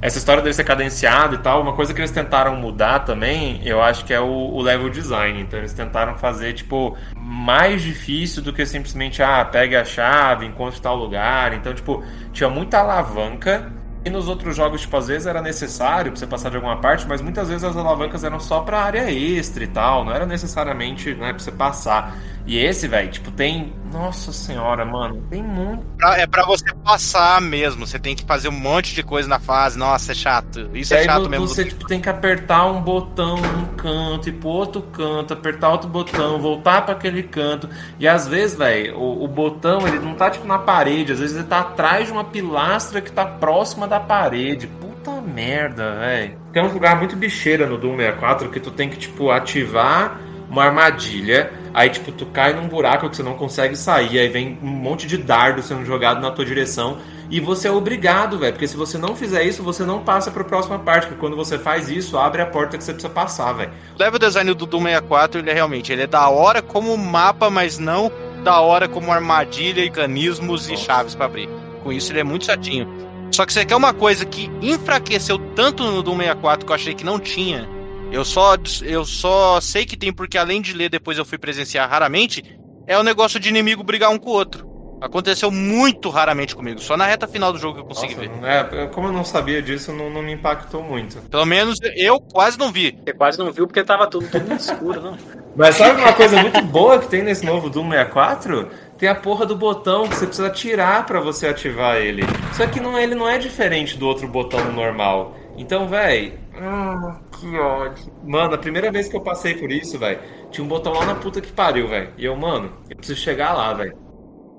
essa 0.00 0.18
história 0.18 0.42
dele 0.42 0.54
ser 0.54 0.64
cadenciado 0.64 1.34
e 1.34 1.38
tal, 1.38 1.60
uma 1.62 1.72
coisa 1.72 1.92
que 1.94 2.00
eles 2.00 2.10
tentaram 2.10 2.54
mudar 2.56 3.00
também, 3.00 3.60
eu 3.66 3.82
acho 3.82 4.04
que 4.04 4.12
é 4.12 4.20
o, 4.20 4.26
o 4.26 4.60
level 4.60 4.90
design. 4.90 5.40
Então 5.40 5.58
eles 5.58 5.72
tentaram 5.72 6.14
fazer, 6.16 6.52
tipo, 6.52 6.96
mais 7.16 7.82
difícil 7.82 8.42
do 8.42 8.52
que 8.52 8.64
simplesmente, 8.66 9.22
ah, 9.22 9.44
pegue 9.44 9.74
a 9.74 9.84
chave, 9.84 10.44
encontre 10.46 10.80
tal 10.80 10.96
lugar. 10.96 11.54
Então, 11.54 11.72
tipo, 11.74 12.04
tinha 12.32 12.48
muita 12.50 12.78
alavanca. 12.78 13.72
E 14.04 14.10
nos 14.10 14.26
outros 14.26 14.56
jogos, 14.56 14.80
tipo, 14.80 14.96
às 14.96 15.06
vezes 15.06 15.26
era 15.26 15.40
necessário 15.40 16.10
pra 16.10 16.18
você 16.18 16.26
passar 16.26 16.50
de 16.50 16.56
alguma 16.56 16.80
parte, 16.80 17.06
mas 17.06 17.20
muitas 17.20 17.48
vezes 17.48 17.62
as 17.62 17.76
alavancas 17.76 18.24
eram 18.24 18.40
só 18.40 18.60
pra 18.60 18.80
área 18.80 19.08
extra 19.12 19.62
e 19.62 19.68
tal, 19.68 20.04
não 20.04 20.12
era 20.12 20.26
necessariamente, 20.26 21.14
né, 21.14 21.32
pra 21.32 21.38
você 21.38 21.52
passar. 21.52 22.16
E 22.44 22.58
esse, 22.58 22.88
velho, 22.88 23.08
tipo, 23.10 23.30
tem. 23.30 23.72
Nossa 23.92 24.32
senhora, 24.32 24.84
mano, 24.84 25.22
tem 25.30 25.42
muito. 25.42 25.84
Pra- 25.98 26.18
é 26.18 26.26
pra 26.26 26.44
você 26.44 26.64
passar 26.82 27.40
mesmo. 27.40 27.86
Você 27.86 27.98
tem 27.98 28.16
que 28.16 28.24
fazer 28.24 28.48
um 28.48 28.52
monte 28.52 28.94
de 28.94 29.02
coisa 29.02 29.28
na 29.28 29.38
fase. 29.38 29.78
Nossa, 29.78 30.12
é 30.12 30.14
chato. 30.14 30.68
Isso 30.74 30.92
E 30.92 30.96
é 30.96 31.04
chato 31.04 31.24
vo- 31.24 31.28
mesmo. 31.28 31.46
você 31.46 31.64
tipo, 31.64 31.86
tem 31.86 32.00
que 32.00 32.08
apertar 32.08 32.66
um 32.66 32.80
botão 32.80 33.36
num 33.36 33.66
canto 33.76 34.28
e 34.28 34.32
pro 34.32 34.48
outro 34.48 34.82
canto, 34.82 35.32
apertar 35.34 35.68
outro 35.70 35.88
botão, 35.88 36.40
voltar 36.40 36.82
pra 36.82 36.94
aquele 36.94 37.22
canto. 37.22 37.68
E 38.00 38.08
às 38.08 38.26
vezes, 38.26 38.56
velho, 38.56 38.96
o, 38.98 39.24
o 39.24 39.28
botão 39.28 39.86
ele 39.86 39.98
não 40.00 40.14
tá 40.14 40.30
tipo 40.30 40.46
na 40.46 40.58
parede, 40.58 41.12
às 41.12 41.20
vezes 41.20 41.36
ele 41.36 41.46
tá 41.46 41.60
atrás 41.60 42.06
de 42.06 42.12
uma 42.12 42.24
pilastra 42.24 43.00
que 43.00 43.12
tá 43.12 43.24
próxima 43.26 43.86
da 43.86 44.00
parede. 44.00 44.66
Puta 44.66 45.20
merda, 45.20 45.96
velho. 46.00 46.38
Tem 46.52 46.62
um 46.64 46.72
lugar 46.72 46.96
muito 46.98 47.14
bicheira 47.14 47.66
no 47.66 47.76
Doom 47.76 47.96
64 47.98 48.48
que 48.50 48.58
tu 48.58 48.70
tem 48.70 48.88
que, 48.88 48.96
tipo, 48.96 49.30
ativar 49.30 50.18
uma 50.48 50.64
armadilha. 50.64 51.52
Aí, 51.74 51.88
tipo, 51.88 52.12
tu 52.12 52.26
cai 52.26 52.52
num 52.52 52.68
buraco 52.68 53.08
que 53.08 53.16
você 53.16 53.22
não 53.22 53.34
consegue 53.34 53.76
sair. 53.76 54.18
Aí 54.18 54.28
vem 54.28 54.58
um 54.62 54.66
monte 54.66 55.06
de 55.06 55.16
dardo 55.16 55.62
sendo 55.62 55.84
jogado 55.84 56.20
na 56.20 56.30
tua 56.30 56.44
direção. 56.44 56.98
E 57.30 57.40
você 57.40 57.68
é 57.68 57.70
obrigado, 57.70 58.38
velho. 58.38 58.52
Porque 58.52 58.68
se 58.68 58.76
você 58.76 58.98
não 58.98 59.16
fizer 59.16 59.42
isso, 59.42 59.62
você 59.62 59.84
não 59.84 60.00
passa 60.00 60.30
pra 60.30 60.44
próxima 60.44 60.78
parte. 60.78 61.06
Porque 61.06 61.20
quando 61.20 61.34
você 61.34 61.58
faz 61.58 61.88
isso, 61.88 62.18
abre 62.18 62.42
a 62.42 62.46
porta 62.46 62.76
que 62.76 62.84
você 62.84 62.92
precisa 62.92 63.12
passar, 63.12 63.52
velho. 63.54 63.70
O 63.96 63.98
level 63.98 64.18
design 64.18 64.52
do 64.52 64.66
Doom 64.66 64.82
64, 64.82 65.40
ele 65.40 65.50
é 65.50 65.54
realmente 65.54 65.92
ele 65.92 66.02
é 66.02 66.06
da 66.06 66.28
hora 66.28 66.60
como 66.60 66.96
mapa, 66.96 67.48
mas 67.48 67.78
não 67.78 68.12
da 68.44 68.60
hora 68.60 68.88
como 68.88 69.12
armadilha, 69.12 69.82
mecanismos 69.82 70.68
e 70.68 70.72
Nossa. 70.72 70.84
chaves 70.84 71.14
pra 71.14 71.26
abrir. 71.26 71.48
Com 71.82 71.92
isso 71.92 72.12
ele 72.12 72.20
é 72.20 72.24
muito 72.24 72.44
chatinho. 72.44 72.86
Só 73.30 73.46
que 73.46 73.52
você 73.52 73.64
quer 73.64 73.76
uma 73.76 73.94
coisa 73.94 74.26
que 74.26 74.50
enfraqueceu 74.60 75.38
tanto 75.56 75.84
no 75.84 76.02
Doom 76.02 76.18
64 76.18 76.66
que 76.66 76.72
eu 76.72 76.76
achei 76.76 76.94
que 76.94 77.04
não 77.04 77.18
tinha. 77.18 77.66
Eu 78.12 78.26
só, 78.26 78.56
eu 78.82 79.06
só 79.06 79.58
sei 79.60 79.86
que 79.86 79.96
tem 79.96 80.12
porque 80.12 80.36
além 80.36 80.60
de 80.60 80.74
ler 80.74 80.90
depois 80.90 81.16
eu 81.16 81.24
fui 81.24 81.38
presenciar 81.38 81.88
raramente, 81.88 82.44
é 82.86 82.98
o 82.98 83.02
negócio 83.02 83.40
de 83.40 83.48
inimigo 83.48 83.82
brigar 83.82 84.10
um 84.10 84.18
com 84.18 84.28
o 84.28 84.34
outro. 84.34 84.70
Aconteceu 85.00 85.50
muito 85.50 86.10
raramente 86.10 86.54
comigo, 86.54 86.78
só 86.78 86.96
na 86.96 87.06
reta 87.06 87.26
final 87.26 87.52
do 87.52 87.58
jogo 87.58 87.74
que 87.74 87.80
eu 87.80 87.86
consegui 87.86 88.14
Nossa, 88.14 88.64
ver. 88.64 88.82
é, 88.82 88.86
como 88.86 89.08
eu 89.08 89.12
não 89.12 89.24
sabia 89.24 89.60
disso, 89.60 89.92
não, 89.92 90.08
não 90.10 90.22
me 90.22 90.32
impactou 90.32 90.80
muito. 90.80 91.20
Pelo 91.22 91.44
menos 91.44 91.80
eu 91.96 92.20
quase 92.20 92.56
não 92.56 92.70
vi. 92.70 92.96
Você 93.04 93.12
quase 93.12 93.38
não 93.38 93.50
viu 93.50 93.66
porque 93.66 93.82
tava 93.82 94.06
tudo, 94.06 94.28
tudo 94.30 94.54
escuro, 94.54 95.00
não. 95.00 95.16
Mas 95.56 95.74
sabe 95.74 96.00
uma 96.00 96.12
coisa 96.12 96.40
muito 96.40 96.62
boa 96.62 96.98
que 96.98 97.08
tem 97.08 97.22
nesse 97.22 97.44
novo 97.44 97.68
Doom 97.68 97.90
64? 97.90 98.68
Tem 98.96 99.08
a 99.08 99.14
porra 99.14 99.44
do 99.44 99.56
botão 99.56 100.06
que 100.06 100.14
você 100.14 100.26
precisa 100.26 100.50
tirar 100.50 101.04
pra 101.04 101.18
você 101.18 101.48
ativar 101.48 101.96
ele. 101.96 102.22
Só 102.52 102.66
que 102.66 102.78
não, 102.78 102.96
ele 102.96 103.14
não 103.14 103.28
é 103.28 103.38
diferente 103.38 103.98
do 103.98 104.06
outro 104.06 104.28
botão 104.28 104.72
normal. 104.72 105.36
Então, 105.56 105.86
véi. 105.88 106.38
hum, 106.56 107.14
que 107.38 107.58
ódio. 107.58 108.12
Mano, 108.24 108.54
a 108.54 108.58
primeira 108.58 108.90
vez 108.90 109.08
que 109.08 109.16
eu 109.16 109.20
passei 109.20 109.54
por 109.54 109.70
isso, 109.70 109.98
véi, 109.98 110.18
tinha 110.50 110.64
um 110.64 110.68
botão 110.68 110.92
lá 110.92 111.04
na 111.04 111.14
puta 111.14 111.40
que 111.40 111.52
pariu, 111.52 111.88
véi. 111.88 112.10
E 112.16 112.24
eu, 112.24 112.36
mano, 112.36 112.72
eu 112.88 112.96
preciso 112.96 113.20
chegar 113.20 113.52
lá, 113.52 113.72
véi. 113.74 113.92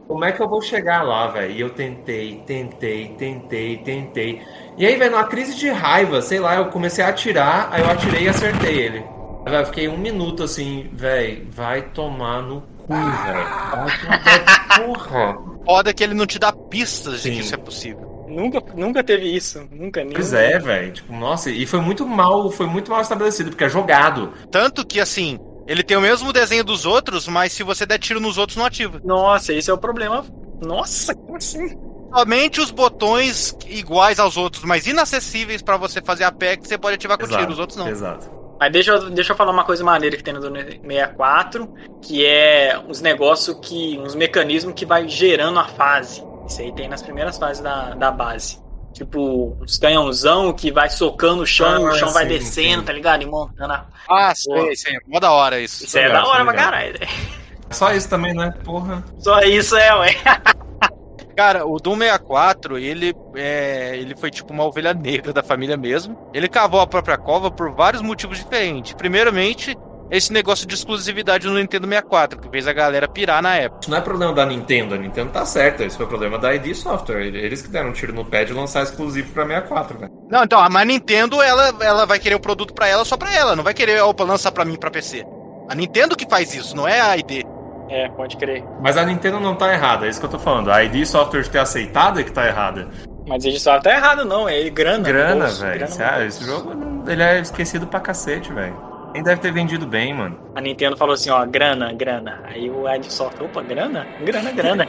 Como 0.07 0.24
é 0.26 0.32
que 0.32 0.41
eu 0.41 0.49
vou 0.49 0.61
chegar 0.61 1.02
lá, 1.02 1.28
velho? 1.28 1.52
E 1.53 1.61
eu 1.61 1.70
tentei, 1.70 2.44
tentei, 2.45 3.15
tentei, 3.18 3.78
tentei. 3.78 4.41
E 4.78 4.86
aí, 4.86 4.95
velho, 4.98 5.11
numa 5.11 5.24
crise 5.24 5.56
de 5.56 5.70
raiva, 5.70 6.22
sei 6.22 6.40
lá, 6.40 6.56
eu 6.56 6.65
comecei 6.65 7.03
a 7.03 7.07
atirar, 7.07 7.70
aí 7.72 7.82
eu 7.82 7.90
atirei 7.90 8.24
e 8.24 8.30
acertei 8.30 8.76
ele. 8.78 9.03
Véi, 9.45 9.61
Eu 9.61 9.65
fiquei 9.65 9.88
um 9.88 9.98
minuto 9.98 10.44
assim, 10.44 10.90
velho, 10.94 11.48
vai 11.49 11.82
tomar 11.82 12.41
no 12.41 12.61
cu, 12.78 12.94
velho. 12.94 13.49
Vai 13.72 13.91
tomar 13.98 14.22
porra. 14.86 15.38
Foda 15.65 15.94
que 15.94 16.03
ele 16.03 16.14
não 16.14 16.26
te 16.26 16.38
dá 16.38 16.52
pistas 16.52 17.22
Sim. 17.22 17.30
de 17.30 17.36
que 17.38 17.41
isso 17.41 17.53
é 17.56 17.57
possível. 17.57 18.12
Nunca, 18.34 18.61
nunca 18.76 19.03
teve 19.03 19.34
isso. 19.34 19.68
Nunca 19.72 20.03
nem. 20.03 20.14
Pois 20.14 20.34
é, 20.34 20.57
velho. 20.60 20.91
Tipo, 20.93 21.14
nossa, 21.14 21.49
e 21.49 21.65
foi 21.65 21.80
muito 21.80 22.05
mal, 22.07 22.49
foi 22.51 22.65
muito 22.65 22.89
mal 22.89 23.01
estabelecido, 23.01 23.51
porque 23.51 23.64
é 23.64 23.69
jogado. 23.69 24.34
Tanto 24.51 24.85
que, 24.85 24.99
assim, 24.99 25.38
Ele 25.68 25.84
tem 25.84 25.95
o 25.95 26.01
mesmo 26.01 26.34
desenho 26.34 26.64
dos 26.64 26.85
outros, 26.85 27.27
mas 27.27 27.53
se 27.53 27.64
você 27.64 27.85
der 27.85 27.97
tiro 27.97 28.19
nos 28.19 28.38
outros, 28.38 28.57
não 28.57 28.65
ativa. 28.65 28.99
Nossa, 29.03 29.53
esse 29.53 29.69
é 29.69 29.73
o 29.73 29.77
problema. 29.77 30.26
Nossa, 30.61 31.15
como 31.15 31.38
assim? 31.38 31.77
Somente 32.14 32.61
os 32.61 32.69
botões 32.69 33.57
iguais 33.68 34.19
aos 34.19 34.38
outros, 34.38 34.64
mas 34.65 34.85
inacessíveis 34.85 35.61
pra 35.61 35.77
você 35.77 36.01
fazer 36.01 36.26
a 36.26 36.31
PEC, 36.31 36.68
você 36.68 36.77
pode 36.77 36.95
ativar 36.95 37.18
com 37.18 37.27
tiro, 37.27 37.51
os 37.51 37.60
outros 37.60 37.77
não. 37.77 37.88
Exato. 37.88 38.30
Mas 38.60 38.72
deixa 38.72 38.91
eu, 38.91 39.10
deixa 39.10 39.34
eu 39.34 39.35
falar 39.35 39.51
uma 39.51 39.64
coisa 39.64 39.84
maneira 39.84 40.15
que 40.15 40.23
tem 40.23 40.34
no 40.34 40.39
Doom 40.39 40.53
64, 40.53 41.73
que 42.01 42.26
é 42.26 42.80
uns 42.88 43.01
negócios 43.01 43.57
que. 43.61 43.97
uns 43.99 44.15
mecanismos 44.15 44.73
que 44.76 44.85
vai 44.85 45.07
gerando 45.07 45.60
a 45.60 45.65
fase. 45.65 46.23
Isso 46.48 46.61
aí 46.61 46.72
tem 46.74 46.88
nas 46.88 47.02
primeiras 47.02 47.38
fases 47.38 47.61
da, 47.64 47.91
da 47.95 48.11
base. 48.11 48.61
Tipo, 48.94 49.57
uns 49.60 49.78
canhãozão 49.78 50.53
que 50.53 50.72
vai 50.72 50.88
socando 50.90 51.41
o 51.41 51.48
chão 51.48 51.88
Ah, 51.88 51.91
o 51.91 51.95
chão 51.95 52.11
vai 52.11 52.24
sim, 52.24 52.30
descendo, 52.30 52.80
sim. 52.82 52.86
tá 52.86 52.94
ligado? 52.94 53.24
E 53.24 53.26
montando 53.26 53.74
a. 53.74 53.88
Ah, 54.07 54.34
sei, 54.36 54.76
sei. 54.76 54.98
Mó 55.07 55.20
da 55.20 55.32
hora 55.32 55.60
isso. 55.60 55.84
Isso 55.86 55.98
é 55.98 56.10
da 56.11 56.24
hora 56.26 56.44
pra 56.44 56.53
caralho. 56.53 56.94
né? 56.99 57.07
Só 57.72 57.91
isso 57.91 58.07
também, 58.07 58.36
né? 58.36 58.53
Porra. 58.64 59.03
Só 59.18 59.40
isso 59.41 59.76
é, 59.76 59.95
ué. 59.95 60.15
Cara, 61.36 61.65
o 61.65 61.80
Doom 61.80 61.98
64, 61.98 62.78
ele, 62.78 63.15
é, 63.36 63.98
ele 63.98 64.15
foi 64.15 64.30
tipo 64.30 64.53
uma 64.53 64.64
ovelha 64.64 64.94
negra 64.94 65.34
da 65.34 65.41
família 65.41 65.76
mesmo. 65.76 66.15
Ele 66.32 66.48
cavou 66.48 66.80
a 66.80 66.86
própria 66.86 67.18
cova 67.18 67.49
por 67.49 67.72
vários 67.72 68.03
motivos 68.03 68.38
diferentes. 68.38 68.94
Primeiramente, 68.94 69.76
esse 70.15 70.31
negócio 70.31 70.68
de 70.68 70.76
exclusividade 70.76 71.48
no 71.48 71.56
Nintendo 71.56 71.88
64, 71.88 72.40
que 72.40 72.48
fez 72.49 72.68
a 72.68 72.73
galera 72.73 73.07
pirar 73.07 73.41
na 73.41 73.56
época. 73.56 73.80
Isso 73.81 73.90
não 73.90 73.98
é 73.98 74.02
problema 74.02 74.31
da 74.31 74.45
Nintendo, 74.45 74.94
a 74.94 74.98
Nintendo 74.98 75.31
tá 75.31 75.44
certa. 75.44 75.84
Isso 75.84 75.98
foi 75.98 76.06
problema 76.06 76.38
da 76.38 76.53
ID 76.53 76.76
Software. 76.76 77.26
Eles 77.26 77.64
que 77.64 77.69
deram 77.69 77.90
um 77.90 77.94
tiro 77.94 78.14
no 78.14 78.23
pé 78.23 78.45
de 78.45 78.53
lançar 78.53 78.84
exclusivo 78.84 79.34
pra 79.34 79.44
64, 79.44 79.98
velho. 79.98 80.11
Não, 80.30 80.44
então, 80.44 80.60
mas 80.69 80.81
a 80.84 80.85
Nintendo, 80.85 81.41
ela, 81.41 81.73
ela 81.81 82.06
vai 82.06 82.19
querer 82.19 82.35
o 82.35 82.40
produto 82.40 82.76
pra 82.76 82.88
ela 82.88 83.03
só 83.03 83.18
pra 83.18 83.34
ela, 83.34 83.56
não 83.56 83.64
vai 83.64 83.73
querer 83.73 84.02
opa, 84.03 84.23
lançar 84.23 84.52
pra 84.52 84.64
mim 84.64 84.76
pra 84.76 84.91
PC. 84.91 85.26
A 85.68 85.73
Nintendo 85.73 86.15
que 86.15 86.30
faz 86.30 86.53
isso, 86.53 86.76
não 86.76 86.88
é 86.88 87.02
a 87.02 87.18
ID. 87.18 87.44
É, 87.90 88.07
pode 88.10 88.38
crer. 88.38 88.64
Mas 88.81 88.98
a 88.98 89.06
Nintendo 89.06 89.40
não 89.40 89.56
tá 89.56 89.73
errada, 89.73 90.06
é 90.06 90.10
isso 90.10 90.19
que 90.19 90.26
eu 90.27 90.31
tô 90.31 90.40
falando. 90.40 90.72
A 90.72 90.84
ID 90.84 91.06
Software 91.06 91.48
ter 91.48 91.60
aceitado 91.60 92.19
é 92.19 92.23
que 92.23 92.31
tá 92.31 92.45
errada. 92.45 92.88
Mas 93.27 93.45
ele 93.45 93.60
só 93.60 93.80
tá 93.80 93.91
errado, 93.91 94.26
não. 94.26 94.48
É 94.48 94.69
grana. 94.69 95.03
Grana, 95.03 95.48
velho. 95.48 95.88
ah. 95.99 96.23
Esse 96.26 96.45
jogo, 96.45 97.03
ele 97.10 97.23
é 97.23 97.40
esquecido 97.40 97.88
pra 97.88 97.99
cacete, 97.99 98.52
velho. 98.53 98.93
Nem 99.14 99.22
deve 99.22 99.41
ter 99.41 99.53
vendido 99.53 99.85
bem, 99.85 100.11
mano. 100.11 100.40
A 100.56 100.61
Nintendo 100.61 100.98
falou 100.98 101.14
assim, 101.14 101.30
ó, 101.30 101.45
grana, 101.45 101.94
grana. 101.94 102.41
Aí 102.45 102.69
o 102.69 102.90
Ed 102.90 103.14
solta, 103.14 103.44
opa, 103.44 103.61
grana? 103.61 104.07
Grana, 104.26 104.52
grana. 104.52 104.88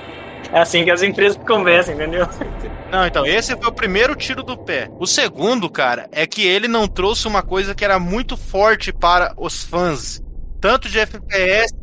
é 0.50 0.58
assim 0.58 0.82
que 0.82 0.90
as 0.90 1.02
empresas 1.02 1.36
conversam, 1.46 1.94
entendeu? 1.94 2.26
Não, 2.90 3.06
então, 3.06 3.26
esse 3.26 3.54
foi 3.54 3.68
o 3.68 3.72
primeiro 3.72 4.16
tiro 4.16 4.42
do 4.42 4.56
pé. 4.56 4.88
O 4.98 5.06
segundo, 5.06 5.68
cara, 5.68 6.08
é 6.10 6.26
que 6.26 6.46
ele 6.46 6.66
não 6.66 6.88
trouxe 6.88 7.28
uma 7.28 7.42
coisa 7.42 7.74
que 7.74 7.84
era 7.84 7.98
muito 7.98 8.34
forte 8.34 8.94
para 8.94 9.34
os 9.36 9.62
fãs, 9.62 10.22
tanto 10.58 10.88
de 10.88 10.98
FPS 10.98 11.74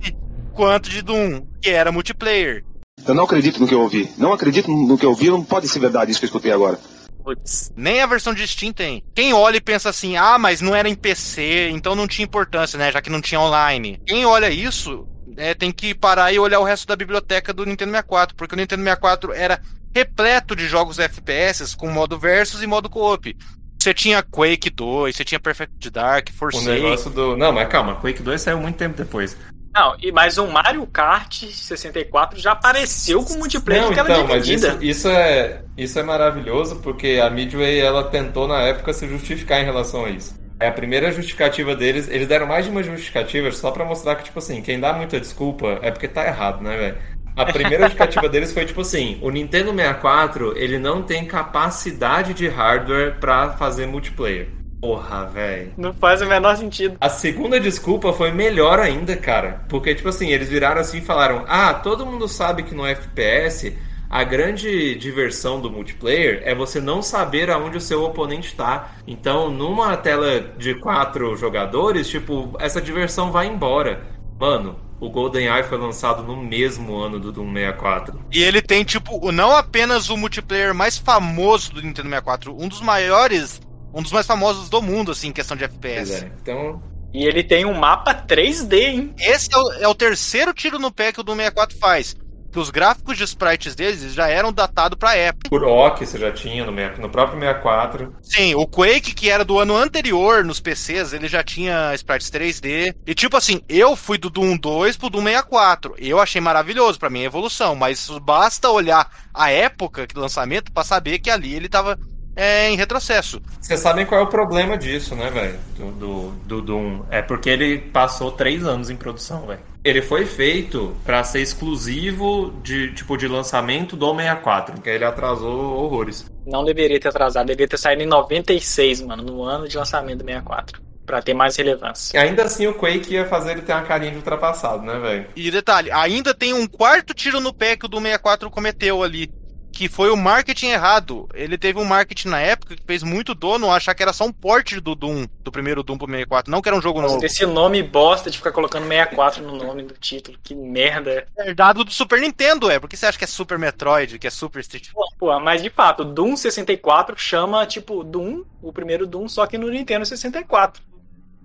quanto 0.53 0.89
de 0.89 1.03
Doom, 1.03 1.45
que 1.61 1.69
era 1.69 1.91
multiplayer. 1.91 2.63
Eu 3.05 3.13
não 3.13 3.25
acredito 3.25 3.59
no 3.59 3.67
que 3.67 3.73
eu 3.73 3.81
ouvi. 3.81 4.09
Não 4.17 4.33
acredito 4.33 4.71
no 4.71 4.97
que 4.97 5.05
eu 5.05 5.09
ouvi, 5.09 5.29
não 5.29 5.43
pode 5.43 5.67
ser 5.67 5.79
verdade 5.79 6.09
isso 6.09 6.19
que 6.19 6.25
eu 6.25 6.29
escutei 6.29 6.51
agora. 6.51 6.79
Putz. 7.23 7.71
Nem 7.75 8.01
a 8.01 8.05
versão 8.05 8.33
de 8.33 8.45
Steam 8.47 8.73
tem. 8.73 9.03
Quem 9.15 9.33
olha 9.33 9.57
e 9.57 9.61
pensa 9.61 9.89
assim, 9.89 10.17
ah, 10.17 10.37
mas 10.37 10.61
não 10.61 10.75
era 10.75 10.89
em 10.89 10.95
PC, 10.95 11.69
então 11.71 11.95
não 11.95 12.07
tinha 12.07 12.25
importância, 12.25 12.77
né? 12.77 12.91
Já 12.91 13.01
que 13.01 13.09
não 13.09 13.21
tinha 13.21 13.39
online. 13.39 14.01
Quem 14.05 14.25
olha 14.25 14.49
isso, 14.49 15.07
é, 15.37 15.53
tem 15.53 15.71
que 15.71 15.93
parar 15.95 16.33
e 16.33 16.39
olhar 16.39 16.59
o 16.59 16.63
resto 16.63 16.85
da 16.87 16.95
biblioteca 16.95 17.53
do 17.53 17.65
Nintendo 17.65 17.91
64, 17.91 18.35
porque 18.35 18.55
o 18.55 18.57
Nintendo 18.57 18.83
64 18.83 19.33
era 19.33 19.61
repleto 19.95 20.55
de 20.55 20.67
jogos 20.67 20.99
FPS 20.99 21.75
com 21.75 21.89
modo 21.89 22.17
versus 22.19 22.61
e 22.61 22.67
modo 22.67 22.89
co-op. 22.89 23.35
Você 23.79 23.93
tinha 23.93 24.23
Quake 24.23 24.69
2, 24.69 25.15
você 25.15 25.25
tinha 25.25 25.39
Perfect 25.39 25.89
Dark, 25.89 26.29
O 26.29 26.33
Forsaken. 26.33 26.73
negócio 26.73 27.09
do. 27.09 27.35
Não, 27.35 27.51
mas 27.51 27.67
calma, 27.67 27.95
Quake 27.95 28.21
2 28.23 28.41
saiu 28.41 28.59
muito 28.59 28.77
tempo 28.77 28.95
depois. 28.97 29.37
Não, 29.73 29.95
e 29.99 30.11
mas 30.11 30.37
o 30.37 30.45
Mario 30.47 30.85
Kart 30.85 31.45
64 31.45 32.39
já 32.39 32.51
apareceu 32.51 33.23
com 33.23 33.33
multiplayer 33.35 33.83
Não, 33.83 33.91
era 33.91 34.01
então, 34.01 34.27
mas 34.27 34.47
isso, 34.47 34.77
isso 34.81 35.07
é, 35.07 35.63
isso 35.75 35.97
é 35.97 36.03
maravilhoso 36.03 36.75
porque 36.81 37.19
a 37.23 37.29
Midway 37.29 37.79
ela 37.79 38.03
tentou 38.03 38.47
na 38.47 38.59
época 38.61 38.93
se 38.93 39.07
justificar 39.07 39.61
em 39.61 39.65
relação 39.65 40.05
a 40.05 40.11
isso. 40.11 40.39
É 40.59 40.67
a 40.67 40.71
primeira 40.71 41.11
justificativa 41.11 41.75
deles, 41.75 42.07
eles 42.07 42.27
deram 42.27 42.45
mais 42.45 42.65
de 42.65 42.71
uma 42.71 42.83
justificativa 42.83 43.51
só 43.51 43.71
pra 43.71 43.83
mostrar 43.83 44.15
que, 44.15 44.25
tipo 44.25 44.37
assim, 44.37 44.61
quem 44.61 44.79
dá 44.79 44.93
muita 44.93 45.19
desculpa 45.19 45.79
é 45.81 45.89
porque 45.89 46.07
tá 46.07 46.25
errado, 46.25 46.61
né, 46.61 46.77
velho? 46.77 46.97
A 47.35 47.45
primeira 47.45 47.85
justificativa 47.85 48.29
deles 48.29 48.53
foi 48.53 48.65
tipo 48.65 48.81
assim: 48.81 49.17
o 49.21 49.31
Nintendo 49.31 49.71
64 49.71 50.55
ele 50.55 50.77
não 50.77 51.01
tem 51.01 51.25
capacidade 51.25 52.33
de 52.35 52.47
hardware 52.47 53.19
pra 53.19 53.53
fazer 53.53 53.87
multiplayer. 53.87 54.49
Porra, 54.83 55.27
velho. 55.27 55.71
Não 55.77 55.93
faz 55.93 56.21
o 56.21 56.25
menor 56.25 56.57
sentido. 56.57 56.97
A 56.99 57.07
segunda 57.07 57.57
desculpa 57.57 58.11
foi 58.11 58.33
melhor 58.33 58.81
ainda, 58.81 59.15
cara. 59.15 59.63
Porque, 59.69 59.95
tipo 59.95 60.09
assim, 60.09 60.27
eles 60.27 60.49
viraram 60.49 60.81
assim 60.81 60.97
e 60.97 61.01
falaram: 61.01 61.45
Ah, 61.47 61.73
todo 61.73 62.05
mundo 62.05 62.27
sabe 62.27 62.63
que 62.63 62.75
no 62.75 62.85
FPS 62.85 63.77
a 64.09 64.25
grande 64.25 64.93
diversão 64.95 65.61
do 65.61 65.71
multiplayer 65.71 66.41
é 66.43 66.53
você 66.53 66.81
não 66.81 67.01
saber 67.01 67.49
aonde 67.49 67.77
o 67.77 67.81
seu 67.81 68.03
oponente 68.03 68.53
tá. 68.55 68.91
Então, 69.07 69.49
numa 69.49 69.95
tela 69.95 70.41
de 70.57 70.75
quatro 70.75 71.33
jogadores, 71.37 72.09
tipo, 72.09 72.53
essa 72.59 72.81
diversão 72.81 73.31
vai 73.31 73.47
embora. 73.47 74.03
Mano, 74.37 74.77
o 74.99 75.09
GoldenEye 75.09 75.63
foi 75.63 75.77
lançado 75.77 76.23
no 76.23 76.35
mesmo 76.35 76.93
ano 76.97 77.21
do 77.21 77.31
Doom 77.31 77.53
64. 77.53 78.19
E 78.33 78.43
ele 78.43 78.61
tem, 78.61 78.83
tipo, 78.83 79.31
não 79.31 79.55
apenas 79.55 80.09
o 80.09 80.17
multiplayer 80.17 80.75
mais 80.75 80.97
famoso 80.97 81.73
do 81.73 81.81
Nintendo 81.81 82.09
64, 82.09 82.53
um 82.53 82.67
dos 82.67 82.81
maiores, 82.81 83.61
um 83.93 84.01
dos 84.01 84.11
mais 84.11 84.25
famosos 84.25 84.69
do 84.69 84.81
mundo, 84.81 85.11
assim, 85.11 85.27
em 85.29 85.33
questão 85.33 85.55
de 85.55 85.63
FPS. 85.63 86.23
é. 86.23 86.31
Então, 86.41 86.81
E 87.13 87.25
ele 87.25 87.43
tem 87.43 87.63
um 87.65 87.73
mapa 87.75 88.13
3D, 88.13 88.73
hein? 88.73 89.13
Esse 89.19 89.53
é 89.53 89.57
o, 89.57 89.71
é 89.83 89.87
o 89.87 89.93
terceiro 89.95 90.53
tiro 90.53 90.79
no 90.79 90.91
pé 90.91 91.11
que 91.11 91.19
o 91.19 91.23
Doom 91.23 91.35
64 91.35 91.77
faz. 91.77 92.15
Que 92.51 92.59
os 92.59 92.69
gráficos 92.69 93.17
de 93.17 93.23
sprites 93.23 93.73
deles 93.73 94.13
já 94.13 94.27
eram 94.27 94.53
datados 94.53 94.95
pra 94.97 95.15
época. 95.15 95.49
por 95.49 95.63
OK 95.63 96.05
você 96.05 96.19
já 96.19 96.31
tinha 96.31 96.63
no, 96.63 96.71
no 96.71 97.09
próprio 97.09 97.39
64. 97.39 98.15
Sim, 98.21 98.53
o 98.53 98.67
Quake, 98.67 99.15
que 99.15 99.27
era 99.27 99.43
do 99.43 99.57
ano 99.57 99.75
anterior 99.75 100.43
nos 100.45 100.59
PCs, 100.59 101.13
ele 101.13 101.27
já 101.27 101.43
tinha 101.43 101.95
sprites 101.95 102.29
3D. 102.29 102.95
E 103.07 103.15
tipo 103.15 103.35
assim, 103.37 103.59
eu 103.67 103.95
fui 103.95 104.19
do 104.19 104.29
Doom 104.29 104.55
2 104.57 104.97
pro 104.97 105.09
Doom 105.09 105.23
64. 105.23 105.95
Eu 105.97 106.19
achei 106.19 106.39
maravilhoso, 106.39 106.99
pra 106.99 107.09
mim 107.09 107.21
é 107.21 107.25
evolução. 107.25 107.75
Mas 107.75 108.07
basta 108.21 108.69
olhar 108.69 109.09
a 109.33 109.49
época 109.49 110.05
do 110.05 110.19
lançamento 110.19 110.71
pra 110.71 110.83
saber 110.83 111.17
que 111.17 111.31
ali 111.31 111.55
ele 111.55 111.67
tava 111.67 111.97
é, 112.35 112.69
em 112.69 112.75
retrocesso. 112.75 113.41
Vocês 113.59 113.79
sabem 113.79 114.05
qual 114.05 114.21
é 114.21 114.23
o 114.23 114.27
problema 114.27 114.77
disso, 114.77 115.15
né, 115.15 115.29
velho? 115.29 115.59
Do, 115.77 115.91
do, 115.91 116.31
do 116.45 116.61
Doom. 116.61 117.01
É 117.09 117.21
porque 117.21 117.49
ele 117.49 117.77
passou 117.77 118.31
três 118.31 118.65
anos 118.65 118.89
em 118.89 118.95
produção, 118.95 119.45
velho. 119.45 119.59
Ele 119.83 120.01
foi 120.01 120.25
feito 120.25 120.95
pra 121.03 121.23
ser 121.23 121.41
exclusivo 121.41 122.53
de 122.63 122.93
tipo 122.93 123.17
de 123.17 123.27
lançamento 123.27 123.97
do 123.97 124.15
64, 124.15 124.81
que 124.81 124.89
ele 124.89 125.03
atrasou 125.03 125.75
horrores. 125.75 126.25
Não 126.45 126.63
deveria 126.63 126.99
ter 126.99 127.09
atrasado, 127.09 127.47
deveria 127.47 127.67
ter 127.67 127.77
saído 127.77 128.01
em 128.01 128.05
96, 128.05 129.01
mano, 129.01 129.23
no 129.23 129.43
ano 129.43 129.67
de 129.67 129.77
lançamento 129.77 130.19
do 130.19 130.25
64. 130.25 130.81
Pra 131.05 131.21
ter 131.21 131.33
mais 131.33 131.57
relevância. 131.57 132.17
E 132.17 132.19
ainda 132.19 132.43
assim 132.43 132.65
o 132.65 132.73
Quake 132.75 133.13
ia 133.13 133.25
fazer 133.25 133.51
ele 133.51 133.61
ter 133.61 133.73
uma 133.73 133.81
carinha 133.81 134.11
de 134.11 134.17
ultrapassado, 134.17 134.83
né, 134.83 134.97
velho? 134.99 135.25
E 135.35 135.51
detalhe, 135.51 135.91
ainda 135.91 136.33
tem 136.33 136.53
um 136.53 136.65
quarto 136.65 137.13
tiro 137.13 137.41
no 137.41 137.53
pé 137.53 137.75
que 137.75 137.85
o 137.85 137.89
Doom 137.89 138.03
64 138.03 138.49
cometeu 138.49 139.03
ali. 139.03 139.29
Que 139.73 139.89
foi 139.89 140.09
o 140.11 140.15
marketing 140.15 140.67
errado. 140.67 141.27
Ele 141.33 141.57
teve 141.57 141.79
um 141.79 141.83
marketing 141.83 142.29
na 142.29 142.39
época 142.39 142.75
que 142.75 142.83
fez 142.85 143.03
muito 143.03 143.33
dono 143.33 143.71
achar 143.71 143.93
que 143.93 144.03
era 144.03 144.13
só 144.13 144.25
um 144.25 144.31
port 144.31 144.75
do 144.75 144.95
Doom, 144.95 145.25
do 145.43 145.51
primeiro 145.51 145.83
Doom 145.83 145.97
pro 145.97 146.07
64, 146.07 146.51
não 146.51 146.61
que 146.61 146.69
era 146.69 146.77
um 146.77 146.81
jogo 146.81 147.01
novo. 147.01 147.25
Esse 147.25 147.45
nome 147.45 147.83
bosta 147.83 148.29
de 148.29 148.37
ficar 148.37 148.51
colocando 148.51 148.87
64 148.87 149.43
no 149.43 149.57
nome 149.57 149.83
do 149.83 149.95
título. 149.95 150.37
Que 150.43 150.53
merda. 150.53 151.27
Herdado 151.37 151.83
do 151.83 151.91
Super 151.91 152.21
Nintendo, 152.21 152.69
é. 152.69 152.79
Por 152.79 152.87
que 152.87 152.95
você 152.95 153.07
acha 153.07 153.17
que 153.17 153.23
é 153.23 153.27
Super 153.27 153.57
Metroid, 153.57 154.19
que 154.19 154.27
é 154.27 154.29
Super 154.29 154.59
Street 154.59 154.89
Pô, 154.93 155.03
pô, 155.17 155.39
mas 155.39 155.61
de 155.61 155.69
fato, 155.69 156.05
Doom 156.05 156.37
64 156.37 157.17
chama, 157.17 157.65
tipo, 157.65 158.03
Doom, 158.03 158.43
o 158.61 158.71
primeiro 158.71 159.07
Doom, 159.07 159.27
só 159.27 159.47
que 159.47 159.57
no 159.57 159.69
Nintendo 159.69 160.05
64. 160.05 160.81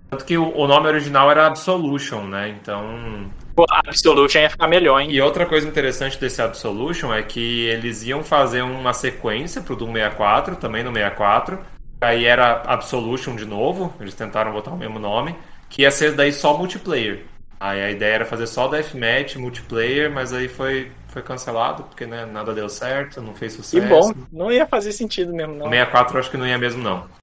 Tanto 0.09 0.25
que 0.25 0.37
o, 0.37 0.55
o 0.55 0.67
nome 0.67 0.87
original 0.87 1.29
era 1.29 1.45
Absolution, 1.45 2.23
né? 2.23 2.49
Então. 2.49 3.31
Pô, 3.59 3.65
Absolution 3.69 4.39
ia 4.39 4.49
ficar 4.49 4.69
melhor, 4.69 5.01
hein? 5.01 5.11
E 5.11 5.19
outra 5.19 5.45
coisa 5.45 5.67
interessante 5.67 6.17
desse 6.17 6.41
Absolution 6.41 7.13
é 7.13 7.21
que 7.21 7.65
eles 7.65 8.03
iam 8.03 8.23
fazer 8.23 8.61
uma 8.61 8.93
sequência 8.93 9.61
pro 9.61 9.75
Doom 9.75 9.91
64, 9.91 10.55
também 10.55 10.81
no 10.81 10.93
64. 10.93 11.59
Aí 11.99 12.23
era 12.23 12.61
Absolution 12.65 13.35
de 13.35 13.45
novo, 13.45 13.93
eles 13.99 14.13
tentaram 14.13 14.53
botar 14.53 14.71
o 14.71 14.77
mesmo 14.77 14.97
nome, 14.97 15.35
que 15.69 15.81
ia 15.81 15.91
ser 15.91 16.13
daí 16.15 16.31
só 16.31 16.57
multiplayer. 16.57 17.25
Aí 17.59 17.81
a 17.81 17.91
ideia 17.91 18.13
era 18.13 18.25
fazer 18.25 18.47
só 18.47 18.69
deathmatch, 18.69 19.35
multiplayer, 19.35 20.09
mas 20.09 20.31
aí 20.31 20.47
foi, 20.47 20.89
foi 21.09 21.21
cancelado, 21.21 21.83
porque 21.83 22.05
né, 22.05 22.25
nada 22.25 22.53
deu 22.53 22.69
certo, 22.69 23.21
não 23.21 23.33
fez 23.33 23.57
Que 23.57 23.61
sucesso. 23.61 23.89
bom, 23.89 24.13
não 24.31 24.49
ia 24.49 24.65
fazer 24.65 24.93
sentido 24.93 25.33
mesmo, 25.33 25.55
não. 25.55 25.65
O 25.65 25.69
64 25.69 26.15
eu 26.15 26.19
acho 26.21 26.31
que 26.31 26.37
não 26.37 26.47
ia 26.47 26.57
mesmo, 26.57 26.81
não. 26.81 27.18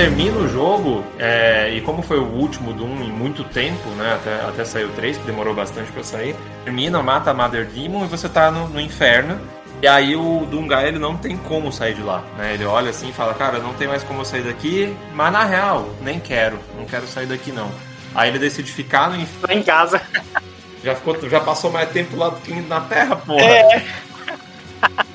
Termina 0.00 0.38
o 0.38 0.48
jogo, 0.48 1.04
é, 1.18 1.74
e 1.74 1.82
como 1.82 2.00
foi 2.00 2.18
o 2.18 2.24
último 2.24 2.72
Doom 2.72 3.02
em 3.02 3.12
muito 3.12 3.44
tempo, 3.44 3.86
né? 3.90 4.14
Até, 4.14 4.34
até 4.46 4.64
sair 4.64 4.84
o 4.84 4.88
3, 4.92 5.18
que 5.18 5.24
demorou 5.24 5.52
bastante 5.52 5.92
pra 5.92 6.02
sair, 6.02 6.34
termina, 6.64 7.02
mata 7.02 7.32
a 7.32 7.34
Mother 7.34 7.66
Demon 7.66 8.06
e 8.06 8.08
você 8.08 8.26
tá 8.26 8.50
no, 8.50 8.66
no 8.66 8.80
inferno. 8.80 9.38
E 9.82 9.86
aí 9.86 10.16
o 10.16 10.46
Dungai 10.46 10.88
ele 10.88 10.98
não 10.98 11.18
tem 11.18 11.36
como 11.36 11.70
sair 11.70 11.92
de 11.92 12.02
lá, 12.02 12.24
né? 12.38 12.54
Ele 12.54 12.64
olha 12.64 12.88
assim 12.88 13.10
e 13.10 13.12
fala, 13.12 13.34
cara, 13.34 13.58
não 13.58 13.74
tem 13.74 13.88
mais 13.88 14.02
como 14.02 14.22
eu 14.22 14.24
sair 14.24 14.42
daqui, 14.42 14.96
mas 15.12 15.30
na 15.30 15.44
real, 15.44 15.90
nem 16.00 16.18
quero, 16.18 16.58
não 16.78 16.86
quero 16.86 17.06
sair 17.06 17.26
daqui 17.26 17.52
não. 17.52 17.70
Aí 18.14 18.30
ele 18.30 18.38
decide 18.38 18.72
ficar 18.72 19.10
no 19.10 19.20
inferno. 19.20 19.60
Em 19.60 19.62
casa. 19.62 20.00
Já, 20.82 20.94
ficou, 20.94 21.28
já 21.28 21.40
passou 21.40 21.70
mais 21.70 21.90
tempo 21.90 22.16
lá 22.16 22.30
do 22.30 22.40
que 22.40 22.54
na 22.54 22.80
Terra, 22.80 23.14
porra. 23.14 23.42
É. 23.42 23.84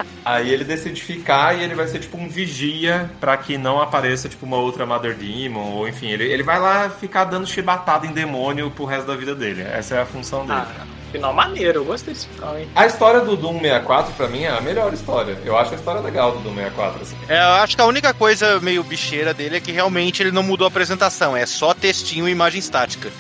Aí 0.26 0.50
ele 0.50 0.64
decide 0.64 1.04
ficar 1.04 1.56
e 1.56 1.64
ele 1.64 1.76
vai 1.76 1.88
ser 1.88 2.00
tipo 2.00 2.18
um 2.18 2.28
vigia 2.28 3.12
pra 3.20 3.38
que 3.38 3.60
não 3.60 3.80
apareça 3.80 4.28
tipo 4.28 4.44
uma 4.44 4.58
outra 4.58 4.84
Mother 4.84 5.16
Demon, 5.16 5.72
ou 5.74 5.88
enfim, 5.88 6.08
ele, 6.08 6.24
ele 6.24 6.42
vai 6.42 6.60
lá 6.60 6.90
ficar 6.90 7.26
dando 7.26 7.46
chibatada 7.46 8.08
em 8.08 8.12
demônio 8.12 8.72
pro 8.72 8.86
resto 8.86 9.06
da 9.06 9.16
vida 9.16 9.36
dele. 9.36 9.62
Essa 9.62 9.96
é 9.96 10.02
a 10.02 10.06
função 10.06 10.44
dele. 10.44 10.60
Ah, 10.60 10.86
final 11.12 11.34
maneiro, 11.34 11.80
eu 11.80 11.86
gostei 11.86 12.14
desse 12.14 12.28
final, 12.28 12.58
hein? 12.58 12.68
A 12.76 12.86
história 12.86 13.22
do 13.22 13.38
Doom 13.38 13.60
64, 13.60 14.14
pra 14.14 14.28
mim, 14.28 14.44
é 14.44 14.50
a 14.50 14.62
melhor 14.62 14.92
história. 14.94 15.38
Eu 15.46 15.56
acho 15.58 15.74
a 15.74 15.76
história 15.76 16.02
legal 16.02 16.32
do 16.32 16.40
Doom 16.40 16.56
64. 16.56 17.02
Assim. 17.04 17.16
É, 17.30 17.38
eu 17.38 17.64
acho 17.64 17.76
que 17.76 17.82
a 17.82 17.86
única 17.86 18.14
coisa 18.14 18.60
meio 18.60 18.84
bicheira 18.84 19.34
dele 19.34 19.58
é 19.58 19.60
que 19.60 19.72
realmente 19.72 20.24
ele 20.24 20.32
não 20.32 20.44
mudou 20.44 20.66
a 20.66 20.70
apresentação, 20.70 21.38
é 21.38 21.46
só 21.46 21.74
textinho 21.74 22.28
e 22.28 22.32
imagem 22.32 22.60
estática. 22.60 23.12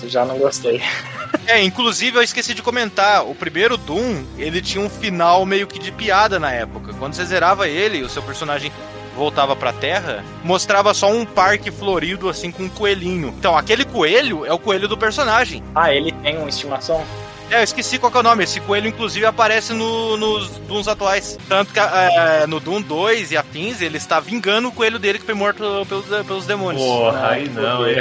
Pronto, 0.00 0.08
já 0.08 0.24
não 0.24 0.38
gostei. 0.38 0.82
É, 1.46 1.62
inclusive 1.62 2.16
eu 2.16 2.22
esqueci 2.22 2.54
de 2.54 2.62
comentar, 2.62 3.26
o 3.26 3.34
primeiro 3.34 3.76
Doom, 3.76 4.24
ele 4.38 4.60
tinha 4.60 4.84
um 4.84 4.88
final 4.88 5.44
meio 5.44 5.66
que 5.66 5.78
de 5.78 5.90
piada 5.90 6.38
na 6.38 6.52
época. 6.52 6.92
Quando 6.94 7.14
você 7.14 7.24
zerava 7.24 7.68
ele, 7.68 8.02
o 8.02 8.08
seu 8.08 8.22
personagem 8.22 8.72
voltava 9.16 9.56
pra 9.56 9.72
Terra, 9.72 10.24
mostrava 10.44 10.94
só 10.94 11.10
um 11.10 11.26
parque 11.26 11.70
florido 11.70 12.28
assim 12.28 12.50
com 12.50 12.64
um 12.64 12.68
coelhinho. 12.68 13.34
Então, 13.38 13.56
aquele 13.56 13.84
coelho 13.84 14.46
é 14.46 14.52
o 14.52 14.58
coelho 14.58 14.88
do 14.88 14.96
personagem. 14.96 15.62
Ah, 15.74 15.92
ele 15.92 16.12
tem 16.12 16.36
uma 16.36 16.48
estimação? 16.48 17.04
É, 17.50 17.58
eu 17.58 17.64
esqueci 17.64 17.98
qual 17.98 18.12
que 18.12 18.16
é 18.16 18.20
o 18.20 18.22
nome. 18.22 18.44
Esse 18.44 18.60
coelho, 18.60 18.86
inclusive, 18.86 19.26
aparece 19.26 19.72
no- 19.72 20.16
nos 20.16 20.48
Dooms 20.68 20.86
atuais. 20.86 21.36
Tanto 21.48 21.72
que 21.72 21.80
é, 21.80 22.46
no 22.46 22.60
Doom 22.60 22.80
2 22.80 23.32
e 23.32 23.36
afins, 23.36 23.80
ele 23.80 23.96
está 23.96 24.20
vingando 24.20 24.68
o 24.68 24.72
coelho 24.72 25.00
dele 25.00 25.18
que 25.18 25.24
foi 25.24 25.34
morto 25.34 25.64
pelos, 25.88 26.06
pelos 26.24 26.46
demônios. 26.46 26.80
Porra, 26.82 27.18
Não, 27.20 27.28
aí 27.28 27.48
não, 27.48 27.84
é. 27.86 27.96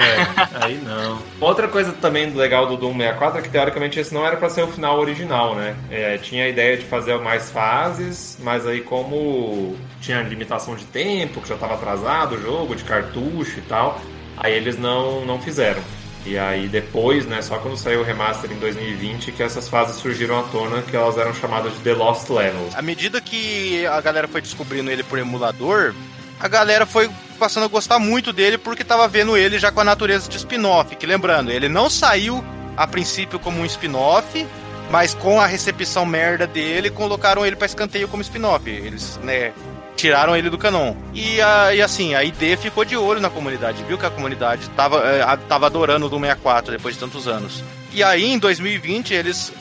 Aí 0.61 0.75
não. 0.85 1.19
Outra 1.41 1.67
coisa 1.67 1.91
também 1.93 2.29
legal 2.31 2.67
do 2.67 2.77
Doom 2.77 2.93
64 2.95 3.39
é 3.39 3.41
que 3.41 3.49
teoricamente 3.49 3.99
esse 3.99 4.13
não 4.13 4.23
era 4.25 4.37
pra 4.37 4.49
ser 4.49 4.61
o 4.63 4.67
final 4.67 4.99
original, 4.99 5.55
né? 5.55 5.75
É, 5.89 6.17
tinha 6.19 6.43
a 6.45 6.47
ideia 6.47 6.77
de 6.77 6.85
fazer 6.85 7.17
mais 7.19 7.49
fases, 7.49 8.37
mas 8.43 8.67
aí 8.67 8.81
como 8.81 9.75
tinha 9.99 10.21
limitação 10.21 10.75
de 10.75 10.85
tempo, 10.85 11.41
que 11.41 11.49
já 11.49 11.55
tava 11.57 11.73
atrasado 11.73 12.35
o 12.35 12.41
jogo, 12.41 12.75
de 12.75 12.83
cartucho 12.83 13.57
e 13.57 13.61
tal, 13.63 13.99
aí 14.37 14.53
eles 14.53 14.77
não, 14.77 15.25
não 15.25 15.41
fizeram. 15.41 15.81
E 16.25 16.37
aí 16.37 16.67
depois, 16.67 17.25
né, 17.25 17.41
só 17.41 17.57
quando 17.57 17.77
saiu 17.77 18.01
o 18.01 18.03
remaster 18.03 18.51
em 18.51 18.59
2020 18.59 19.31
que 19.31 19.41
essas 19.41 19.67
fases 19.67 19.95
surgiram 19.95 20.39
à 20.39 20.43
tona, 20.43 20.81
que 20.81 20.95
elas 20.95 21.17
eram 21.17 21.33
chamadas 21.33 21.73
de 21.73 21.79
The 21.79 21.93
Lost 21.93 22.29
Levels. 22.29 22.75
À 22.75 22.81
medida 22.81 23.21
que 23.21 23.85
a 23.85 23.99
galera 24.01 24.27
foi 24.27 24.41
descobrindo 24.41 24.91
ele 24.91 25.03
por 25.03 25.17
emulador, 25.17 25.93
a 26.39 26.47
galera 26.47 26.85
foi 26.85 27.09
passando 27.37 27.63
a 27.63 27.67
gostar 27.67 27.99
muito 27.99 28.33
dele 28.33 28.57
porque 28.57 28.83
tava 28.83 29.07
vendo 29.07 29.37
ele 29.37 29.57
já 29.57 29.71
com 29.71 29.79
a 29.79 29.83
natureza 29.83 30.29
de 30.29 30.37
spin-off. 30.37 30.95
Que 30.95 31.05
lembrando, 31.05 31.51
ele 31.51 31.69
não 31.69 31.89
saiu 31.89 32.43
a 32.75 32.85
princípio 32.85 33.39
como 33.39 33.59
um 33.61 33.65
spin-off, 33.65 34.45
mas 34.91 35.13
com 35.13 35.39
a 35.39 35.45
recepção 35.45 36.05
merda 36.05 36.45
dele, 36.45 36.89
colocaram 36.89 37.45
ele 37.45 37.55
pra 37.55 37.65
escanteio 37.65 38.07
como 38.07 38.21
spin-off. 38.21 38.69
Eles, 38.69 39.19
né, 39.23 39.53
tiraram 39.99 40.35
ele 40.35 40.49
do 40.49 40.57
canon. 40.57 40.95
E, 41.13 41.41
a- 41.41 41.75
e 41.75 41.81
assim, 41.81 42.15
a 42.15 42.23
ID 42.23 42.57
ficou 42.57 42.85
de 42.85 42.95
olho 42.95 43.19
na 43.19 43.29
comunidade, 43.29 43.83
viu 43.83 43.97
que 43.97 44.05
a 44.05 44.09
comunidade 44.09 44.69
tava, 44.69 44.97
eh, 45.05 45.37
tava 45.47 45.65
adorando 45.65 46.05
o 46.05 46.09
Doom 46.09 46.21
64 46.21 46.71
depois 46.71 46.95
de 46.95 47.01
tantos 47.01 47.27
anos. 47.27 47.63
E 47.91 48.01
aí, 48.03 48.25
em 48.25 48.39
2020, 48.39 49.13
eles 49.13 49.51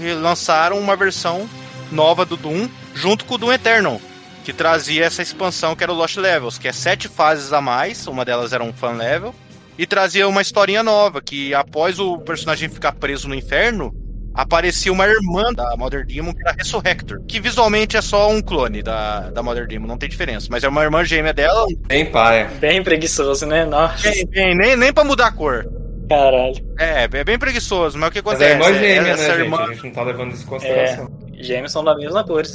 relançaram 0.00 0.78
uma 0.78 0.96
versão 0.96 1.48
nova 1.90 2.24
do 2.24 2.36
Doom, 2.36 2.68
junto 2.94 3.24
com 3.24 3.34
o 3.34 3.38
Doom 3.38 3.52
Eternal, 3.52 4.00
que 4.44 4.52
trazia 4.52 5.04
essa 5.04 5.20
expansão 5.22 5.76
que 5.76 5.82
era 5.82 5.92
o 5.92 5.96
Lost 5.96 6.16
Levels, 6.16 6.58
que 6.58 6.68
é 6.68 6.72
sete 6.72 7.06
fases 7.08 7.52
a 7.52 7.60
mais, 7.60 8.06
uma 8.06 8.24
delas 8.24 8.52
era 8.52 8.64
um 8.64 8.72
fan 8.72 8.92
level, 8.92 9.34
e 9.78 9.86
trazia 9.86 10.26
uma 10.28 10.40
historinha 10.42 10.82
nova, 10.82 11.20
que 11.20 11.52
após 11.54 11.98
o 11.98 12.18
personagem 12.18 12.68
ficar 12.68 12.92
preso 12.92 13.28
no 13.28 13.34
inferno, 13.34 13.94
aparecia 14.34 14.92
uma 14.92 15.06
irmã 15.06 15.52
da 15.52 15.76
Mother 15.76 16.04
Demon, 16.06 16.32
que 16.32 16.40
era 16.40 16.50
a 16.50 16.54
Resurrector, 16.54 17.20
que 17.26 17.40
visualmente 17.40 17.96
é 17.96 18.02
só 18.02 18.30
um 18.30 18.40
clone 18.40 18.82
da, 18.82 19.30
da 19.30 19.42
Mother 19.42 19.66
Demon, 19.66 19.86
não 19.86 19.98
tem 19.98 20.08
diferença, 20.08 20.48
mas 20.50 20.64
é 20.64 20.68
uma 20.68 20.82
irmã 20.82 21.04
gêmea 21.04 21.32
dela, 21.32 21.66
Bem 21.86 22.06
paia. 22.06 22.46
Bem 22.60 22.82
preguiçoso, 22.82 23.44
né? 23.46 23.64
Nossa, 23.64 24.10
bem, 24.10 24.26
bem, 24.26 24.56
nem, 24.56 24.76
nem 24.76 24.92
pra 24.92 25.04
mudar 25.04 25.26
a 25.28 25.32
cor. 25.32 25.66
caralho. 26.08 26.54
É, 26.78 27.04
é 27.04 27.24
bem 27.24 27.38
preguiçoso, 27.38 27.98
mas 27.98 28.08
o 28.08 28.12
que 28.12 28.22
Mas 28.24 28.40
é 28.40 28.52
acontece? 28.52 28.64
a 28.64 28.70
irmã 28.70 28.78
gêmea, 28.80 29.02
né, 29.02 29.10
essa 29.10 29.24
gente? 29.32 29.40
irmã 29.40 29.58
A 29.58 29.72
gente 29.72 29.84
não 29.84 29.90
tá 29.92 30.02
levando 30.02 30.32
isso 30.32 30.42
em 30.44 30.46
consideração. 30.46 31.18
Gêmeos 31.34 31.72
são 31.72 31.82
da 31.84 31.94
mesma 31.96 32.24
cor. 32.24 32.42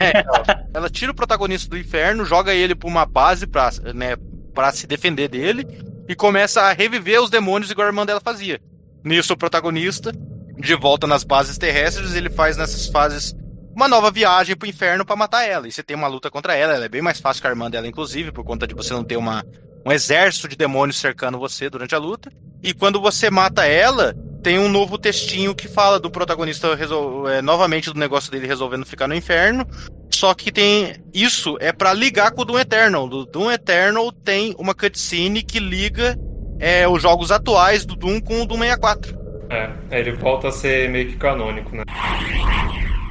É, 0.00 0.20
então, 0.20 0.66
ela 0.74 0.90
tira 0.90 1.12
o 1.12 1.14
protagonista 1.14 1.68
do 1.70 1.78
inferno, 1.78 2.24
joga 2.24 2.52
ele 2.54 2.74
pra 2.74 2.88
uma 2.88 3.06
base 3.06 3.46
pra, 3.46 3.70
né, 3.94 4.16
pra 4.54 4.72
se 4.72 4.86
defender 4.86 5.28
dele 5.28 5.66
e 6.08 6.14
começa 6.14 6.62
a 6.62 6.72
reviver 6.72 7.20
os 7.22 7.30
demônios 7.30 7.70
igual 7.70 7.86
a 7.86 7.90
irmã 7.90 8.04
dela 8.04 8.20
fazia. 8.22 8.60
Nisso, 9.04 9.32
o 9.32 9.36
protagonista, 9.36 10.12
de 10.58 10.74
volta 10.74 11.06
nas 11.06 11.24
bases 11.24 11.56
terrestres, 11.58 12.14
ele 12.14 12.30
faz 12.30 12.56
nessas 12.56 12.86
fases 12.86 13.34
uma 13.74 13.86
nova 13.88 14.10
viagem 14.10 14.56
pro 14.56 14.68
inferno 14.68 15.04
pra 15.04 15.14
matar 15.14 15.44
ela. 15.44 15.68
E 15.68 15.72
você 15.72 15.82
tem 15.82 15.96
uma 15.96 16.08
luta 16.08 16.30
contra 16.30 16.54
ela, 16.54 16.74
ela 16.74 16.84
é 16.84 16.88
bem 16.88 17.00
mais 17.02 17.20
fácil 17.20 17.40
que 17.40 17.46
a 17.46 17.50
irmã 17.50 17.70
dela, 17.70 17.86
inclusive, 17.86 18.32
por 18.32 18.44
conta 18.44 18.66
de 18.66 18.74
você 18.74 18.92
não 18.92 19.04
ter 19.04 19.16
uma, 19.16 19.44
um 19.86 19.92
exército 19.92 20.48
de 20.48 20.56
demônios 20.56 20.98
cercando 20.98 21.38
você 21.38 21.70
durante 21.70 21.94
a 21.94 21.98
luta. 21.98 22.30
E 22.60 22.74
quando 22.74 23.00
você 23.00 23.30
mata 23.30 23.64
ela, 23.64 24.16
tem 24.42 24.58
um 24.58 24.68
novo 24.68 24.98
textinho 24.98 25.54
que 25.54 25.68
fala 25.68 26.00
do 26.00 26.10
protagonista 26.10 26.74
resol- 26.74 27.28
é, 27.28 27.40
novamente 27.40 27.92
do 27.92 27.98
negócio 28.00 28.32
dele 28.32 28.48
resolvendo 28.48 28.84
ficar 28.84 29.06
no 29.06 29.14
inferno. 29.14 29.64
Só 30.10 30.34
que 30.34 30.50
tem 30.50 30.96
isso 31.14 31.56
é 31.60 31.72
pra 31.72 31.92
ligar 31.92 32.32
com 32.32 32.42
o 32.42 32.44
Doom 32.44 32.58
Eternal. 32.58 33.08
Do 33.08 33.24
Doom 33.26 33.52
Eternal 33.52 34.10
tem 34.10 34.56
uma 34.58 34.74
cutscene 34.74 35.42
que 35.42 35.60
liga 35.60 36.18
é, 36.58 36.88
os 36.88 37.00
jogos 37.00 37.30
atuais 37.30 37.86
do 37.86 37.94
Doom 37.94 38.20
com 38.20 38.42
o 38.42 38.46
Doom 38.46 38.58
64. 38.58 39.17
É, 39.50 39.70
ele 39.98 40.12
volta 40.12 40.48
a 40.48 40.52
ser 40.52 40.88
meio 40.90 41.08
que 41.08 41.16
canônico, 41.16 41.74
né? 41.74 41.82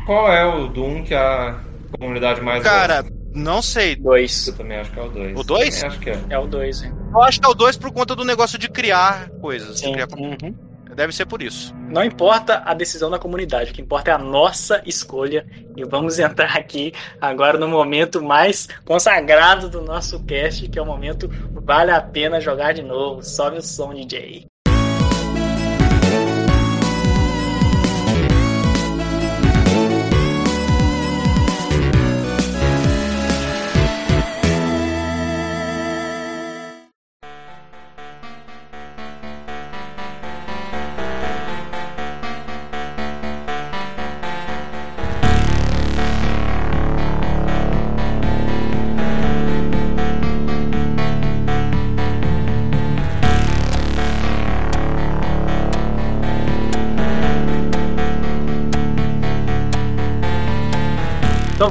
Qual 0.06 0.32
é 0.32 0.46
o 0.46 0.68
Doom 0.68 1.04
que 1.04 1.14
a 1.14 1.60
comunidade 2.00 2.42
mais 2.42 2.64
Cara, 2.64 3.02
gosta? 3.02 3.18
não 3.34 3.62
sei. 3.62 3.96
Dois. 3.96 4.48
Eu 4.48 4.56
também 4.56 4.78
acho 4.78 4.92
que 4.92 5.00
é 5.00 5.04
o 5.04 5.10
2. 5.10 5.40
O 5.40 5.44
dois? 5.44 5.84
Acho 5.84 6.00
que 6.00 6.10
é. 6.10 6.20
É 6.30 6.40
o 6.40 6.48
dois, 6.48 6.82
hein? 6.84 6.94
Eu 7.14 7.22
acho 7.24 7.40
que 7.40 7.46
é 7.48 7.50
o 7.50 7.54
2 7.54 7.78
por 7.78 7.92
conta 7.92 8.16
do 8.16 8.24
negócio 8.24 8.58
de 8.58 8.70
criar 8.70 9.30
coisas. 9.42 9.76
de 9.76 9.82
Sim. 9.82 9.92
criar- 9.94 10.08
Uhum. 10.18 10.56
Deve 10.96 11.14
ser 11.14 11.28
por 11.28 11.44
isso. 11.44 11.76
Não 11.90 12.04
importa 12.04 12.64
a 12.66 12.74
decisão 12.74 13.12
da 13.12 13.20
comunidade, 13.20 13.70
o 13.70 13.74
que 13.74 13.82
importa 13.84 14.10
é 14.10 14.14
a 14.16 14.18
nossa 14.18 14.82
escolha. 14.84 15.46
E 15.76 15.84
vamos 15.86 16.18
entrar 16.20 16.58
aqui 16.58 16.92
agora 17.22 17.58
no 17.58 17.68
momento 17.68 18.20
mais 18.22 18.68
consagrado 18.84 19.70
do 19.70 19.82
nosso 19.82 20.24
cast, 20.24 20.68
que 20.68 20.80
é 20.80 20.82
o 20.82 20.86
momento 20.86 21.30
vale 21.54 21.92
a 21.92 22.02
pena 22.02 22.42
jogar 22.42 22.74
de 22.74 22.82
novo. 22.82 23.22
Sobe 23.24 23.58
o 23.58 23.62
som, 23.62 23.94
DJ. 23.94 24.46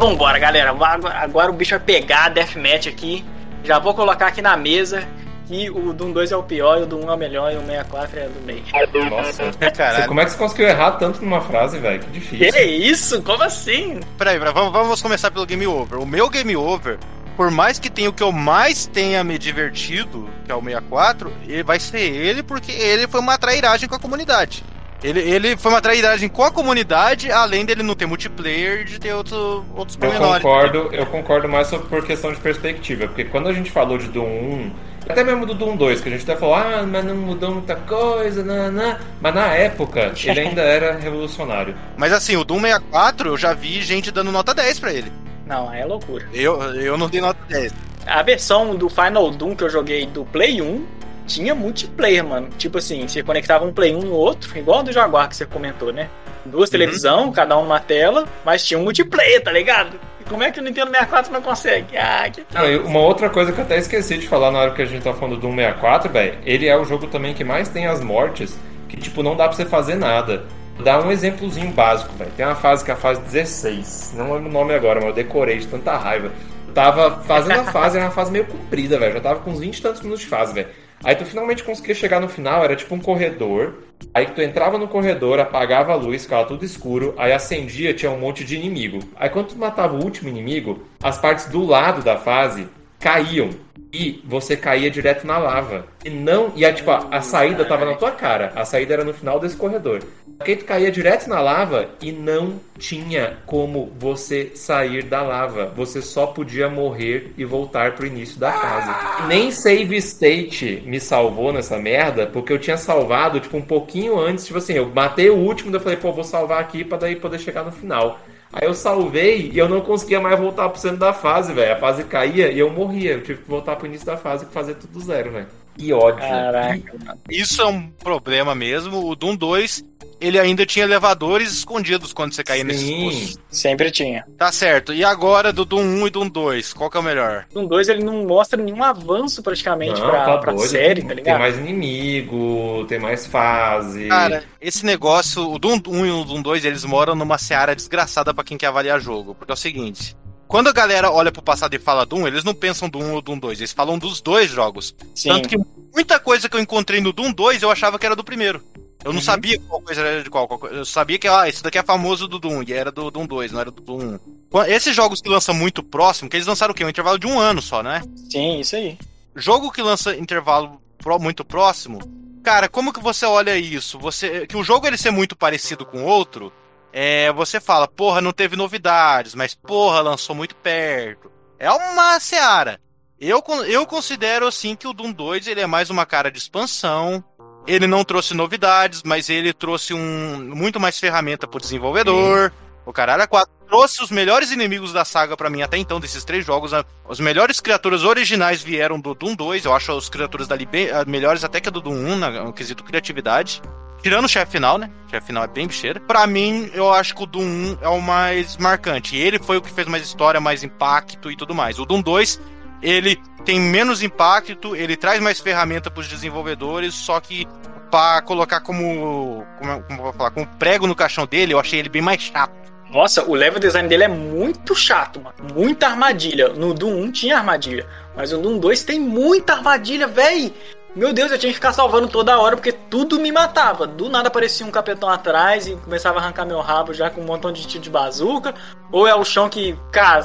Então 0.07 0.11
vamos 0.11 0.15
embora, 0.15 0.39
galera. 0.39 0.71
Agora, 0.71 1.19
agora 1.19 1.51
o 1.51 1.55
bicho 1.55 1.71
vai 1.71 1.81
pegar 1.81 2.27
a 2.27 2.29
Deathmatch 2.29 2.87
aqui. 2.87 3.25
Já 3.65 3.81
vou 3.81 3.93
colocar 3.93 4.29
aqui 4.29 4.41
na 4.41 4.57
mesa 4.57 5.03
que 5.49 5.69
o 5.71 5.93
Doom 5.93 6.13
2 6.13 6.31
é 6.33 6.37
o 6.37 6.43
pior, 6.45 6.79
e 6.79 6.83
o 6.83 6.87
Doom 6.87 7.07
1 7.07 7.11
é 7.11 7.15
o 7.15 7.17
melhor 7.17 7.53
e 7.53 7.57
o 7.57 7.61
64 7.61 8.19
é 8.19 8.29
do 8.29 8.41
meio. 8.45 8.63
Nossa. 9.11 9.43
Caralho. 9.77 10.03
Você- 10.03 10.09
como 10.09 10.21
é 10.21 10.25
que 10.25 10.31
você 10.31 10.39
conseguiu 10.39 10.69
errar 10.69 10.93
tanto 10.93 11.21
numa 11.23 11.41
frase, 11.41 11.79
velho? 11.79 12.01
Que 12.01 12.11
difícil. 12.11 12.53
Que 12.53 12.63
isso? 12.63 13.23
Como 13.23 13.43
assim? 13.43 13.99
Peraí, 14.17 14.39
peraí, 14.39 14.55
vamos, 14.55 14.73
vamos 14.73 15.03
começar 15.03 15.31
pelo 15.33 15.45
Game 15.47 15.67
Over. 15.67 15.99
O 16.01 16.07
meu 16.07 16.29
Game 16.31 16.57
Over, 16.57 16.99
por 17.37 17.51
mais 17.51 17.79
que 17.81 17.91
tenha 17.91 18.09
o 18.11 18.13
que 18.13 18.23
eu 18.23 18.31
mais 18.33 18.87
tenha 18.87 19.23
me 19.25 19.39
divertido, 19.39 20.29
que 20.45 20.53
é 20.53 20.55
o 20.55 20.63
64, 20.63 21.33
ele 21.49 21.63
vai 21.65 21.81
ser 21.81 21.99
ele 22.01 22.43
porque 22.45 22.71
ele 22.73 23.09
foi 23.09 23.21
uma 23.21 23.37
trairagem 23.39 23.89
com 23.89 23.95
a 23.97 24.01
comunidade. 24.01 24.65
Ele, 25.03 25.21
ele 25.21 25.57
foi 25.57 25.71
uma 25.71 25.81
trairagem 25.81 26.29
com 26.29 26.43
a 26.43 26.51
comunidade, 26.51 27.31
além 27.31 27.65
dele 27.65 27.83
não 27.83 27.95
ter 27.95 28.07
multiplayer 28.07 28.81
e 28.81 28.85
de 28.85 28.99
ter 28.99 29.13
outro, 29.15 29.65
outros 29.75 29.97
Eu 29.97 30.01
pormenores. 30.01 30.43
concordo, 30.43 30.89
eu 30.93 31.07
concordo 31.07 31.49
mais 31.49 31.69
sobre 31.69 31.87
por 31.87 32.05
questão 32.05 32.33
de 32.33 32.41
perspectiva, 32.41 33.07
porque 33.07 33.25
quando 33.25 33.49
a 33.49 33.53
gente 33.53 33.71
falou 33.71 33.99
de 33.99 34.09
Doom 34.09 34.25
1, 34.27 34.71
até 35.09 35.23
mesmo 35.23 35.47
do 35.47 35.55
Doom 35.55 35.77
2, 35.77 36.01
que 36.01 36.09
a 36.09 36.13
gente 36.13 36.25
até 36.29 36.35
falou, 36.35 36.55
ah, 36.57 36.85
mas 36.87 37.05
não 37.05 37.15
mudou 37.15 37.53
muita 37.53 37.77
coisa, 37.77 38.43
nanã, 38.43 38.99
mas 39.21 39.35
na 39.35 39.47
época 39.55 40.13
ele 40.25 40.41
ainda 40.41 40.63
era 40.65 40.97
revolucionário. 40.97 41.77
Mas 41.97 42.13
assim, 42.13 42.37
o 42.37 42.45
Doom 42.45 42.61
64 42.63 43.29
eu 43.29 43.37
já 43.37 43.53
vi 43.53 43.83
gente 43.83 44.11
dando 44.11 44.33
nota 44.33 44.53
10 44.55 44.81
pra 44.81 44.93
ele. 44.93 45.13
Não, 45.47 45.73
é 45.73 45.85
loucura. 45.85 46.27
Eu, 46.33 46.61
eu 46.75 46.99
não 46.99 47.09
dei 47.09 47.21
nota 47.21 47.39
10. 47.49 47.73
A 48.05 48.23
versão 48.23 48.75
do 48.75 48.89
Final 48.89 49.31
Doom 49.31 49.55
que 49.55 49.63
eu 49.63 49.71
joguei 49.71 50.07
do 50.07 50.25
Play 50.25 50.61
1 50.61 50.85
tinha 51.27 51.55
multiplayer, 51.55 52.25
mano. 52.25 52.49
Tipo 52.57 52.79
assim, 52.79 53.07
você 53.07 53.23
conectava 53.23 53.65
um 53.65 53.73
Play 53.73 53.95
1 53.95 54.01
no 54.01 54.13
outro, 54.13 54.57
igual 54.57 54.83
do 54.83 54.93
Jaguar 54.93 55.29
que 55.29 55.37
você 55.37 55.45
comentou, 55.45 55.93
né? 55.93 56.09
Duas 56.45 56.71
televisão, 56.71 57.33
cada 57.33 57.59
um 57.59 57.63
numa 57.63 57.81
tela, 57.81 58.25
mas 58.45 58.65
tinha 58.65 58.79
um 58.79 58.85
multiplayer, 58.85 59.43
tá 59.43 59.51
ligado? 59.51 59.99
E 60.21 60.25
como 60.25 60.43
é 60.43 60.51
que 60.51 60.61
o 60.61 60.63
Nintendo 60.63 60.91
64 60.93 61.33
não 61.33 61.43
consegue? 61.43 61.97
Ah, 61.97 62.31
que 62.31 62.47
Não, 62.55 62.71
e 62.71 62.79
uma 62.79 63.01
outra 63.01 63.29
coisa 63.29 63.53
que 63.53 63.59
eu 63.59 63.65
até 63.65 63.79
esqueci 63.79 64.17
de 64.17 64.29
falar 64.29 64.53
na 64.53 64.61
hora 64.61 64.71
que 64.71 64.81
a 64.81 64.87
gente 64.87 65.03
tá 65.03 65.13
falando 65.13 65.35
do 65.35 65.41
Doom 65.41 65.57
64, 65.57 66.11
velho, 66.11 66.39
ele 66.45 66.67
é 66.67 66.77
o 66.77 66.85
jogo 66.85 67.09
também 67.09 67.35
que 67.35 67.43
mais 67.43 67.69
tem 67.69 67.87
as 67.87 68.01
mortes, 68.01 68.57
que 68.89 68.97
tipo, 68.97 69.23
não 69.23 69.37
dá 69.37 69.49
pra 69.49 69.57
você 69.57 69.65
fazer 69.65 69.97
nada. 69.97 70.45
Dar 70.83 71.05
um 71.05 71.11
exemplozinho 71.11 71.73
básico, 71.73 72.15
velho. 72.17 72.31
Tem 72.37 72.45
uma 72.45 72.55
fase 72.55 72.85
que 72.85 72.91
é 72.91 72.95
a 72.95 72.99
fase 72.99 73.21
16, 73.23 74.13
não 74.15 74.35
lembro 74.35 74.51
o 74.51 74.53
nome 74.53 74.75
agora, 74.75 75.01
mas 75.01 75.09
eu 75.09 75.15
decorei 75.15 75.59
de 75.59 75.67
tanta 75.67 75.97
raiva. 75.97 76.31
Eu 76.69 76.75
tava 76.75 77.23
fazendo 77.23 77.61
a 77.61 77.65
fase, 77.65 77.97
era 77.97 78.07
uma 78.07 78.13
fase 78.13 78.31
meio 78.31 78.45
comprida, 78.45 78.99
velho. 78.99 79.15
Já 79.15 79.21
tava 79.21 79.41
com 79.41 79.51
uns 79.51 79.59
20 79.59 79.79
e 79.79 79.83
tantos 79.83 80.03
minutos 80.03 80.23
de 80.23 80.29
fase, 80.29 80.53
velho. 80.53 80.69
Aí 81.05 81.15
tu 81.15 81.25
finalmente 81.25 81.63
conseguia 81.63 81.95
chegar 81.95 82.21
no 82.21 82.29
final, 82.29 82.65
era 82.65 82.77
tipo 82.77 82.95
um 82.95 83.01
corredor. 83.01 83.85
Aí 84.13 84.27
tu 84.27 84.43
entrava 84.43 84.79
no 84.79 84.89
corredor, 84.89 85.39
apagava 85.39 85.93
a 85.93 85.97
luz, 85.97 86.23
ficava 86.23 86.47
tudo 86.47 86.65
escuro, 86.65 87.15
aí 87.17 87.33
acendia, 87.33 87.95
tinha 87.95 88.11
um 88.11 88.19
monte 88.19 88.45
de 88.45 88.57
inimigo. 88.57 89.01
Aí 89.17 89.29
quando 89.29 89.49
tu 89.49 89.57
matava 89.57 89.95
o 89.95 90.03
último 90.03 90.29
inimigo, 90.29 90.83
as 91.03 91.19
partes 91.19 91.47
do 91.47 91.65
lado 91.65 92.03
da 92.03 92.17
fase 92.17 92.69
caíam. 92.99 93.51
E 93.93 94.23
você 94.25 94.57
caía 94.57 94.91
direto 94.91 95.27
na 95.27 95.39
lava. 95.39 95.87
E 96.05 96.11
não. 96.11 96.53
E 96.55 96.65
a, 96.65 96.73
tipo, 96.73 96.91
a, 96.91 97.09
a 97.11 97.23
saída 97.23 97.65
tava 97.65 97.85
na 97.85 97.95
tua 97.95 98.11
cara. 98.11 98.53
A 98.55 98.65
saída 98.65 98.95
era 98.95 99.05
no 99.05 99.15
final 99.15 99.41
desse 99.41 99.57
corredor. 99.57 100.03
Porque 100.37 100.57
tu 100.57 100.65
caía 100.67 100.91
direto 100.91 101.29
na 101.29 101.41
lava 101.41 101.89
e 102.01 102.13
não 102.13 102.61
tinha 102.79 103.39
como 103.47 103.91
você 103.99 104.53
sair 104.55 105.03
da 105.03 105.23
lava. 105.23 105.73
Você 105.75 106.03
só 106.03 106.27
podia 106.27 106.69
morrer 106.69 107.33
e 107.39 107.45
voltar 107.45 107.93
pro 107.95 108.07
início 108.07 108.39
da 108.39 108.53
fase. 108.53 109.27
Nem 109.29 109.51
save 109.51 109.97
state 109.97 110.83
me 110.85 111.01
salvou 111.01 111.53
nessa 111.53 111.79
merda, 111.79 112.27
porque 112.27 112.53
eu 112.53 112.59
tinha 112.59 112.77
salvado, 112.77 113.41
tipo, 113.41 113.57
um 113.57 113.63
pouquinho 113.63 114.19
antes. 114.19 114.45
Tipo 114.45 114.59
assim, 114.59 114.75
eu 114.75 114.87
matei 114.87 115.31
o 115.31 115.37
último, 115.37 115.71
daí 115.71 115.79
eu 115.79 115.83
falei, 115.83 115.99
pô, 115.99 116.13
vou 116.13 116.25
salvar 116.25 116.61
aqui 116.61 116.85
pra 116.85 116.99
daí 116.99 117.17
poder 117.17 117.39
chegar 117.39 117.65
no 117.65 117.73
final. 117.73 118.21
Aí 118.53 118.67
eu 118.67 118.75
salvei 118.75 119.51
e 119.53 119.59
eu 119.59 119.69
não 119.69 119.81
conseguia 119.81 120.21
mais 120.21 120.39
voltar 120.39 120.69
pro 120.69 120.81
centro 120.81 120.99
da 120.99 121.13
fase, 121.13 121.53
velho. 121.53 121.73
A 121.73 121.77
fase 121.77 122.05
caía 122.05 122.51
e 122.51 122.59
eu 122.59 122.71
morria. 122.71 123.13
Eu 123.13 123.23
tive 123.23 123.43
que 123.43 123.49
voltar 123.49 123.77
pro 123.77 123.87
início 123.87 124.07
da 124.07 124.17
fase 124.17 124.45
e 124.45 124.53
fazer 124.53 124.75
tudo 124.75 125.01
zero, 125.01 125.33
velho. 125.33 125.47
Que 125.77 125.93
ódio. 125.93 126.21
Caraca. 126.21 127.19
Isso 127.29 127.61
é 127.61 127.67
um 127.67 127.89
problema 127.89 128.55
mesmo. 128.55 129.07
O 129.07 129.15
Doom 129.15 129.37
2, 129.37 129.85
ele 130.21 130.39
ainda 130.39 130.65
tinha 130.65 130.85
elevadores 130.85 131.53
escondidos 131.53 132.13
quando 132.13 132.33
você 132.35 132.43
caía 132.43 132.65
nesses 132.65 132.83
Sim. 132.83 133.05
poços. 133.05 133.39
Sempre 133.51 133.91
tinha. 133.91 134.25
Tá 134.39 134.51
certo. 134.51 134.93
E 134.95 135.05
agora 135.05 135.53
do 135.53 135.65
Doom 135.65 135.83
1 136.03 136.07
e 136.07 136.11
Doom 136.11 136.29
2, 136.29 136.73
qual 136.73 136.91
que 136.91 136.97
é 136.97 137.01
o 137.01 137.03
melhor? 137.03 137.47
No 137.55 137.67
2 137.69 137.89
ele 137.89 138.05
não 138.05 138.25
mostra 138.27 138.63
nenhum 138.63 138.83
avanço 138.83 139.43
praticamente 139.43 140.01
Não, 140.01 140.09
pra, 140.09 140.25
tá 140.25 140.39
pra 140.39 140.53
doido. 140.53 140.69
série, 140.69 140.95
tem, 141.01 141.03
tá 141.03 141.09
tem 141.09 141.17
ligado? 141.17 141.39
mais 141.41 141.57
inimigo, 141.59 142.85
tem 142.89 142.99
mais 142.99 143.27
fase. 143.27 144.09
Cara, 144.09 144.45
esse 144.61 144.85
negócio, 144.85 145.51
o 145.51 145.59
Doom 145.59 145.81
1 145.87 146.07
e 146.07 146.11
o 146.11 146.25
Doom 146.25 146.43
2, 146.43 146.65
eles 146.65 146.85
moram 146.85 147.15
numa 147.15 147.39
seara 147.39 147.75
desgraçada 147.75 148.33
pra 148.33 148.45
quem 148.45 148.57
quer 148.57 148.67
avaliar 148.67 149.01
jogo. 149.01 149.35
Porque 149.35 149.53
é 149.53 149.55
o 149.55 149.57
seguinte. 149.57 150.17
Quando 150.49 150.69
a 150.69 150.73
galera 150.73 151.11
olha 151.11 151.33
pro 151.33 151.43
passado 151.43 151.75
e 151.75 151.79
fala 151.79 152.07
Doom, 152.07 152.27
eles 152.27 152.45
não 152.45 152.55
pensam 152.55 152.89
Doom 152.89 153.03
1 153.05 153.13
ou 153.15 153.23
Doom 153.23 153.39
2, 153.39 153.59
eles 153.61 153.73
falam 153.73 153.99
dos 153.99 154.21
dois 154.21 154.49
jogos. 154.49 154.95
Sim. 155.15 155.31
Tanto 155.31 155.49
que 155.49 155.57
muita 155.93 156.21
coisa 156.21 156.49
que 156.49 156.57
eu 156.57 156.61
encontrei 156.61 157.01
no 157.01 157.13
Doom 157.13 157.33
2 157.33 157.63
eu 157.63 157.71
achava 157.71 157.99
que 157.99 158.07
era 158.07 158.15
do 158.15 158.23
primeiro. 158.25 158.63
Eu 159.07 159.13
não 159.13 159.21
Uhum. 159.21 159.25
sabia 159.25 159.59
qual 159.69 159.81
coisa 159.81 160.01
era 160.03 160.23
de 160.25 160.29
qual, 160.29 160.49
qual 160.49 160.59
coisa- 160.59 160.75
Eu 160.77 160.85
sabia 160.85 161.17
que, 161.19 161.29
ah, 161.29 161.49
esse 161.49 161.63
daqui 161.63 161.79
é 161.79 161.83
famoso 161.83 162.27
do 162.27 162.39
Doom, 162.41 162.63
e 162.67 162.73
era 162.73 162.91
do 162.91 163.11
Doom 163.11 163.25
2, 163.27 163.53
não 163.53 163.61
era 163.61 163.71
do 163.71 163.81
Doom 163.81 163.99
1. 164.15 164.19
Quan- 164.51 164.67
Esses 164.67 164.95
jogos 164.97 165.21
que 165.21 165.29
lançam 165.29 165.55
muito 165.55 165.83
próximo, 165.83 166.29
que 166.29 166.37
eles 166.37 166.47
lançaram 166.47 166.73
o 166.73 166.75
quê? 166.75 166.85
Um 166.85 166.89
intervalo 166.89 167.19
de 167.19 167.27
um 167.27 167.39
ano 167.39 167.63
só, 167.63 167.83
né? 167.85 168.03
Sim, 168.31 168.59
isso 168.61 168.75
aí. 168.75 168.99
Jogo 169.35 169.71
que 169.71 169.81
lança 169.83 170.17
intervalo 170.17 170.81
muito 171.21 171.45
próximo, 171.45 172.01
cara, 172.43 172.69
como 172.69 172.93
que 172.93 172.99
você 173.01 173.25
olha 173.25 173.57
isso? 173.57 173.97
Você 174.01 174.45
que 174.47 174.57
o 174.57 174.65
jogo 174.65 174.89
ele 174.89 174.97
ser 174.99 175.13
muito 175.13 175.37
parecido 175.37 175.87
com 175.87 175.99
o 175.99 176.05
outro, 176.07 176.53
é, 176.93 177.31
você 177.33 177.61
fala, 177.61 177.87
porra, 177.87 178.21
não 178.21 178.33
teve 178.33 178.57
novidades, 178.57 179.35
mas 179.37 179.55
porra, 179.55 180.01
lançou 180.01 180.35
muito 180.35 180.57
perto. 180.57 181.31
É 181.61 181.71
uma 181.71 182.19
seara. 182.19 182.81
Eu, 183.21 183.43
eu 183.69 183.87
considero 183.87 184.47
assim 184.49 184.75
que 184.75 184.87
o 184.89 184.93
Doom 184.93 185.13
2 185.13 185.47
ele 185.47 185.61
é 185.61 185.67
mais 185.67 185.91
uma 185.91 186.05
cara 186.05 186.31
de 186.31 186.39
expansão. 186.39 187.23
Ele 187.67 187.87
não 187.87 188.05
trouxe 188.05 188.33
novidades, 188.35 189.03
mas 189.05 189.29
ele 189.29 189.53
trouxe 189.53 189.93
um 189.93 190.39
muito 190.55 190.79
mais 190.79 190.99
ferramenta 190.99 191.47
pro 191.49 191.61
desenvolvedor. 191.61 192.53
O 192.85 192.93
caralho 192.93 193.23
é 193.23 193.27
4 193.27 193.51
trouxe 193.67 194.01
os 194.01 194.13
melhores 194.13 194.53
inimigos 194.53 194.93
da 194.93 195.05
saga 195.05 195.37
pra 195.37 195.51
mim 195.51 195.61
até 195.61 195.77
então, 195.77 195.99
desses 195.99 196.25
três 196.25 196.47
jogos. 196.47 196.73
A- 196.73 196.85
As 197.11 197.19
melhores 197.19 197.61
criaturas 197.61 198.05
originais 198.05 198.63
vieram 198.63 199.01
do 199.01 199.13
Doom 199.13 199.35
2. 199.35 199.65
Eu 199.65 199.75
acho 199.75 199.91
as 199.91 200.09
criaturas 200.09 200.47
dali 200.47 200.65
bem, 200.65 200.89
ah, 200.91 201.05
melhores 201.05 201.43
até 201.43 201.61
que 201.61 201.69
a 201.69 201.73
do 201.73 201.81
Doom 201.81 201.95
1, 202.13 202.17
na- 202.17 202.31
no 202.45 202.53
quesito 202.53 202.85
criatividade. 202.85 203.61
Tirando 204.03 204.27
o 204.27 204.29
chefe 204.29 204.53
final, 204.53 204.79
né? 204.79 204.89
O 205.09 205.11
chefe 205.11 205.27
final 205.27 205.43
é 205.43 205.49
bem 205.49 205.67
bicheira. 205.67 205.99
Pra 205.99 206.25
mim, 206.29 206.71
eu 206.75 206.93
acho 206.93 207.13
que 207.17 207.25
o 207.25 207.27
Doom 207.27 207.43
1 207.43 207.79
é 207.81 207.89
o 207.89 208.01
mais 208.01 208.57
marcante. 208.57 209.17
Ele 209.17 209.41
foi 209.41 209.57
o 209.57 209.61
que 209.63 209.73
fez 209.73 209.89
mais 209.89 210.05
história, 210.05 210.41
mais 210.41 210.63
impacto 210.63 211.29
e 211.29 211.37
tudo 211.37 211.53
mais. 211.57 211.81
O 211.81 211.85
Doom 211.85 212.03
2, 212.03 212.41
ele 212.87 213.21
tem 213.45 213.61
menos 213.61 214.01
impacto, 214.01 214.77
ele 214.77 214.97
traz 214.97 215.21
mais 215.21 215.41
ferramenta 215.41 215.91
pros 215.91 216.07
desenvolvedores, 216.07 216.95
só 216.95 217.21
que 217.21 217.47
pra 217.91 218.23
colocar 218.23 218.61
como, 218.61 219.45
como, 219.59 219.83
como 219.83 220.13
falar, 220.13 220.31
como 220.31 220.47
prego 220.59 220.87
no 220.87 220.95
caixão 220.95 221.27
dele, 221.27 221.53
eu 221.53 221.59
achei 221.59 221.81
ele 221.81 221.89
bem 221.89 222.01
mais 222.01 222.23
chato. 222.23 222.55
Nossa, 222.89 223.25
o 223.25 223.35
level 223.35 223.59
design 223.59 223.89
dele 223.89 224.05
é 224.05 224.09
muito 224.09 224.73
chato, 224.75 225.21
mano. 225.21 225.37
Muita 225.53 225.89
armadilha. 225.89 226.51
No 226.51 226.73
Doom 226.73 227.03
1 227.03 227.11
tinha 227.11 227.39
armadilha, 227.39 227.85
mas 228.15 228.31
no 228.31 228.41
Doom 228.41 228.59
2 228.59 228.85
tem 228.85 229.01
muita 229.01 229.55
armadilha, 229.55 230.07
véi. 230.07 230.55
Meu 230.97 231.13
Deus, 231.13 231.31
eu 231.31 231.39
tinha 231.39 231.51
que 231.51 231.57
ficar 231.57 231.75
salvando 231.75 232.09
toda 232.09 232.39
hora 232.41 232.57
porque 232.57 232.73
tudo 232.73 233.21
me 233.21 233.31
matava. 233.31 233.87
Do 233.87 234.09
nada 234.09 234.29
aparecia 234.29 234.65
um 234.65 234.71
capetão 234.71 235.11
atrás 235.11 235.67
e 235.67 235.77
começava 235.77 236.19
a 236.19 236.23
arrancar 236.23 236.47
meu 236.47 236.59
rabo 236.61 236.95
já 236.95 237.11
com 237.11 237.21
um 237.21 237.25
montão 237.25 237.53
de 237.53 237.67
tiro 237.67 237.85
de 237.85 237.91
bazuca. 237.91 238.55
Ou 238.91 239.07
é 239.07 239.15
o 239.15 239.23
chão 239.23 239.47
que 239.47 239.79
ca- 239.93 240.25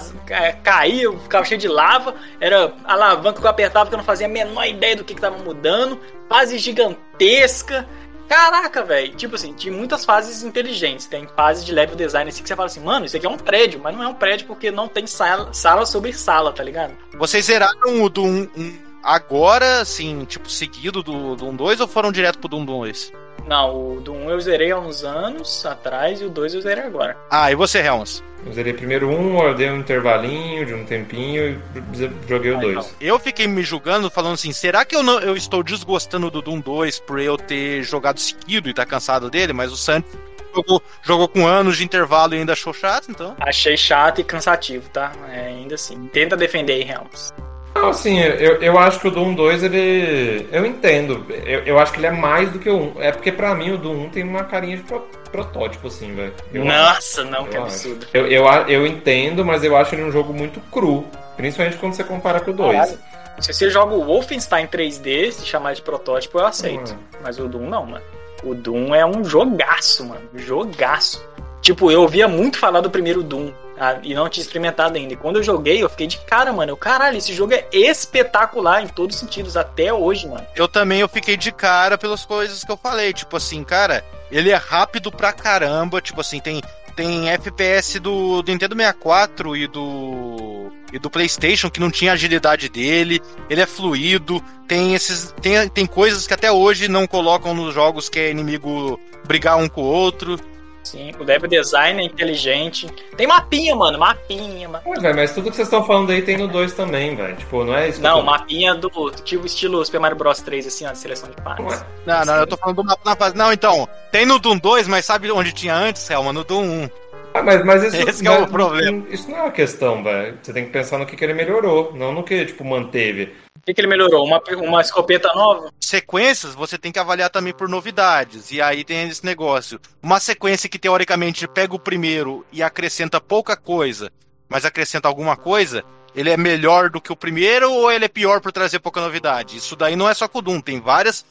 caía, 0.64 1.04
eu 1.04 1.20
ficava 1.20 1.44
cheio 1.44 1.60
de 1.60 1.68
lava. 1.68 2.16
Era 2.40 2.74
a 2.86 2.94
alavanca 2.94 3.42
que 3.42 3.46
eu 3.46 3.50
apertava 3.50 3.90
que 3.90 3.94
eu 3.96 3.98
não 3.98 4.06
fazia 4.06 4.28
a 4.28 4.30
menor 4.30 4.66
ideia 4.66 4.96
do 4.96 5.04
que, 5.04 5.14
que 5.14 5.20
tava 5.20 5.38
mudando. 5.40 6.00
Fase 6.30 6.58
gigantesca. 6.58 7.86
Caraca, 8.30 8.82
velho. 8.82 9.14
Tipo 9.16 9.36
assim, 9.36 9.52
tinha 9.54 9.76
muitas 9.76 10.06
fases 10.06 10.42
inteligentes. 10.42 11.06
Tem 11.06 11.28
fase 11.36 11.66
de 11.66 11.74
level 11.74 11.98
design 11.98 12.30
assim 12.30 12.42
que 12.42 12.48
você 12.48 12.56
fala 12.56 12.68
assim, 12.68 12.80
mano, 12.80 13.06
isso 13.06 13.18
aqui 13.18 13.26
é 13.26 13.30
um 13.30 13.38
prédio, 13.38 13.82
mas 13.84 13.94
não 13.94 14.04
é 14.04 14.08
um 14.08 14.14
prédio 14.14 14.48
porque 14.48 14.72
não 14.72 14.88
tem 14.88 15.06
sala, 15.06 15.54
sala 15.54 15.86
sobre 15.86 16.14
sala, 16.14 16.54
tá 16.54 16.64
ligado? 16.64 16.94
Vocês 17.18 17.44
zeraram 17.44 18.02
o 18.02 18.10
Doom 18.10 18.48
1 18.56 18.91
agora, 19.04 19.82
assim, 19.82 20.26
tipo, 20.26 20.50
seguido 20.50 21.02
do 21.04 21.36
Doom 21.36 21.56
2 21.56 21.82
ou 21.82 21.88
foram 21.88 22.12
direto 22.12 22.40
pro 22.40 22.50
Doom 22.50 22.66
2? 22.66 23.14
Não, 23.48 23.98
o 23.98 24.02
do 24.02 24.14
1 24.14 24.30
eu 24.30 24.40
zerei 24.40 24.72
há 24.72 24.80
uns 24.80 25.04
anos 25.04 25.66
atrás 25.66 26.22
e 26.22 26.26
o 26.26 26.30
2 26.30 26.54
eu 26.54 26.62
zerei 26.62 26.84
agora. 26.84 27.18
Ah, 27.30 27.52
e 27.52 27.56
você, 27.56 27.80
Helms? 27.80 28.24
Eu 28.46 28.54
zerei 28.54 28.74
primeiro 28.74 29.08
um, 29.08 29.40
eu 29.44 29.54
dei 29.54 29.70
um 29.70 29.78
intervalinho 29.78 30.66
de 30.66 30.74
um 30.74 30.84
tempinho 30.86 31.62
e 31.76 32.28
joguei 32.28 32.52
o 32.52 32.58
Aí, 32.58 32.74
dois. 32.74 32.96
Eu 33.00 33.20
fiquei 33.20 33.48
me 33.48 33.62
julgando, 33.62 34.10
falando 34.10 34.34
assim, 34.34 34.52
será 34.52 34.84
que 34.84 34.96
eu, 34.96 35.04
não, 35.04 35.20
eu 35.20 35.36
estou 35.36 35.62
desgostando 35.62 36.32
do 36.32 36.42
Doom 36.42 36.60
2 36.60 37.00
por 37.00 37.20
eu 37.20 37.38
ter 37.38 37.84
jogado 37.84 38.20
seguido 38.20 38.70
e 38.70 38.74
tá 38.74 38.86
cansado 38.86 39.30
dele, 39.30 39.54
mas 39.54 39.72
o 39.72 39.78
Santos 39.78 40.12
jogou, 40.56 40.82
jogou 41.04 41.28
com 41.28 41.48
anos 41.48 41.78
de 41.78 41.84
intervalo 41.84 42.34
e 42.34 42.40
ainda 42.40 42.54
achou 42.54 42.74
chato, 42.74 43.12
então... 43.12 43.36
Achei 43.40 43.78
chato 43.78 44.22
e 44.22 44.24
cansativo, 44.24 44.90
tá? 44.90 45.12
É, 45.30 45.48
ainda 45.48 45.76
assim. 45.76 46.08
Tenta 46.08 46.36
defender 46.36 46.74
aí, 46.74 46.90
Helms. 46.90 47.32
Não, 47.74 47.90
assim, 47.90 48.20
eu, 48.20 48.62
eu 48.62 48.78
acho 48.78 49.00
que 49.00 49.08
o 49.08 49.12
Doom 49.12 49.34
2, 49.34 49.64
ele. 49.64 50.48
Eu 50.52 50.66
entendo. 50.66 51.26
Eu, 51.46 51.62
eu 51.62 51.80
acho 51.80 51.92
que 51.94 52.00
ele 52.00 52.08
é 52.08 52.12
mais 52.12 52.52
do 52.52 52.60
que 52.60 52.70
o 52.70 52.96
1. 52.98 53.02
É 53.02 53.12
porque 53.12 53.32
pra 53.32 53.56
mim 53.56 53.72
o 53.72 53.78
Doom 53.78 54.06
1 54.06 54.10
tem 54.10 54.24
uma 54.24 54.44
carinha 54.44 54.78
de 54.78 54.84
pro- 54.84 55.08
protótipo, 55.32 55.88
assim, 55.88 56.14
velho. 56.14 56.34
Eu 56.54 56.64
acho. 56.64 56.72
Nossa, 56.72 57.24
não, 57.24 57.46
que 57.46 57.56
Eu 57.58 57.64
absurdo. 57.64 58.06
Eu, 58.14 58.28
eu, 58.28 58.46
eu 58.68 58.86
entendo, 58.86 59.46
mas 59.46 59.64
eu 59.64 59.76
acho 59.76 59.96
ele 59.96 60.04
um 60.04 60.12
jogo 60.12 60.34
muito 60.34 60.60
cru. 60.72 61.06
Principalmente 61.38 61.78
quando 61.78 61.94
você 61.94 62.04
compara 62.04 62.40
com 62.42 62.52
o 62.52 62.54
2. 62.54 62.72
Caralho. 62.76 63.00
Se 63.40 63.54
você 63.54 63.70
joga 63.70 63.96
o 63.96 64.04
Wolfenstein 64.04 64.68
3D, 64.68 65.32
se 65.32 65.46
chamar 65.46 65.74
de 65.74 65.82
protótipo, 65.82 66.38
eu 66.38 66.46
aceito. 66.46 66.94
Hum. 66.94 66.98
Mas 67.24 67.40
o 67.40 67.48
Doom 67.48 67.68
não, 67.70 67.86
mano. 67.86 68.04
O 68.44 68.54
Doom 68.54 68.94
é 68.94 69.06
um 69.06 69.24
jogaço, 69.24 70.06
mano. 70.06 70.22
Jogaço. 70.36 71.26
Tipo, 71.62 71.90
eu 71.92 72.02
ouvia 72.02 72.28
muito 72.28 72.58
falar 72.60 72.82
do 72.82 72.90
primeiro 72.92 73.24
Doom. 73.24 73.52
Ah, 73.84 73.98
e 74.04 74.14
não 74.14 74.30
tinha 74.30 74.44
experimentado 74.44 74.96
ainda. 74.96 75.14
E 75.14 75.18
quando 75.18 75.38
eu 75.38 75.44
joguei, 75.44 75.82
eu 75.82 75.90
fiquei 75.90 76.06
de 76.06 76.20
cara, 76.20 76.54
mano. 76.54 76.72
Eu, 76.72 76.78
caralho, 76.78 77.18
esse 77.18 77.34
jogo 77.34 77.56
é 77.56 77.68
espetacular 77.74 78.84
em 78.84 78.88
todos 78.88 79.16
os 79.16 79.20
sentidos, 79.20 79.58
até 79.58 79.92
hoje, 79.92 80.28
mano. 80.28 80.46
Eu 80.56 80.68
também 80.68 81.00
eu 81.00 81.10
fiquei 81.10 81.36
de 81.36 81.52
cara 81.52 81.98
pelas 81.98 82.24
coisas 82.24 82.64
que 82.64 82.72
eu 82.72 82.78
falei. 82.78 83.12
Tipo 83.12 83.38
assim, 83.38 83.64
cara, 83.64 84.06
ele 84.30 84.52
é 84.52 84.56
rápido 84.56 85.12
pra 85.12 85.34
caramba. 85.34 86.00
Tipo 86.00 86.22
assim, 86.22 86.40
tem, 86.40 86.62
tem 86.96 87.32
FPS 87.32 88.00
do, 88.00 88.44
do 88.44 88.52
Nintendo 88.52 88.76
64 88.76 89.58
e 89.58 89.66
do. 89.66 90.72
E 90.94 91.00
do 91.00 91.10
PlayStation 91.10 91.68
que 91.68 91.80
não 91.80 91.90
tinha 91.90 92.12
agilidade 92.12 92.70
dele, 92.70 93.20
ele 93.50 93.62
é 93.62 93.66
fluido, 93.66 94.44
tem 94.68 94.94
esses 94.94 95.34
tem, 95.42 95.70
tem 95.70 95.86
coisas 95.86 96.28
que 96.28 96.34
até 96.34 96.52
hoje 96.52 96.90
não 96.90 97.08
colocam 97.08 97.54
nos 97.54 97.74
jogos 97.74 98.10
que 98.10 98.20
é 98.20 98.30
inimigo 98.30 99.00
brigar 99.26 99.58
um 99.58 99.70
com 99.70 99.82
o 99.82 99.86
outro. 99.86 100.38
Sim, 100.84 101.12
o 101.20 101.24
level 101.24 101.48
design 101.48 102.02
é 102.02 102.06
inteligente. 102.06 102.88
Tem 103.16 103.28
mapinha, 103.28 103.76
mano, 103.76 104.00
mapinha. 104.00 104.68
mapinha. 104.68 104.96
Ué, 104.96 105.02
velho, 105.02 105.16
mas 105.16 105.34
tudo 105.34 105.50
que 105.50 105.56
vocês 105.56 105.68
estão 105.68 105.86
falando 105.86 106.12
aí 106.12 106.22
tem 106.22 106.38
no 106.38 106.48
2 106.48 106.74
também, 106.74 107.16
velho. 107.16 107.36
Tipo, 107.36 107.64
não 107.64 107.76
é 107.76 107.90
isso 107.90 108.02
Não, 108.02 108.22
mapinha 108.24 108.74
do 108.74 108.90
tipo 109.24 109.46
estilo 109.46 109.84
Super 109.86 110.00
Mario 110.00 110.18
Bros 110.18 110.42
3, 110.42 110.68
assim, 110.68 110.86
ó, 110.86 110.92
de 110.92 110.98
seleção 110.98 111.30
de. 111.30 111.64
Ué. 111.64 111.86
Não, 112.06 112.26
não, 112.26 112.36
eu 112.36 112.48
tô 112.48 112.58
falando 112.58 112.78
do 112.78 112.84
mapa 112.84 113.02
na 113.06 113.16
fase. 113.16 113.38
Não, 113.38 113.54
então, 113.54 113.88
tem 114.12 114.26
no 114.26 114.40
Doom 114.40 114.58
2, 114.58 114.88
mas 114.88 115.06
sabe 115.06 115.32
onde 115.32 115.52
tinha 115.54 115.76
antes, 115.76 116.02
Selma? 116.02 116.34
No 116.34 116.44
Doom 116.44 116.64
1. 116.64 116.90
Ah, 117.34 117.44
mas, 117.44 117.64
mas 117.64 117.84
isso, 117.84 117.96
Esse 118.10 118.22
que 118.22 118.28
é 118.28 118.32
o 118.32 118.42
mas 118.42 118.52
problema. 118.52 119.06
Isso 119.10 119.30
não 119.30 119.38
é 119.38 119.42
uma 119.44 119.52
questão, 119.52 120.04
velho. 120.04 120.38
Você 120.42 120.54
tem 120.54 120.66
que 120.66 120.72
pensar 120.72 120.98
no 120.98 121.06
que, 121.06 121.16
que 121.16 121.24
ele 121.24 121.34
melhorou, 121.34 121.94
não 121.96 122.12
no 122.12 122.24
que, 122.24 122.46
tipo, 122.46 122.64
manteve. 122.64 123.34
O 123.58 123.64
que, 123.64 123.74
que 123.74 123.82
ele 123.82 123.88
melhorou? 123.88 124.26
Uma, 124.26 124.42
uma 124.58 124.82
escopeta 124.82 125.32
nova? 125.34 125.72
Sequências 125.80 126.56
você 126.56 126.78
tem 126.78 126.92
que 126.92 127.00
avaliar 127.00 127.30
também 127.30 127.54
por 127.54 127.70
novidades. 127.70 128.52
E 128.52 128.62
aí 128.62 128.84
tem 128.84 129.08
esse 129.08 129.26
negócio. 129.26 129.80
Uma 130.02 130.20
sequência 130.20 130.70
que 130.70 130.80
teoricamente 130.80 131.48
pega 131.48 131.76
o 131.76 131.80
primeiro 131.80 132.46
e 132.52 132.64
acrescenta 132.64 133.22
pouca 133.22 133.56
coisa, 133.56 134.12
mas 134.50 134.66
acrescenta 134.66 135.08
alguma 135.08 135.38
coisa, 135.38 135.84
ele 136.16 136.30
é 136.30 136.38
melhor 136.38 136.90
do 136.90 137.00
que 137.00 137.12
o 137.12 137.16
primeiro 137.16 137.72
ou 137.72 137.92
ele 137.92 138.06
é 138.06 138.10
pior 138.10 138.42
por 138.42 138.52
trazer 138.52 138.80
pouca 138.80 139.00
novidade? 139.00 139.58
Isso 139.58 139.76
daí 139.76 139.96
não 139.96 140.10
é 140.10 140.14
só 140.14 140.28
com 140.28 140.40
o 140.40 140.42
Doom, 140.42 140.60
tem 140.60 140.82
vários 140.82 141.24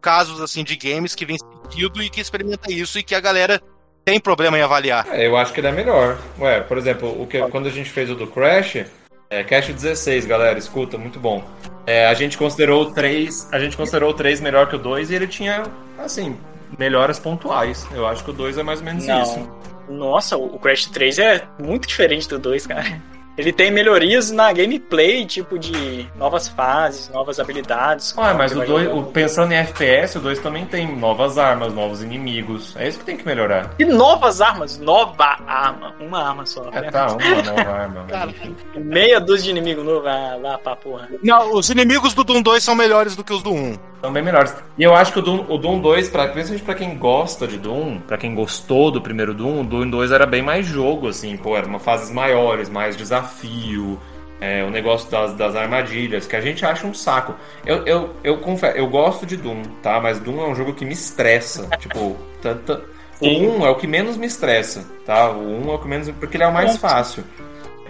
casos 0.00 0.40
assim 0.40 0.62
de 0.62 0.76
games 0.76 1.14
que 1.14 1.26
vem 1.26 1.38
seguido 1.38 2.02
e 2.02 2.10
que 2.10 2.20
experimenta 2.20 2.70
isso 2.70 2.98
e 2.98 3.02
que 3.02 3.14
a 3.14 3.20
galera 3.20 3.60
tem 4.08 4.18
problema 4.18 4.58
em 4.58 4.62
avaliar. 4.62 5.06
É, 5.12 5.26
eu 5.26 5.36
acho 5.36 5.52
que 5.52 5.60
ele 5.60 5.66
é 5.66 5.72
melhor. 5.72 6.16
Ué, 6.38 6.60
por 6.60 6.78
exemplo, 6.78 7.20
o 7.20 7.26
que, 7.26 7.38
quando 7.48 7.66
a 7.66 7.70
gente 7.70 7.90
fez 7.90 8.10
o 8.10 8.14
do 8.14 8.26
Crash, 8.26 8.86
é, 9.28 9.44
Crash 9.44 9.68
16, 9.68 10.24
galera, 10.24 10.58
escuta, 10.58 10.96
muito 10.96 11.20
bom. 11.20 11.44
É, 11.86 12.06
a 12.06 12.14
gente 12.14 12.38
considerou 12.38 12.84
o 12.84 12.90
3, 12.92 13.52
a 13.52 13.58
gente 13.58 13.76
considerou 13.76 14.10
o 14.10 14.14
3 14.14 14.40
melhor 14.40 14.66
que 14.66 14.76
o 14.76 14.78
2 14.78 15.10
e 15.10 15.14
ele 15.14 15.26
tinha, 15.26 15.64
assim, 15.98 16.34
melhoras 16.78 17.18
pontuais. 17.18 17.86
Eu 17.92 18.06
acho 18.06 18.24
que 18.24 18.30
o 18.30 18.32
2 18.32 18.56
é 18.56 18.62
mais 18.62 18.78
ou 18.78 18.86
menos 18.86 19.06
Não. 19.06 19.22
isso. 19.22 19.50
Nossa, 19.90 20.38
o 20.38 20.58
Crash 20.58 20.86
3 20.86 21.18
é 21.18 21.42
muito 21.62 21.86
diferente 21.86 22.26
do 22.28 22.38
2, 22.38 22.66
cara. 22.66 23.00
Ele 23.38 23.52
tem 23.52 23.70
melhorias 23.70 24.30
na 24.30 24.52
gameplay, 24.52 25.24
tipo 25.24 25.58
de 25.58 26.06
novas 26.16 26.48
fases, 26.48 27.08
novas 27.10 27.38
habilidades. 27.38 28.12
Ah, 28.18 28.34
mas 28.34 28.52
o 28.52 28.56
vai 28.58 28.66
2, 28.66 28.84
jogando. 28.86 29.00
o- 29.00 29.12
pensando 29.12 29.52
em 29.52 29.56
FPS, 29.56 30.18
o 30.18 30.20
2 30.20 30.38
também 30.40 30.66
tem 30.66 30.94
novas 30.96 31.38
armas, 31.38 31.72
novos 31.72 32.02
inimigos. 32.02 32.74
É 32.76 32.88
isso 32.88 32.98
que 32.98 33.04
tem 33.04 33.16
que 33.16 33.24
melhorar. 33.24 33.70
E 33.78 33.84
novas 33.84 34.40
armas, 34.40 34.76
nova 34.78 35.38
arma, 35.46 35.94
uma 36.00 36.22
arma 36.28 36.44
só. 36.44 36.68
É, 36.72 36.80
né? 36.82 36.90
tá, 36.90 37.06
uma 37.12 37.42
nova 37.42 37.70
arma. 37.70 38.04
Cara, 38.08 38.34
Meia 38.74 39.20
dúzia 39.20 39.44
de 39.44 39.50
inimigo 39.50 39.82
novo, 39.82 40.06
ah, 40.08 40.36
lá 40.40 40.58
pra 40.58 40.74
porra. 40.76 41.08
Não, 41.22 41.54
os 41.54 41.70
inimigos 41.70 42.14
do 42.14 42.24
Doom 42.24 42.42
2 42.42 42.62
são 42.64 42.74
melhores 42.74 43.14
do 43.14 43.22
que 43.22 43.32
os 43.32 43.42
do 43.42 43.52
1. 43.52 43.76
São 44.00 44.12
bem 44.12 44.22
melhores. 44.22 44.54
E 44.76 44.82
eu 44.84 44.94
acho 44.94 45.12
que 45.12 45.18
o 45.18 45.22
Doom, 45.22 45.44
o 45.48 45.58
Doom 45.58 45.80
2, 45.80 46.08
pra, 46.08 46.28
principalmente 46.28 46.64
pra 46.64 46.74
quem 46.74 46.96
gosta 46.96 47.48
de 47.48 47.58
Doom, 47.58 47.98
pra 48.00 48.16
quem 48.16 48.32
gostou 48.34 48.90
do 48.92 49.00
primeiro 49.00 49.34
Doom, 49.34 49.62
o 49.62 49.64
Doom 49.64 49.90
2 49.90 50.12
era 50.12 50.24
bem 50.24 50.40
mais 50.40 50.66
jogo, 50.66 51.08
assim, 51.08 51.36
pô, 51.36 51.56
era 51.56 51.66
uma 51.66 51.80
fases 51.80 52.10
maiores, 52.12 52.68
mais 52.68 52.96
desafio, 53.28 54.00
é, 54.40 54.64
o 54.64 54.70
negócio 54.70 55.10
das, 55.10 55.34
das 55.34 55.56
armadilhas, 55.56 56.26
que 56.26 56.36
a 56.36 56.40
gente 56.40 56.64
acha 56.64 56.86
um 56.86 56.94
saco. 56.94 57.34
Eu, 57.66 57.84
eu, 57.86 58.14
eu 58.24 58.38
confesso, 58.38 58.76
eu 58.76 58.86
gosto 58.88 59.26
de 59.26 59.36
Doom, 59.36 59.62
tá? 59.82 60.00
Mas 60.00 60.18
Doom 60.18 60.40
é 60.40 60.48
um 60.48 60.54
jogo 60.54 60.72
que 60.72 60.84
me 60.84 60.92
estressa. 60.92 61.68
tipo, 61.78 62.16
tanta. 62.40 62.82
O 63.20 63.24
Sim. 63.24 63.48
1 63.48 63.66
é 63.66 63.70
o 63.70 63.74
que 63.74 63.86
menos 63.86 64.16
me 64.16 64.26
estressa, 64.26 64.84
tá? 65.04 65.30
O 65.30 65.66
1 65.66 65.70
é 65.70 65.74
o 65.74 65.78
que 65.78 65.88
menos. 65.88 66.10
Porque 66.10 66.36
ele 66.36 66.44
é 66.44 66.46
o 66.46 66.52
mais 66.52 66.76
fácil. 66.76 67.24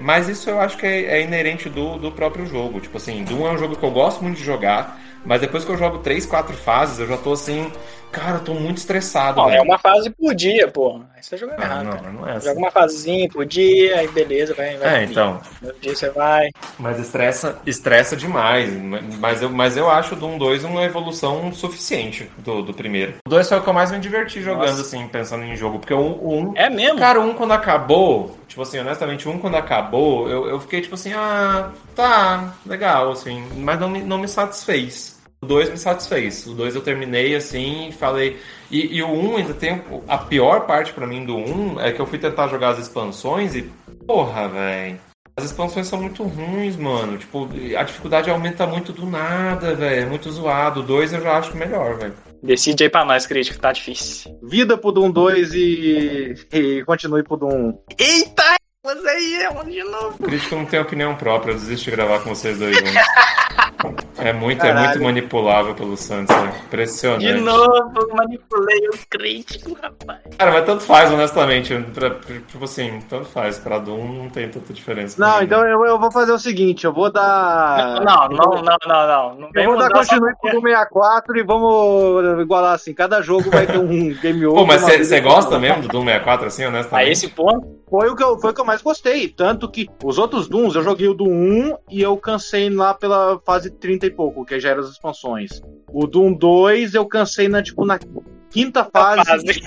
Mas 0.01 0.29
isso 0.29 0.49
eu 0.49 0.59
acho 0.61 0.79
que 0.79 0.87
é, 0.87 1.19
é 1.19 1.23
inerente 1.23 1.69
do, 1.69 1.99
do 1.99 2.11
próprio 2.11 2.47
jogo. 2.47 2.81
Tipo 2.81 2.97
assim, 2.97 3.25
Doom 3.25 3.47
é 3.47 3.51
um 3.53 3.59
jogo 3.59 3.77
que 3.77 3.85
eu 3.85 3.91
gosto 3.91 4.23
muito 4.23 4.39
de 4.39 4.45
jogar, 4.45 4.99
mas 5.27 5.41
depois 5.41 5.65
que 5.65 5.71
eu 5.71 5.77
jogo 5.77 5.99
3, 5.99 6.25
4 6.25 6.57
fases, 6.57 6.99
eu 7.01 7.07
já 7.07 7.17
tô 7.19 7.33
assim. 7.33 7.71
Cara, 8.11 8.37
eu 8.37 8.45
tô 8.45 8.55
muito 8.55 8.79
estressado. 8.79 9.41
Não, 9.41 9.51
é 9.51 9.61
uma 9.61 9.79
fase 9.79 10.11
por 10.11 10.35
dia, 10.35 10.69
pô. 10.69 11.01
Aí 11.15 11.23
você 11.23 11.31
tá 11.31 11.37
jogando 11.37 11.61
Ah, 11.61 11.65
errado, 11.65 11.85
não, 11.85 11.93
cara. 11.93 12.11
não 12.13 12.29
é 12.29 12.33
assim. 12.33 12.47
Joga 12.49 12.59
uma 12.59 12.71
fasezinha 12.71 13.29
por 13.29 13.45
dia, 13.45 13.99
aí 13.99 14.09
beleza, 14.09 14.55
vai, 14.55 14.77
vai. 14.77 15.01
É, 15.01 15.05
então. 15.05 15.41
No 15.61 15.73
dia 15.75 15.95
você 15.95 16.11
vai. 16.11 16.51
Mas 16.79 16.99
estressa, 16.99 17.59
estressa 17.67 18.17
demais. 18.17 18.71
Mas 19.19 19.43
eu, 19.43 19.51
mas 19.51 19.77
eu 19.77 19.91
acho 19.91 20.15
o 20.15 20.19
Doom 20.19 20.39
2 20.39 20.65
uma 20.65 20.85
evolução 20.85 21.53
suficiente 21.53 22.31
do, 22.39 22.63
do 22.63 22.73
primeiro. 22.73 23.15
O 23.27 23.31
2 23.31 23.49
foi 23.49 23.59
o 23.59 23.63
que 23.63 23.69
eu 23.69 23.75
mais 23.75 23.91
me 23.91 23.99
diverti 23.99 24.41
jogando, 24.41 24.69
Nossa. 24.69 24.83
assim, 24.83 25.07
pensando 25.09 25.45
em 25.45 25.55
jogo. 25.57 25.79
Porque 25.79 25.95
o 25.95 25.99
1. 25.99 26.03
O 26.03 26.41
um, 26.41 26.53
É 26.57 26.71
mesmo? 26.71 26.99
Cara, 26.99 27.21
o 27.21 27.25
1 27.29 27.35
quando 27.35 27.53
acabou, 27.53 28.39
tipo 28.49 28.63
assim, 28.63 28.79
honestamente, 28.79 29.29
1 29.29 29.39
quando 29.39 29.57
acabou, 29.57 30.29
eu, 30.31 30.49
eu 30.49 30.61
fiquei 30.61 30.81
tipo 30.81 30.95
assim, 30.95 31.13
ah, 31.13 31.71
tá, 31.95 32.55
legal, 32.65 33.13
assim, 33.13 33.47
mas 33.57 33.79
não 33.79 33.89
me, 33.89 34.01
não 34.01 34.19
me 34.19 34.29
satisfez. 34.29 35.18
O 35.41 35.47
2 35.47 35.71
me 35.71 35.79
satisfez. 35.79 36.47
O 36.47 36.55
2 36.55 36.75
eu 36.75 36.81
terminei 36.81 37.35
assim 37.37 37.89
e 37.89 37.93
falei. 37.93 38.39
E, 38.71 38.97
e 38.97 39.03
o 39.03 39.09
1 39.09 39.37
ainda 39.37 39.55
tem. 39.55 39.83
A 40.09 40.19
pior 40.19 40.67
parte 40.67 40.93
pra 40.93 41.07
mim 41.07 41.25
do 41.25 41.37
1 41.37 41.81
é 41.81 41.93
que 41.93 42.01
eu 42.01 42.07
fui 42.07 42.19
tentar 42.19 42.49
jogar 42.49 42.71
as 42.71 42.79
expansões 42.79 43.55
e. 43.55 43.63
Porra, 44.07 44.49
velho. 44.49 44.99
As 45.37 45.45
expansões 45.45 45.87
são 45.87 46.01
muito 46.01 46.25
ruins, 46.25 46.75
mano. 46.75 47.17
Tipo, 47.17 47.49
a 47.79 47.83
dificuldade 47.85 48.29
aumenta 48.29 48.67
muito 48.67 48.93
do 48.93 49.07
nada, 49.07 49.75
velho. 49.75 50.03
É 50.03 50.07
muito 50.07 50.31
zoado. 50.33 50.81
O 50.81 50.83
2 50.83 51.13
eu 51.13 51.21
já 51.23 51.39
acho 51.39 51.57
melhor, 51.57 51.97
velho. 51.97 52.15
Decide 52.43 52.85
aí 52.85 52.91
pra 52.91 53.05
nós, 53.05 53.27
crítico, 53.27 53.59
tá 53.61 53.73
difícil. 53.73 54.37
Vida 54.43 54.77
pro 54.77 54.93
Doom 54.93 55.11
2 55.11 55.55
e, 55.55 56.35
e 56.53 56.85
continue 56.85 57.23
pro 57.23 57.37
Doom 57.37 57.71
1. 57.71 57.79
Eita! 57.99 58.58
Mas 58.95 59.05
aí 59.05 59.43
é 59.43 59.51
onde 59.51 59.73
de 59.73 59.85
novo. 59.85 60.15
O 60.19 60.23
crítico 60.23 60.57
não 60.57 60.65
tem 60.65 60.81
opinião 60.81 61.15
própria, 61.15 61.51
eu 61.53 61.57
desisto 61.57 61.85
de 61.85 61.91
gravar 61.91 62.21
com 62.21 62.31
vocês 62.35 62.59
dois 62.59 62.75
juntos. 62.75 62.95
É 64.17 64.33
muito, 64.33 64.65
é 64.67 64.75
muito 64.75 65.01
manipulável 65.01 65.75
pelo 65.75 65.97
Santos, 65.97 66.35
né? 66.35 66.53
Impressionante. 66.67 67.25
De 67.25 67.35
novo, 67.35 67.93
manipulei 68.15 68.89
o 68.89 68.99
crítico, 69.09 69.79
rapaz. 69.81 70.19
Cara, 70.37 70.51
mas 70.53 70.65
tanto 70.67 70.83
faz, 70.83 71.13
honestamente. 71.13 71.73
Pra, 71.95 72.11
pra- 72.11 72.35
tipo 72.49 72.65
assim, 72.65 73.01
tanto 73.09 73.27
faz. 73.27 73.59
Pra 73.59 73.79
Doom 73.79 74.23
não 74.23 74.29
tem 74.31 74.49
tanta 74.49 74.73
diferença. 74.73 75.21
Não, 75.21 75.41
então 75.43 75.65
eu, 75.69 75.85
eu 75.87 76.01
vou 76.01 76.11
fazer 76.11 76.33
o 76.33 76.39
seguinte, 76.39 76.85
eu 76.85 76.93
vou 76.93 77.13
dar... 77.13 78.01
Não, 78.03 78.29
não, 78.29 78.63
não, 78.63 78.77
não, 78.87 79.07
não. 79.07 79.35
Não 79.37 79.51
vem 79.53 79.65
Eu 79.65 79.71
vou 79.71 79.79
dar 79.79 79.87
essa- 79.97 80.17
continue 80.17 80.35
pro 80.41 80.51
Doom 80.51 80.63
64 80.63 81.37
e 81.39 81.43
vamos 81.45 82.41
igualar 82.43 82.75
assim, 82.75 82.93
cada 82.93 83.23
jogo 83.23 83.49
vai 83.51 83.67
ter 83.69 83.79
um 83.79 83.87
game 84.21 84.45
over. 84.47 84.61
Pô, 84.63 84.67
mas 84.67 84.83
você 84.83 85.21
gosta 85.21 85.61
mesmo 85.61 85.83
do 85.83 85.89
Doom 85.89 86.05
64, 86.07 86.47
assim, 86.49 86.65
A 86.65 86.69
honestamente? 86.69 87.13
esse 87.13 87.29
ponto, 87.29 87.79
Foi 87.89 88.09
o, 88.11 88.17
que 88.17 88.23
eu, 88.25 88.37
foi 88.41 88.51
o 88.51 88.55
que 88.55 88.61
eu 88.61 88.65
mais 88.65 88.78
gostei, 88.83 89.29
tanto 89.29 89.71
que 89.71 89.89
os 90.05 90.19
outros 90.19 90.49
Dooms 90.49 90.75
eu 90.75 90.83
joguei 90.83 91.09
o 91.09 91.15
Doom 91.15 91.73
1 91.73 91.77
e 91.91 92.03
eu 92.03 92.17
cansei 92.17 92.71
lá 92.71 92.95
pela 92.95 93.39
fase 93.45 93.71
30 93.71 94.07
e 94.07 94.11
pouco, 94.11 94.45
que 94.45 94.59
já 94.59 94.71
eram 94.71 94.81
as 94.81 94.91
expansões. 94.91 95.63
O 95.93 96.07
Doom 96.07 96.33
2 96.33 96.95
eu 96.95 97.07
cansei 97.07 97.49
na, 97.49 97.63
tipo, 97.63 97.85
na 97.85 97.99
quinta 98.51 98.85
fase, 98.85 99.25
fase. 99.25 99.61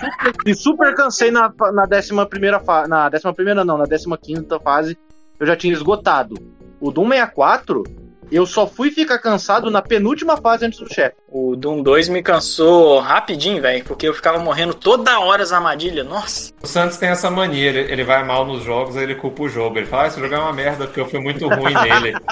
e 0.46 0.54
super 0.54 0.94
cansei 0.96 1.32
na, 1.32 1.54
na 1.74 1.86
décima 1.86 2.26
primeira 2.26 2.60
fase, 2.60 2.90
na 2.90 3.10
décima 3.10 3.34
primeira 3.34 3.64
não, 3.64 3.78
na 3.78 3.86
décima 3.86 4.18
quinta 4.18 4.60
fase 4.60 4.98
eu 5.40 5.48
já 5.48 5.56
tinha 5.56 5.74
esgotado. 5.74 6.36
O 6.80 6.92
Doom 6.92 7.10
64 7.10 7.84
eu 8.32 8.46
só 8.46 8.66
fui 8.66 8.92
ficar 8.92 9.20
cansado 9.20 9.70
na 9.70 9.82
penúltima 9.82 10.38
fase 10.38 10.66
antes 10.66 10.80
do 10.80 10.92
chefe. 10.94 11.16
o 11.28 11.56
Doom 11.56 11.84
2 11.84 12.10
me 12.10 12.24
cansou 12.24 13.00
rapidinho, 13.00 13.62
velho, 13.62 13.84
porque 13.84 14.08
eu 14.08 14.14
ficava 14.14 14.40
morrendo 14.40 14.74
toda 14.74 15.20
hora 15.20 15.44
as 15.44 15.52
armadilhas. 15.52 16.08
Nossa. 16.08 16.54
O 16.62 16.68
Santos 16.68 16.98
tem 16.98 17.10
essa 17.10 17.30
mania, 17.30 17.70
ele, 17.70 17.92
ele 17.92 18.04
vai 18.04 18.24
mal 18.24 18.46
nos 18.46 18.64
jogos, 18.64 18.96
aí 18.96 19.04
ele 19.04 19.16
culpa 19.16 19.44
o 19.44 19.50
jogo. 19.50 19.78
Ele 19.78 19.86
fala, 19.86 20.04
ah, 20.04 20.08
esse 20.08 20.20
jogo 20.20 20.34
é 20.34 20.40
uma 20.40 20.54
merda, 20.54 20.86
porque 20.86 21.00
eu 21.00 21.08
fui 21.10 21.20
muito 21.20 21.48
ruim 21.48 21.74
nele. 21.74 22.16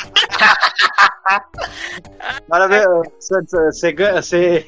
Maravilha, 2.47 2.85
você, 3.19 3.41
você, 3.71 3.91
ganha- 3.91 4.21
você... 4.21 4.65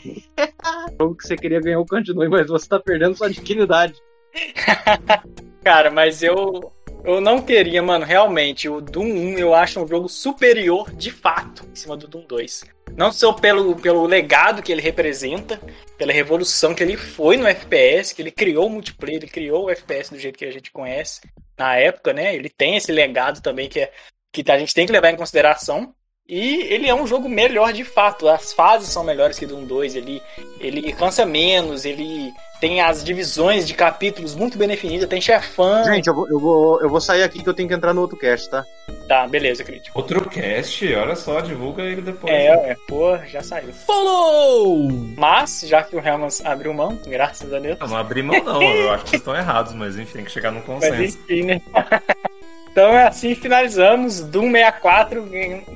o 1.00 1.04
jogo 1.04 1.16
que 1.18 1.28
você 1.28 1.36
queria 1.36 1.60
ganhar 1.60 1.80
o 1.80 1.86
continue, 1.86 2.30
mas 2.30 2.48
você 2.48 2.68
tá 2.68 2.80
perdendo 2.80 3.16
sua 3.16 3.30
dignidade. 3.30 3.96
Cara, 5.64 5.92
mas 5.92 6.22
eu. 6.24 6.72
Eu 7.04 7.20
não 7.20 7.42
queria, 7.42 7.82
mano, 7.82 8.06
realmente. 8.06 8.70
O 8.70 8.80
Doom 8.80 9.06
1 9.06 9.40
eu 9.40 9.54
acho 9.56 9.84
um 9.84 9.88
jogo 9.88 10.08
superior 10.08 10.92
de 10.94 11.12
fato 11.12 11.66
em 11.66 11.76
cima 11.76 11.98
do 11.98 12.08
Doom 12.08 12.26
2. 12.28 12.64
Não 12.96 13.12
só 13.12 13.34
pelo, 13.34 13.76
pelo 13.76 14.06
legado 14.06 14.62
que 14.62 14.72
ele 14.72 14.82
representa, 14.82 15.60
pela 15.98 16.12
revolução 16.12 16.76
que 16.76 16.84
ele 16.84 16.98
foi 16.98 17.38
no 17.38 17.48
FPS, 17.48 18.14
que 18.14 18.22
ele 18.22 18.32
criou 18.32 18.68
o 18.68 18.70
multiplayer, 18.70 19.18
ele 19.18 19.32
criou 19.32 19.66
o 19.66 19.70
FPS 19.70 20.12
do 20.12 20.20
jeito 20.20 20.38
que 20.38 20.46
a 20.46 20.52
gente 20.52 20.72
conhece 20.72 21.22
na 21.58 21.76
época, 21.76 22.14
né? 22.14 22.36
Ele 22.36 22.50
tem 22.50 22.76
esse 22.76 22.92
legado 22.92 23.42
também 23.42 23.68
que, 23.68 23.80
é, 23.80 23.92
que 24.32 24.44
a 24.52 24.60
gente 24.60 24.74
tem 24.74 24.86
que 24.86 24.92
levar 24.92 25.10
em 25.10 25.18
consideração. 25.18 25.94
E 26.32 26.62
ele 26.74 26.88
é 26.88 26.96
um 26.96 27.06
jogo 27.06 27.28
melhor 27.28 27.74
de 27.74 27.84
fato. 27.84 28.30
As 28.30 28.54
fases 28.54 28.88
são 28.88 29.04
melhores 29.04 29.38
que 29.38 29.46
Doom 29.46 29.66
2. 29.66 29.98
Ele, 29.98 30.24
ele 30.62 30.94
cansa 30.94 31.26
menos, 31.26 31.84
ele 31.84 32.32
tem 32.62 32.80
as 32.80 33.04
divisões 33.04 33.68
de 33.68 33.74
capítulos 33.74 34.34
muito 34.34 34.58
bem 34.58 34.66
definidas, 34.66 35.10
tem 35.10 35.20
chefão. 35.20 35.84
Gente, 35.84 36.08
eu 36.08 36.16
vou, 36.16 36.30
eu, 36.30 36.40
vou, 36.40 36.82
eu 36.82 36.88
vou 36.88 37.02
sair 37.02 37.24
aqui 37.24 37.44
que 37.44 37.50
eu 37.50 37.54
tenho 37.54 37.68
que 37.68 37.76
entrar 37.76 37.94
no 37.94 38.00
outro 38.00 38.16
cast, 38.18 38.50
tá? 38.50 38.66
Tá, 39.10 39.28
beleza, 39.28 39.62
crítico. 39.66 40.00
Outro 40.00 40.30
cast, 40.30 40.96
olha 40.96 41.18
só, 41.18 41.42
divulga 41.42 41.84
ele 41.84 42.02
depois. 42.02 42.32
É, 42.32 42.48
é, 42.48 42.78
pô, 42.88 43.18
já 43.28 43.42
saiu. 43.44 43.74
Follow! 43.74 44.90
Mas, 45.18 45.66
já 45.68 45.84
que 45.84 45.98
o 45.98 46.00
Helmans 46.00 46.46
abriu 46.46 46.74
mão, 46.74 46.98
graças 47.08 47.54
a 47.54 47.60
Deus. 47.60 47.78
Não, 47.78 47.88
não 47.88 47.98
abri 47.98 48.24
mão 48.24 48.42
não, 48.42 48.62
eu 48.62 48.92
acho 48.92 49.04
que 49.04 49.10
vocês 49.10 49.22
estão 49.22 49.36
errados, 49.36 49.74
mas 49.74 49.98
enfim, 49.98 50.14
tem 50.14 50.24
que 50.24 50.32
chegar 50.32 50.52
num 50.52 50.64
Mas 50.66 50.66
consenso. 50.66 51.18
enfim, 51.26 51.42
né? 51.44 51.62
Então 52.72 52.90
é 52.90 53.08
assim 53.08 53.36
finalizamos. 53.36 54.22
Doom 54.22 54.52
64 54.52 55.24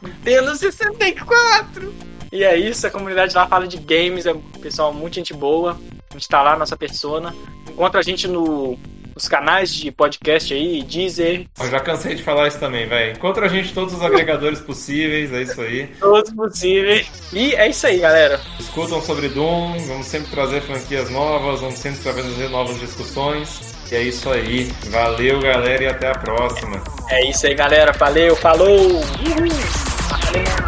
Nintendo 0.03 0.55
64! 0.55 1.93
E 2.31 2.43
é 2.43 2.57
isso, 2.57 2.87
a 2.87 2.89
comunidade 2.89 3.35
lá 3.35 3.47
fala 3.47 3.67
de 3.67 3.77
games, 3.77 4.25
é 4.25 4.33
um 4.33 4.41
pessoal 4.41 4.93
muito 4.93 5.15
gente 5.15 5.33
boa. 5.33 5.79
A 6.09 6.13
gente 6.13 6.27
tá 6.27 6.41
lá, 6.41 6.57
nossa 6.57 6.75
persona. 6.75 7.33
Encontra 7.69 7.99
a 7.99 8.03
gente 8.03 8.27
no, 8.27 8.77
nos 9.15 9.27
canais 9.27 9.73
de 9.73 9.91
podcast 9.91 10.53
aí, 10.53 10.81
Deezer, 10.83 11.45
Eu 11.59 11.69
já 11.69 11.79
cansei 11.79 12.15
de 12.15 12.23
falar 12.23 12.47
isso 12.47 12.59
também, 12.59 12.87
velho. 12.87 13.15
Encontra 13.15 13.45
a 13.45 13.49
gente 13.49 13.69
em 13.69 13.73
todos 13.73 13.93
os 13.93 14.01
agregadores 14.01 14.59
possíveis, 14.59 15.31
é 15.31 15.41
isso 15.43 15.61
aí. 15.61 15.87
todos 15.99 16.31
possíveis. 16.33 17.07
E 17.31 17.53
é 17.53 17.69
isso 17.69 17.85
aí, 17.85 17.99
galera. 17.99 18.41
Escutam 18.59 19.01
sobre 19.01 19.29
Doom, 19.29 19.77
vamos 19.87 20.07
sempre 20.07 20.31
trazer 20.31 20.61
franquias 20.61 21.09
novas, 21.09 21.61
vamos 21.61 21.77
sempre 21.77 22.01
trazer 22.01 22.49
novas 22.49 22.79
discussões. 22.79 23.73
E 23.91 23.95
é 23.95 24.01
isso 24.01 24.29
aí. 24.31 24.71
Valeu, 24.89 25.39
galera, 25.39 25.83
e 25.83 25.87
até 25.87 26.09
a 26.09 26.17
próxima. 26.17 26.81
É 27.09 27.29
isso 27.29 27.45
aí, 27.45 27.53
galera. 27.53 27.91
Valeu, 27.91 28.35
falou! 28.35 28.67
Uhul. 28.69 29.92
Continue. 30.13 30.62